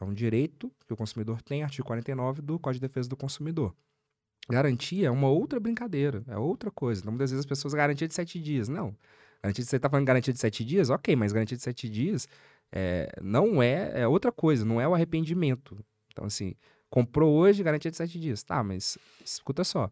É 0.00 0.04
um 0.04 0.12
direito 0.12 0.70
que 0.86 0.92
o 0.92 0.96
consumidor 0.96 1.40
tem, 1.42 1.62
artigo 1.62 1.86
49 1.86 2.42
do 2.42 2.58
Código 2.58 2.82
de 2.82 2.88
Defesa 2.88 3.08
do 3.08 3.16
Consumidor. 3.16 3.74
Garantia 4.48 5.08
é 5.08 5.10
uma 5.10 5.28
outra 5.28 5.58
brincadeira, 5.58 6.22
é 6.28 6.36
outra 6.36 6.70
coisa. 6.70 7.00
Então, 7.00 7.12
muitas 7.12 7.30
vezes 7.30 7.40
as 7.40 7.48
pessoas 7.48 7.74
garantia 7.74 8.06
de 8.06 8.14
sete 8.14 8.40
dias. 8.40 8.68
Não. 8.68 8.94
Garantia 9.42 9.64
de, 9.64 9.70
você 9.70 9.76
está 9.76 9.88
falando 9.88 10.06
garantia 10.06 10.32
de 10.32 10.38
sete 10.38 10.64
dias? 10.64 10.90
Ok, 10.90 11.16
mas 11.16 11.32
garantia 11.32 11.56
de 11.56 11.62
sete 11.62 11.88
dias 11.88 12.28
é, 12.72 13.10
não 13.22 13.62
é, 13.62 14.00
é 14.00 14.08
outra 14.08 14.32
coisa, 14.32 14.64
não 14.64 14.80
é 14.80 14.86
o 14.86 14.94
arrependimento. 14.94 15.78
Então, 16.12 16.24
assim, 16.24 16.54
comprou 16.90 17.34
hoje, 17.34 17.62
garantia 17.62 17.90
de 17.90 17.96
sete 17.96 18.18
dias. 18.18 18.42
Tá, 18.42 18.62
mas 18.62 18.98
escuta 19.24 19.64
só. 19.64 19.90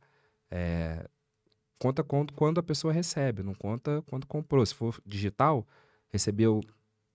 É, 0.50 1.08
conta 1.78 2.02
quando, 2.02 2.32
quando 2.32 2.58
a 2.58 2.62
pessoa 2.62 2.92
recebe, 2.92 3.42
não 3.42 3.54
conta 3.54 4.02
quando 4.06 4.26
comprou. 4.26 4.64
Se 4.64 4.74
for 4.74 5.00
digital, 5.04 5.66
recebeu 6.08 6.60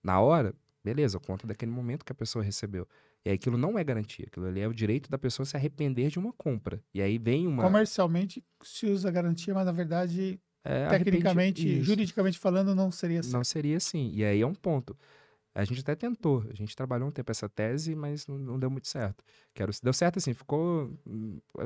na 0.02 0.20
hora, 0.20 0.54
beleza, 0.84 1.18
conta 1.18 1.46
daquele 1.46 1.70
momento 1.70 2.04
que 2.04 2.12
a 2.12 2.14
pessoa 2.14 2.44
recebeu. 2.44 2.86
E 3.24 3.28
aí 3.28 3.34
aquilo 3.34 3.58
não 3.58 3.78
é 3.78 3.84
garantia, 3.84 4.26
aquilo 4.26 4.46
ali 4.46 4.60
é 4.60 4.68
o 4.68 4.72
direito 4.72 5.10
da 5.10 5.18
pessoa 5.18 5.44
se 5.44 5.56
arrepender 5.56 6.08
de 6.08 6.18
uma 6.18 6.32
compra. 6.32 6.82
E 6.94 7.02
aí 7.02 7.18
vem 7.18 7.46
uma. 7.46 7.62
Comercialmente 7.62 8.42
se 8.62 8.86
usa 8.86 9.10
garantia, 9.10 9.52
mas 9.52 9.66
na 9.66 9.72
verdade, 9.72 10.40
é, 10.64 10.88
tecnicamente, 10.88 11.82
juridicamente 11.82 12.38
falando, 12.38 12.74
não 12.74 12.90
seria 12.90 13.20
assim. 13.20 13.32
Não 13.32 13.44
seria 13.44 13.76
assim. 13.76 14.10
E 14.14 14.24
aí 14.24 14.40
é 14.40 14.46
um 14.46 14.54
ponto. 14.54 14.96
A 15.54 15.64
gente 15.64 15.80
até 15.80 15.96
tentou, 15.96 16.44
a 16.48 16.54
gente 16.54 16.76
trabalhou 16.76 17.08
um 17.08 17.10
tempo 17.10 17.30
essa 17.30 17.48
tese, 17.48 17.94
mas 17.94 18.26
não, 18.26 18.38
não 18.38 18.58
deu 18.58 18.70
muito 18.70 18.86
certo. 18.86 19.24
Quero, 19.52 19.72
deu 19.82 19.92
certo 19.92 20.18
assim, 20.18 20.32
ficou. 20.32 20.96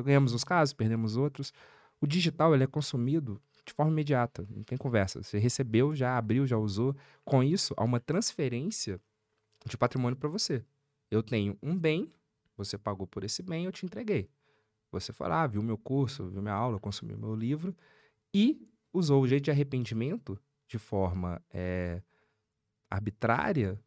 Ganhamos 0.05 0.33
uns 0.33 0.45
casos, 0.45 0.73
perdemos 0.73 1.17
outros. 1.17 1.53
O 2.01 2.07
digital 2.07 2.55
ele 2.55 2.65
é 2.65 2.67
consumido 2.67 3.41
de 3.65 3.73
forma 3.73 3.93
imediata, 3.93 4.47
não 4.51 4.63
tem 4.63 4.77
conversa. 4.77 5.23
Você 5.23 5.39
recebeu, 5.39 5.95
já 5.95 6.17
abriu, 6.17 6.47
já 6.47 6.57
usou. 6.57 6.97
Com 7.25 7.43
isso, 7.43 7.75
há 7.77 7.85
uma 7.85 8.01
transferência 8.01 9.01
de 9.67 9.77
patrimônio 9.77 10.17
para 10.17 10.29
você. 10.29 10.65
Eu 11.11 11.23
tenho 11.23 11.57
um 11.63 11.77
bem, 11.79 12.11
você 12.57 12.77
pagou 12.77 13.07
por 13.07 13.25
esse 13.25 13.43
bem, 13.43 13.65
eu 13.65 13.73
te 13.73 13.87
entreguei. 13.87 14.29
Você 14.91 15.13
foi 15.13 15.29
lá, 15.29 15.47
viu 15.47 15.63
meu 15.63 15.77
curso, 15.77 16.29
viu 16.29 16.43
minha 16.43 16.55
aula, 16.55 16.79
consumiu 16.79 17.19
meu 17.19 17.35
livro 17.35 17.75
e 18.33 18.69
usou 18.93 19.23
o 19.23 19.29
jeito 19.29 19.45
de 19.45 19.51
arrependimento 19.51 20.39
de 20.69 20.79
forma 20.79 21.43
é, 21.51 22.03
arbitrária 22.91 23.79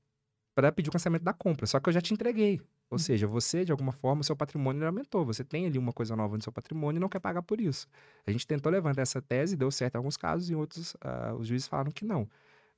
para 0.56 0.72
pedir 0.72 0.89
o 0.89 0.91
cancelamento 0.91 1.24
da 1.24 1.34
compra. 1.34 1.66
Só 1.68 1.80
que 1.80 1.89
eu 1.89 1.93
já 1.93 2.02
te 2.02 2.14
entreguei. 2.14 2.60
Ou 2.89 2.95
uhum. 2.95 2.98
seja, 2.98 3.28
você, 3.28 3.66
de 3.66 3.72
alguma 3.72 3.91
forma, 3.91 4.22
o 4.22 4.24
seu 4.24 4.36
patrimônio 4.36 4.86
aumentou. 4.86 5.26
Você 5.26 5.43
tem 5.43 5.66
ali 5.66 5.78
uma 5.78 5.91
coisa 5.91 6.16
nova 6.16 6.36
no 6.38 6.43
seu 6.43 6.52
patrimônio 6.52 7.00
e 7.00 7.02
não 7.02 7.10
quer 7.10 7.20
pagar 7.20 7.41
por 7.41 7.60
isso. 7.60 7.88
A 8.26 8.32
gente 8.32 8.48
tentou 8.48 8.72
levantar 8.72 9.02
essa 9.02 9.22
tese, 9.22 9.56
deu 9.56 9.70
certo 9.70 9.95
em 9.95 9.98
alguns 9.98 10.18
casos, 10.18 10.50
e 10.50 10.54
em 10.54 10.56
outros 10.56 10.93
uh, 10.95 11.36
os 11.38 11.48
juízes 11.48 11.68
falaram 11.68 11.91
que 11.91 12.06
não. 12.06 12.28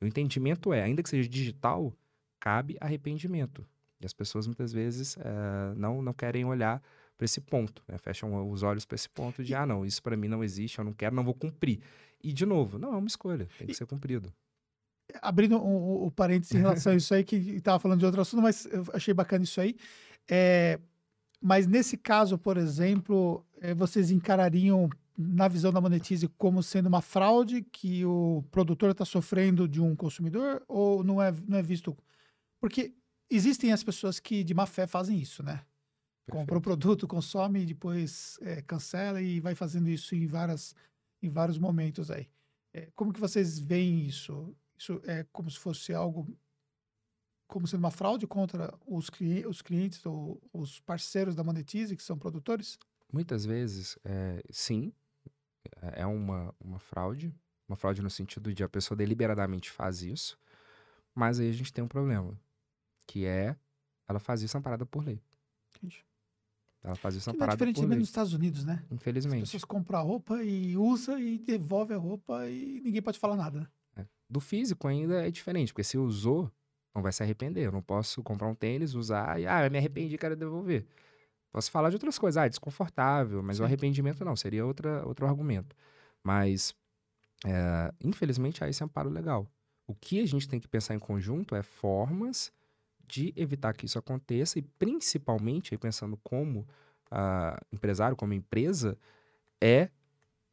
O 0.02 0.06
entendimento 0.06 0.74
é, 0.74 0.82
ainda 0.82 1.04
que 1.04 1.10
seja 1.10 1.30
digital, 1.30 1.94
cabe 2.40 2.78
arrependimento. 2.80 3.66
E 4.02 4.06
as 4.06 4.14
pessoas 4.14 4.48
muitas 4.48 4.72
vezes 4.72 5.18
é, 5.18 5.74
não, 5.76 6.02
não 6.02 6.14
querem 6.14 6.46
olhar 6.46 6.82
para 7.18 7.26
esse 7.26 7.42
ponto, 7.42 7.84
né? 7.88 7.98
fecham 7.98 8.50
os 8.50 8.64
olhos 8.64 8.86
para 8.86 8.96
esse 8.96 9.10
ponto 9.10 9.44
de, 9.44 9.54
ah, 9.54 9.66
não, 9.66 9.86
isso 9.86 10.02
para 10.02 10.16
mim 10.16 10.30
não 10.30 10.42
existe, 10.42 10.80
eu 10.80 10.86
não 10.86 10.94
quero, 10.94 11.14
não 11.14 11.24
vou 11.24 11.34
cumprir. 11.34 11.82
E, 12.24 12.32
de 12.32 12.46
novo, 12.46 12.80
não 12.80 12.94
é 12.94 12.98
uma 12.98 13.08
escolha, 13.08 13.48
tem 13.58 13.68
que 13.68 13.74
e, 13.74 13.76
ser 13.76 13.86
cumprido. 13.86 14.34
Abrindo 15.22 15.58
o, 15.58 16.08
o 16.08 16.12
parênteses 16.12 16.54
em 16.54 16.60
relação 16.60 16.94
a 16.94 16.96
isso 16.96 17.14
aí, 17.14 17.24
que 17.24 17.36
estava 17.36 17.80
falando 17.80 18.00
de 18.00 18.06
outro 18.06 18.22
assunto, 18.22 18.42
mas 18.42 18.66
eu 18.66 18.86
achei 18.94 19.14
bacana 19.14 19.44
isso 19.44 19.60
aí. 19.60 19.76
É, 20.30 20.80
mas 21.42 21.66
nesse 21.66 21.98
caso, 21.98 22.38
por 22.38 22.58
exemplo, 22.58 23.46
é, 23.60 23.74
vocês 23.74 24.12
encarariam, 24.12 24.90
na 25.18 25.50
visão 25.50 25.74
da 25.74 25.82
Monetize, 25.82 26.28
como 26.38 26.64
sendo 26.64 26.88
uma 26.88 27.02
fraude 27.02 27.62
que 27.62 28.06
o 28.06 28.42
produtor 28.52 28.92
está 28.92 29.04
sofrendo 29.04 29.68
de 29.68 29.82
um 29.82 29.94
consumidor 29.94 30.64
ou 30.66 31.04
não 31.04 31.22
é, 31.22 31.34
não 31.46 31.58
é 31.58 31.62
visto? 31.62 31.98
Porque 32.58 32.94
existem 33.30 33.74
as 33.74 33.84
pessoas 33.84 34.18
que 34.18 34.46
de 34.46 34.54
má 34.54 34.66
fé 34.66 34.88
fazem 34.88 35.20
isso, 35.20 35.44
né? 35.44 35.62
Compra 36.30 36.58
o 36.58 36.62
produto, 36.62 37.08
consome, 37.08 37.66
depois 37.66 38.38
é, 38.42 38.62
cancela 38.62 39.22
e 39.22 39.40
vai 39.42 39.56
fazendo 39.56 39.90
isso 39.90 40.16
em, 40.16 40.26
várias, 40.26 40.76
em 41.22 41.30
vários 41.30 41.58
momentos 41.58 42.10
aí. 42.10 42.28
É, 42.74 42.88
como 42.96 43.12
que 43.12 43.20
vocês 43.20 43.60
veem 43.60 44.06
isso? 44.06 44.56
Isso 44.80 45.02
é 45.06 45.26
como 45.32 45.52
se 45.52 45.60
fosse 45.60 45.94
algo 45.94 46.26
como 47.48 47.68
sendo 47.68 47.80
uma 47.80 47.92
fraude 47.92 48.28
contra 48.28 48.74
os, 48.86 49.10
cli 49.10 49.46
os 49.46 49.62
clientes 49.62 50.06
ou 50.06 50.40
os 50.54 50.80
parceiros 50.80 51.34
da 51.34 51.44
Monetize, 51.44 51.98
que 51.98 52.04
são 52.04 52.18
produtores? 52.18 52.78
Muitas 53.12 53.44
vezes, 53.44 53.98
é, 54.06 54.42
sim, 54.52 54.94
é 55.82 56.06
uma, 56.06 56.54
uma 56.60 56.80
fraude. 56.80 57.34
Uma 57.68 57.76
fraude 57.76 58.02
no 58.02 58.10
sentido 58.10 58.54
de 58.54 58.64
a 58.64 58.70
pessoa 58.70 58.96
deliberadamente 58.96 59.70
faz 59.72 60.04
isso. 60.04 60.40
Mas 61.14 61.40
aí 61.40 61.50
a 61.50 61.54
gente 61.54 61.74
tem 61.74 61.84
um 61.84 61.88
problema, 61.88 62.40
que 63.08 63.26
é 63.26 63.56
ela 64.08 64.20
faz 64.20 64.42
isso 64.42 64.58
amparada 64.58 64.86
por 64.86 65.04
lei. 65.04 65.22
Entendi. 65.76 66.06
Ela 66.84 66.96
faz 66.96 67.16
isso 67.16 67.30
amparada 67.30 67.58
por 67.58 67.66
lei. 67.66 67.74
diferentemente 67.74 68.00
nos 68.00 68.10
Estados 68.10 68.34
Unidos, 68.34 68.64
né? 68.64 68.86
Infelizmente. 68.92 69.44
As 69.44 69.50
pessoas 69.50 69.66
compram 69.66 70.00
a 70.00 70.02
roupa 70.02 70.44
e 70.44 70.78
usa 70.78 71.20
e 71.20 71.38
devolve 71.40 71.94
a 71.94 71.98
roupa 71.98 72.48
e 72.48 72.80
ninguém 72.82 73.02
pode 73.02 73.20
falar 73.20 73.36
nada. 73.36 73.70
Do 74.30 74.40
físico 74.40 74.88
ainda 74.88 75.26
é 75.26 75.32
diferente, 75.32 75.74
porque 75.74 75.84
se 75.84 75.98
usou, 75.98 76.52
não 76.94 77.02
vai 77.02 77.12
se 77.12 77.24
arrepender. 77.24 77.66
Eu 77.66 77.72
não 77.72 77.82
posso 77.82 78.22
comprar 78.22 78.48
um 78.48 78.56
tênis, 78.56 78.94
usar 78.94 79.40
e, 79.40 79.48
ah, 79.48 79.66
eu 79.66 79.72
me 79.72 79.78
arrependi, 79.78 80.18
quero 80.18 80.36
devolver. 80.36 80.86
Posso 81.52 81.72
falar 81.72 81.90
de 81.90 81.96
outras 81.96 82.20
coisas, 82.20 82.38
ah, 82.38 82.46
é 82.46 82.50
desconfortável, 82.50 83.42
mas 83.42 83.58
Sim. 83.58 83.64
o 83.64 83.66
arrependimento 83.66 84.24
não, 84.24 84.36
seria 84.36 84.66
outra, 84.66 85.06
outro 85.08 85.26
argumento. 85.26 85.76
Mas, 86.24 86.76
é, 87.44 87.92
infelizmente, 88.04 88.64
há 88.64 88.70
esse 88.70 88.84
amparo 88.84 89.10
legal. 89.10 89.48
O 89.88 89.96
que 89.96 90.22
a 90.22 90.28
gente 90.28 90.48
tem 90.48 90.60
que 90.60 90.68
pensar 90.68 90.94
em 90.94 91.00
conjunto 91.00 91.56
é 91.56 91.64
formas 91.64 92.52
de 93.08 93.34
evitar 93.36 93.74
que 93.74 93.88
isso 93.88 93.98
aconteça 93.98 94.60
e, 94.60 94.62
principalmente, 94.62 95.74
aí 95.74 95.78
pensando 95.80 96.16
como 96.24 96.60
uh, 97.12 97.66
empresário, 97.74 98.16
como 98.16 98.34
empresa, 98.34 98.96
é 99.60 99.90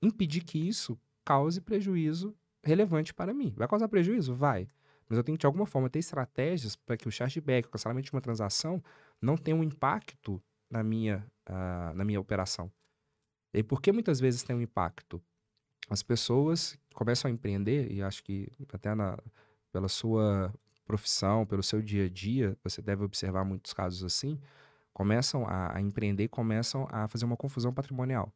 impedir 0.00 0.42
que 0.42 0.58
isso 0.58 0.98
cause 1.22 1.60
prejuízo 1.60 2.34
relevante 2.66 3.14
para 3.14 3.32
mim. 3.32 3.54
Vai 3.56 3.68
causar 3.68 3.88
prejuízo? 3.88 4.34
Vai. 4.34 4.68
Mas 5.08 5.16
eu 5.16 5.24
tenho 5.24 5.38
que, 5.38 5.40
de 5.40 5.46
alguma 5.46 5.66
forma, 5.66 5.88
ter 5.88 6.00
estratégias 6.00 6.74
para 6.74 6.96
que 6.96 7.06
o 7.06 7.10
chargeback, 7.10 7.68
o 7.68 7.70
cancelamento 7.70 8.06
de 8.06 8.12
uma 8.12 8.20
transação, 8.20 8.82
não 9.22 9.36
tenha 9.36 9.56
um 9.56 9.62
impacto 9.62 10.42
na 10.68 10.82
minha, 10.82 11.24
uh, 11.48 11.94
na 11.94 12.04
minha 12.04 12.20
operação. 12.20 12.70
E 13.54 13.62
por 13.62 13.80
que 13.80 13.92
muitas 13.92 14.18
vezes 14.18 14.42
tem 14.42 14.54
um 14.54 14.60
impacto? 14.60 15.22
As 15.88 16.02
pessoas 16.02 16.76
começam 16.92 17.30
a 17.30 17.32
empreender, 17.32 17.90
e 17.92 18.02
acho 18.02 18.22
que 18.24 18.50
até 18.72 18.94
na, 18.94 19.16
pela 19.70 19.88
sua 19.88 20.52
profissão, 20.84 21.46
pelo 21.46 21.62
seu 21.62 21.80
dia 21.80 22.06
a 22.06 22.08
dia, 22.08 22.56
você 22.64 22.82
deve 22.82 23.04
observar 23.04 23.44
muitos 23.44 23.72
casos 23.72 24.02
assim, 24.02 24.40
começam 24.92 25.46
a, 25.46 25.76
a 25.76 25.80
empreender 25.80 26.24
e 26.24 26.28
começam 26.28 26.88
a 26.90 27.06
fazer 27.06 27.24
uma 27.24 27.36
confusão 27.36 27.72
patrimonial 27.72 28.32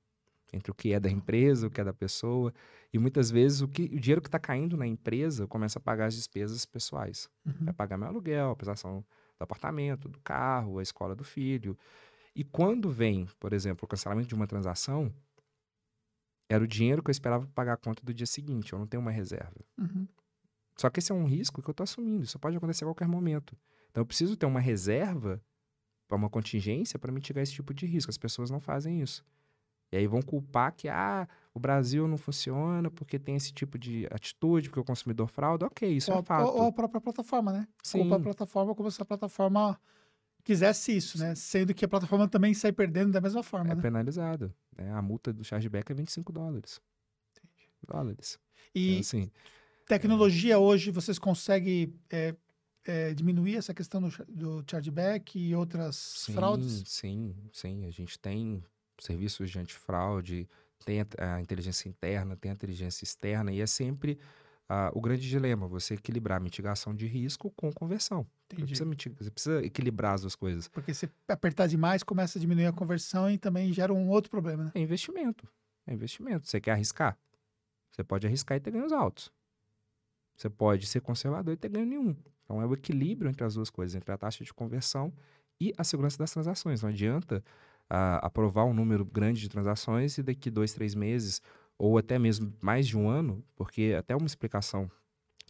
entre 0.52 0.70
o 0.70 0.74
que 0.74 0.92
é 0.92 1.00
da 1.00 1.10
empresa, 1.10 1.66
o 1.66 1.70
que 1.70 1.80
é 1.80 1.84
da 1.84 1.92
pessoa. 1.92 2.52
E 2.92 2.98
muitas 2.98 3.30
vezes 3.30 3.60
o, 3.60 3.68
que, 3.68 3.82
o 3.82 4.00
dinheiro 4.00 4.20
que 4.20 4.28
está 4.28 4.38
caindo 4.38 4.76
na 4.76 4.86
empresa 4.86 5.46
começa 5.46 5.78
a 5.78 5.82
pagar 5.82 6.06
as 6.06 6.14
despesas 6.14 6.64
pessoais. 6.66 7.28
Uhum. 7.46 7.66
Vai 7.66 7.74
pagar 7.74 7.96
meu 7.96 8.08
aluguel, 8.08 8.50
a 8.50 8.56
prestação 8.56 9.04
do 9.38 9.42
apartamento, 9.42 10.08
do 10.08 10.18
carro, 10.20 10.78
a 10.78 10.82
escola 10.82 11.14
do 11.14 11.24
filho. 11.24 11.76
E 12.34 12.44
quando 12.44 12.90
vem, 12.90 13.26
por 13.38 13.52
exemplo, 13.52 13.84
o 13.84 13.88
cancelamento 13.88 14.28
de 14.28 14.34
uma 14.34 14.46
transação, 14.46 15.12
era 16.48 16.62
o 16.62 16.66
dinheiro 16.66 17.02
que 17.02 17.10
eu 17.10 17.12
esperava 17.12 17.46
pagar 17.54 17.74
a 17.74 17.76
conta 17.76 18.02
do 18.04 18.12
dia 18.12 18.26
seguinte. 18.26 18.72
Eu 18.72 18.78
não 18.78 18.86
tenho 18.86 19.00
uma 19.00 19.10
reserva. 19.10 19.64
Uhum. 19.78 20.06
Só 20.76 20.90
que 20.90 20.98
esse 20.98 21.12
é 21.12 21.14
um 21.14 21.26
risco 21.26 21.62
que 21.62 21.68
eu 21.68 21.72
estou 21.72 21.84
assumindo. 21.84 22.24
Isso 22.24 22.38
pode 22.38 22.56
acontecer 22.56 22.84
a 22.84 22.88
qualquer 22.88 23.06
momento. 23.06 23.56
Então 23.90 24.00
eu 24.00 24.06
preciso 24.06 24.36
ter 24.36 24.46
uma 24.46 24.60
reserva 24.60 25.42
para 26.08 26.16
uma 26.16 26.28
contingência 26.28 26.98
para 26.98 27.12
mitigar 27.12 27.42
esse 27.42 27.52
tipo 27.52 27.72
de 27.72 27.86
risco. 27.86 28.10
As 28.10 28.18
pessoas 28.18 28.50
não 28.50 28.60
fazem 28.60 29.00
isso. 29.00 29.24
E 29.92 29.96
aí 29.96 30.06
vão 30.06 30.22
culpar 30.22 30.72
que 30.72 30.88
ah, 30.88 31.28
o 31.52 31.58
Brasil 31.58 32.06
não 32.06 32.16
funciona 32.16 32.90
porque 32.90 33.18
tem 33.18 33.34
esse 33.34 33.52
tipo 33.52 33.76
de 33.78 34.06
atitude, 34.10 34.68
porque 34.68 34.80
o 34.80 34.84
consumidor 34.84 35.26
fraude. 35.26 35.64
Ok, 35.64 35.88
isso 35.88 36.12
ou, 36.12 36.20
é 36.20 36.22
fato. 36.22 36.48
Ou 36.48 36.68
a 36.68 36.72
própria 36.72 37.00
plataforma, 37.00 37.52
né? 37.52 37.68
Sim. 37.82 38.00
Culpa 38.00 38.16
a 38.16 38.20
plataforma 38.20 38.74
como 38.74 38.90
se 38.90 39.02
a 39.02 39.04
plataforma 39.04 39.80
quisesse 40.44 40.96
isso, 40.96 41.18
né? 41.18 41.34
Sendo 41.34 41.74
que 41.74 41.84
a 41.84 41.88
plataforma 41.88 42.28
também 42.28 42.54
sai 42.54 42.72
perdendo 42.72 43.12
da 43.12 43.20
mesma 43.20 43.42
forma, 43.42 43.72
é 43.72 43.74
né? 43.74 43.82
penalizado. 43.82 44.54
Né? 44.76 44.92
A 44.92 45.02
multa 45.02 45.32
do 45.32 45.42
chargeback 45.42 45.90
é 45.90 45.94
25 45.94 46.32
dólares. 46.32 46.80
Entendi. 47.32 47.68
Dólares. 47.86 48.38
E 48.74 48.90
então, 48.90 49.00
assim, 49.00 49.30
tecnologia 49.86 50.54
é... 50.54 50.56
hoje, 50.56 50.92
vocês 50.92 51.18
conseguem 51.18 51.92
é, 52.08 52.34
é, 52.84 53.12
diminuir 53.12 53.56
essa 53.56 53.74
questão 53.74 54.00
do, 54.00 54.08
do 54.28 54.64
chargeback 54.70 55.36
e 55.36 55.54
outras 55.54 55.96
sim, 55.96 56.32
fraudes? 56.32 56.84
Sim, 56.86 57.34
sim. 57.52 57.84
A 57.86 57.90
gente 57.90 58.18
tem 58.18 58.62
serviços 59.00 59.50
de 59.50 59.58
antifraude, 59.58 60.48
tem 60.84 61.04
a, 61.18 61.40
inteligência 61.40 61.88
interna, 61.88 62.36
tem 62.36 62.50
a 62.50 62.54
inteligência 62.54 63.04
externa, 63.04 63.52
e 63.52 63.60
é 63.60 63.66
sempre 63.66 64.18
uh, 64.70 64.96
o 64.96 65.00
grande 65.00 65.28
dilema, 65.28 65.66
você 65.66 65.94
equilibrar 65.94 66.38
a 66.38 66.40
mitigação 66.40 66.94
de 66.94 67.06
risco 67.06 67.50
com 67.56 67.72
conversão. 67.72 68.26
Você 68.48 68.56
precisa, 68.56 68.84
mitigar, 68.84 69.18
você 69.18 69.30
precisa, 69.30 69.64
equilibrar 69.64 70.14
as 70.14 70.22
duas 70.22 70.34
coisas. 70.34 70.68
Porque 70.68 70.94
se 70.94 71.08
apertar 71.28 71.66
demais, 71.66 72.02
começa 72.02 72.38
a 72.38 72.40
diminuir 72.40 72.66
a 72.66 72.72
conversão 72.72 73.30
e 73.30 73.38
também 73.38 73.72
gera 73.72 73.92
um 73.92 74.08
outro 74.08 74.30
problema, 74.30 74.64
né? 74.64 74.72
É 74.74 74.80
investimento. 74.80 75.48
É 75.86 75.92
investimento. 75.92 76.48
Você 76.48 76.60
quer 76.60 76.72
arriscar? 76.72 77.16
Você 77.90 78.04
pode 78.04 78.26
arriscar 78.26 78.56
e 78.56 78.60
ter 78.60 78.70
ganhos 78.70 78.92
altos. 78.92 79.32
Você 80.36 80.48
pode 80.48 80.86
ser 80.86 81.00
conservador 81.00 81.52
e 81.52 81.56
ter 81.56 81.68
ganho 81.68 81.86
nenhum. 81.86 82.16
Então 82.44 82.62
é 82.62 82.66
o 82.66 82.72
equilíbrio 82.72 83.30
entre 83.30 83.44
as 83.44 83.54
duas 83.54 83.70
coisas, 83.70 83.94
entre 83.94 84.10
a 84.10 84.16
taxa 84.16 84.42
de 84.42 84.52
conversão 84.52 85.12
e 85.60 85.72
a 85.76 85.84
segurança 85.84 86.18
das 86.18 86.32
transações. 86.32 86.82
Não 86.82 86.88
adianta 86.88 87.44
a 87.90 88.18
aprovar 88.18 88.64
um 88.64 88.72
número 88.72 89.04
grande 89.04 89.40
de 89.40 89.48
transações 89.48 90.16
e 90.16 90.22
daqui 90.22 90.50
dois, 90.50 90.72
três 90.72 90.94
meses, 90.94 91.42
ou 91.76 91.98
até 91.98 92.18
mesmo 92.18 92.54
mais 92.62 92.86
de 92.86 92.96
um 92.96 93.08
ano, 93.08 93.44
porque 93.56 93.94
até 93.98 94.14
uma 94.14 94.26
explicação 94.26 94.90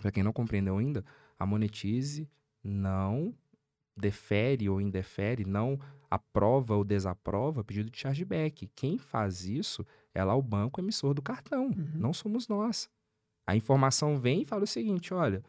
para 0.00 0.10
quem 0.10 0.22
não 0.22 0.32
compreendeu 0.32 0.78
ainda, 0.78 1.04
a 1.38 1.44
Monetize 1.44 2.28
não 2.64 3.34
defere 3.96 4.68
ou 4.68 4.80
indefere, 4.80 5.44
não 5.44 5.78
aprova 6.10 6.74
ou 6.74 6.84
desaprova 6.84 7.62
pedido 7.62 7.90
de 7.90 7.98
chargeback. 7.98 8.68
Quem 8.74 8.98
faz 8.98 9.44
isso 9.44 9.86
é 10.14 10.24
lá 10.24 10.34
o 10.34 10.42
banco 10.42 10.80
emissor 10.80 11.14
do 11.14 11.22
cartão, 11.22 11.66
uhum. 11.66 11.90
não 11.94 12.12
somos 12.12 12.48
nós. 12.48 12.88
A 13.46 13.54
informação 13.54 14.18
vem 14.18 14.42
e 14.42 14.44
fala 14.44 14.64
o 14.64 14.66
seguinte: 14.66 15.12
olha, 15.12 15.44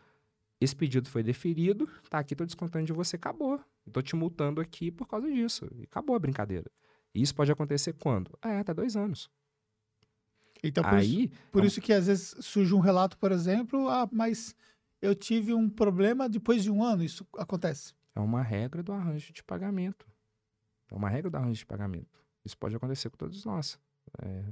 esse 0.59 0.75
pedido 0.75 1.09
foi 1.09 1.23
deferido, 1.23 1.87
tá 2.09 2.19
aqui, 2.19 2.35
tô 2.35 2.45
descontando 2.45 2.85
de 2.85 2.93
você, 2.93 3.15
acabou. 3.15 3.59
Tô 3.91 4.01
te 4.01 4.15
multando 4.15 4.61
aqui 4.61 4.91
por 4.91 5.07
causa 5.07 5.31
disso. 5.31 5.67
E 5.75 5.83
acabou 5.83 6.15
a 6.15 6.19
brincadeira. 6.19 6.71
E 7.13 7.21
isso 7.21 7.35
pode 7.35 7.51
acontecer 7.51 7.93
quando? 7.93 8.37
É, 8.41 8.59
até 8.59 8.73
dois 8.73 8.95
anos. 8.95 9.29
Então, 10.63 10.83
por, 10.83 10.93
Aí, 10.93 11.25
isso, 11.25 11.33
por 11.51 11.63
é 11.63 11.65
isso 11.67 11.81
que 11.81 11.91
às 11.91 12.07
vezes 12.07 12.35
surge 12.39 12.73
um 12.73 12.79
relato, 12.79 13.17
por 13.17 13.31
exemplo, 13.31 13.89
ah, 13.89 14.07
mas 14.11 14.55
eu 15.01 15.15
tive 15.15 15.53
um 15.53 15.67
problema 15.67 16.29
depois 16.29 16.63
de 16.63 16.69
um 16.69 16.83
ano, 16.83 17.03
isso 17.03 17.25
acontece. 17.37 17.93
É 18.15 18.19
uma 18.19 18.43
regra 18.43 18.83
do 18.83 18.93
arranjo 18.93 19.33
de 19.33 19.43
pagamento. 19.43 20.07
É 20.89 20.95
uma 20.95 21.09
regra 21.09 21.31
do 21.31 21.37
arranjo 21.37 21.59
de 21.59 21.65
pagamento. 21.65 22.19
Isso 22.45 22.57
pode 22.57 22.75
acontecer 22.75 23.09
com 23.09 23.17
todos 23.17 23.43
nós. 23.45 23.79
É, 24.21 24.43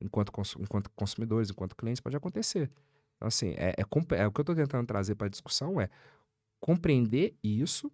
enquanto, 0.00 0.30
cons 0.30 0.56
enquanto 0.58 0.90
consumidores, 0.90 1.50
enquanto 1.50 1.74
clientes, 1.74 2.00
pode 2.00 2.16
acontecer. 2.16 2.70
Então, 3.16 3.26
assim, 3.26 3.50
é, 3.56 3.70
é, 3.70 3.82
é 4.16 4.26
o 4.26 4.32
que 4.32 4.40
eu 4.40 4.42
estou 4.42 4.54
tentando 4.54 4.86
trazer 4.86 5.14
para 5.14 5.26
a 5.26 5.30
discussão 5.30 5.80
é 5.80 5.88
compreender 6.60 7.34
isso 7.42 7.90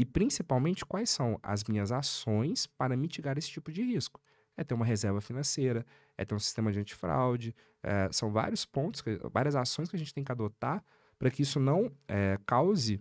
e 0.00 0.04
principalmente 0.06 0.86
quais 0.86 1.10
são 1.10 1.38
as 1.42 1.62
minhas 1.64 1.92
ações 1.92 2.66
para 2.66 2.96
mitigar 2.96 3.36
esse 3.36 3.50
tipo 3.50 3.70
de 3.70 3.82
risco. 3.82 4.18
É 4.56 4.64
ter 4.64 4.72
uma 4.72 4.86
reserva 4.86 5.20
financeira, 5.20 5.84
é 6.16 6.24
ter 6.24 6.34
um 6.34 6.38
sistema 6.38 6.72
de 6.72 6.78
antifraude, 6.78 7.54
é, 7.82 8.08
são 8.10 8.32
vários 8.32 8.64
pontos, 8.64 9.02
várias 9.30 9.54
ações 9.54 9.90
que 9.90 9.96
a 9.96 9.98
gente 9.98 10.14
tem 10.14 10.24
que 10.24 10.32
adotar 10.32 10.82
para 11.18 11.30
que 11.30 11.42
isso 11.42 11.60
não 11.60 11.92
é, 12.08 12.38
cause 12.46 12.98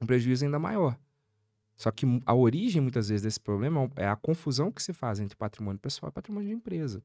um 0.00 0.06
prejuízo 0.06 0.44
ainda 0.44 0.60
maior. 0.60 0.96
Só 1.74 1.90
que 1.90 2.06
a 2.24 2.34
origem, 2.36 2.80
muitas 2.80 3.08
vezes, 3.08 3.22
desse 3.24 3.40
problema 3.40 3.90
é 3.96 4.06
a 4.06 4.14
confusão 4.14 4.70
que 4.70 4.80
se 4.80 4.92
faz 4.92 5.18
entre 5.18 5.34
patrimônio 5.34 5.80
pessoal 5.80 6.08
e 6.08 6.12
patrimônio 6.12 6.50
de 6.50 6.54
empresa. 6.54 7.02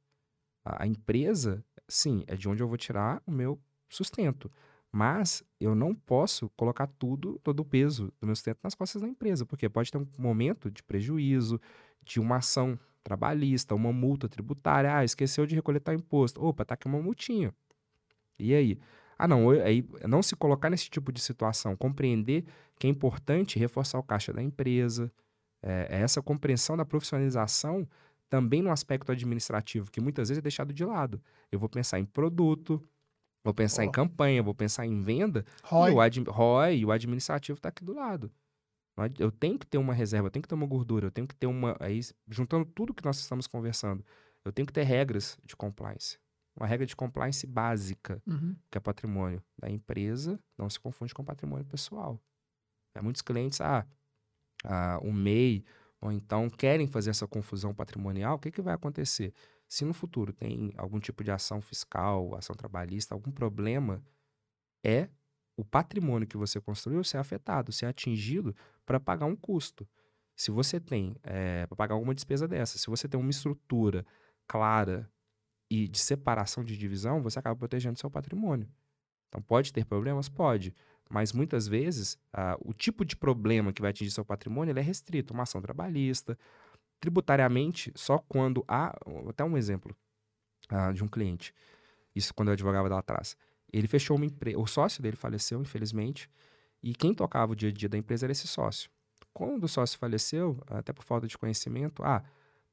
A 0.63 0.85
empresa, 0.85 1.65
sim, 1.87 2.23
é 2.27 2.35
de 2.35 2.47
onde 2.47 2.61
eu 2.61 2.67
vou 2.67 2.77
tirar 2.77 3.19
o 3.25 3.31
meu 3.31 3.59
sustento. 3.89 4.51
Mas 4.95 5.43
eu 5.59 5.73
não 5.73 5.95
posso 5.95 6.51
colocar 6.55 6.85
tudo, 6.85 7.39
todo 7.43 7.61
o 7.61 7.65
peso 7.65 8.13
do 8.21 8.27
meu 8.27 8.35
sustento 8.35 8.59
nas 8.61 8.75
costas 8.75 9.01
da 9.01 9.07
empresa, 9.07 9.43
porque 9.43 9.67
pode 9.67 9.91
ter 9.91 9.97
um 9.97 10.05
momento 10.19 10.69
de 10.69 10.83
prejuízo, 10.83 11.59
de 12.03 12.19
uma 12.19 12.35
ação 12.35 12.77
trabalhista, 13.03 13.73
uma 13.73 13.91
multa 13.91 14.29
tributária. 14.29 14.95
Ah, 14.95 15.03
esqueceu 15.03 15.47
de 15.47 15.55
recolher 15.55 15.79
tal 15.79 15.95
imposto. 15.95 16.45
Opa, 16.45 16.63
tá 16.63 16.75
aqui 16.75 16.85
uma 16.85 17.01
multinha. 17.01 17.51
E 18.37 18.53
aí? 18.53 18.79
Ah, 19.17 19.27
não, 19.27 19.49
aí 19.49 19.83
não 20.07 20.21
se 20.21 20.35
colocar 20.35 20.69
nesse 20.69 20.91
tipo 20.91 21.11
de 21.11 21.19
situação, 21.19 21.75
compreender 21.75 22.45
que 22.77 22.85
é 22.85 22.89
importante 22.89 23.57
reforçar 23.57 23.97
o 23.97 24.03
caixa 24.03 24.31
da 24.31 24.43
empresa, 24.43 25.11
é, 25.59 25.87
é 25.89 26.01
essa 26.01 26.21
compreensão 26.21 26.77
da 26.77 26.85
profissionalização 26.85 27.87
também 28.29 28.61
no 28.61 28.69
aspecto 28.69 29.11
administrativo, 29.11 29.89
que 29.89 30.01
muitas 30.01 30.29
vezes 30.29 30.39
é 30.39 30.41
deixado 30.41 30.71
de 30.71 30.85
lado. 30.85 31.19
Eu 31.51 31.57
vou 31.57 31.69
pensar 31.69 31.99
em 31.99 32.05
produto, 32.05 32.83
vou 33.43 33.53
pensar 33.53 33.81
oh. 33.81 33.85
em 33.85 33.91
campanha, 33.91 34.41
vou 34.41 34.53
pensar 34.53 34.85
em 34.85 35.01
venda, 35.01 35.45
ROI, 35.63 35.91
e 35.91 35.93
o, 35.93 36.01
ad, 36.01 36.23
ROI, 36.27 36.85
o 36.85 36.91
administrativo 36.91 37.57
está 37.57 37.69
aqui 37.69 37.83
do 37.83 37.93
lado. 37.93 38.31
Eu 39.17 39.31
tenho 39.31 39.57
que 39.57 39.65
ter 39.65 39.79
uma 39.79 39.93
reserva, 39.93 40.27
eu 40.27 40.31
tenho 40.31 40.43
que 40.43 40.47
ter 40.47 40.55
uma 40.55 40.67
gordura, 40.67 41.07
eu 41.07 41.11
tenho 41.11 41.27
que 41.27 41.35
ter 41.35 41.47
uma. 41.47 41.75
Aí, 41.79 41.99
juntando 42.29 42.63
tudo 42.63 42.93
que 42.93 43.03
nós 43.03 43.17
estamos 43.17 43.47
conversando, 43.47 44.05
eu 44.45 44.51
tenho 44.51 44.67
que 44.67 44.73
ter 44.73 44.83
regras 44.83 45.37
de 45.43 45.55
compliance. 45.55 46.19
Uma 46.55 46.67
regra 46.67 46.85
de 46.85 46.95
compliance 46.95 47.47
básica, 47.47 48.21
uhum. 48.27 48.55
que 48.69 48.77
é 48.77 48.81
patrimônio 48.81 49.41
da 49.57 49.67
empresa, 49.67 50.39
não 50.55 50.69
se 50.69 50.79
confunde 50.79 51.11
com 51.11 51.23
patrimônio 51.23 51.65
pessoal. 51.65 52.21
É, 52.93 53.01
muitos 53.01 53.23
clientes, 53.23 53.59
ah, 53.59 53.87
ah, 54.63 54.99
o 55.01 55.11
MEI, 55.11 55.65
ou 55.99 56.11
então 56.11 56.47
querem 56.49 56.85
fazer 56.85 57.09
essa 57.09 57.27
confusão 57.27 57.73
patrimonial, 57.73 58.35
o 58.35 58.39
que, 58.39 58.51
que 58.51 58.61
vai 58.61 58.75
acontecer? 58.75 59.33
Se 59.73 59.83
no 59.83 59.93
futuro 59.95 60.31
tem 60.31 60.71
algum 60.77 60.99
tipo 60.99 61.23
de 61.23 61.31
ação 61.31 61.59
fiscal, 61.59 62.35
ação 62.35 62.55
trabalhista, 62.55 63.15
algum 63.15 63.31
problema, 63.31 64.03
é 64.85 65.09
o 65.57 65.65
patrimônio 65.65 66.27
que 66.27 66.37
você 66.37 66.61
construiu 66.61 67.03
ser 67.03 67.17
afetado, 67.17 67.71
ser 67.71 67.87
atingido 67.87 68.55
para 68.85 68.99
pagar 68.99 69.25
um 69.25 69.35
custo. 69.35 69.89
Se 70.35 70.51
você 70.51 70.79
tem, 70.79 71.15
é, 71.23 71.61
eh, 71.61 71.65
para 71.65 71.75
pagar 71.75 71.95
alguma 71.95 72.13
despesa 72.13 72.47
dessa, 72.47 72.77
se 72.77 72.85
você 72.85 73.07
tem 73.07 73.19
uma 73.19 73.31
estrutura 73.31 74.05
clara 74.47 75.09
e 75.71 75.87
de 75.87 75.97
separação 75.97 76.63
de 76.63 76.77
divisão, 76.77 77.23
você 77.23 77.39
acaba 77.39 77.55
protegendo 77.55 77.97
seu 77.97 78.11
patrimônio. 78.11 78.69
Então, 79.27 79.41
pode 79.41 79.73
ter 79.73 79.85
problemas? 79.85 80.29
Pode. 80.29 80.71
Mas 81.09 81.33
muitas 81.33 81.67
vezes, 81.67 82.13
uh, 82.31 82.61
o 82.61 82.73
tipo 82.73 83.03
de 83.03 83.15
problema 83.15 83.73
que 83.73 83.81
vai 83.81 83.89
atingir 83.89 84.11
seu 84.11 84.23
patrimônio 84.23 84.77
é 84.77 84.81
restrito. 84.81 85.33
Uma 85.33 85.43
ação 85.43 85.59
trabalhista, 85.63 86.37
tributariamente, 87.03 87.91
só 87.95 88.17
quando 88.17 88.63
há. 88.65 88.95
Até 89.27 89.43
um 89.43 89.57
exemplo 89.57 89.93
uh, 90.71 90.93
de 90.93 91.03
um 91.03 91.07
cliente. 91.07 91.53
Isso 92.15 92.33
quando 92.33 92.47
eu 92.47 92.53
advogava 92.53 92.87
lá 92.87 92.99
atrás. 92.99 93.35
Ele 93.73 93.89
fechou 93.89 94.15
uma 94.15 94.25
empresa. 94.25 94.57
O 94.57 94.65
sócio 94.65 95.03
dele 95.03 95.17
faleceu, 95.17 95.59
infelizmente. 95.59 96.29
E 96.81 96.95
quem 96.95 97.13
tocava 97.13 97.51
o 97.51 97.55
dia 97.55 97.67
a 97.67 97.71
dia 97.73 97.89
da 97.89 97.97
empresa 97.97 98.25
era 98.25 98.31
esse 98.31 98.47
sócio. 98.47 98.89
Quando 99.33 99.65
o 99.65 99.67
sócio 99.67 99.99
faleceu, 99.99 100.57
até 100.67 100.93
por 100.93 101.03
falta 101.03 101.27
de 101.27 101.37
conhecimento, 101.37 102.01
ah, 102.03 102.23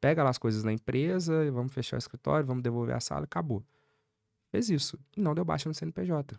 pega 0.00 0.22
lá 0.22 0.30
as 0.30 0.38
coisas 0.38 0.62
na 0.62 0.72
empresa, 0.72 1.50
vamos 1.50 1.72
fechar 1.72 1.96
o 1.96 1.98
escritório, 1.98 2.46
vamos 2.46 2.62
devolver 2.62 2.94
a 2.94 3.00
sala, 3.00 3.24
acabou. 3.24 3.64
Fez 4.52 4.70
isso. 4.70 4.96
E 5.16 5.20
não 5.20 5.34
deu 5.34 5.44
baixa 5.44 5.68
no 5.68 5.74
CNPJ. 5.74 6.38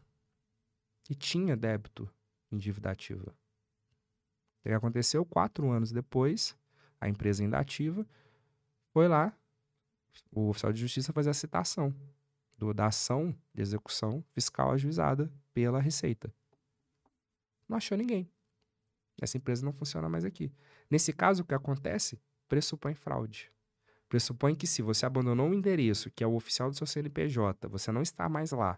E 1.10 1.16
tinha 1.16 1.58
débito 1.58 2.10
em 2.50 2.58
dívida 2.58 2.90
ativa. 2.90 3.36
O 4.60 4.70
que 4.70 4.70
aconteceu? 4.70 5.26
Quatro 5.26 5.70
anos 5.70 5.92
depois, 5.92 6.56
a 7.02 7.10
empresa 7.10 7.44
ainda 7.44 7.58
ativa 7.58 8.08
foi 8.94 9.08
lá, 9.08 9.36
o 10.32 10.50
oficial 10.50 10.72
de 10.72 10.80
justiça 10.80 11.12
fazer 11.12 11.32
a 11.32 11.34
citação 11.34 11.94
do, 12.58 12.74
da 12.74 12.86
ação 12.86 13.36
de 13.54 13.62
execução 13.62 14.24
fiscal 14.32 14.72
ajuizada 14.72 15.30
pela 15.54 15.82
Receita 15.82 16.34
não 17.72 17.78
achou 17.78 17.98
ninguém. 17.98 18.30
Essa 19.22 19.38
empresa 19.38 19.66
não 19.66 19.72
funciona 19.72 20.10
mais 20.10 20.26
aqui. 20.26 20.52
Nesse 20.90 21.14
caso, 21.14 21.42
o 21.42 21.46
que 21.46 21.54
acontece? 21.54 22.20
Pressupõe 22.50 22.94
fraude. 22.94 23.52
Pressupõe 24.10 24.54
que 24.54 24.68
se 24.68 24.82
você 24.82 25.06
abandonou 25.06 25.48
um 25.48 25.54
endereço 25.54 26.12
que 26.12 26.24
é 26.24 26.28
o 26.28 26.36
oficial 26.36 26.70
do 26.70 26.76
seu 26.76 26.86
CNPJ, 26.86 27.68
você 27.70 27.92
não 27.92 28.02
está 28.02 28.28
mais 28.28 28.52
lá, 28.52 28.78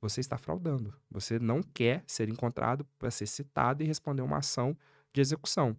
você 0.00 0.20
está 0.20 0.36
fraudando. 0.36 0.92
Você 1.08 1.38
não 1.38 1.62
quer 1.62 2.02
ser 2.06 2.28
encontrado 2.28 2.84
para 2.98 3.12
ser 3.12 3.26
citado 3.26 3.82
e 3.84 3.86
responder 3.86 4.22
uma 4.22 4.38
ação 4.38 4.76
de 5.12 5.20
execução. 5.20 5.76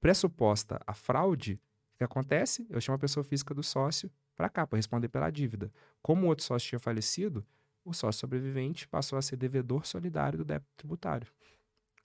Pressuposta 0.00 0.80
a 0.86 0.94
fraude, 0.94 1.60
o 1.94 1.98
que 1.98 2.04
acontece? 2.04 2.66
Eu 2.70 2.80
chamo 2.80 2.96
a 2.96 2.98
pessoa 2.98 3.22
física 3.22 3.54
do 3.54 3.62
sócio 3.62 4.10
para 4.34 4.48
cá, 4.48 4.66
para 4.66 4.76
responder 4.76 5.08
pela 5.08 5.30
dívida. 5.30 5.70
Como 6.02 6.24
o 6.24 6.28
outro 6.28 6.44
sócio 6.44 6.68
tinha 6.68 6.78
falecido, 6.78 7.46
o 7.84 7.92
sócio 7.92 8.20
sobrevivente 8.20 8.88
passou 8.88 9.18
a 9.18 9.22
ser 9.22 9.36
devedor 9.36 9.86
solidário 9.86 10.38
do 10.38 10.44
débito 10.44 10.70
tributário. 10.76 11.28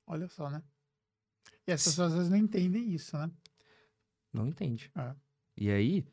Olha 0.06 0.28
só, 0.28 0.50
né? 0.50 0.62
E 1.68 1.72
as 1.72 1.84
pessoas 1.84 2.12
às 2.12 2.18
vezes 2.18 2.30
não 2.30 2.38
entendem 2.38 2.94
isso, 2.94 3.18
né? 3.18 3.32
Não 4.32 4.48
entende. 4.48 4.92
É. 4.96 5.16
E 5.58 5.72
aí, 5.72 6.06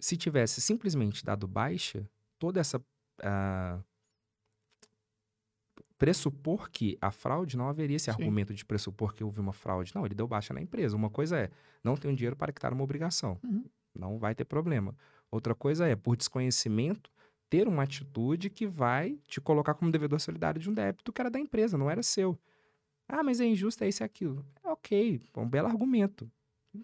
se 0.00 0.16
tivesse 0.16 0.60
simplesmente 0.60 1.24
dado 1.24 1.46
baixa, 1.46 2.08
toda 2.38 2.60
essa. 2.60 2.78
Uh, 2.78 3.84
pressupor 6.04 6.70
que 6.70 6.98
a 7.00 7.10
fraude, 7.10 7.56
não 7.56 7.66
haveria 7.66 7.96
esse 7.96 8.04
Sim. 8.04 8.10
argumento 8.10 8.52
de 8.52 8.62
pressupor 8.62 9.14
que 9.14 9.24
houve 9.24 9.40
uma 9.40 9.54
fraude. 9.54 9.90
Não, 9.94 10.04
ele 10.04 10.14
deu 10.14 10.28
baixa 10.28 10.52
na 10.52 10.60
empresa. 10.60 10.94
Uma 10.94 11.08
coisa 11.08 11.38
é, 11.38 11.50
não 11.82 11.96
tenho 11.96 12.14
dinheiro 12.14 12.36
para 12.36 12.52
quitar 12.52 12.74
uma 12.74 12.84
obrigação. 12.84 13.38
Uhum. 13.42 13.64
Não 13.94 14.18
vai 14.18 14.34
ter 14.34 14.44
problema. 14.44 14.94
Outra 15.30 15.54
coisa 15.54 15.88
é, 15.88 15.96
por 15.96 16.14
desconhecimento, 16.14 17.10
ter 17.48 17.66
uma 17.66 17.84
atitude 17.84 18.50
que 18.50 18.66
vai 18.66 19.18
te 19.26 19.40
colocar 19.40 19.72
como 19.72 19.90
devedor 19.90 20.20
solidário 20.20 20.60
de 20.60 20.68
um 20.68 20.74
débito 20.74 21.10
que 21.10 21.22
era 21.22 21.30
da 21.30 21.40
empresa, 21.40 21.78
não 21.78 21.90
era 21.90 22.02
seu. 22.02 22.38
Ah, 23.08 23.22
mas 23.22 23.40
é 23.40 23.46
injusto, 23.46 23.82
é 23.82 23.88
isso 23.88 24.02
e 24.02 24.04
aquilo. 24.04 24.44
É 24.62 24.68
ok, 24.68 25.22
é 25.34 25.40
um 25.40 25.48
belo 25.48 25.68
argumento. 25.68 26.30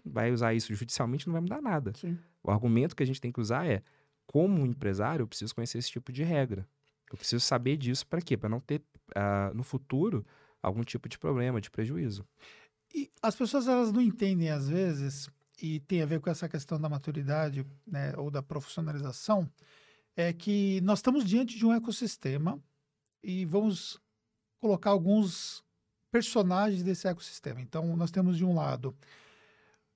Vai 0.03 0.31
usar 0.31 0.55
isso 0.55 0.73
judicialmente, 0.73 1.27
não 1.27 1.33
vai 1.33 1.41
mudar 1.41 1.61
nada. 1.61 1.93
Sim. 1.95 2.17
O 2.41 2.49
argumento 2.49 2.95
que 2.95 3.03
a 3.03 3.05
gente 3.05 3.21
tem 3.21 3.31
que 3.31 3.39
usar 3.39 3.67
é, 3.67 3.83
como 4.25 4.65
empresário, 4.65 5.21
eu 5.21 5.27
preciso 5.27 5.53
conhecer 5.53 5.77
esse 5.77 5.91
tipo 5.91 6.11
de 6.11 6.23
regra. 6.23 6.67
Eu 7.11 7.17
preciso 7.17 7.43
saber 7.45 7.75
disso 7.75 8.07
para 8.07 8.21
quê? 8.21 8.37
Para 8.37 8.47
não 8.47 8.61
ter, 8.61 8.81
uh, 9.15 9.53
no 9.53 9.63
futuro, 9.63 10.25
algum 10.61 10.83
tipo 10.83 11.09
de 11.09 11.17
problema, 11.17 11.61
de 11.61 11.69
prejuízo. 11.69 12.25
E 12.93 13.09
as 13.21 13.35
pessoas, 13.35 13.67
elas 13.67 13.91
não 13.91 14.01
entendem, 14.01 14.49
às 14.49 14.67
vezes, 14.67 15.29
e 15.61 15.79
tem 15.79 16.01
a 16.01 16.05
ver 16.05 16.19
com 16.19 16.29
essa 16.29 16.49
questão 16.49 16.79
da 16.79 16.89
maturidade, 16.89 17.65
né, 17.87 18.13
ou 18.17 18.29
da 18.29 18.41
profissionalização, 18.41 19.49
é 20.15 20.33
que 20.33 20.81
nós 20.81 20.99
estamos 20.99 21.23
diante 21.23 21.57
de 21.57 21.65
um 21.65 21.73
ecossistema 21.73 22.61
e 23.23 23.45
vamos 23.45 23.99
colocar 24.59 24.89
alguns 24.89 25.63
personagens 26.11 26.83
desse 26.83 27.07
ecossistema. 27.07 27.61
Então, 27.61 27.95
nós 27.95 28.11
temos 28.11 28.37
de 28.37 28.43
um 28.43 28.53
lado 28.53 28.95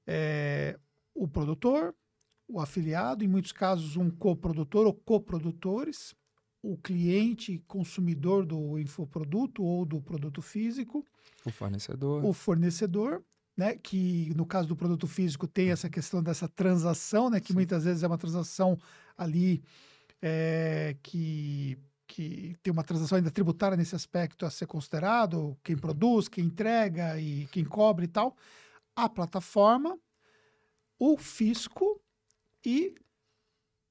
é, 0.08 0.80
o 1.14 1.28
produtor, 1.28 1.94
o 2.48 2.60
afiliado, 2.60 3.24
em 3.24 3.28
muitos 3.28 3.52
casos 3.52 3.98
um 3.98 4.10
coprodutor 4.10 4.86
ou 4.86 4.94
coprodutores, 4.94 6.16
o 6.66 6.78
cliente 6.78 7.64
consumidor 7.68 8.44
do 8.44 8.80
infoproduto 8.80 9.64
ou 9.64 9.86
do 9.86 10.02
produto 10.02 10.42
físico, 10.42 11.06
o 11.46 11.52
fornecedor, 11.52 12.26
o 12.26 12.34
fornecedor, 12.34 13.24
né, 13.56 13.76
que 13.76 14.34
no 14.36 14.48
caso 14.48 14.68
do 14.68 14.76
produto 14.76 15.06
físico 15.06 15.48
tem 15.48 15.70
essa 15.70 15.88
questão 15.88 16.24
dessa 16.24 16.48
transação, 16.48 17.30
né, 17.30 17.40
que 17.40 17.50
Sim. 17.50 17.54
muitas 17.54 17.84
vezes 17.84 18.02
é 18.02 18.08
uma 18.08 18.18
transação 18.18 18.80
ali 19.16 19.64
é, 20.20 20.98
que, 21.04 21.78
que 22.08 22.56
tem 22.64 22.74
uma 22.74 22.84
transação 22.84 23.18
ainda 23.18 23.30
tributária 23.30 23.78
nesse 23.78 23.96
aspecto 23.96 24.44
a 24.44 24.50
ser 24.50 24.66
considerado, 24.66 25.56
quem 25.64 25.78
produz, 25.78 26.28
quem 26.28 26.46
entrega 26.46 27.20
e 27.20 27.46
quem 27.52 27.64
cobre 27.64 28.06
e 28.06 28.10
tal, 28.10 28.36
a 28.96 29.08
plataforma, 29.08 30.00
o 30.98 31.16
fisco 31.16 32.02
e 32.66 32.96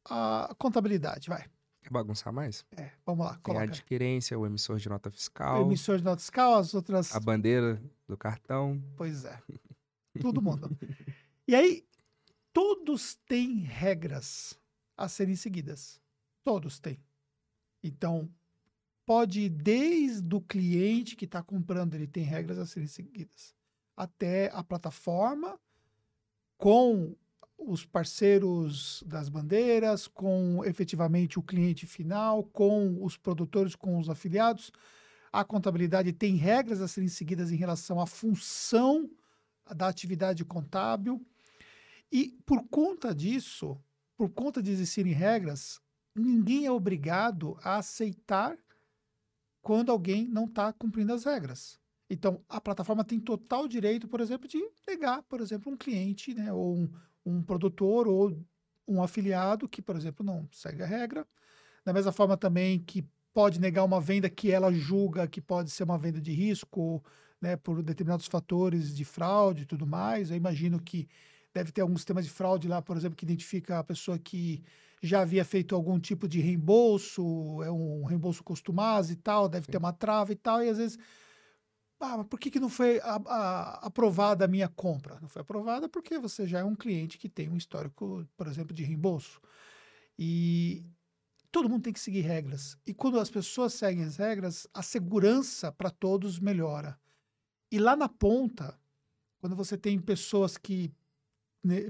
a 0.04 0.52
contabilidade, 0.58 1.28
vai. 1.28 1.53
Quer 1.84 1.90
bagunçar 1.90 2.32
mais? 2.32 2.64
É, 2.74 2.90
vamos 3.04 3.26
lá. 3.26 3.38
Tem 3.44 3.58
a 3.58 3.62
adquirência, 3.62 4.38
o 4.38 4.46
emissor 4.46 4.78
de 4.78 4.88
nota 4.88 5.10
fiscal. 5.10 5.62
O 5.62 5.66
emissor 5.68 5.98
de 5.98 6.04
nota 6.04 6.18
fiscal, 6.18 6.54
as 6.54 6.72
outras. 6.72 7.14
A 7.14 7.20
bandeira 7.20 7.78
do 8.08 8.16
cartão. 8.16 8.82
Pois 8.96 9.26
é. 9.26 9.38
Todo 10.18 10.40
mundo. 10.40 10.74
e 11.46 11.54
aí, 11.54 11.84
todos 12.54 13.16
têm 13.26 13.58
regras 13.58 14.58
a 14.96 15.08
serem 15.08 15.36
seguidas. 15.36 16.00
Todos 16.42 16.78
têm. 16.78 16.98
Então, 17.82 18.30
pode 19.04 19.42
ir 19.42 19.50
desde 19.50 20.34
o 20.34 20.40
cliente 20.40 21.16
que 21.16 21.26
está 21.26 21.42
comprando, 21.42 21.94
ele 21.94 22.06
tem 22.06 22.22
regras 22.22 22.58
a 22.58 22.64
serem 22.64 22.88
seguidas, 22.88 23.54
até 23.94 24.50
a 24.54 24.64
plataforma 24.64 25.60
com 26.56 27.14
os 27.58 27.84
parceiros 27.84 29.02
das 29.06 29.28
bandeiras, 29.28 30.06
com 30.06 30.62
efetivamente 30.64 31.38
o 31.38 31.42
cliente 31.42 31.86
final, 31.86 32.44
com 32.44 33.02
os 33.02 33.16
produtores, 33.16 33.74
com 33.74 33.98
os 33.98 34.08
afiliados. 34.08 34.72
A 35.32 35.44
contabilidade 35.44 36.12
tem 36.12 36.36
regras 36.36 36.80
a 36.80 36.88
serem 36.88 37.08
seguidas 37.08 37.50
em 37.50 37.56
relação 37.56 38.00
à 38.00 38.06
função 38.06 39.10
da 39.74 39.88
atividade 39.88 40.44
contábil. 40.44 41.24
E 42.12 42.38
por 42.44 42.62
conta 42.68 43.14
disso, 43.14 43.76
por 44.16 44.30
conta 44.30 44.62
de 44.62 44.70
existirem 44.70 45.12
regras, 45.12 45.80
ninguém 46.14 46.66
é 46.66 46.70
obrigado 46.70 47.58
a 47.62 47.78
aceitar 47.78 48.56
quando 49.62 49.90
alguém 49.90 50.28
não 50.28 50.44
está 50.44 50.72
cumprindo 50.72 51.12
as 51.12 51.24
regras. 51.24 51.80
Então, 52.08 52.44
a 52.48 52.60
plataforma 52.60 53.02
tem 53.02 53.18
total 53.18 53.66
direito, 53.66 54.06
por 54.06 54.20
exemplo, 54.20 54.46
de 54.46 54.62
negar, 54.86 55.22
por 55.22 55.40
exemplo, 55.40 55.72
um 55.72 55.76
cliente, 55.76 56.34
né, 56.34 56.52
ou 56.52 56.76
um, 56.76 56.92
um 57.24 57.42
produtor 57.42 58.06
ou 58.08 58.36
um 58.86 59.02
afiliado 59.02 59.68
que, 59.68 59.80
por 59.80 59.96
exemplo, 59.96 60.24
não 60.24 60.48
segue 60.52 60.82
a 60.82 60.86
regra. 60.86 61.26
Da 61.84 61.92
mesma 61.92 62.12
forma 62.12 62.36
também 62.36 62.78
que 62.78 63.04
pode 63.32 63.60
negar 63.60 63.84
uma 63.84 64.00
venda 64.00 64.30
que 64.30 64.50
ela 64.50 64.72
julga 64.72 65.26
que 65.26 65.40
pode 65.40 65.70
ser 65.70 65.84
uma 65.84 65.98
venda 65.98 66.20
de 66.20 66.32
risco, 66.32 67.02
né, 67.40 67.56
por 67.56 67.82
determinados 67.82 68.26
fatores 68.26 68.94
de 68.94 69.04
fraude 69.04 69.62
e 69.62 69.66
tudo 69.66 69.86
mais. 69.86 70.30
Eu 70.30 70.36
imagino 70.36 70.80
que 70.80 71.08
deve 71.52 71.72
ter 71.72 71.80
alguns 71.80 72.00
sistemas 72.00 72.24
de 72.24 72.30
fraude 72.30 72.68
lá, 72.68 72.80
por 72.80 72.96
exemplo, 72.96 73.16
que 73.16 73.24
identifica 73.24 73.78
a 73.78 73.84
pessoa 73.84 74.18
que 74.18 74.62
já 75.02 75.20
havia 75.20 75.44
feito 75.44 75.74
algum 75.74 76.00
tipo 76.00 76.26
de 76.26 76.40
reembolso, 76.40 77.62
é 77.62 77.70
um 77.70 78.04
reembolso 78.04 78.42
costumado 78.42 79.12
e 79.12 79.16
tal, 79.16 79.48
deve 79.48 79.66
Sim. 79.66 79.72
ter 79.72 79.78
uma 79.78 79.92
trava 79.92 80.32
e 80.32 80.36
tal, 80.36 80.62
e 80.62 80.68
às 80.68 80.78
vezes 80.78 80.98
ah, 82.00 82.18
mas 82.18 82.26
por 82.26 82.38
que, 82.38 82.50
que 82.50 82.60
não 82.60 82.68
foi 82.68 83.00
a, 83.00 83.16
a, 83.26 83.86
aprovada 83.86 84.44
a 84.44 84.48
minha 84.48 84.68
compra? 84.68 85.18
Não 85.20 85.28
foi 85.28 85.42
aprovada 85.42 85.88
porque 85.88 86.18
você 86.18 86.46
já 86.46 86.60
é 86.60 86.64
um 86.64 86.74
cliente 86.74 87.18
que 87.18 87.28
tem 87.28 87.48
um 87.48 87.56
histórico, 87.56 88.26
por 88.36 88.46
exemplo, 88.46 88.74
de 88.74 88.82
reembolso. 88.82 89.40
E 90.18 90.84
todo 91.50 91.68
mundo 91.68 91.84
tem 91.84 91.92
que 91.92 92.00
seguir 92.00 92.22
regras. 92.22 92.76
E 92.86 92.92
quando 92.92 93.18
as 93.18 93.30
pessoas 93.30 93.74
seguem 93.74 94.04
as 94.04 94.16
regras, 94.16 94.66
a 94.74 94.82
segurança 94.82 95.72
para 95.72 95.90
todos 95.90 96.38
melhora. 96.38 96.98
E 97.70 97.78
lá 97.78 97.96
na 97.96 98.08
ponta, 98.08 98.78
quando 99.38 99.56
você 99.56 99.76
tem 99.76 99.98
pessoas 100.00 100.56
que. 100.56 100.92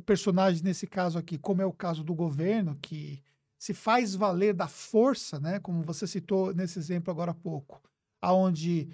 personagens 0.07 0.63
nesse 0.63 0.87
caso 0.87 1.19
aqui, 1.19 1.39
como 1.39 1.63
é 1.63 1.67
o 1.67 1.73
caso 1.73 2.05
do 2.05 2.15
governo, 2.15 2.79
que 2.81 3.23
se 3.59 3.73
faz 3.73 4.15
valer 4.15 4.55
da 4.55 4.69
força, 4.69 5.41
né? 5.41 5.59
Como 5.61 5.83
você 5.83 6.07
citou 6.07 6.55
nesse 6.55 6.79
exemplo 6.79 7.11
agora 7.11 7.31
há 7.31 7.35
pouco, 7.35 7.83
aonde 8.21 8.91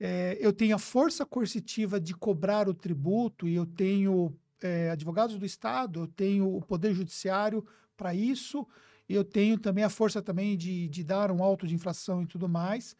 é, 0.00 0.38
eu 0.40 0.50
tenho 0.50 0.74
a 0.74 0.78
força 0.78 1.26
coercitiva 1.26 2.00
de 2.00 2.14
cobrar 2.14 2.68
o 2.68 2.74
tributo 2.74 3.46
e 3.46 3.54
eu 3.54 3.66
tenho 3.66 4.34
é, 4.62 4.90
advogados 4.90 5.36
do 5.38 5.44
Estado, 5.44 6.00
eu 6.00 6.06
tenho 6.06 6.56
o 6.56 6.62
Poder 6.62 6.94
Judiciário 6.94 7.66
para 7.98 8.14
isso, 8.14 8.66
eu 9.06 9.22
tenho 9.22 9.58
também 9.58 9.84
a 9.84 9.90
força 9.90 10.22
também 10.22 10.56
de, 10.56 10.88
de 10.88 11.04
dar 11.04 11.30
um 11.30 11.42
auto 11.42 11.66
de 11.66 11.74
infração 11.74 12.22
e 12.22 12.26
tudo 12.26 12.48
mais. 12.48 12.96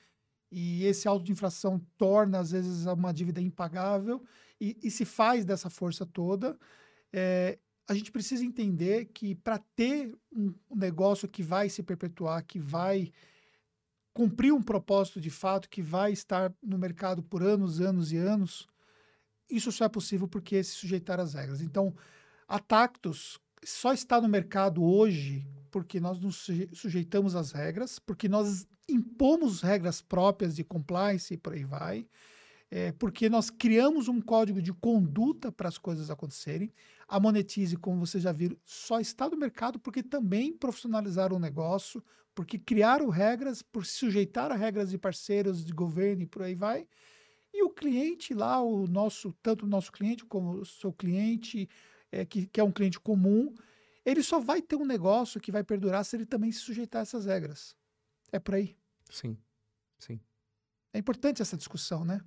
E 0.52 0.84
esse 0.84 1.06
auto 1.06 1.24
de 1.24 1.32
infração 1.32 1.80
torna, 1.96 2.40
às 2.40 2.50
vezes, 2.50 2.84
uma 2.84 3.12
dívida 3.12 3.40
impagável 3.40 4.22
e, 4.60 4.76
e 4.82 4.90
se 4.90 5.04
faz 5.04 5.44
dessa 5.44 5.70
força 5.70 6.04
toda. 6.04 6.58
É, 7.12 7.56
a 7.88 7.94
gente 7.94 8.10
precisa 8.10 8.44
entender 8.44 9.06
que 9.06 9.34
para 9.34 9.58
ter 9.58 10.12
um 10.32 10.52
negócio 10.74 11.28
que 11.28 11.42
vai 11.42 11.68
se 11.68 11.82
perpetuar, 11.82 12.44
que 12.44 12.58
vai 12.58 13.12
cumprir 14.12 14.52
um 14.52 14.62
propósito 14.62 15.20
de 15.20 15.30
fato 15.30 15.68
que 15.68 15.82
vai 15.82 16.12
estar 16.12 16.52
no 16.62 16.78
mercado 16.78 17.22
por 17.22 17.42
anos, 17.42 17.80
anos 17.80 18.12
e 18.12 18.16
anos, 18.16 18.66
isso 19.48 19.72
só 19.72 19.84
é 19.84 19.88
possível 19.88 20.28
porque 20.28 20.62
se 20.62 20.72
sujeitar 20.72 21.18
às 21.20 21.34
regras. 21.34 21.60
Então, 21.60 21.94
a 22.46 22.58
Tactus 22.58 23.38
só 23.64 23.92
está 23.92 24.20
no 24.20 24.28
mercado 24.28 24.82
hoje 24.82 25.46
porque 25.70 26.00
nós 26.00 26.18
nos 26.18 26.48
sujeitamos 26.72 27.36
às 27.36 27.52
regras, 27.52 27.98
porque 27.98 28.28
nós 28.28 28.66
impomos 28.88 29.60
regras 29.60 30.02
próprias 30.02 30.56
de 30.56 30.64
compliance 30.64 31.32
e 31.32 31.36
por 31.36 31.52
aí 31.52 31.64
vai, 31.64 32.06
é, 32.70 32.92
porque 32.92 33.28
nós 33.28 33.50
criamos 33.50 34.06
um 34.06 34.20
código 34.20 34.62
de 34.62 34.72
conduta 34.72 35.50
para 35.50 35.68
as 35.68 35.76
coisas 35.76 36.08
acontecerem. 36.08 36.72
A 37.08 37.18
Monetize, 37.18 37.76
como 37.76 38.06
vocês 38.06 38.22
já 38.22 38.30
viram, 38.30 38.56
só 38.64 39.00
está 39.00 39.28
no 39.28 39.36
mercado 39.36 39.78
porque 39.80 40.02
também 40.02 40.52
profissionalizaram 40.52 41.36
o 41.36 41.40
negócio, 41.40 42.02
porque 42.32 42.58
criaram 42.58 43.08
regras, 43.08 43.60
por 43.60 43.84
se 43.84 43.94
sujeitar 43.94 44.52
a 44.52 44.54
regras 44.54 44.90
de 44.90 44.98
parceiros 44.98 45.64
de 45.64 45.72
governo 45.72 46.22
e 46.22 46.26
por 46.26 46.42
aí 46.42 46.54
vai. 46.54 46.86
E 47.52 47.64
o 47.64 47.70
cliente 47.70 48.32
lá, 48.32 48.62
o 48.62 48.86
nosso, 48.86 49.32
tanto 49.42 49.66
o 49.66 49.68
nosso 49.68 49.90
cliente 49.90 50.24
como 50.24 50.60
o 50.60 50.64
seu 50.64 50.92
cliente, 50.92 51.68
é, 52.12 52.24
que, 52.24 52.46
que 52.46 52.60
é 52.60 52.64
um 52.64 52.70
cliente 52.70 53.00
comum, 53.00 53.52
ele 54.04 54.22
só 54.22 54.38
vai 54.38 54.62
ter 54.62 54.76
um 54.76 54.84
negócio 54.84 55.40
que 55.40 55.50
vai 55.50 55.64
perdurar 55.64 56.04
se 56.04 56.16
ele 56.16 56.24
também 56.24 56.52
se 56.52 56.60
sujeitar 56.60 57.00
a 57.00 57.02
essas 57.02 57.26
regras. 57.26 57.76
É 58.30 58.38
por 58.38 58.54
aí. 58.54 58.76
Sim, 59.10 59.36
sim. 59.98 60.20
É 60.92 60.98
importante 60.98 61.42
essa 61.42 61.56
discussão, 61.56 62.04
né? 62.04 62.20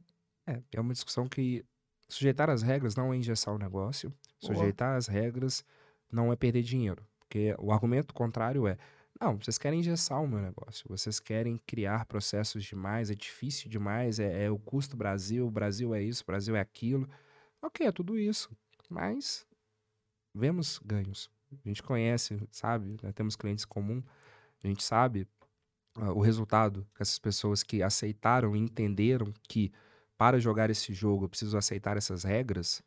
É, 0.48 0.62
é 0.74 0.82
uma 0.82 0.94
discussão 0.94 1.28
que 1.28 1.66
sujeitar 2.08 2.50
as 2.50 2.62
regras 2.62 2.96
não 2.96 3.14
é 3.14 3.18
engessar 3.18 3.54
o 3.54 3.58
negócio, 3.58 4.14
sujeitar 4.40 4.96
as 4.98 5.08
regras 5.08 5.64
não 6.12 6.32
é 6.32 6.36
perder 6.36 6.62
dinheiro. 6.62 7.06
Porque 7.20 7.56
o 7.58 7.72
argumento 7.72 8.14
contrário 8.14 8.68
é, 8.68 8.78
não, 9.20 9.38
vocês 9.38 9.58
querem 9.58 9.80
engessar 9.80 10.22
o 10.22 10.28
meu 10.28 10.40
negócio, 10.40 10.86
vocês 10.88 11.20
querem 11.20 11.58
criar 11.66 12.06
processos 12.06 12.64
demais, 12.64 13.10
é 13.10 13.16
difícil 13.16 13.70
demais, 13.70 14.20
é, 14.20 14.46
é 14.46 14.52
o 14.52 14.60
custo 14.60 14.98
Brasil, 14.98 15.48
o 15.48 15.52
Brasil 15.52 15.94
é 15.94 16.02
isso, 16.02 16.24
o 16.24 16.26
Brasil 16.26 16.56
é 16.56 16.60
aquilo. 16.60 17.08
Ok, 17.62 17.86
é 17.88 17.92
tudo 17.92 18.18
isso, 18.18 18.50
mas 18.90 19.48
vemos 20.36 20.80
ganhos. 20.84 21.30
A 21.64 21.68
gente 21.68 21.82
conhece, 21.82 22.42
sabe, 22.52 22.98
né? 23.02 23.12
temos 23.14 23.36
clientes 23.36 23.66
comuns, 23.66 24.04
a 24.64 24.68
gente 24.68 24.84
sabe 24.84 25.28
uh, 25.98 26.12
o 26.12 26.20
resultado 26.20 26.86
que 26.96 27.02
essas 27.02 27.20
pessoas 27.20 27.64
que 27.64 27.84
aceitaram 27.84 28.56
e 28.56 28.60
entenderam 28.60 29.32
que 29.44 29.72
para 30.24 30.40
jogar 30.40 30.70
esse 30.70 30.94
jogo 30.94 31.26
eu 31.26 31.30
preciso 31.30 31.58
aceitar 31.58 31.98
essas 31.98 32.24
regras, 32.24 32.82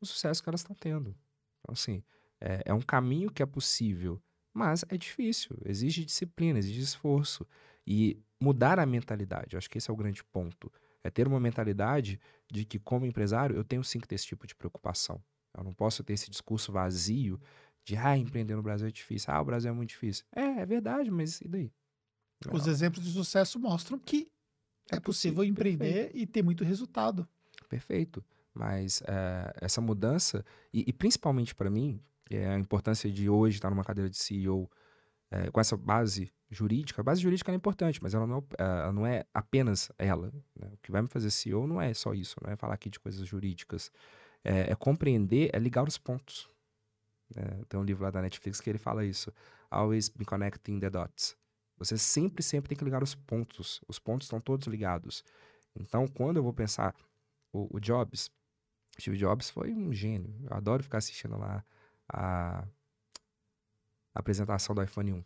o 0.00 0.06
sucesso 0.06 0.42
que 0.42 0.48
elas 0.48 0.60
estão 0.60 0.74
tendo. 0.74 1.14
Então, 1.60 1.72
assim, 1.72 2.02
é, 2.40 2.62
é 2.66 2.74
um 2.74 2.80
caminho 2.80 3.30
que 3.30 3.42
é 3.42 3.46
possível 3.46 4.20
mas 4.52 4.84
é 4.88 4.96
difícil, 4.96 5.56
exige 5.64 6.04
disciplina, 6.04 6.58
exige 6.58 6.80
esforço. 6.80 7.46
E 7.86 8.20
mudar 8.40 8.78
a 8.80 8.86
mentalidade, 8.86 9.54
eu 9.54 9.58
acho 9.58 9.70
que 9.70 9.78
esse 9.78 9.88
é 9.88 9.92
o 9.92 9.96
grande 9.96 10.24
ponto. 10.24 10.70
É 11.02 11.10
ter 11.10 11.26
uma 11.26 11.40
mentalidade 11.40 12.20
de 12.50 12.64
que, 12.64 12.78
como 12.78 13.06
empresário, 13.06 13.56
eu 13.56 13.64
tenho 13.64 13.82
sim 13.82 14.00
que 14.00 14.08
ter 14.08 14.16
esse 14.16 14.26
tipo 14.26 14.46
de 14.46 14.54
preocupação. 14.54 15.22
Eu 15.56 15.64
não 15.64 15.72
posso 15.72 16.02
ter 16.02 16.14
esse 16.14 16.28
discurso 16.28 16.72
vazio 16.72 17.40
de, 17.84 17.96
ah, 17.96 18.16
empreender 18.16 18.54
no 18.54 18.62
Brasil 18.62 18.88
é 18.88 18.90
difícil. 18.90 19.32
Ah, 19.32 19.40
o 19.40 19.44
Brasil 19.44 19.70
é 19.70 19.74
muito 19.74 19.90
difícil. 19.90 20.24
É, 20.34 20.60
é 20.60 20.66
verdade, 20.66 21.10
mas 21.10 21.40
e 21.40 21.48
daí? 21.48 21.72
Os 22.52 22.66
exemplos 22.66 23.04
de 23.04 23.12
sucesso 23.12 23.58
mostram 23.58 23.98
que 23.98 24.30
é, 24.92 24.96
é 24.96 25.00
possível, 25.00 25.36
possível 25.36 25.44
empreender 25.44 25.92
perfeito. 25.92 26.18
e 26.18 26.26
ter 26.26 26.42
muito 26.42 26.64
resultado. 26.64 27.28
Perfeito. 27.68 28.24
Mas 28.52 29.02
é, 29.06 29.52
essa 29.60 29.80
mudança, 29.80 30.44
e, 30.72 30.84
e 30.86 30.92
principalmente 30.92 31.54
para 31.54 31.70
mim, 31.70 32.00
é, 32.30 32.48
a 32.48 32.58
importância 32.58 33.10
de 33.10 33.28
hoje 33.28 33.56
estar 33.56 33.70
numa 33.70 33.84
cadeira 33.84 34.10
de 34.10 34.16
CEO 34.16 34.70
é, 35.30 35.50
com 35.50 35.60
essa 35.60 35.76
base 35.76 36.32
jurídica. 36.50 37.00
A 37.00 37.04
base 37.04 37.20
jurídica 37.20 37.52
é 37.52 37.54
importante, 37.54 38.02
mas 38.02 38.14
ela 38.14 38.26
não, 38.26 38.44
é, 38.58 38.62
ela 38.62 38.92
não 38.92 39.06
é 39.06 39.24
apenas 39.32 39.90
ela. 39.98 40.32
Né? 40.56 40.68
O 40.72 40.78
que 40.82 40.90
vai 40.90 41.02
me 41.02 41.08
fazer 41.08 41.30
CEO 41.30 41.66
não 41.66 41.80
é 41.80 41.94
só 41.94 42.12
isso, 42.12 42.36
não 42.42 42.50
é 42.50 42.56
falar 42.56 42.74
aqui 42.74 42.90
de 42.90 42.98
coisas 42.98 43.26
jurídicas. 43.26 43.90
É, 44.42 44.72
é 44.72 44.74
compreender, 44.74 45.50
é 45.52 45.58
ligar 45.58 45.86
os 45.86 45.98
pontos. 45.98 46.48
É, 47.36 47.64
tem 47.68 47.78
um 47.78 47.84
livro 47.84 48.02
lá 48.02 48.10
da 48.10 48.20
Netflix 48.20 48.60
que 48.60 48.68
ele 48.68 48.78
fala 48.78 49.04
isso. 49.04 49.32
Always 49.70 50.08
be 50.08 50.24
connecting 50.24 50.80
the 50.80 50.90
dots. 50.90 51.36
Você 51.80 51.96
sempre, 51.96 52.42
sempre 52.42 52.68
tem 52.68 52.78
que 52.78 52.84
ligar 52.84 53.02
os 53.02 53.14
pontos. 53.14 53.80
Os 53.88 53.98
pontos 53.98 54.26
estão 54.26 54.38
todos 54.38 54.66
ligados. 54.66 55.24
Então, 55.74 56.06
quando 56.06 56.36
eu 56.36 56.42
vou 56.42 56.52
pensar 56.52 56.94
o, 57.52 57.74
o 57.74 57.80
Jobs, 57.80 58.30
Steve 59.00 59.16
Jobs 59.16 59.48
foi 59.48 59.72
um 59.72 59.90
gênio. 59.90 60.34
Eu 60.44 60.54
adoro 60.54 60.82
ficar 60.82 60.98
assistindo 60.98 61.38
lá 61.38 61.64
a 62.12 62.68
apresentação 64.14 64.74
do 64.74 64.82
iPhone 64.82 65.14
1. 65.14 65.16
Eu 65.16 65.24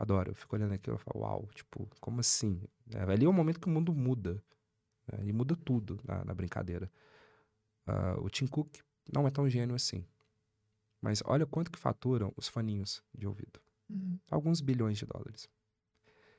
adoro, 0.00 0.32
eu 0.32 0.34
fico 0.34 0.56
olhando 0.56 0.74
aquilo 0.74 0.96
e 0.96 0.98
falo, 0.98 1.20
uau, 1.20 1.48
tipo, 1.54 1.88
como 2.00 2.18
assim? 2.18 2.60
É, 2.92 3.02
ali 3.02 3.24
é 3.24 3.28
o 3.28 3.32
momento 3.32 3.60
que 3.60 3.68
o 3.68 3.70
mundo 3.70 3.94
muda. 3.94 4.42
Né? 5.06 5.28
E 5.28 5.32
muda 5.32 5.54
tudo 5.54 6.00
na, 6.04 6.24
na 6.24 6.34
brincadeira. 6.34 6.90
Uh, 7.86 8.24
o 8.24 8.28
Tim 8.28 8.48
Cook 8.48 8.78
não 9.12 9.24
é 9.28 9.30
tão 9.30 9.48
gênio 9.48 9.76
assim. 9.76 10.04
Mas 11.00 11.22
olha 11.24 11.46
quanto 11.46 11.70
que 11.70 11.78
faturam 11.78 12.32
os 12.36 12.48
faninhos 12.48 13.04
de 13.14 13.24
ouvido. 13.24 13.60
Uhum. 13.88 14.18
Alguns 14.28 14.60
bilhões 14.60 14.98
de 14.98 15.06
dólares. 15.06 15.48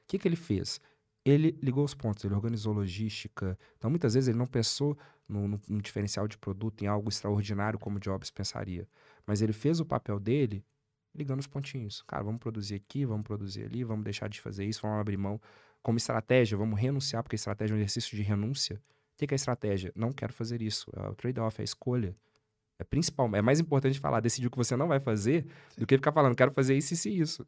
O 0.07 0.09
que, 0.09 0.17
que 0.17 0.27
ele 0.27 0.37
fez? 0.37 0.79
Ele 1.25 1.57
ligou 1.61 1.83
os 1.83 1.93
pontos, 1.93 2.23
ele 2.23 2.33
organizou 2.33 2.73
logística. 2.73 3.59
Então, 3.77 3.89
muitas 3.89 4.13
vezes, 4.13 4.29
ele 4.29 4.37
não 4.37 4.45
pensou 4.45 4.97
num, 5.27 5.59
num 5.67 5.79
diferencial 5.79 6.25
de 6.29 6.37
produto, 6.37 6.81
em 6.81 6.87
algo 6.87 7.09
extraordinário 7.09 7.77
como 7.77 7.99
Jobs 7.99 8.31
pensaria. 8.31 8.87
Mas 9.25 9.41
ele 9.41 9.51
fez 9.51 9.81
o 9.81 9.85
papel 9.85 10.17
dele 10.17 10.63
ligando 11.13 11.41
os 11.41 11.47
pontinhos. 11.47 12.01
Cara, 12.03 12.23
vamos 12.23 12.39
produzir 12.39 12.75
aqui, 12.75 13.05
vamos 13.05 13.25
produzir 13.25 13.65
ali, 13.65 13.83
vamos 13.83 14.05
deixar 14.05 14.29
de 14.29 14.39
fazer 14.39 14.63
isso, 14.63 14.81
vamos 14.81 15.01
abrir 15.01 15.17
mão. 15.17 15.41
Como 15.83 15.97
estratégia, 15.97 16.57
vamos 16.57 16.79
renunciar, 16.79 17.21
porque 17.21 17.35
a 17.35 17.37
estratégia 17.37 17.73
é 17.73 17.75
um 17.75 17.79
exercício 17.79 18.15
de 18.15 18.23
renúncia. 18.23 18.81
O 19.13 19.17
que 19.17 19.25
é 19.25 19.33
a 19.33 19.35
estratégia? 19.35 19.91
Não 19.93 20.13
quero 20.13 20.31
fazer 20.31 20.61
isso. 20.61 20.89
É 20.95 21.09
o 21.09 21.15
trade-off, 21.15 21.59
é 21.59 21.63
a 21.63 21.65
escolha. 21.65 22.15
É 22.79 22.83
principal, 22.83 23.29
é 23.35 23.41
mais 23.41 23.59
importante 23.59 23.99
falar, 23.99 24.19
decidir 24.19 24.47
o 24.47 24.51
que 24.51 24.57
você 24.57 24.75
não 24.77 24.87
vai 24.87 24.99
fazer, 24.99 25.47
do 25.77 25.85
que 25.87 25.97
ficar 25.97 26.11
falando, 26.11 26.35
quero 26.35 26.51
fazer 26.51 26.77
isso, 26.77 26.93
isso 26.93 27.09
e 27.09 27.19
isso. 27.19 27.47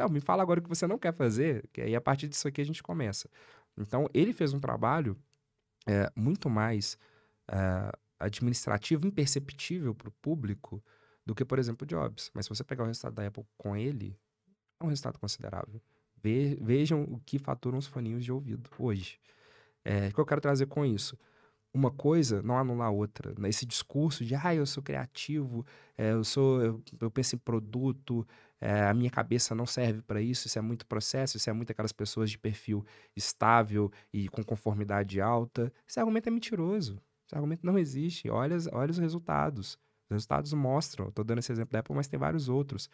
Então, 0.00 0.08
me 0.08 0.20
fala 0.20 0.42
agora 0.42 0.60
o 0.60 0.62
que 0.62 0.68
você 0.68 0.86
não 0.86 0.98
quer 0.98 1.12
fazer, 1.12 1.68
que 1.74 1.82
aí 1.82 1.94
a 1.94 2.00
partir 2.00 2.26
disso 2.26 2.48
aqui 2.48 2.62
a 2.62 2.64
gente 2.64 2.82
começa. 2.82 3.28
Então, 3.76 4.08
ele 4.14 4.32
fez 4.32 4.54
um 4.54 4.58
trabalho 4.58 5.14
é, 5.86 6.10
muito 6.16 6.48
mais 6.48 6.96
é, 7.46 7.92
administrativo, 8.18 9.06
imperceptível 9.06 9.94
para 9.94 10.08
o 10.08 10.12
público, 10.12 10.82
do 11.26 11.34
que, 11.34 11.44
por 11.44 11.58
exemplo, 11.58 11.86
Jobs. 11.86 12.30
Mas 12.32 12.46
se 12.46 12.48
você 12.48 12.64
pegar 12.64 12.84
o 12.84 12.86
resultado 12.86 13.12
da 13.12 13.26
Apple 13.26 13.44
com 13.58 13.76
ele, 13.76 14.18
é 14.80 14.84
um 14.84 14.88
resultado 14.88 15.18
considerável. 15.18 15.82
Ve 16.16 16.56
vejam 16.62 17.02
o 17.02 17.20
que 17.20 17.38
faturam 17.38 17.76
os 17.76 17.86
foninhos 17.86 18.24
de 18.24 18.32
ouvido 18.32 18.70
hoje. 18.78 19.18
É, 19.84 20.08
o 20.08 20.14
que 20.14 20.18
eu 20.18 20.26
quero 20.26 20.40
trazer 20.40 20.64
com 20.64 20.82
isso? 20.82 21.18
Uma 21.74 21.90
coisa 21.90 22.42
não 22.42 22.56
anular 22.56 22.88
a 22.88 22.90
outra. 22.90 23.34
Né? 23.38 23.50
Esse 23.50 23.66
discurso 23.66 24.24
de, 24.24 24.34
ah, 24.34 24.54
eu 24.54 24.64
sou 24.64 24.82
criativo, 24.82 25.64
é, 25.96 26.12
eu 26.12 26.24
sou, 26.24 26.62
eu, 26.62 26.82
eu, 26.98 27.10
penso 27.10 27.36
em 27.36 27.38
produto, 27.38 28.26
é, 28.60 28.82
a 28.86 28.92
minha 28.92 29.10
cabeça 29.10 29.54
não 29.54 29.64
serve 29.64 30.02
para 30.02 30.20
isso, 30.20 30.46
isso 30.46 30.58
é 30.58 30.62
muito 30.62 30.86
processo, 30.86 31.36
isso 31.36 31.48
é 31.48 31.52
muito 31.52 31.70
aquelas 31.70 31.92
pessoas 31.92 32.30
de 32.30 32.38
perfil 32.38 32.84
estável 33.16 33.90
e 34.12 34.28
com 34.28 34.44
conformidade 34.44 35.20
alta. 35.20 35.72
Esse 35.88 35.98
argumento 35.98 36.28
é 36.28 36.30
mentiroso. 36.30 37.00
Esse 37.26 37.34
argumento 37.34 37.64
não 37.64 37.78
existe. 37.78 38.28
Olha, 38.28 38.56
olha 38.72 38.90
os 38.90 38.98
resultados. 38.98 39.78
Os 40.10 40.14
resultados 40.14 40.52
mostram, 40.52 41.08
estou 41.08 41.24
dando 41.24 41.38
esse 41.38 41.52
exemplo 41.52 41.72
da 41.72 41.78
Apple, 41.78 41.94
mas 41.94 42.08
tem 42.08 42.18
vários 42.18 42.48
outros, 42.48 42.90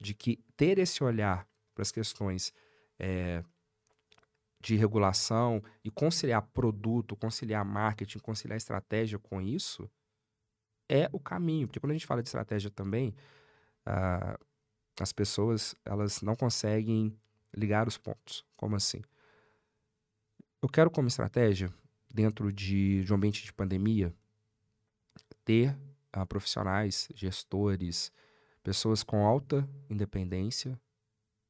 de 0.00 0.14
que 0.14 0.38
ter 0.56 0.78
esse 0.78 1.04
olhar 1.04 1.46
para 1.74 1.82
as 1.82 1.92
questões 1.92 2.52
é, 2.98 3.42
de 4.60 4.76
regulação 4.76 5.62
e 5.84 5.90
conciliar 5.90 6.42
produto, 6.42 7.16
conciliar 7.16 7.64
marketing, 7.64 8.18
conciliar 8.20 8.56
estratégia 8.56 9.18
com 9.18 9.40
isso 9.40 9.90
é 10.88 11.08
o 11.12 11.20
caminho. 11.20 11.66
Porque 11.66 11.80
quando 11.80 11.90
a 11.90 11.94
gente 11.94 12.06
fala 12.06 12.22
de 12.22 12.28
estratégia 12.28 12.70
também, 12.70 13.14
uh, 13.86 14.38
as 15.00 15.12
pessoas 15.12 15.74
elas 15.84 16.22
não 16.22 16.36
conseguem 16.36 17.16
ligar 17.54 17.88
os 17.88 17.96
pontos. 17.96 18.44
Como 18.56 18.76
assim? 18.76 19.02
Eu 20.62 20.68
quero 20.68 20.90
como 20.90 21.08
estratégia, 21.08 21.72
dentro 22.08 22.52
de, 22.52 23.02
de 23.04 23.12
um 23.12 23.16
ambiente 23.16 23.42
de 23.42 23.52
pandemia, 23.52 24.14
ter 25.44 25.76
uh, 26.16 26.26
profissionais, 26.26 27.08
gestores, 27.14 28.12
pessoas 28.62 29.02
com 29.02 29.26
alta 29.26 29.68
independência, 29.88 30.78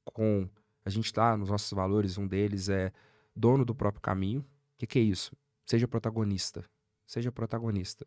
com 0.05 0.49
a 0.85 0.91
gente 0.91 1.07
está 1.07 1.37
nos 1.37 1.51
nossos 1.51 1.71
valores, 1.73 2.17
um 2.17 2.27
deles 2.27 2.69
é 2.69 2.93
dono 3.35 3.65
do 3.65 3.75
próprio 3.75 4.01
caminho. 4.01 4.41
O 4.41 4.47
que, 4.79 4.87
que 4.87 4.99
é 4.99 5.03
isso? 5.03 5.37
Seja 5.67 5.87
protagonista. 5.87 6.65
Seja 7.07 7.31
protagonista. 7.31 8.07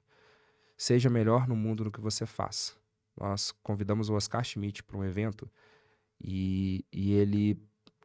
Seja 0.75 1.09
melhor 1.09 1.47
no 1.47 1.55
mundo 1.55 1.83
no 1.83 1.91
que 1.91 2.01
você 2.01 2.25
faz. 2.25 2.75
Nós 3.19 3.51
convidamos 3.63 4.09
o 4.09 4.13
Oscar 4.13 4.43
Schmidt 4.43 4.83
para 4.83 4.97
um 4.97 5.03
evento 5.03 5.49
e, 6.21 6.85
e 6.91 7.13
ele, 7.13 7.61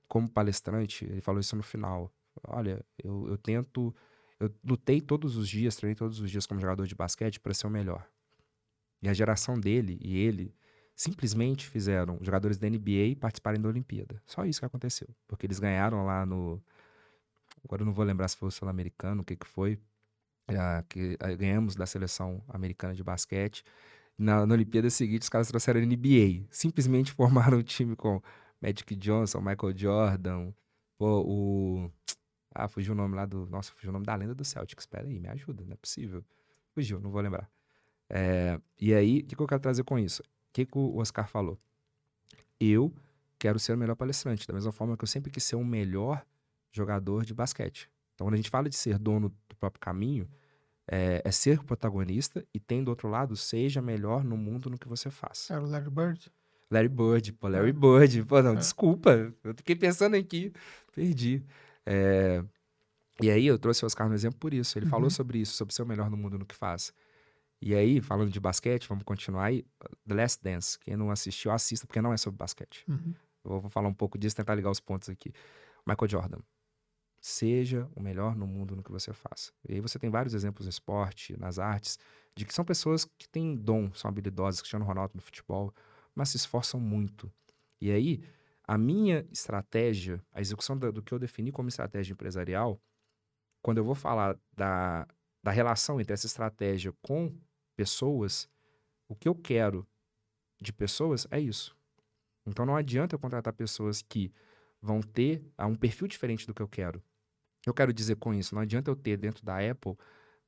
como 0.07 0.29
palestrante, 0.29 1.05
ele 1.05 1.21
falou 1.21 1.41
isso 1.41 1.57
no 1.57 1.63
final. 1.63 2.13
Olha, 2.47 2.85
eu, 3.03 3.29
eu 3.29 3.39
tento, 3.39 3.95
eu 4.39 4.53
lutei 4.65 5.01
todos 5.01 5.37
os 5.37 5.49
dias, 5.49 5.77
treinei 5.77 5.95
todos 5.95 6.21
os 6.21 6.31
dias 6.31 6.47
como 6.47 6.61
jogador 6.61 6.87
de 6.87 6.95
basquete 6.95 7.41
para 7.41 7.55
ser 7.55 7.67
o 7.67 7.71
melhor. 7.71 8.07
E 9.01 9.09
a 9.09 9.15
geração 9.15 9.59
dele 9.59 9.99
e 10.03 10.17
ele 10.19 10.55
simplesmente 10.99 11.65
fizeram 11.69 12.19
jogadores 12.21 12.59
da 12.59 12.69
NBA 12.69 13.17
participarem 13.21 13.61
da 13.61 13.69
Olimpíada. 13.69 14.21
Só 14.27 14.45
isso 14.45 14.59
que 14.59 14.67
aconteceu. 14.67 15.09
Porque 15.29 15.47
eles 15.47 15.61
ganharam 15.61 16.05
lá 16.05 16.27
no. 16.27 16.61
Agora 17.65 17.83
eu 17.83 17.87
não 17.87 17.93
vou 17.93 18.05
lembrar 18.05 18.27
se 18.27 18.37
foi 18.37 18.49
o 18.49 18.51
Sul-Americano, 18.51 19.23
o 19.23 19.25
que, 19.25 19.37
que 19.37 19.47
foi. 19.47 19.79
Uh, 20.51 20.83
que 20.89 21.17
uh, 21.23 21.37
ganhamos 21.37 21.77
da 21.77 21.87
seleção 21.87 22.43
americana 22.49 22.95
de 22.95 23.05
basquete. 23.05 23.63
Na, 24.19 24.45
na 24.45 24.55
Olimpíada 24.55 24.91
seguinte, 24.91 25.23
os 25.23 25.29
caras 25.29 25.49
trouxeram 25.49 25.81
NBA. 25.81 26.47
Simplesmente 26.51 27.13
formaram 27.15 27.59
um 27.59 27.63
time 27.63 27.95
com 27.95 28.21
Magic 28.61 28.97
Johnson, 28.97 29.41
Michael 29.41 29.77
Jordan, 29.77 30.53
pô, 30.97 31.23
o. 31.23 31.91
Ah, 32.55 32.67
fugiu 32.67 32.93
o 32.93 32.97
nome 32.97 33.15
lá 33.15 33.25
do. 33.25 33.47
Nossa, 33.47 33.73
fugiu 33.73 33.91
o 33.91 33.93
nome 33.93 34.05
da 34.05 34.15
lenda 34.15 34.35
do 34.35 34.45
Celtics. 34.45 34.83
Espera 34.83 35.07
aí, 35.07 35.19
me 35.21 35.29
ajuda, 35.29 35.65
não 35.65 35.75
é 35.75 35.77
possível. 35.77 36.25
Fugiu, 36.75 36.99
não 37.01 37.11
vou 37.11 37.21
lembrar. 37.21 37.49
É, 38.11 38.61
e 38.81 38.93
aí, 38.93 39.21
o 39.21 39.27
que, 39.27 39.37
que 39.37 39.43
eu 39.43 39.47
quero 39.47 39.61
trazer 39.61 39.85
com 39.85 39.99
isso? 39.99 40.23
que, 40.65 40.67
que 40.67 40.79
o 40.79 40.97
Oscar 40.97 41.29
falou? 41.29 41.59
Eu 42.59 42.93
quero 43.39 43.59
ser 43.59 43.73
o 43.75 43.79
melhor 43.79 43.95
palestrante, 43.95 44.47
da 44.47 44.55
mesma 44.55 44.73
forma 44.73 44.97
que 44.97 45.05
eu 45.05 45.09
sempre 45.09 45.31
quis 45.31 45.45
ser 45.45 45.55
o 45.55 45.65
melhor 45.65 46.25
jogador 46.73 47.25
de 47.25 47.33
basquete. 47.33 47.89
Então, 48.15 48.27
quando 48.27 48.35
a 48.35 48.39
gente 48.39 48.51
fala 48.51 48.69
de 48.69 48.75
ser 48.75 48.99
dono 48.99 49.29
do 49.49 49.57
próprio 49.57 49.81
caminho, 49.81 50.29
é, 50.91 51.23
é 51.25 51.31
ser 51.31 51.63
protagonista 51.63 52.45
e 52.53 52.59
tem 52.59 52.83
do 52.83 52.89
outro 52.89 53.09
lado, 53.09 53.37
seja 53.37 53.83
melhor 53.83 54.25
no 54.25 54.37
mundo 54.37 54.71
no 54.71 54.79
que 54.79 54.89
você 54.89 55.11
faz. 55.11 55.51
Era 55.51 55.63
o 55.63 55.69
Larry 55.69 55.91
Bird? 55.91 56.33
Larry 56.71 56.89
Bird, 56.89 57.33
pô, 57.33 57.49
Larry 57.49 57.71
é. 57.71 57.73
Bird. 57.73 58.25
Pô, 58.25 58.43
não, 58.43 58.53
é. 58.53 58.57
desculpa, 58.57 59.11
eu 59.45 59.55
fiquei 59.55 59.77
pensando 59.77 60.17
aqui, 60.17 60.53
perdi. 60.95 61.45
É, 61.87 62.43
e 63.21 63.31
aí 63.31 63.47
eu 63.47 63.59
trouxe 63.59 63.85
o 63.85 63.87
Oscar 63.87 64.09
no 64.09 64.15
exemplo 64.15 64.39
por 64.39 64.55
isso. 64.55 64.79
Ele 64.79 64.87
uhum. 64.87 64.91
falou 64.91 65.11
sobre 65.11 65.39
isso, 65.39 65.55
sobre 65.55 65.75
ser 65.75 65.83
o 65.83 65.87
melhor 65.87 66.11
no 66.11 66.17
mundo 66.17 66.39
no 66.39 66.47
que 66.47 66.55
faz. 66.55 66.93
E 67.61 67.75
aí, 67.75 68.01
falando 68.01 68.31
de 68.31 68.39
basquete, 68.39 68.89
vamos 68.89 69.03
continuar 69.05 69.47
aí. 69.47 69.65
The 70.07 70.15
Last 70.15 70.43
Dance. 70.43 70.79
Quem 70.79 70.97
não 70.97 71.11
assistiu, 71.11 71.51
assista, 71.51 71.87
porque 71.87 72.01
não 72.01 72.13
é 72.13 72.17
sobre 72.17 72.39
basquete. 72.39 72.85
Uhum. 72.89 73.15
Eu 73.45 73.61
vou 73.61 73.71
falar 73.71 73.89
um 73.89 73.95
pouco 73.95 74.17
disso, 74.17 74.37
tentar 74.37 74.55
ligar 74.55 74.71
os 74.71 74.79
pontos 74.79 75.09
aqui. 75.09 75.33
Michael 75.85 76.09
Jordan. 76.09 76.39
Seja 77.21 77.89
o 77.95 78.01
melhor 78.01 78.37
no 78.37 78.47
mundo 78.47 78.77
no 78.77 78.83
que 78.83 78.93
você 78.93 79.13
faz. 79.13 79.53
E 79.69 79.75
aí 79.75 79.81
você 79.81 79.99
tem 79.99 80.09
vários 80.11 80.35
exemplos 80.35 80.67
no 80.67 80.71
esporte, 80.71 81.39
nas 81.39 81.59
artes, 81.59 81.99
de 82.35 82.45
que 82.45 82.55
são 82.55 82.65
pessoas 82.65 83.05
que 83.05 83.29
têm 83.29 83.57
dom, 83.57 83.93
são 83.93 84.09
habilidosas, 84.09 84.61
Cristiano 84.61 84.85
Ronaldo 84.85 85.13
no 85.17 85.21
futebol, 85.21 85.75
mas 86.15 86.29
se 86.29 86.37
esforçam 86.37 86.79
muito. 86.79 87.31
E 87.81 87.91
aí, 87.91 88.23
a 88.65 88.79
minha 88.79 89.27
estratégia, 89.33 90.23
a 90.33 90.41
execução 90.41 90.77
do, 90.77 91.03
que 91.03 91.13
eu 91.13 91.19
defini 91.19 91.51
como 91.51 91.69
estratégia 91.69 92.13
empresarial, 92.13 92.81
quando 93.63 93.79
eu 93.79 93.85
vou 93.85 93.95
falar 93.95 94.39
da, 94.53 95.07
da 95.43 95.51
relação 95.51 96.01
entre 96.01 96.13
essa 96.13 96.27
estratégia 96.27 96.93
com 97.03 97.35
pessoas, 97.75 98.49
o 99.09 99.17
que 99.17 99.29
eu 99.29 99.35
quero 99.35 99.87
de 100.61 100.73
pessoas 100.73 101.27
é 101.31 101.41
isso. 101.41 101.77
Então 102.47 102.65
não 102.65 102.77
adianta 102.77 103.15
eu 103.15 103.19
contratar 103.19 103.53
pessoas 103.53 104.03
que 104.03 104.33
vão 104.81 105.01
ter 105.01 105.43
um 105.59 105.75
perfil 105.75 106.07
diferente 106.07 106.47
do 106.47 106.55
que 106.55 106.63
eu 106.63 106.69
quero. 106.69 107.03
Eu 107.67 107.75
quero 107.75 107.93
dizer 107.93 108.17
com 108.17 108.33
isso, 108.33 108.55
não 108.55 108.63
adianta 108.63 108.91
eu 108.91 108.97
ter 108.97 109.17
dentro 109.17 109.45
da 109.45 109.59
Apple 109.59 109.97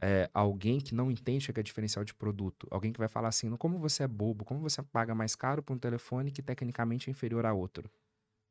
é, 0.01 0.31
alguém 0.33 0.81
que 0.81 0.95
não 0.95 1.11
entende 1.11 1.51
o 1.51 1.55
que 1.55 1.61
é 1.61 1.63
diferencial 1.63 2.05
de 2.05 2.15
produto. 2.15 2.67
Alguém 2.71 2.93
que 2.93 2.99
vai 2.99 3.09
falar 3.09 3.29
assim, 3.29 3.55
como 3.57 3.79
você 3.79 4.05
é 4.05 4.09
bobo, 4.09 4.45
como 4.45 4.61
você 4.61 4.83
paga 4.83 5.15
mais 5.15 5.35
caro 5.35 5.63
por 5.63 5.75
um 5.75 5.79
telefone 5.79 6.31
que 6.31 6.43
tecnicamente 6.43 7.09
é 7.09 7.11
inferior 7.11 7.45
a 7.45 7.53
outro 7.53 7.91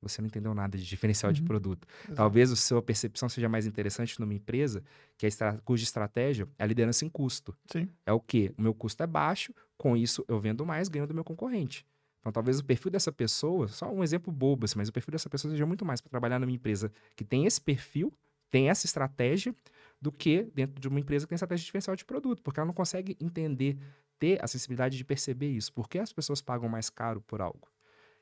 você 0.01 0.21
não 0.21 0.27
entendeu 0.27 0.53
nada 0.53 0.77
de 0.77 0.85
diferencial 0.85 1.29
uhum. 1.29 1.33
de 1.33 1.41
produto. 1.41 1.87
Exato. 2.03 2.15
Talvez 2.15 2.51
a 2.51 2.55
sua 2.55 2.81
percepção 2.81 3.27
seja 3.27 3.49
mais 3.49 3.65
interessante 3.65 4.19
numa 4.19 4.33
empresa 4.33 4.83
que 5.17 5.25
a 5.25 5.29
estra 5.29 5.59
cuja 5.65 5.83
estratégia 5.83 6.47
é 6.57 6.63
a 6.63 6.67
liderança 6.67 7.05
em 7.05 7.09
custo. 7.09 7.55
Sim. 7.71 7.89
É 8.05 8.13
o 8.13 8.19
quê? 8.19 8.53
O 8.57 8.61
meu 8.61 8.73
custo 8.73 9.03
é 9.03 9.07
baixo, 9.07 9.53
com 9.77 9.95
isso 9.95 10.23
eu 10.27 10.39
vendo 10.39 10.65
mais, 10.65 10.87
ganho 10.87 11.07
do 11.07 11.13
meu 11.13 11.23
concorrente. 11.23 11.85
Então, 12.19 12.31
talvez 12.31 12.59
o 12.59 12.65
perfil 12.65 12.91
dessa 12.91 13.11
pessoa, 13.11 13.67
só 13.69 13.89
um 13.91 14.03
exemplo 14.03 14.31
bobo, 14.31 14.65
assim, 14.65 14.77
mas 14.77 14.89
o 14.89 14.93
perfil 14.93 15.13
dessa 15.13 15.29
pessoa 15.29 15.51
seja 15.51 15.65
muito 15.65 15.85
mais 15.85 16.01
para 16.01 16.09
trabalhar 16.09 16.37
numa 16.37 16.51
empresa 16.51 16.91
que 17.15 17.23
tem 17.23 17.45
esse 17.45 17.61
perfil, 17.61 18.13
tem 18.49 18.69
essa 18.69 18.85
estratégia, 18.85 19.53
do 20.01 20.11
que 20.11 20.43
dentro 20.55 20.79
de 20.79 20.87
uma 20.87 20.99
empresa 20.99 21.25
que 21.25 21.29
tem 21.29 21.35
estratégia 21.35 21.65
diferencial 21.65 21.95
de 21.95 22.05
produto, 22.05 22.41
porque 22.41 22.59
ela 22.59 22.67
não 22.67 22.73
consegue 22.73 23.17
entender, 23.19 23.77
ter 24.17 24.43
a 24.43 24.47
sensibilidade 24.47 24.97
de 24.97 25.03
perceber 25.03 25.49
isso. 25.49 25.73
Por 25.73 25.89
que 25.89 25.99
as 25.99 26.13
pessoas 26.13 26.41
pagam 26.41 26.69
mais 26.69 26.89
caro 26.89 27.21
por 27.21 27.41
algo? 27.41 27.67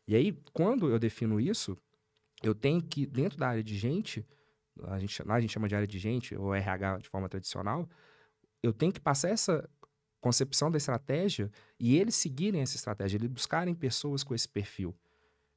E 0.07 0.15
aí, 0.15 0.35
quando 0.53 0.89
eu 0.89 0.97
defino 0.97 1.39
isso, 1.39 1.77
eu 2.41 2.55
tenho 2.55 2.81
que, 2.81 3.05
dentro 3.05 3.37
da 3.37 3.49
área 3.49 3.63
de 3.63 3.77
gente, 3.77 4.25
a 4.83 4.97
gente, 4.99 5.21
lá 5.23 5.35
a 5.35 5.41
gente 5.41 5.51
chama 5.51 5.67
de 5.67 5.75
área 5.75 5.87
de 5.87 5.99
gente, 5.99 6.35
ou 6.35 6.53
RH 6.53 6.99
de 6.99 7.09
forma 7.09 7.29
tradicional, 7.29 7.87
eu 8.63 8.73
tenho 8.73 8.91
que 8.91 8.99
passar 8.99 9.29
essa 9.29 9.69
concepção 10.19 10.71
da 10.71 10.77
estratégia 10.77 11.51
e 11.79 11.97
eles 11.97 12.15
seguirem 12.15 12.61
essa 12.61 12.75
estratégia, 12.75 13.17
eles 13.17 13.29
buscarem 13.29 13.75
pessoas 13.75 14.23
com 14.23 14.33
esse 14.33 14.47
perfil. 14.47 14.95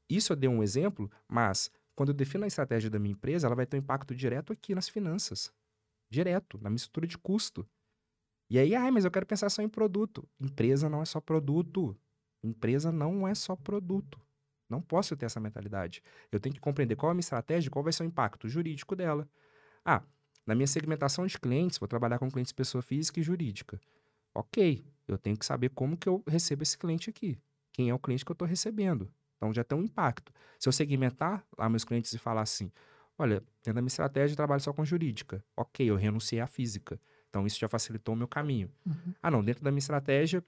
Isso 0.08 0.32
eu 0.32 0.36
dei 0.36 0.48
um 0.48 0.62
exemplo, 0.62 1.10
mas 1.28 1.70
quando 2.00 2.12
eu 2.12 2.14
defino 2.14 2.44
a 2.44 2.46
estratégia 2.46 2.88
da 2.88 2.98
minha 2.98 3.12
empresa, 3.12 3.46
ela 3.46 3.54
vai 3.54 3.66
ter 3.66 3.76
um 3.76 3.80
impacto 3.80 4.14
direto 4.14 4.54
aqui 4.54 4.74
nas 4.74 4.88
finanças. 4.88 5.52
Direto, 6.08 6.56
na 6.56 6.70
minha 6.70 6.78
estrutura 6.78 7.06
de 7.06 7.18
custo. 7.18 7.68
E 8.48 8.58
aí, 8.58 8.74
ai, 8.74 8.90
mas 8.90 9.04
eu 9.04 9.10
quero 9.10 9.26
pensar 9.26 9.50
só 9.50 9.60
em 9.60 9.68
produto. 9.68 10.26
Empresa 10.40 10.88
não 10.88 11.02
é 11.02 11.04
só 11.04 11.20
produto. 11.20 11.94
Empresa 12.42 12.90
não 12.90 13.28
é 13.28 13.34
só 13.34 13.54
produto. 13.54 14.18
Não 14.66 14.80
posso 14.80 15.14
ter 15.14 15.26
essa 15.26 15.38
mentalidade. 15.38 16.02
Eu 16.32 16.40
tenho 16.40 16.54
que 16.54 16.60
compreender 16.62 16.96
qual 16.96 17.10
é 17.10 17.12
a 17.12 17.14
minha 17.14 17.20
estratégia, 17.20 17.70
qual 17.70 17.82
vai 17.82 17.92
ser 17.92 18.02
o 18.02 18.06
impacto 18.06 18.48
jurídico 18.48 18.96
dela. 18.96 19.28
Ah, 19.84 20.02
na 20.46 20.54
minha 20.54 20.66
segmentação 20.66 21.26
de 21.26 21.38
clientes, 21.38 21.78
vou 21.78 21.86
trabalhar 21.86 22.18
com 22.18 22.30
clientes 22.30 22.50
pessoa 22.50 22.80
física 22.80 23.20
e 23.20 23.22
jurídica. 23.22 23.78
Ok, 24.34 24.82
eu 25.06 25.18
tenho 25.18 25.36
que 25.36 25.44
saber 25.44 25.68
como 25.68 25.98
que 25.98 26.08
eu 26.08 26.24
recebo 26.26 26.62
esse 26.62 26.78
cliente 26.78 27.10
aqui. 27.10 27.38
Quem 27.74 27.90
é 27.90 27.94
o 27.94 27.98
cliente 27.98 28.24
que 28.24 28.30
eu 28.30 28.32
estou 28.32 28.48
recebendo. 28.48 29.12
Então 29.40 29.54
já 29.54 29.64
tem 29.64 29.78
um 29.78 29.82
impacto. 29.82 30.30
Se 30.58 30.68
eu 30.68 30.72
segmentar 30.72 31.42
lá 31.56 31.66
meus 31.66 31.82
clientes 31.82 32.12
e 32.12 32.18
falar 32.18 32.42
assim, 32.42 32.70
olha, 33.18 33.40
dentro 33.64 33.74
da 33.74 33.80
minha 33.80 33.88
estratégia 33.88 34.34
eu 34.34 34.36
trabalho 34.36 34.60
só 34.60 34.70
com 34.70 34.84
jurídica. 34.84 35.42
Ok, 35.56 35.88
eu 35.88 35.96
renunciei 35.96 36.42
à 36.42 36.46
física. 36.46 37.00
Então 37.30 37.46
isso 37.46 37.58
já 37.58 37.66
facilitou 37.66 38.14
o 38.14 38.18
meu 38.18 38.28
caminho. 38.28 38.70
Uhum. 38.84 39.14
Ah 39.22 39.30
não, 39.30 39.42
dentro 39.42 39.64
da 39.64 39.70
minha 39.70 39.78
estratégia 39.78 40.44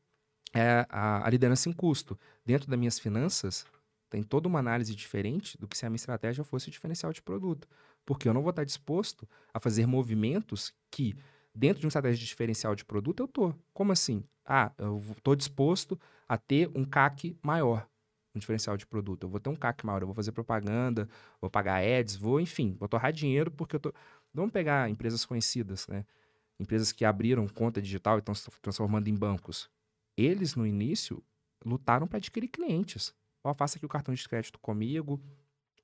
é 0.52 0.86
a, 0.90 1.26
a 1.26 1.30
liderança 1.30 1.70
em 1.70 1.72
custo. 1.72 2.18
Dentro 2.44 2.68
das 2.68 2.78
minhas 2.78 2.98
finanças, 2.98 3.64
tem 4.10 4.22
toda 4.22 4.46
uma 4.46 4.58
análise 4.58 4.94
diferente 4.94 5.56
do 5.58 5.66
que 5.66 5.78
se 5.78 5.86
a 5.86 5.88
minha 5.88 5.96
estratégia 5.96 6.44
fosse 6.44 6.68
o 6.68 6.70
diferencial 6.70 7.14
de 7.14 7.22
produto. 7.22 7.66
Porque 8.04 8.28
eu 8.28 8.34
não 8.34 8.42
vou 8.42 8.50
estar 8.50 8.64
disposto 8.64 9.26
a 9.54 9.58
fazer 9.58 9.86
movimentos 9.86 10.74
que, 10.90 11.16
dentro 11.54 11.80
de 11.80 11.86
uma 11.86 11.88
estratégia 11.88 12.18
de 12.18 12.26
diferencial 12.26 12.74
de 12.74 12.84
produto, 12.84 13.20
eu 13.20 13.26
estou. 13.26 13.58
Como 13.72 13.90
assim? 13.90 14.22
Ah, 14.44 14.70
eu 14.76 15.00
estou 15.16 15.34
disposto 15.34 15.98
a 16.28 16.36
ter 16.36 16.70
um 16.74 16.84
CAC 16.84 17.38
maior. 17.42 17.88
Um 18.34 18.38
diferencial 18.38 18.76
de 18.76 18.86
produto. 18.86 19.24
Eu 19.24 19.28
vou 19.28 19.40
ter 19.40 19.48
um 19.50 19.56
CAC 19.56 19.84
maior, 19.84 20.02
eu 20.02 20.06
vou 20.06 20.14
fazer 20.14 20.32
propaganda, 20.32 21.08
vou 21.40 21.50
pagar 21.50 21.82
ads, 21.82 22.16
vou, 22.16 22.40
enfim, 22.40 22.76
vou 22.78 22.88
torrar 22.88 23.12
dinheiro 23.12 23.50
porque 23.50 23.76
eu 23.76 23.80
tô. 23.80 23.92
Vamos 24.32 24.52
pegar 24.52 24.88
empresas 24.88 25.24
conhecidas, 25.24 25.86
né? 25.88 26.04
Empresas 26.58 26.92
que 26.92 27.04
abriram 27.04 27.46
conta 27.48 27.82
digital 27.82 28.16
e 28.16 28.20
estão 28.20 28.34
se 28.34 28.48
transformando 28.62 29.08
em 29.08 29.14
bancos. 29.14 29.68
Eles, 30.16 30.54
no 30.54 30.66
início, 30.66 31.22
lutaram 31.64 32.06
para 32.06 32.18
adquirir 32.18 32.48
clientes. 32.48 33.14
Ó, 33.44 33.52
faça 33.52 33.76
aqui 33.76 33.84
o 33.84 33.88
cartão 33.88 34.14
de 34.14 34.28
crédito 34.28 34.58
comigo. 34.58 35.20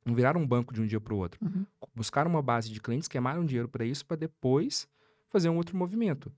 Não 0.04 0.14
viraram 0.14 0.40
um 0.40 0.46
banco 0.46 0.72
de 0.72 0.80
um 0.80 0.86
dia 0.86 1.00
para 1.00 1.12
o 1.12 1.18
outro. 1.18 1.44
Uhum. 1.44 1.66
Buscaram 1.94 2.30
uma 2.30 2.40
base 2.40 2.70
de 2.70 2.80
clientes, 2.80 3.08
queimaram 3.08 3.44
dinheiro 3.44 3.68
para 3.68 3.84
isso, 3.84 4.06
para 4.06 4.16
depois 4.16 4.88
fazer 5.28 5.48
um 5.48 5.56
outro 5.56 5.76
movimento. 5.76 6.32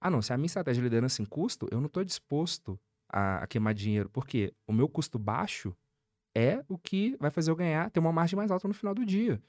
Ah, 0.00 0.10
não, 0.10 0.22
se 0.22 0.32
a 0.32 0.36
minha 0.36 0.46
estratégia 0.46 0.80
de 0.80 0.88
liderança 0.88 1.20
em 1.20 1.24
custo, 1.24 1.66
eu 1.70 1.80
não 1.80 1.86
estou 1.86 2.04
disposto 2.04 2.78
a, 3.12 3.42
a, 3.42 3.46
queimar 3.46 3.74
dinheiro, 3.74 4.08
porque 4.10 4.52
o 4.66 4.72
meu 4.72 4.88
custo 4.88 5.18
baixo 5.18 5.76
é 6.34 6.64
o 6.68 6.78
que 6.78 7.16
vai 7.18 7.30
fazer 7.30 7.50
eu 7.50 7.56
ganhar, 7.56 7.90
ter 7.90 8.00
uma 8.00 8.12
margem 8.12 8.36
mais 8.36 8.50
alta 8.50 8.68
no 8.68 8.74
final 8.74 8.94
do 8.94 9.04
dia. 9.04 9.42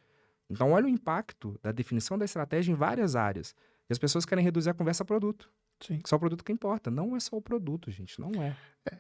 Então, 0.50 0.72
olha 0.72 0.86
o 0.86 0.90
impacto 0.90 1.58
da 1.62 1.72
definição 1.72 2.18
da 2.18 2.26
estratégia 2.26 2.72
em 2.72 2.76
várias 2.76 3.16
áreas. 3.16 3.56
E 3.90 3.94
as 3.94 4.00
pessoas 4.00 4.26
querem 4.26 4.44
reduzir 4.44 4.70
a 4.70 4.74
conversa 4.74 5.04
a 5.04 5.06
produto. 5.06 5.50
Sim. 5.80 6.00
Só 6.06 6.16
o 6.16 6.20
produto 6.20 6.44
que 6.44 6.52
importa. 6.52 6.92
Não 6.92 7.16
é 7.16 7.20
só 7.20 7.38
o 7.38 7.42
produto, 7.42 7.90
gente. 7.90 8.20
Não 8.20 8.32
é. 8.42 8.56
é. 8.90 8.98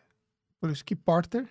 Por 0.60 0.70
isso 0.70 0.84
que 0.84 0.96
Porter 0.96 1.48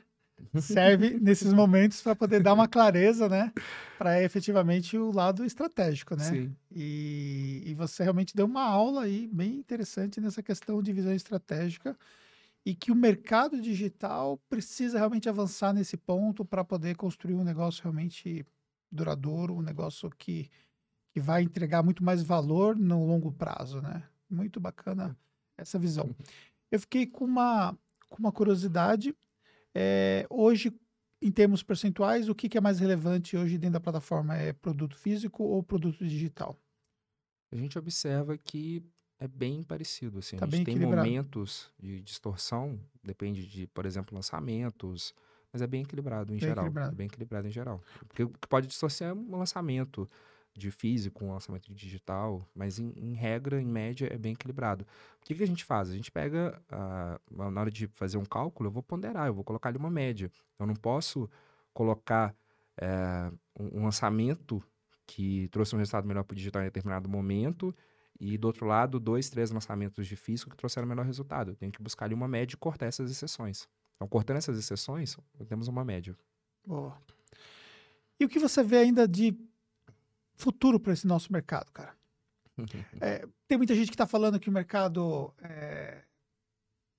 serve 0.61 1.19
nesses 1.21 1.53
momentos 1.53 2.03
para 2.03 2.17
poder 2.17 2.43
dar 2.43 2.55
uma 2.55 2.67
clareza, 2.67 3.29
né? 3.29 3.53
Para 3.99 4.23
efetivamente 4.23 4.97
o 4.97 5.13
lado 5.13 5.45
estratégico, 5.45 6.17
né? 6.17 6.25
Sim. 6.25 6.57
E, 6.71 7.63
e 7.67 7.75
você 7.75 8.03
realmente 8.03 8.35
deu 8.35 8.47
uma 8.47 8.65
aula 8.65 9.03
aí 9.03 9.29
bem 9.33 9.55
interessante 9.55 10.21
nessa 10.21 10.43
questão 10.43 10.83
de 10.83 10.93
visão 10.93 11.13
estratégica 11.13 11.97
e 12.65 12.75
que 12.75 12.93
o 12.93 12.95
mercado 12.95 13.61
digital 13.61 14.39
precisa 14.49 14.99
realmente 14.99 15.29
avançar 15.29 15.73
nesse 15.73 15.97
ponto 15.97 16.45
para 16.45 16.65
poder 16.65 16.97
construir 16.97 17.35
um 17.35 17.45
negócio 17.45 17.83
realmente 17.83 18.45
duradouro, 18.91 19.55
um 19.55 19.63
negócio 19.63 20.11
que, 20.11 20.51
que 21.13 21.21
vai 21.21 21.43
entregar 21.43 21.83
muito 21.83 22.05
mais 22.05 22.23
valor 22.23 22.77
no 22.77 23.07
longo 23.07 23.33
prazo, 23.33 23.81
né? 23.81 24.03
Muito 24.29 24.61
bacana 24.61 25.17
essa 25.57 25.79
visão. 25.79 26.15
Eu 26.71 26.81
fiquei 26.81 27.07
com 27.07 27.25
uma, 27.25 27.77
com 28.09 28.19
uma 28.19 28.33
curiosidade. 28.33 29.15
É, 29.75 30.27
hoje, 30.29 30.73
em 31.23 31.31
termos 31.31 31.63
percentuais, 31.63 32.29
o 32.29 32.35
que, 32.35 32.49
que 32.49 32.59
é 32.59 32.61
mais 32.61 32.79
relevante 32.79 33.37
hoje 33.37 33.59
dentro 33.59 33.75
da 33.75 33.81
plataforma? 33.81 34.37
É 34.37 34.53
produto 34.53 34.97
físico 34.97 35.43
ou 35.43 35.63
produto 35.63 36.07
digital? 36.07 36.57
A 37.53 37.57
gente 37.57 37.79
observa 37.79 38.39
que 38.39 38.85
é 39.21 39.29
bem 39.29 39.63
parecido. 39.63 40.19
Assim. 40.19 40.37
Tá 40.37 40.47
a 40.47 40.49
gente 40.49 40.65
tem 40.65 40.79
momentos 40.79 41.71
de 41.79 42.01
distorção, 42.01 42.81
depende 43.05 43.47
de, 43.47 43.67
por 43.69 43.85
exemplo, 43.85 44.15
lançamentos, 44.15 45.15
mas 45.53 45.61
é 45.61 45.67
bem 45.67 45.83
equilibrado 45.83 46.33
em 46.33 46.39
bem 46.39 46.49
geral. 46.49 46.65
Equilibrado. 46.65 46.93
É 46.93 46.97
bem 46.97 47.07
equilibrado 47.07 47.47
em 47.47 47.51
geral. 47.51 47.83
Porque 48.09 48.25
o 48.25 48.31
que 48.31 48.49
pode 48.49 48.67
distorcer 48.67 49.09
é 49.09 49.13
um 49.13 49.37
lançamento 49.37 50.09
de 50.57 50.71
físico, 50.71 51.25
um 51.25 51.33
lançamento 51.33 51.69
de 51.69 51.75
digital, 51.75 52.45
mas 52.55 52.79
em, 52.79 52.93
em 52.97 53.13
regra, 53.13 53.61
em 53.61 53.67
média, 53.67 54.13
é 54.13 54.19
bem 54.19 54.33
equilibrado. 54.33 54.85
O 55.21 55.25
que, 55.25 55.35
que 55.35 55.43
a 55.43 55.47
gente 55.47 55.65
faz? 55.65 55.91
A 55.91 55.95
gente 55.95 56.11
pega, 56.11 56.61
uh, 56.73 57.51
na 57.51 57.61
hora 57.61 57.71
de 57.71 57.87
fazer 57.89 58.17
um 58.17 58.25
cálculo, 58.25 58.69
eu 58.69 58.73
vou 58.73 58.83
ponderar, 58.83 59.27
eu 59.27 59.35
vou 59.35 59.45
colocar 59.45 59.69
ali 59.69 59.79
uma 59.79 59.91
média. 59.91 60.31
Eu 60.59 60.67
não 60.67 60.75
posso 60.75 61.31
colocar 61.73 62.35
uh, 62.81 63.39
um 63.59 63.85
lançamento 63.85 64.63
que 65.07 65.49
trouxe 65.49 65.75
um 65.75 65.79
resultado 65.79 66.07
melhor 66.07 66.25
para 66.25 66.35
o 66.35 66.37
digital 66.37 66.63
em 66.63 66.67
determinado 66.67 67.09
momento 67.09 67.75
e 68.21 68.37
do 68.37 68.47
outro 68.47 68.67
lado, 68.67 69.01
dois, 69.01 69.31
três 69.31 69.51
lançamentos 69.51 70.07
de 70.07 70.15
físico 70.15 70.51
que 70.51 70.57
trouxeram 70.57 70.85
o 70.85 70.89
menor 70.89 71.07
resultado. 71.07 71.53
Eu 71.53 71.57
tenho 71.57 71.73
que 71.73 71.83
buscar 71.83 72.05
ali 72.05 72.15
uma 72.15 72.29
média 72.29 72.55
e 72.55 72.59
cortar 72.59 72.87
essas 72.87 73.11
exceções. 73.11 73.67
Então, 73.97 74.07
cortando 74.07 74.37
essas 74.37 74.59
exceções, 74.59 75.17
temos 75.49 75.69
uma 75.69 75.85
média. 75.85 76.15
Boa. 76.67 76.97
E 78.19 78.25
o 78.25 78.29
que 78.29 78.39
você 78.39 78.63
vê 78.63 78.79
ainda 78.79 79.09
de 79.09 79.35
futuro 80.35 80.79
para 80.79 80.93
esse 80.93 81.07
nosso 81.07 81.33
mercado, 81.33 81.73
cara? 81.73 81.97
é, 83.01 83.27
tem 83.49 83.57
muita 83.57 83.75
gente 83.75 83.89
que 83.89 83.95
está 83.95 84.07
falando 84.07 84.39
que 84.39 84.51
o 84.51 84.53
mercado 84.53 85.33
é, 85.43 86.03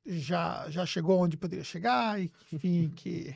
já, 0.05 0.67
já 0.71 0.85
chegou 0.87 1.19
onde 1.19 1.37
poderia 1.37 1.63
chegar, 1.63 2.19
e, 2.19 2.31
enfim, 2.51 2.91
que, 2.95 3.35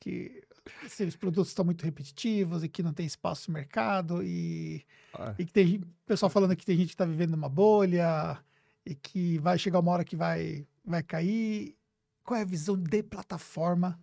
que 0.00 0.42
se 0.88 1.04
os 1.04 1.16
produtos 1.16 1.48
estão 1.48 1.64
muito 1.64 1.84
repetitivos 1.84 2.62
e 2.62 2.68
que 2.68 2.82
não 2.82 2.92
tem 2.92 3.06
espaço 3.06 3.50
no 3.50 3.54
mercado 3.54 4.22
e, 4.22 4.84
ah. 5.14 5.34
e 5.38 5.44
que 5.44 5.52
tem 5.52 5.82
pessoal 6.06 6.30
falando 6.30 6.56
que 6.56 6.64
tem 6.64 6.76
gente 6.76 6.88
que 6.88 6.94
está 6.94 7.04
vivendo 7.04 7.32
numa 7.32 7.48
bolha 7.48 8.42
e 8.84 8.94
que 8.94 9.38
vai 9.38 9.58
chegar 9.58 9.80
uma 9.80 9.92
hora 9.92 10.04
que 10.04 10.16
vai, 10.16 10.66
vai 10.84 11.02
cair. 11.02 11.76
Qual 12.24 12.38
é 12.38 12.42
a 12.42 12.46
visão 12.46 12.76
de 12.76 13.02
plataforma? 13.02 13.98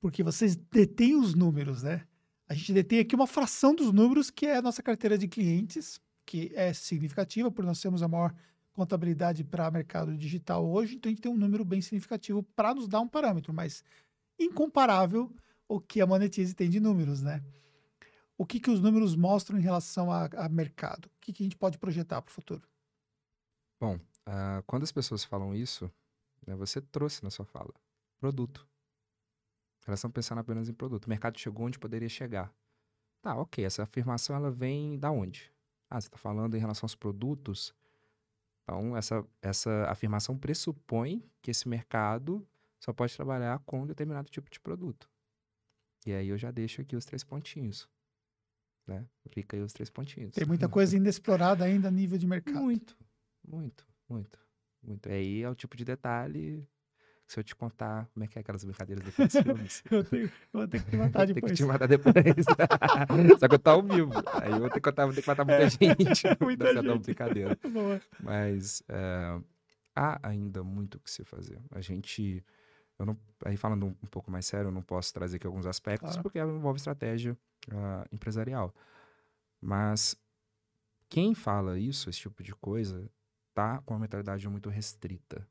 Porque 0.00 0.22
vocês 0.22 0.56
detêm 0.56 1.16
os 1.16 1.34
números, 1.34 1.82
né? 1.82 2.06
A 2.48 2.54
gente 2.54 2.72
detém 2.72 2.98
aqui 2.98 3.14
uma 3.14 3.26
fração 3.26 3.74
dos 3.74 3.92
números 3.92 4.30
que 4.30 4.46
é 4.46 4.56
a 4.56 4.62
nossa 4.62 4.82
carteira 4.82 5.16
de 5.16 5.28
clientes, 5.28 6.00
que 6.26 6.50
é 6.54 6.72
significativa, 6.72 7.50
porque 7.50 7.66
nós 7.66 7.80
temos 7.80 8.02
a 8.02 8.08
maior 8.08 8.34
contabilidade 8.72 9.44
para 9.44 9.70
mercado 9.70 10.16
digital 10.16 10.66
hoje, 10.66 10.96
então 10.96 11.08
a 11.08 11.12
gente 11.12 11.22
tem 11.22 11.30
um 11.30 11.36
número 11.36 11.64
bem 11.64 11.80
significativo 11.80 12.42
para 12.42 12.74
nos 12.74 12.88
dar 12.88 13.00
um 13.00 13.08
parâmetro, 13.08 13.52
mas 13.52 13.84
incomparável 14.38 15.30
o 15.70 15.80
que 15.80 16.00
a 16.00 16.06
Monetize 16.06 16.52
tem 16.52 16.68
de 16.68 16.80
números, 16.80 17.22
né? 17.22 17.40
O 18.36 18.44
que, 18.44 18.58
que 18.58 18.70
os 18.70 18.80
números 18.80 19.14
mostram 19.14 19.56
em 19.56 19.62
relação 19.62 20.10
a, 20.10 20.24
a 20.24 20.48
mercado? 20.48 21.06
O 21.06 21.10
que, 21.20 21.32
que 21.32 21.44
a 21.44 21.46
gente 21.46 21.56
pode 21.56 21.78
projetar 21.78 22.20
para 22.20 22.30
o 22.30 22.34
futuro? 22.34 22.68
Bom, 23.78 23.94
uh, 23.94 24.62
quando 24.66 24.82
as 24.82 24.90
pessoas 24.90 25.22
falam 25.22 25.54
isso, 25.54 25.88
né, 26.44 26.56
você 26.56 26.80
trouxe 26.80 27.22
na 27.22 27.30
sua 27.30 27.44
fala 27.44 27.72
produto. 28.18 28.66
Elas 29.86 30.00
estão 30.00 30.10
pensando 30.10 30.40
apenas 30.40 30.68
em 30.68 30.74
produto. 30.74 31.04
O 31.06 31.08
mercado 31.08 31.38
chegou 31.38 31.66
onde 31.66 31.78
poderia 31.78 32.08
chegar. 32.08 32.52
Tá, 33.22 33.36
ok. 33.36 33.64
Essa 33.64 33.84
afirmação 33.84 34.34
ela 34.34 34.50
vem 34.50 34.98
da 34.98 35.10
onde? 35.10 35.52
Ah, 35.88 36.00
você 36.00 36.08
está 36.08 36.18
falando 36.18 36.56
em 36.56 36.60
relação 36.60 36.84
aos 36.84 36.94
produtos. 36.94 37.74
Então, 38.62 38.96
essa, 38.96 39.24
essa 39.40 39.84
afirmação 39.88 40.36
pressupõe 40.36 41.24
que 41.40 41.50
esse 41.50 41.68
mercado 41.68 42.46
só 42.80 42.92
pode 42.92 43.14
trabalhar 43.14 43.60
com 43.60 43.82
um 43.82 43.86
determinado 43.86 44.28
tipo 44.30 44.50
de 44.50 44.60
produto. 44.60 45.09
E 46.06 46.12
aí 46.12 46.28
eu 46.28 46.38
já 46.38 46.50
deixo 46.50 46.80
aqui 46.80 46.96
os 46.96 47.04
três 47.04 47.22
pontinhos. 47.22 47.88
Né? 48.86 49.06
Fica 49.28 49.56
aí 49.56 49.62
os 49.62 49.72
três 49.72 49.90
pontinhos. 49.90 50.34
Tem 50.34 50.46
muita 50.46 50.68
coisa 50.68 50.96
ainda 50.96 51.08
explorada 51.08 51.64
ainda 51.64 51.88
a 51.88 51.90
nível 51.90 52.18
de 52.18 52.26
mercado. 52.26 52.60
Muito, 52.60 52.96
muito, 53.46 53.86
muito, 54.08 54.38
muito. 54.82 55.08
Aí 55.08 55.42
é 55.42 55.48
o 55.48 55.54
tipo 55.54 55.76
de 55.76 55.84
detalhe 55.84 56.66
se 57.30 57.38
eu 57.38 57.44
te 57.44 57.54
contar 57.54 58.08
como 58.12 58.24
é 58.24 58.26
que 58.26 58.36
é 58.36 58.40
aquelas 58.40 58.64
brincadeiras 58.64 59.04
depois 59.04 59.32
dos 59.32 59.42
filmes. 59.42 59.84
eu, 59.88 60.02
tenho, 60.02 60.24
eu 60.24 60.30
vou 60.52 60.66
ter 60.66 60.82
que 60.82 60.90
te 60.90 60.96
matar 60.96 61.26
depois. 61.26 61.34
Tem 61.46 61.54
que 61.54 61.62
te 61.62 61.64
matar 61.64 61.86
depois. 61.86 62.14
Só 63.38 63.46
que 63.46 63.54
eu 63.54 63.58
tô 63.60 63.70
ao 63.70 63.82
vivo. 63.82 64.12
Aí 64.42 64.50
eu 64.50 64.58
vou 64.58 64.68
ter 64.68 64.74
que, 64.74 64.80
contar, 64.80 65.04
vou 65.04 65.14
ter 65.14 65.22
que 65.22 65.28
matar 65.28 65.44
muita 65.44 65.62
é, 65.62 65.70
gente. 65.70 66.24
muita 66.40 66.74
gente. 66.74 66.98
brincadeira. 66.98 67.56
Mas 68.18 68.82
é, 68.88 69.40
há 69.94 70.28
ainda 70.28 70.64
muito 70.64 70.96
o 70.96 71.00
que 71.00 71.08
se 71.08 71.22
fazer. 71.24 71.60
A 71.70 71.80
gente 71.80 72.44
não, 73.06 73.16
aí 73.44 73.56
falando 73.56 73.86
um, 73.86 74.06
pouco 74.10 74.30
mais 74.30 74.46
sério, 74.46 74.68
eu 74.68 74.72
não 74.72 74.82
posso 74.82 75.12
trazer 75.12 75.36
aqui 75.36 75.46
alguns 75.46 75.66
aspectos, 75.66 76.10
claro. 76.10 76.22
porque 76.22 76.38
envolve 76.38 76.78
estratégia 76.78 77.36
uh, 77.68 78.06
empresarial. 78.12 78.74
Mas 79.60 80.16
quem 81.08 81.34
fala 81.34 81.78
isso, 81.78 82.08
esse 82.08 82.20
tipo 82.20 82.42
de 82.42 82.54
coisa, 82.54 83.10
tá 83.54 83.82
com 83.82 83.94
uma 83.94 84.00
mentalidade 84.00 84.48
muito 84.48 84.70
restrita. 84.70 85.46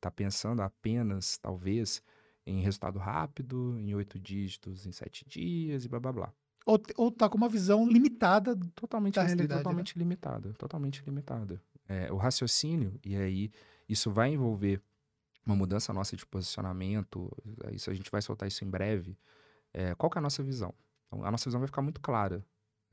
Tá 0.00 0.10
pensando 0.10 0.62
apenas, 0.62 1.38
talvez, 1.38 2.02
em 2.44 2.60
resultado 2.60 2.98
rápido, 2.98 3.78
em 3.78 3.94
oito 3.94 4.18
dígitos, 4.18 4.84
em 4.86 4.92
sete 4.92 5.24
dias 5.26 5.84
e 5.84 5.88
blá 5.88 6.00
blá 6.00 6.12
blá. 6.12 6.32
Ou, 6.66 6.80
ou 6.96 7.10
tá 7.10 7.28
com 7.28 7.36
uma 7.36 7.48
visão 7.48 7.86
limitada 7.88 8.56
totalmente 8.74 9.14
da 9.14 9.22
realidade. 9.22 9.50
Né? 9.50 9.56
Totalmente 9.58 9.96
né? 9.96 10.02
limitada, 10.02 10.52
totalmente 10.54 11.02
limitada. 11.04 11.62
É, 11.88 12.12
o 12.12 12.16
raciocínio, 12.16 12.98
e 13.04 13.16
aí 13.16 13.50
isso 13.88 14.10
vai 14.10 14.32
envolver 14.32 14.80
uma 15.44 15.56
mudança 15.56 15.92
nossa 15.92 16.16
de 16.16 16.24
posicionamento, 16.24 17.30
isso 17.72 17.90
a 17.90 17.94
gente 17.94 18.10
vai 18.10 18.22
soltar 18.22 18.48
isso 18.48 18.64
em 18.64 18.70
breve. 18.70 19.18
É, 19.72 19.94
qual 19.94 20.10
que 20.10 20.18
é 20.18 20.20
a 20.20 20.22
nossa 20.22 20.42
visão? 20.42 20.74
Então, 21.06 21.24
a 21.24 21.30
nossa 21.30 21.48
visão 21.48 21.60
vai 21.60 21.66
ficar 21.66 21.82
muito 21.82 22.00
clara 22.00 22.44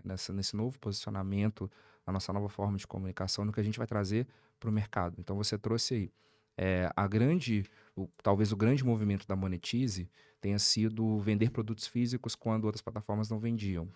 nessa, 0.04 0.34
nesse 0.34 0.56
novo 0.56 0.80
posicionamento, 0.80 1.70
na 2.06 2.14
nossa 2.14 2.34
nova 2.34 2.50
forma 2.50 2.78
de 2.78 2.88
comunicação, 2.88 3.46
no 3.46 3.52
que 3.52 3.60
a 3.60 3.64
gente 3.64 3.78
vai 3.78 3.88
trazer 3.88 4.28
para 4.60 4.70
o 4.70 4.74
mercado. 4.74 5.16
Então 5.20 5.36
você 5.36 5.58
trouxe 5.58 5.94
aí 5.94 6.14
é, 6.58 6.92
a 6.96 7.08
grande, 7.08 7.64
o, 7.96 8.08
talvez 8.22 8.52
o 8.52 8.58
grande 8.58 8.84
movimento 8.84 9.28
da 9.28 9.36
Monetize 9.36 10.10
tenha 10.42 10.60
sido 10.60 11.20
vender 11.20 11.52
produtos 11.52 11.88
físicos 11.88 12.36
quando 12.36 12.66
outras 12.66 12.82
plataformas 12.82 13.30
não 13.30 13.40
vendiam. 13.40 13.88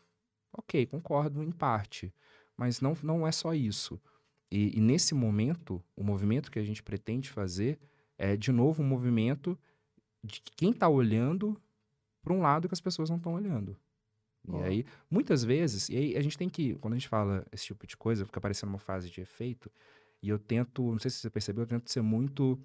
Ok, 0.54 0.86
concordo 0.86 1.44
em 1.44 1.52
parte, 1.52 2.14
mas 2.56 2.80
não, 2.80 2.96
não 3.02 3.28
é 3.28 3.32
só 3.32 3.54
isso. 3.54 4.00
E, 4.52 4.78
e 4.78 4.80
nesse 4.80 5.16
momento, 5.16 5.84
o 5.96 6.04
movimento 6.04 6.52
que 6.52 6.60
a 6.60 6.64
gente 6.64 6.84
pretende 6.84 7.30
fazer 7.30 7.80
é, 8.24 8.38
de 8.38 8.54
novo, 8.54 8.82
um 8.82 8.88
movimento 8.88 9.60
de 10.24 10.42
quem 10.56 10.72
está 10.72 10.88
olhando 10.88 11.62
para 12.24 12.32
um 12.32 12.40
lado 12.40 12.70
que 12.70 12.74
as 12.74 12.80
pessoas 12.80 13.10
não 13.10 13.18
estão 13.18 13.34
olhando. 13.34 13.76
E 14.48 14.64
aí, 14.64 14.86
muitas 15.12 15.44
vezes, 15.44 15.90
e 15.90 15.98
aí 15.98 16.18
a 16.18 16.22
gente 16.22 16.38
tem 16.38 16.48
que, 16.48 16.76
quando 16.76 16.94
a 16.94 16.98
gente 16.98 17.10
fala 17.10 17.46
esse 17.52 17.66
tipo 17.66 17.86
de 17.86 17.98
coisa, 17.98 18.26
fica 18.26 18.40
parecendo 18.40 18.72
uma 18.72 18.80
fase 18.80 19.10
de 19.10 19.20
efeito, 19.20 19.70
e 20.22 20.30
eu 20.30 20.40
tento, 20.40 20.84
não 20.84 21.00
sei 21.00 21.12
se 21.12 21.18
você 21.18 21.30
percebeu, 21.30 21.64
eu 21.64 21.68
tento 21.68 21.90
ser 21.90 22.02
muito, 22.02 22.58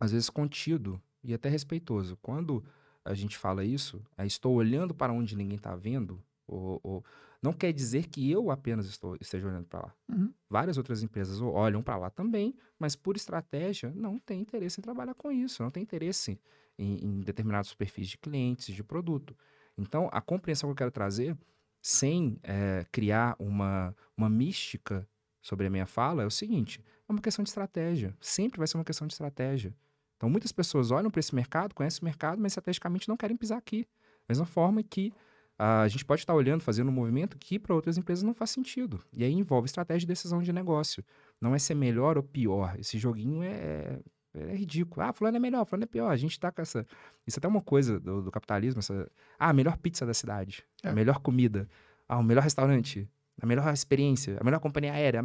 às 0.00 0.12
vezes, 0.12 0.30
contido 0.30 0.98
e 1.22 1.34
até 1.34 1.50
respeitoso. 1.50 2.16
Quando 2.22 2.64
a 3.04 3.12
gente 3.12 3.36
fala 3.36 3.64
isso, 3.64 4.02
é, 4.16 4.26
estou 4.26 4.54
olhando 4.54 4.94
para 4.94 5.12
onde 5.12 5.36
ninguém 5.36 5.58
está 5.58 5.76
vendo, 5.76 6.22
ou, 6.46 6.80
ou, 6.82 7.04
não 7.46 7.52
quer 7.52 7.72
dizer 7.72 8.08
que 8.08 8.28
eu 8.28 8.50
apenas 8.50 8.86
estou, 8.86 9.16
esteja 9.20 9.46
olhando 9.46 9.66
para 9.66 9.86
lá. 9.86 9.94
Uhum. 10.08 10.34
Várias 10.50 10.76
outras 10.76 11.04
empresas 11.04 11.40
olham 11.40 11.80
para 11.80 11.96
lá 11.96 12.10
também, 12.10 12.56
mas 12.76 12.96
por 12.96 13.14
estratégia 13.14 13.92
não 13.94 14.18
tem 14.18 14.40
interesse 14.40 14.80
em 14.80 14.82
trabalhar 14.82 15.14
com 15.14 15.30
isso, 15.30 15.62
não 15.62 15.70
tem 15.70 15.84
interesse 15.84 16.40
em, 16.76 17.04
em 17.04 17.20
determinados 17.20 17.72
perfis 17.72 18.08
de 18.08 18.18
clientes, 18.18 18.74
de 18.74 18.82
produto. 18.82 19.36
Então, 19.78 20.08
a 20.12 20.20
compreensão 20.20 20.68
que 20.68 20.72
eu 20.72 20.76
quero 20.76 20.90
trazer, 20.90 21.38
sem 21.80 22.36
é, 22.42 22.84
criar 22.90 23.36
uma, 23.38 23.94
uma 24.16 24.28
mística 24.28 25.08
sobre 25.40 25.68
a 25.68 25.70
minha 25.70 25.86
fala, 25.86 26.24
é 26.24 26.26
o 26.26 26.30
seguinte: 26.30 26.82
é 27.08 27.12
uma 27.12 27.20
questão 27.20 27.44
de 27.44 27.50
estratégia. 27.50 28.12
Sempre 28.20 28.58
vai 28.58 28.66
ser 28.66 28.76
uma 28.76 28.84
questão 28.84 29.06
de 29.06 29.14
estratégia. 29.14 29.72
Então, 30.16 30.28
muitas 30.28 30.50
pessoas 30.50 30.90
olham 30.90 31.12
para 31.12 31.20
esse 31.20 31.32
mercado, 31.32 31.76
conhecem 31.76 32.00
o 32.02 32.04
mercado, 32.04 32.42
mas 32.42 32.52
estrategicamente 32.52 33.08
não 33.08 33.16
querem 33.16 33.36
pisar 33.36 33.56
aqui. 33.56 33.86
Da 34.26 34.32
mesma 34.32 34.46
forma 34.46 34.82
que 34.82 35.12
a 35.58 35.88
gente 35.88 36.04
pode 36.04 36.22
estar 36.22 36.34
olhando, 36.34 36.60
fazendo 36.60 36.88
um 36.88 36.92
movimento 36.92 37.38
que 37.38 37.58
para 37.58 37.74
outras 37.74 37.96
empresas 37.96 38.22
não 38.22 38.34
faz 38.34 38.50
sentido. 38.50 39.02
E 39.12 39.24
aí 39.24 39.32
envolve 39.32 39.66
estratégia 39.66 40.00
de 40.00 40.06
decisão 40.06 40.42
de 40.42 40.52
negócio. 40.52 41.04
Não 41.40 41.54
é 41.54 41.58
ser 41.58 41.74
melhor 41.74 42.16
ou 42.16 42.22
pior. 42.22 42.78
Esse 42.78 42.98
joguinho 42.98 43.42
é, 43.42 44.00
é 44.34 44.54
ridículo. 44.54 45.06
Ah, 45.06 45.12
fulano 45.12 45.36
é 45.36 45.40
melhor, 45.40 45.64
fulano 45.64 45.84
é 45.84 45.86
pior. 45.86 46.10
A 46.10 46.16
gente 46.16 46.32
está 46.32 46.52
com 46.52 46.60
essa. 46.60 46.86
Isso 47.26 47.38
é 47.38 47.40
até 47.40 47.48
uma 47.48 47.62
coisa 47.62 47.98
do, 47.98 48.22
do 48.22 48.30
capitalismo. 48.30 48.80
Essa... 48.80 49.10
Ah, 49.38 49.50
a 49.50 49.52
melhor 49.52 49.76
pizza 49.78 50.04
da 50.04 50.12
cidade. 50.12 50.64
É. 50.82 50.88
A 50.88 50.92
melhor 50.92 51.20
comida. 51.20 51.68
Ah, 52.08 52.18
o 52.18 52.22
melhor 52.22 52.42
restaurante. 52.42 53.08
A 53.40 53.46
melhor 53.46 53.72
experiência. 53.72 54.36
A 54.40 54.44
melhor 54.44 54.60
companhia 54.60 54.92
aérea 54.92 55.24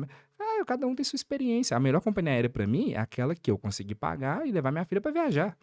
cada 0.65 0.87
um 0.87 0.95
tem 0.95 1.03
sua 1.03 1.15
experiência. 1.15 1.75
A 1.75 1.79
melhor 1.79 2.01
companhia 2.01 2.33
aérea 2.33 2.49
para 2.49 2.65
mim 2.67 2.93
é 2.93 2.99
aquela 2.99 3.35
que 3.35 3.49
eu 3.49 3.57
consegui 3.57 3.95
pagar 3.95 4.45
e 4.45 4.51
levar 4.51 4.71
minha 4.71 4.85
filha 4.85 5.01
para 5.01 5.11
viajar. 5.11 5.57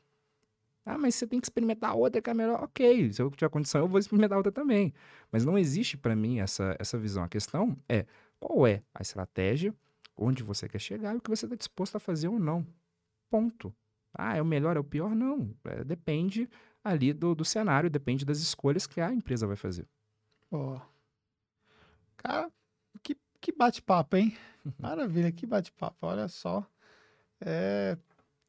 Ah, 0.89 0.97
mas 0.97 1.16
você 1.16 1.27
tem 1.27 1.39
que 1.39 1.44
experimentar 1.44 1.94
outra 1.94 2.23
que 2.23 2.31
é 2.31 2.35
melhor. 2.35 2.62
Ok, 2.65 3.12
se 3.12 3.20
eu 3.20 3.31
tiver 3.31 3.51
condição, 3.51 3.82
eu 3.82 3.89
vou 3.89 3.98
experimentar 3.98 4.39
outra 4.39 4.51
também. 4.51 4.94
Mas 5.31 5.44
não 5.44 5.59
existe 5.59 5.98
para 5.98 6.16
mim 6.16 6.39
essa, 6.39 6.74
essa 6.78 6.97
visão. 6.97 7.23
A 7.23 7.28
questão 7.28 7.77
é 7.86 8.06
qual 8.40 8.66
é 8.66 8.82
a 8.94 9.02
estratégia, 9.02 9.74
onde 10.16 10.43
você 10.43 10.66
quer 10.66 10.78
chegar 10.78 11.15
e 11.15 11.19
o 11.19 11.20
que 11.20 11.28
você 11.28 11.44
está 11.44 11.55
disposto 11.55 11.97
a 11.97 12.01
fazer 12.01 12.28
ou 12.28 12.39
não. 12.39 12.66
Ponto. 13.28 13.70
Ah, 14.15 14.35
é 14.35 14.40
o 14.40 14.47
melhor, 14.47 14.78
é 14.78 14.81
o 14.81 14.85
pior? 14.85 15.15
Não. 15.15 15.55
É, 15.66 15.85
depende 15.85 16.48
ali 16.82 17.12
do, 17.12 17.35
do 17.35 17.44
cenário, 17.44 17.90
depende 17.90 18.24
das 18.24 18.39
escolhas 18.39 18.86
que 18.86 18.98
a 18.98 19.12
empresa 19.12 19.47
vai 19.47 19.56
fazer. 19.56 19.86
Oh. 20.51 20.81
Cara, 22.16 22.51
que 23.02 23.15
que 23.43 23.52
bate-papo, 23.52 24.16
hein? 24.16 24.35
Maravilha, 24.81 25.31
que 25.31 25.44
bate-papo. 25.47 25.98
Olha 26.06 26.28
só. 26.28 26.66
É, 27.43 27.98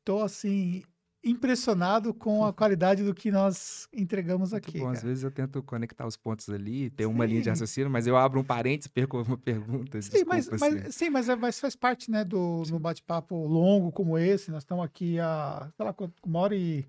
tô 0.06 0.22
assim 0.22 0.84
impressionado 1.24 2.14
com 2.14 2.46
a 2.46 2.54
qualidade 2.54 3.04
do 3.04 3.14
que 3.14 3.30
nós 3.32 3.88
entregamos 3.94 4.52
Muito 4.52 4.68
aqui. 4.68 4.80
Bom, 4.80 4.90
às 4.90 5.04
vezes 5.04 5.24
eu 5.24 5.32
tento 5.32 5.62
conectar 5.62 6.08
os 6.08 6.16
pontos 6.16 6.50
ali, 6.50 6.90
ter 6.90 7.06
uma 7.06 7.26
linha 7.26 7.42
de 7.42 7.50
raciocínio, 7.50 7.90
mas 7.90 8.08
eu 8.08 8.16
abro 8.16 8.40
um 8.40 8.44
parênteses, 8.44 8.88
perco 8.88 9.22
uma 9.22 9.38
pergunta. 9.38 10.02
Sim, 10.02 10.24
mas, 10.26 10.48
assim. 10.48 10.58
mas, 10.60 10.96
sim 10.96 11.10
mas, 11.10 11.30
é, 11.30 11.36
mas, 11.36 11.60
faz 11.60 11.76
parte 11.76 12.10
né, 12.10 12.24
do 12.24 12.64
no 12.70 12.80
bate-papo 12.80 13.36
longo 13.36 13.92
como 13.92 14.18
esse. 14.18 14.50
Nós 14.52 14.64
estamos 14.64 14.86
aqui 14.86 15.20
há, 15.20 15.70
sei 15.76 15.86
lá, 15.86 15.96
uma 16.26 16.40
hora 16.40 16.56
e. 16.56 16.86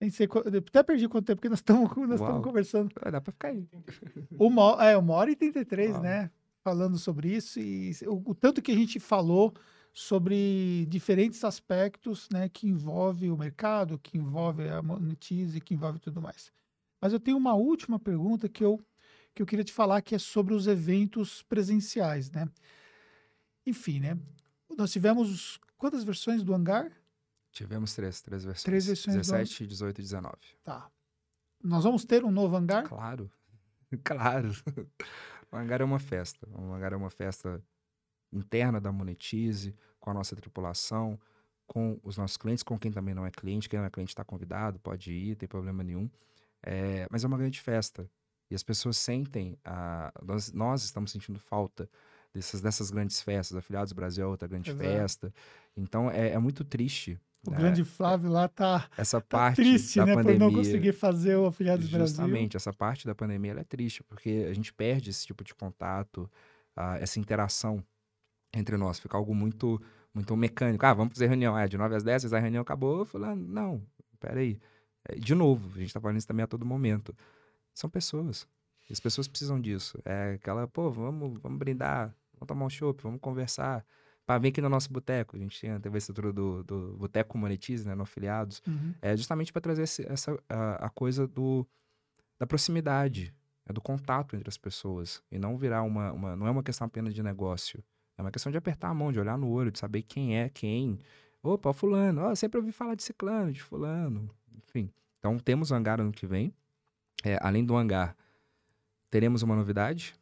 Nem 0.00 0.10
sei, 0.10 0.26
até 0.66 0.82
perdi 0.82 1.08
quanto 1.08 1.26
tempo 1.26 1.40
que 1.40 1.48
nós 1.48 1.60
estamos 1.60 1.88
nós 1.96 2.42
conversando. 2.42 2.90
Dá 3.10 3.20
para 3.20 3.32
ficar 3.32 3.48
aí. 3.48 3.68
Uma, 4.32 4.84
é, 4.84 4.96
uma 4.96 5.14
hora 5.14 5.30
e 5.30 5.36
trinta 5.36 5.60
e 5.60 5.64
três, 5.64 6.00
né? 6.00 6.30
falando 6.62 6.96
sobre 6.96 7.28
isso 7.28 7.58
e 7.58 7.92
o, 8.06 8.22
o, 8.24 8.34
tanto 8.34 8.62
que 8.62 8.70
a 8.70 8.74
gente 8.74 9.00
falou 9.00 9.52
sobre 9.92 10.86
diferentes 10.86 11.44
aspectos 11.44 12.28
né, 12.32 12.48
que 12.48 12.66
envolve 12.66 13.30
o 13.30 13.36
mercado, 13.36 13.98
que 13.98 14.16
envolve 14.16 14.66
a 14.68 14.80
monetize, 14.80 15.60
que 15.60 15.74
envolve 15.74 15.98
tudo 15.98 16.20
mais. 16.20 16.50
Mas 17.00 17.12
eu 17.12 17.20
tenho 17.20 17.36
uma 17.36 17.54
última 17.54 17.98
pergunta 17.98 18.48
que 18.48 18.64
eu, 18.64 18.80
que 19.34 19.42
eu 19.42 19.46
queria 19.46 19.64
te 19.64 19.72
falar, 19.72 20.00
que 20.00 20.14
é 20.14 20.18
sobre 20.18 20.54
os 20.54 20.66
eventos 20.66 21.42
presenciais, 21.42 22.30
né? 22.30 22.48
Enfim, 23.66 24.00
né? 24.00 24.18
Nós 24.76 24.90
tivemos 24.90 25.60
quantas 25.76 26.04
versões 26.04 26.42
do 26.42 26.54
Hangar? 26.54 26.90
Tivemos 27.50 27.94
três, 27.94 28.22
três 28.22 28.44
versões. 28.44 28.64
Três 28.64 28.86
versões 28.86 29.16
17, 29.16 29.64
do... 29.64 29.68
18 29.68 29.98
e 29.98 30.02
19. 30.02 30.36
Tá. 30.64 30.90
Nós 31.62 31.84
vamos 31.84 32.04
ter 32.04 32.24
um 32.24 32.30
novo 32.30 32.56
Hangar? 32.56 32.88
Claro. 32.88 33.30
Claro. 34.02 34.50
O 35.52 35.56
hangar 35.58 35.82
é 35.82 35.84
uma 35.84 35.98
festa. 35.98 36.48
O 36.50 36.72
hangar 36.72 36.94
é 36.94 36.96
uma 36.96 37.10
festa 37.10 37.62
interna 38.32 38.80
da 38.80 38.90
Monetize, 38.90 39.74
com 40.00 40.10
a 40.10 40.14
nossa 40.14 40.34
tripulação, 40.34 41.18
com 41.66 41.98
os 42.02 42.16
nossos 42.16 42.36
clientes, 42.36 42.62
com 42.62 42.78
quem 42.78 42.90
também 42.90 43.14
não 43.14 43.26
é 43.26 43.30
cliente. 43.30 43.68
Quem 43.68 43.78
não 43.78 43.86
é 43.86 43.90
cliente 43.90 44.10
está 44.10 44.24
convidado, 44.24 44.78
pode 44.78 45.12
ir, 45.12 45.36
tem 45.36 45.48
problema 45.48 45.82
nenhum. 45.82 46.10
É, 46.62 47.06
mas 47.10 47.24
é 47.24 47.26
uma 47.26 47.38
grande 47.38 47.60
festa. 47.60 48.08
E 48.50 48.54
as 48.54 48.62
pessoas 48.62 48.96
sentem, 48.96 49.56
a, 49.64 50.12
nós, 50.22 50.52
nós 50.52 50.84
estamos 50.84 51.10
sentindo 51.10 51.38
falta 51.38 51.88
dessas, 52.34 52.60
dessas 52.60 52.90
grandes 52.90 53.20
festas. 53.20 53.56
Afiliados 53.56 53.92
Brasil 53.92 54.24
é 54.24 54.26
outra 54.26 54.46
grande 54.48 54.70
Exato. 54.70 54.84
festa. 54.84 55.34
Então 55.76 56.10
é, 56.10 56.30
é 56.30 56.38
muito 56.38 56.64
triste 56.64 57.18
o 57.46 57.50
né? 57.50 57.56
grande 57.56 57.84
Flávio 57.84 58.30
lá 58.30 58.46
tá, 58.46 58.88
essa 58.96 59.20
tá 59.20 59.38
parte 59.38 59.56
triste, 59.56 59.98
da 59.98 60.06
né, 60.06 60.14
pandemia, 60.14 60.38
por 60.38 60.44
não 60.44 60.54
conseguir 60.54 60.92
fazer 60.92 61.36
o 61.36 61.46
Afiliados 61.46 61.88
Brasil. 61.88 62.06
Justamente, 62.06 62.56
essa 62.56 62.72
parte 62.72 63.04
da 63.04 63.14
pandemia 63.14 63.52
é 63.58 63.64
triste, 63.64 64.02
porque 64.04 64.46
a 64.48 64.54
gente 64.54 64.72
perde 64.72 65.10
esse 65.10 65.26
tipo 65.26 65.42
de 65.42 65.52
contato, 65.52 66.30
uh, 66.76 66.96
essa 67.00 67.18
interação 67.18 67.82
entre 68.54 68.76
nós. 68.76 68.98
Fica 68.98 69.16
algo 69.16 69.34
muito 69.34 69.80
muito 70.14 70.36
mecânico. 70.36 70.84
Ah, 70.84 70.92
vamos 70.92 71.14
fazer 71.14 71.26
reunião. 71.26 71.58
É, 71.58 71.66
de 71.66 71.78
9 71.78 71.96
às 71.96 72.02
10, 72.02 72.32
a 72.32 72.38
reunião 72.38 72.62
acabou. 72.62 73.04
Falando, 73.04 73.46
não, 73.46 73.82
peraí. 74.20 74.60
É, 75.08 75.14
de 75.14 75.34
novo, 75.34 75.70
a 75.76 75.80
gente 75.80 75.92
tá 75.92 76.00
falando 76.00 76.18
isso 76.18 76.26
também 76.26 76.44
a 76.44 76.46
todo 76.46 76.64
momento. 76.66 77.14
São 77.74 77.88
pessoas. 77.88 78.46
As 78.90 79.00
pessoas 79.00 79.26
precisam 79.26 79.60
disso. 79.60 79.98
É 80.04 80.34
aquela, 80.34 80.68
pô, 80.68 80.90
vamos, 80.90 81.40
vamos 81.40 81.58
brindar, 81.58 82.14
vamos 82.34 82.46
tomar 82.46 82.66
um 82.66 82.70
chopp, 82.70 83.02
vamos 83.02 83.20
conversar 83.20 83.84
para 84.26 84.38
vir 84.38 84.48
aqui 84.48 84.60
no 84.60 84.68
nosso 84.68 84.92
boteco. 84.92 85.36
A 85.36 85.38
gente 85.38 85.60
teve 85.80 85.96
a 85.96 85.98
estrutura 85.98 86.32
do, 86.32 86.62
do 86.62 86.96
Boteco 86.96 87.38
Monetize, 87.38 87.86
né, 87.86 87.94
no 87.94 88.02
Afiliados, 88.02 88.62
uhum. 88.66 88.94
é 89.00 89.16
justamente 89.16 89.52
para 89.52 89.62
trazer 89.62 89.82
esse, 89.82 90.06
essa, 90.06 90.38
a, 90.48 90.86
a, 90.86 90.90
coisa 90.90 91.26
do, 91.26 91.66
da 92.38 92.46
proximidade, 92.46 93.34
é 93.66 93.72
do 93.72 93.80
contato 93.80 94.36
entre 94.36 94.48
as 94.48 94.58
pessoas. 94.58 95.22
E 95.30 95.38
não 95.38 95.56
virar 95.56 95.82
uma, 95.82 96.12
uma. 96.12 96.36
Não 96.36 96.46
é 96.46 96.50
uma 96.50 96.62
questão 96.62 96.86
apenas 96.86 97.14
de 97.14 97.22
negócio. 97.22 97.82
É 98.16 98.22
uma 98.22 98.30
questão 98.30 98.52
de 98.52 98.58
apertar 98.58 98.88
a 98.88 98.94
mão, 98.94 99.12
de 99.12 99.18
olhar 99.18 99.38
no 99.38 99.48
olho, 99.48 99.70
de 99.70 99.78
saber 99.78 100.02
quem 100.02 100.38
é 100.38 100.48
quem. 100.48 100.98
Opa, 101.42 101.70
o 101.70 101.72
fulano. 101.72 102.28
Oh, 102.28 102.36
sempre 102.36 102.58
ouvi 102.58 102.72
falar 102.72 102.94
de 102.94 103.02
ciclano, 103.02 103.52
de 103.52 103.62
fulano. 103.62 104.30
Enfim. 104.56 104.90
Então 105.18 105.38
temos 105.38 105.70
o 105.70 105.74
hangar 105.74 106.00
ano 106.00 106.12
que 106.12 106.26
vem. 106.26 106.52
É, 107.24 107.38
além 107.40 107.64
do 107.64 107.76
hangar, 107.76 108.16
teremos 109.10 109.42
uma 109.42 109.54
novidade 109.54 110.14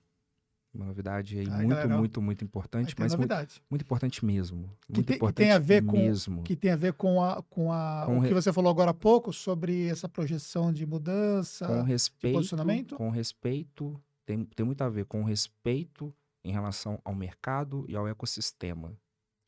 uma 0.72 0.86
novidade 0.86 1.38
aí 1.38 1.48
muito, 1.48 1.68
galera, 1.68 1.98
muito, 1.98 2.22
muito 2.22 2.44
importante, 2.44 2.94
mas 2.96 3.14
muito, 3.14 3.34
muito, 3.68 3.82
importante 3.82 4.24
mesmo. 4.24 4.70
Muito 4.88 5.06
que, 5.06 5.14
importante 5.14 5.36
tem 5.36 5.50
a 5.50 5.58
ver 5.58 5.82
mesmo. 5.82 6.38
Com, 6.38 6.42
que 6.44 6.54
tem 6.54 6.70
a 6.70 6.76
ver 6.76 6.92
com, 6.92 7.22
a, 7.22 7.42
com, 7.42 7.72
a, 7.72 8.04
com 8.06 8.18
o 8.18 8.22
que 8.22 8.32
você 8.32 8.52
falou 8.52 8.70
agora 8.70 8.92
há 8.92 8.94
pouco 8.94 9.32
sobre 9.32 9.88
essa 9.88 10.08
projeção 10.08 10.72
de 10.72 10.86
mudança, 10.86 11.66
com 11.66 11.82
respeito, 11.82 12.32
de 12.32 12.38
posicionamento? 12.38 12.96
Com 12.96 13.10
respeito, 13.10 14.00
tem, 14.24 14.44
tem 14.44 14.64
muito 14.64 14.80
a 14.82 14.88
ver 14.88 15.06
com 15.06 15.24
respeito 15.24 16.14
em 16.44 16.52
relação 16.52 17.00
ao 17.04 17.14
mercado 17.14 17.84
e 17.88 17.96
ao 17.96 18.08
ecossistema. 18.08 18.96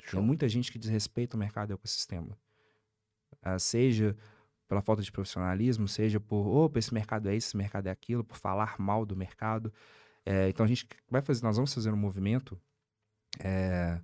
Show. 0.02 0.18
Tem 0.18 0.26
muita 0.26 0.48
gente 0.48 0.70
que 0.70 0.78
desrespeita 0.78 1.36
o 1.36 1.38
mercado 1.38 1.70
e 1.70 1.72
o 1.72 1.76
ecossistema. 1.76 2.36
Uh, 3.44 3.58
seja 3.58 4.16
pela 4.68 4.80
falta 4.80 5.02
de 5.02 5.12
profissionalismo, 5.12 5.86
seja 5.86 6.18
por, 6.18 6.46
opa, 6.46 6.78
esse 6.78 6.94
mercado 6.94 7.28
é 7.28 7.36
isso, 7.36 7.48
esse 7.48 7.56
mercado 7.56 7.88
é 7.88 7.90
aquilo, 7.90 8.24
por 8.24 8.38
falar 8.38 8.76
mal 8.78 9.04
do 9.04 9.14
mercado. 9.14 9.72
É, 10.24 10.48
então 10.48 10.64
a 10.64 10.68
gente 10.68 10.88
vai 11.10 11.20
fazer, 11.20 11.42
nós 11.44 11.56
vamos 11.56 11.74
fazer 11.74 11.92
um 11.92 11.96
movimento 11.96 12.58
é, 13.38 14.00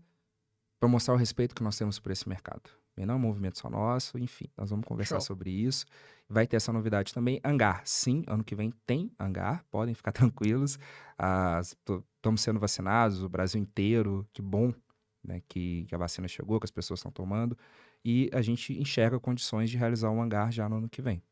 para 0.78 0.88
mostrar 0.88 1.14
o 1.14 1.16
respeito 1.16 1.54
que 1.54 1.62
nós 1.62 1.78
temos 1.78 1.98
por 1.98 2.12
esse 2.12 2.28
mercado. 2.28 2.70
Não 3.06 3.16
um 3.16 3.18
movimento 3.18 3.58
só 3.58 3.68
nosso, 3.68 4.18
enfim, 4.18 4.46
nós 4.56 4.70
vamos 4.70 4.86
conversar 4.86 5.16
Show. 5.16 5.26
sobre 5.26 5.50
isso. 5.50 5.84
Vai 6.28 6.46
ter 6.46 6.56
essa 6.56 6.72
novidade 6.72 7.12
também. 7.12 7.40
Hangar, 7.42 7.82
sim, 7.84 8.22
ano 8.26 8.44
que 8.44 8.54
vem 8.54 8.72
tem 8.86 9.10
hangar, 9.18 9.64
podem 9.70 9.94
ficar 9.94 10.12
tranquilos. 10.12 10.78
Estamos 11.60 12.40
sendo 12.40 12.60
vacinados, 12.60 13.22
o 13.22 13.28
Brasil 13.28 13.60
inteiro, 13.60 14.26
que 14.32 14.42
bom 14.42 14.72
né, 15.24 15.42
que, 15.48 15.84
que, 15.88 15.94
a 15.94 15.98
vacina 15.98 16.28
chegou, 16.28 16.58
que 16.58 16.66
as 16.66 16.70
pessoas 16.70 17.00
estão 17.00 17.10
tomando. 17.12 17.56
E 18.04 18.30
a 18.32 18.40
gente 18.42 18.78
enxerga 18.78 19.18
condições 19.18 19.70
de 19.70 19.76
realizar 19.76 20.10
um 20.10 20.22
hangar 20.22 20.52
já 20.52 20.68
no 20.68 20.76
ano 20.76 20.88
que 20.88 21.02
vem. 21.02 21.22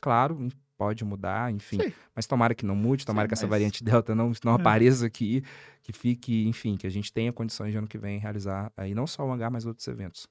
Claro, 0.00 0.48
pode 0.76 1.04
mudar, 1.04 1.52
enfim. 1.52 1.78
Sim. 1.82 1.92
Mas 2.14 2.26
tomara 2.26 2.54
que 2.54 2.64
não 2.64 2.74
mude, 2.74 3.04
tomara 3.04 3.26
Sim, 3.26 3.28
que 3.28 3.34
essa 3.34 3.46
mas... 3.46 3.50
variante 3.50 3.84
Delta 3.84 4.14
não, 4.14 4.32
não 4.44 4.52
é. 4.52 4.54
apareça 4.54 5.06
aqui, 5.06 5.42
que 5.82 5.92
fique, 5.92 6.46
enfim, 6.46 6.76
que 6.76 6.86
a 6.86 6.90
gente 6.90 7.12
tenha 7.12 7.32
condições 7.32 7.72
de 7.72 7.78
ano 7.78 7.86
que 7.86 7.98
vem 7.98 8.18
realizar 8.18 8.72
aí 8.76 8.94
não 8.94 9.06
só 9.06 9.26
o 9.26 9.32
hangar, 9.32 9.50
mas 9.50 9.66
outros 9.66 9.86
eventos. 9.88 10.26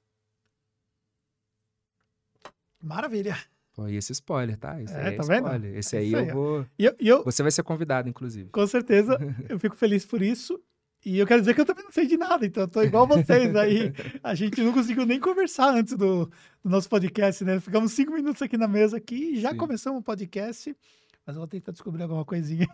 Maravilha. 2.82 3.36
Foi 3.72 3.94
esse 3.94 4.12
spoiler, 4.12 4.56
tá? 4.56 4.80
Esse 4.82 4.94
é, 4.94 5.08
é 5.08 5.10
tá 5.12 5.22
spoiler. 5.22 5.60
Vendo? 5.60 5.76
Esse 5.76 5.96
aí, 5.96 6.14
aí 6.14 6.28
eu 6.28 6.34
vou. 6.34 6.66
E 6.78 6.84
eu, 6.84 6.96
e 6.98 7.08
eu... 7.08 7.24
Você 7.24 7.42
vai 7.42 7.52
ser 7.52 7.62
convidado, 7.62 8.08
inclusive. 8.08 8.50
Com 8.50 8.66
certeza. 8.66 9.18
eu 9.48 9.58
fico 9.58 9.76
feliz 9.76 10.04
por 10.04 10.20
isso. 10.22 10.60
E 11.04 11.18
eu 11.18 11.26
quero 11.26 11.40
dizer 11.40 11.54
que 11.54 11.60
eu 11.60 11.64
também 11.64 11.84
não 11.84 11.92
sei 11.92 12.06
de 12.06 12.18
nada, 12.18 12.44
então 12.44 12.64
eu 12.64 12.68
tô 12.68 12.82
igual 12.82 13.06
vocês 13.06 13.56
aí. 13.56 13.90
A 14.22 14.34
gente 14.34 14.60
não 14.62 14.72
conseguiu 14.72 15.06
nem 15.06 15.18
conversar 15.18 15.74
antes 15.74 15.96
do, 15.96 16.26
do 16.26 16.70
nosso 16.70 16.90
podcast, 16.90 17.42
né? 17.42 17.58
Ficamos 17.58 17.92
cinco 17.92 18.12
minutos 18.12 18.42
aqui 18.42 18.58
na 18.58 18.68
mesa 18.68 18.98
aqui 18.98 19.32
e 19.32 19.40
já 19.40 19.52
Sim. 19.52 19.56
começamos 19.56 20.00
o 20.00 20.04
podcast. 20.04 20.76
Mas 21.24 21.36
eu 21.36 21.40
vou 21.40 21.48
tentar 21.48 21.72
descobrir 21.72 22.02
alguma 22.02 22.24
coisinha. 22.24 22.68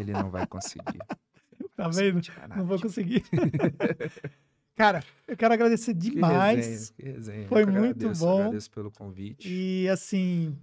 Ele 0.00 0.12
não 0.12 0.30
vai 0.30 0.46
conseguir. 0.46 0.98
tá 1.74 1.88
vendo? 1.88 2.20
Não 2.56 2.64
vou 2.64 2.80
conseguir. 2.80 3.24
Cara, 4.78 5.02
eu 5.26 5.36
quero 5.36 5.52
agradecer 5.52 5.92
demais. 5.92 6.90
Que 6.90 7.02
resenha, 7.02 7.16
que 7.16 7.18
resenha. 7.18 7.48
Foi 7.48 7.66
muito 7.66 7.96
agradeço, 7.96 8.24
bom. 8.24 8.38
Agradeço 8.38 8.70
pelo 8.70 8.92
convite. 8.92 9.48
E 9.52 9.88
assim, 9.88 10.56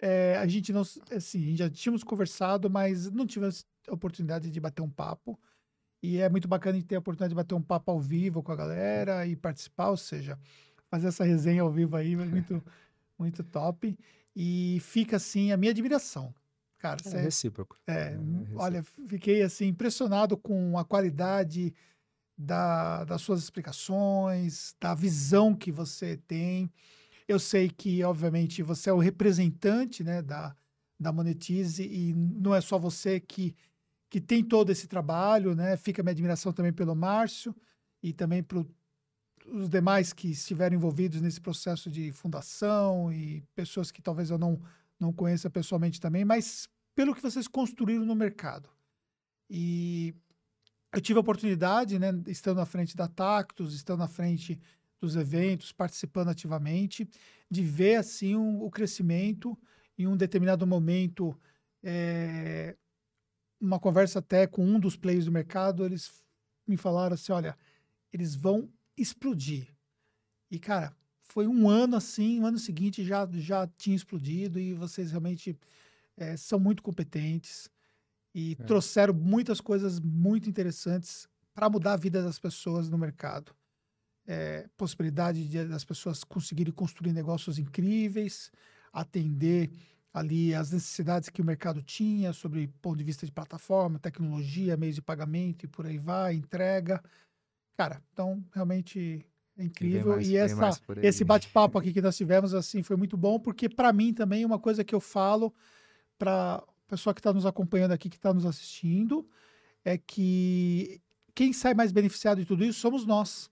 é, 0.00 0.38
a 0.38 0.46
gente 0.46 0.72
não. 0.72 0.80
Assim, 1.14 1.54
já 1.54 1.68
tínhamos 1.68 2.02
conversado, 2.02 2.70
mas 2.70 3.10
não 3.10 3.26
tivemos 3.26 3.66
oportunidade 3.86 4.50
de 4.50 4.58
bater 4.58 4.80
um 4.80 4.88
papo. 4.88 5.38
E 6.02 6.16
é 6.16 6.30
muito 6.30 6.48
bacana 6.48 6.82
ter 6.82 6.96
a 6.96 6.98
oportunidade 6.98 7.28
de 7.28 7.34
bater 7.34 7.54
um 7.54 7.60
papo 7.60 7.90
ao 7.90 8.00
vivo 8.00 8.42
com 8.42 8.52
a 8.52 8.56
galera 8.56 9.26
e 9.26 9.36
participar, 9.36 9.90
ou 9.90 9.98
seja, 9.98 10.38
fazer 10.90 11.08
essa 11.08 11.24
resenha 11.24 11.60
ao 11.60 11.70
vivo 11.70 11.94
aí, 11.94 12.14
é 12.14 12.16
muito, 12.16 12.64
muito 13.18 13.44
top. 13.44 13.98
E 14.34 14.78
fica 14.80 15.16
assim 15.16 15.52
a 15.52 15.58
minha 15.58 15.72
admiração. 15.72 16.34
Cara, 16.78 17.00
é, 17.04 17.20
recíproco. 17.20 17.76
É, 17.86 17.92
é 17.92 18.08
recíproco. 18.12 18.62
olha, 18.62 18.82
fiquei 19.08 19.42
assim 19.42 19.66
impressionado 19.66 20.38
com 20.38 20.78
a 20.78 20.84
qualidade 20.86 21.74
da, 22.38 23.04
das 23.04 23.20
suas 23.20 23.42
explicações, 23.42 24.76
da 24.80 24.94
visão 24.94 25.54
que 25.54 25.72
você 25.72 26.16
tem. 26.16 26.70
Eu 27.26 27.40
sei 27.40 27.68
que, 27.68 28.02
obviamente, 28.04 28.62
você 28.62 28.90
é 28.90 28.92
o 28.92 28.98
representante 28.98 30.04
né, 30.04 30.22
da, 30.22 30.56
da 30.98 31.12
Monetize 31.12 31.82
e 31.82 32.14
não 32.14 32.54
é 32.54 32.60
só 32.60 32.78
você 32.78 33.18
que, 33.18 33.56
que 34.08 34.20
tem 34.20 34.44
todo 34.44 34.70
esse 34.70 34.86
trabalho, 34.86 35.54
né? 35.54 35.76
Fica 35.76 36.02
minha 36.02 36.12
admiração 36.12 36.52
também 36.52 36.72
pelo 36.72 36.94
Márcio 36.94 37.54
e 38.00 38.12
também 38.12 38.42
para 38.42 38.64
os 39.46 39.68
demais 39.68 40.12
que 40.12 40.30
estiveram 40.30 40.76
envolvidos 40.76 41.20
nesse 41.20 41.40
processo 41.40 41.90
de 41.90 42.12
fundação 42.12 43.12
e 43.12 43.42
pessoas 43.54 43.90
que 43.90 44.00
talvez 44.00 44.30
eu 44.30 44.38
não, 44.38 44.60
não 45.00 45.12
conheça 45.12 45.50
pessoalmente 45.50 46.00
também, 46.00 46.24
mas 46.24 46.68
pelo 46.94 47.14
que 47.14 47.22
vocês 47.22 47.48
construíram 47.48 48.04
no 48.04 48.14
mercado. 48.14 48.68
E 49.50 50.14
eu 50.98 51.00
tive 51.00 51.16
a 51.16 51.20
oportunidade, 51.20 51.96
né, 51.96 52.10
estando 52.26 52.60
à 52.60 52.66
frente 52.66 52.96
da 52.96 53.06
Tactus, 53.06 53.72
estando 53.72 54.02
à 54.02 54.08
frente 54.08 54.60
dos 55.00 55.14
eventos, 55.14 55.70
participando 55.70 56.28
ativamente, 56.28 57.08
de 57.48 57.62
ver 57.62 57.94
assim 57.96 58.34
um, 58.34 58.60
o 58.60 58.68
crescimento 58.68 59.56
em 59.96 60.08
um 60.08 60.16
determinado 60.16 60.66
momento, 60.66 61.38
é, 61.84 62.76
uma 63.60 63.78
conversa 63.78 64.18
até 64.18 64.44
com 64.44 64.64
um 64.64 64.80
dos 64.80 64.96
players 64.96 65.26
do 65.26 65.30
mercado, 65.30 65.84
eles 65.84 66.12
me 66.66 66.76
falaram 66.76 67.14
assim, 67.14 67.30
olha, 67.30 67.56
eles 68.12 68.34
vão 68.34 68.68
explodir. 68.96 69.68
E 70.50 70.58
cara, 70.58 70.92
foi 71.22 71.46
um 71.46 71.68
ano 71.68 71.94
assim, 71.94 72.40
o 72.40 72.46
ano 72.46 72.58
seguinte 72.58 73.04
já 73.04 73.24
já 73.34 73.68
tinha 73.78 73.94
explodido 73.94 74.58
e 74.58 74.74
vocês 74.74 75.12
realmente 75.12 75.56
é, 76.16 76.36
são 76.36 76.58
muito 76.58 76.82
competentes 76.82 77.70
e 78.34 78.56
é. 78.58 78.64
trouxeram 78.64 79.14
muitas 79.14 79.60
coisas 79.60 80.00
muito 80.00 80.48
interessantes 80.48 81.28
para 81.54 81.68
mudar 81.68 81.94
a 81.94 81.96
vida 81.96 82.22
das 82.22 82.38
pessoas 82.38 82.88
no 82.88 82.98
mercado. 82.98 83.52
É, 84.26 84.68
possibilidade 84.76 85.48
de, 85.48 85.64
das 85.64 85.84
pessoas 85.84 86.22
conseguirem 86.22 86.72
construir 86.72 87.12
negócios 87.12 87.58
incríveis, 87.58 88.52
atender 88.92 89.70
ali 90.12 90.54
as 90.54 90.70
necessidades 90.70 91.28
que 91.28 91.40
o 91.40 91.44
mercado 91.44 91.82
tinha 91.82 92.32
sobre 92.32 92.68
ponto 92.82 92.98
de 92.98 93.04
vista 93.04 93.24
de 93.24 93.32
plataforma, 93.32 93.98
tecnologia, 93.98 94.76
meios 94.76 94.96
de 94.96 95.02
pagamento 95.02 95.64
e 95.64 95.68
por 95.68 95.86
aí 95.86 95.98
vai, 95.98 96.34
entrega. 96.34 97.02
Cara, 97.76 98.02
então 98.12 98.44
realmente 98.52 99.24
é 99.56 99.64
incrível. 99.64 100.12
Mais, 100.12 100.28
e 100.28 100.36
essa, 100.36 100.70
esse 101.02 101.24
bate-papo 101.24 101.78
aqui 101.78 101.92
que 101.92 102.02
nós 102.02 102.16
tivemos 102.16 102.54
assim 102.54 102.82
foi 102.82 102.96
muito 102.96 103.16
bom, 103.16 103.38
porque 103.38 103.68
para 103.68 103.92
mim 103.92 104.12
também 104.12 104.42
é 104.42 104.46
uma 104.46 104.58
coisa 104.58 104.84
que 104.84 104.94
eu 104.94 105.00
falo 105.00 105.54
para 106.18 106.62
pessoa 106.88 107.14
que 107.14 107.20
está 107.20 107.32
nos 107.32 107.46
acompanhando 107.46 107.92
aqui, 107.92 108.08
que 108.08 108.16
está 108.16 108.32
nos 108.32 108.46
assistindo, 108.46 109.28
é 109.84 109.96
que 109.96 111.00
quem 111.34 111.52
sai 111.52 111.74
mais 111.74 111.92
beneficiado 111.92 112.40
de 112.40 112.46
tudo 112.46 112.64
isso 112.64 112.80
somos 112.80 113.06
nós. 113.06 113.50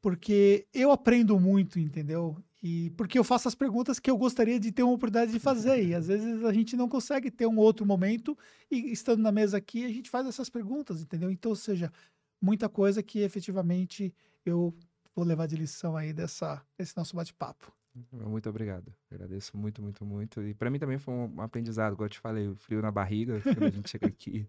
Porque 0.00 0.66
eu 0.72 0.92
aprendo 0.92 1.40
muito, 1.40 1.80
entendeu? 1.80 2.36
E 2.62 2.90
porque 2.90 3.18
eu 3.18 3.24
faço 3.24 3.48
as 3.48 3.54
perguntas 3.54 3.98
que 3.98 4.10
eu 4.10 4.16
gostaria 4.16 4.60
de 4.60 4.70
ter 4.70 4.82
uma 4.82 4.92
oportunidade 4.92 5.32
de 5.32 5.40
fazer. 5.40 5.84
E 5.84 5.94
às 5.94 6.06
vezes 6.06 6.44
a 6.44 6.52
gente 6.52 6.76
não 6.76 6.88
consegue 6.88 7.30
ter 7.30 7.46
um 7.46 7.58
outro 7.58 7.84
momento 7.84 8.38
e 8.70 8.92
estando 8.92 9.20
na 9.20 9.32
mesa 9.32 9.56
aqui, 9.56 9.84
a 9.84 9.88
gente 9.88 10.10
faz 10.10 10.26
essas 10.26 10.48
perguntas, 10.48 11.02
entendeu? 11.02 11.30
Então, 11.30 11.50
ou 11.50 11.56
seja, 11.56 11.92
muita 12.40 12.68
coisa 12.68 13.02
que 13.02 13.20
efetivamente 13.20 14.14
eu 14.44 14.72
vou 15.14 15.24
levar 15.24 15.46
de 15.46 15.56
lição 15.56 15.96
aí 15.96 16.12
dessa, 16.12 16.62
desse 16.76 16.96
nosso 16.96 17.16
bate-papo. 17.16 17.72
Muito 18.12 18.48
obrigado. 18.48 18.92
Agradeço 19.10 19.56
muito, 19.56 19.82
muito, 19.82 20.04
muito. 20.04 20.42
E 20.42 20.54
para 20.54 20.70
mim 20.70 20.78
também 20.78 20.98
foi 20.98 21.14
um 21.14 21.40
aprendizado, 21.40 21.94
como 21.94 22.06
eu 22.06 22.10
te 22.10 22.18
falei, 22.18 22.48
o 22.48 22.54
frio 22.56 22.82
na 22.82 22.90
barriga, 22.90 23.40
quando 23.42 23.64
a 23.64 23.70
gente 23.70 23.90
chega 23.90 24.06
aqui. 24.06 24.46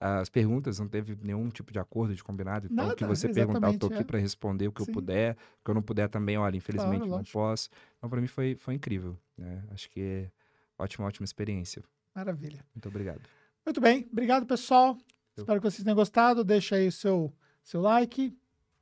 As 0.00 0.30
perguntas 0.30 0.78
não 0.78 0.88
teve 0.88 1.16
nenhum 1.22 1.50
tipo 1.50 1.72
de 1.72 1.78
acordo, 1.78 2.14
de 2.14 2.24
combinado. 2.24 2.66
Então, 2.66 2.76
Nada, 2.76 2.94
o 2.94 2.96
que 2.96 3.04
você 3.04 3.28
perguntar, 3.28 3.70
eu 3.70 3.78
tô 3.78 3.86
aqui 3.86 3.98
é. 3.98 4.04
para 4.04 4.18
responder 4.18 4.66
o 4.66 4.72
que 4.72 4.82
Sim. 4.82 4.90
eu 4.90 4.94
puder. 4.94 5.36
O 5.60 5.64
que 5.64 5.70
eu 5.70 5.74
não 5.74 5.82
puder 5.82 6.08
também, 6.08 6.38
olha, 6.38 6.56
infelizmente 6.56 7.06
claro, 7.06 7.16
não 7.16 7.24
posso. 7.24 7.68
Então, 7.98 8.08
para 8.08 8.20
mim 8.20 8.26
foi, 8.26 8.54
foi 8.54 8.74
incrível. 8.74 9.14
Né? 9.36 9.62
Acho 9.70 9.90
que 9.90 10.00
é 10.00 10.30
ótima, 10.78 11.06
ótima 11.06 11.24
experiência. 11.24 11.82
Maravilha. 12.14 12.64
Muito 12.74 12.88
obrigado. 12.88 13.20
Muito 13.64 13.80
bem. 13.80 14.08
Obrigado, 14.10 14.46
pessoal. 14.46 14.96
Eu... 15.36 15.42
Espero 15.42 15.60
que 15.60 15.70
vocês 15.70 15.84
tenham 15.84 15.96
gostado. 15.96 16.42
Deixa 16.42 16.76
aí 16.76 16.88
o 16.88 16.92
seu, 16.92 17.30
seu 17.62 17.82
like 17.82 18.34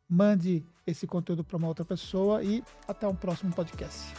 mande 0.09 0.65
esse 0.91 1.07
conteúdo 1.07 1.45
para 1.45 1.57
uma 1.57 1.69
outra 1.69 1.85
pessoa 1.85 2.43
e 2.43 2.63
até 2.87 3.07
um 3.07 3.15
próximo 3.15 3.53
podcast. 3.53 4.15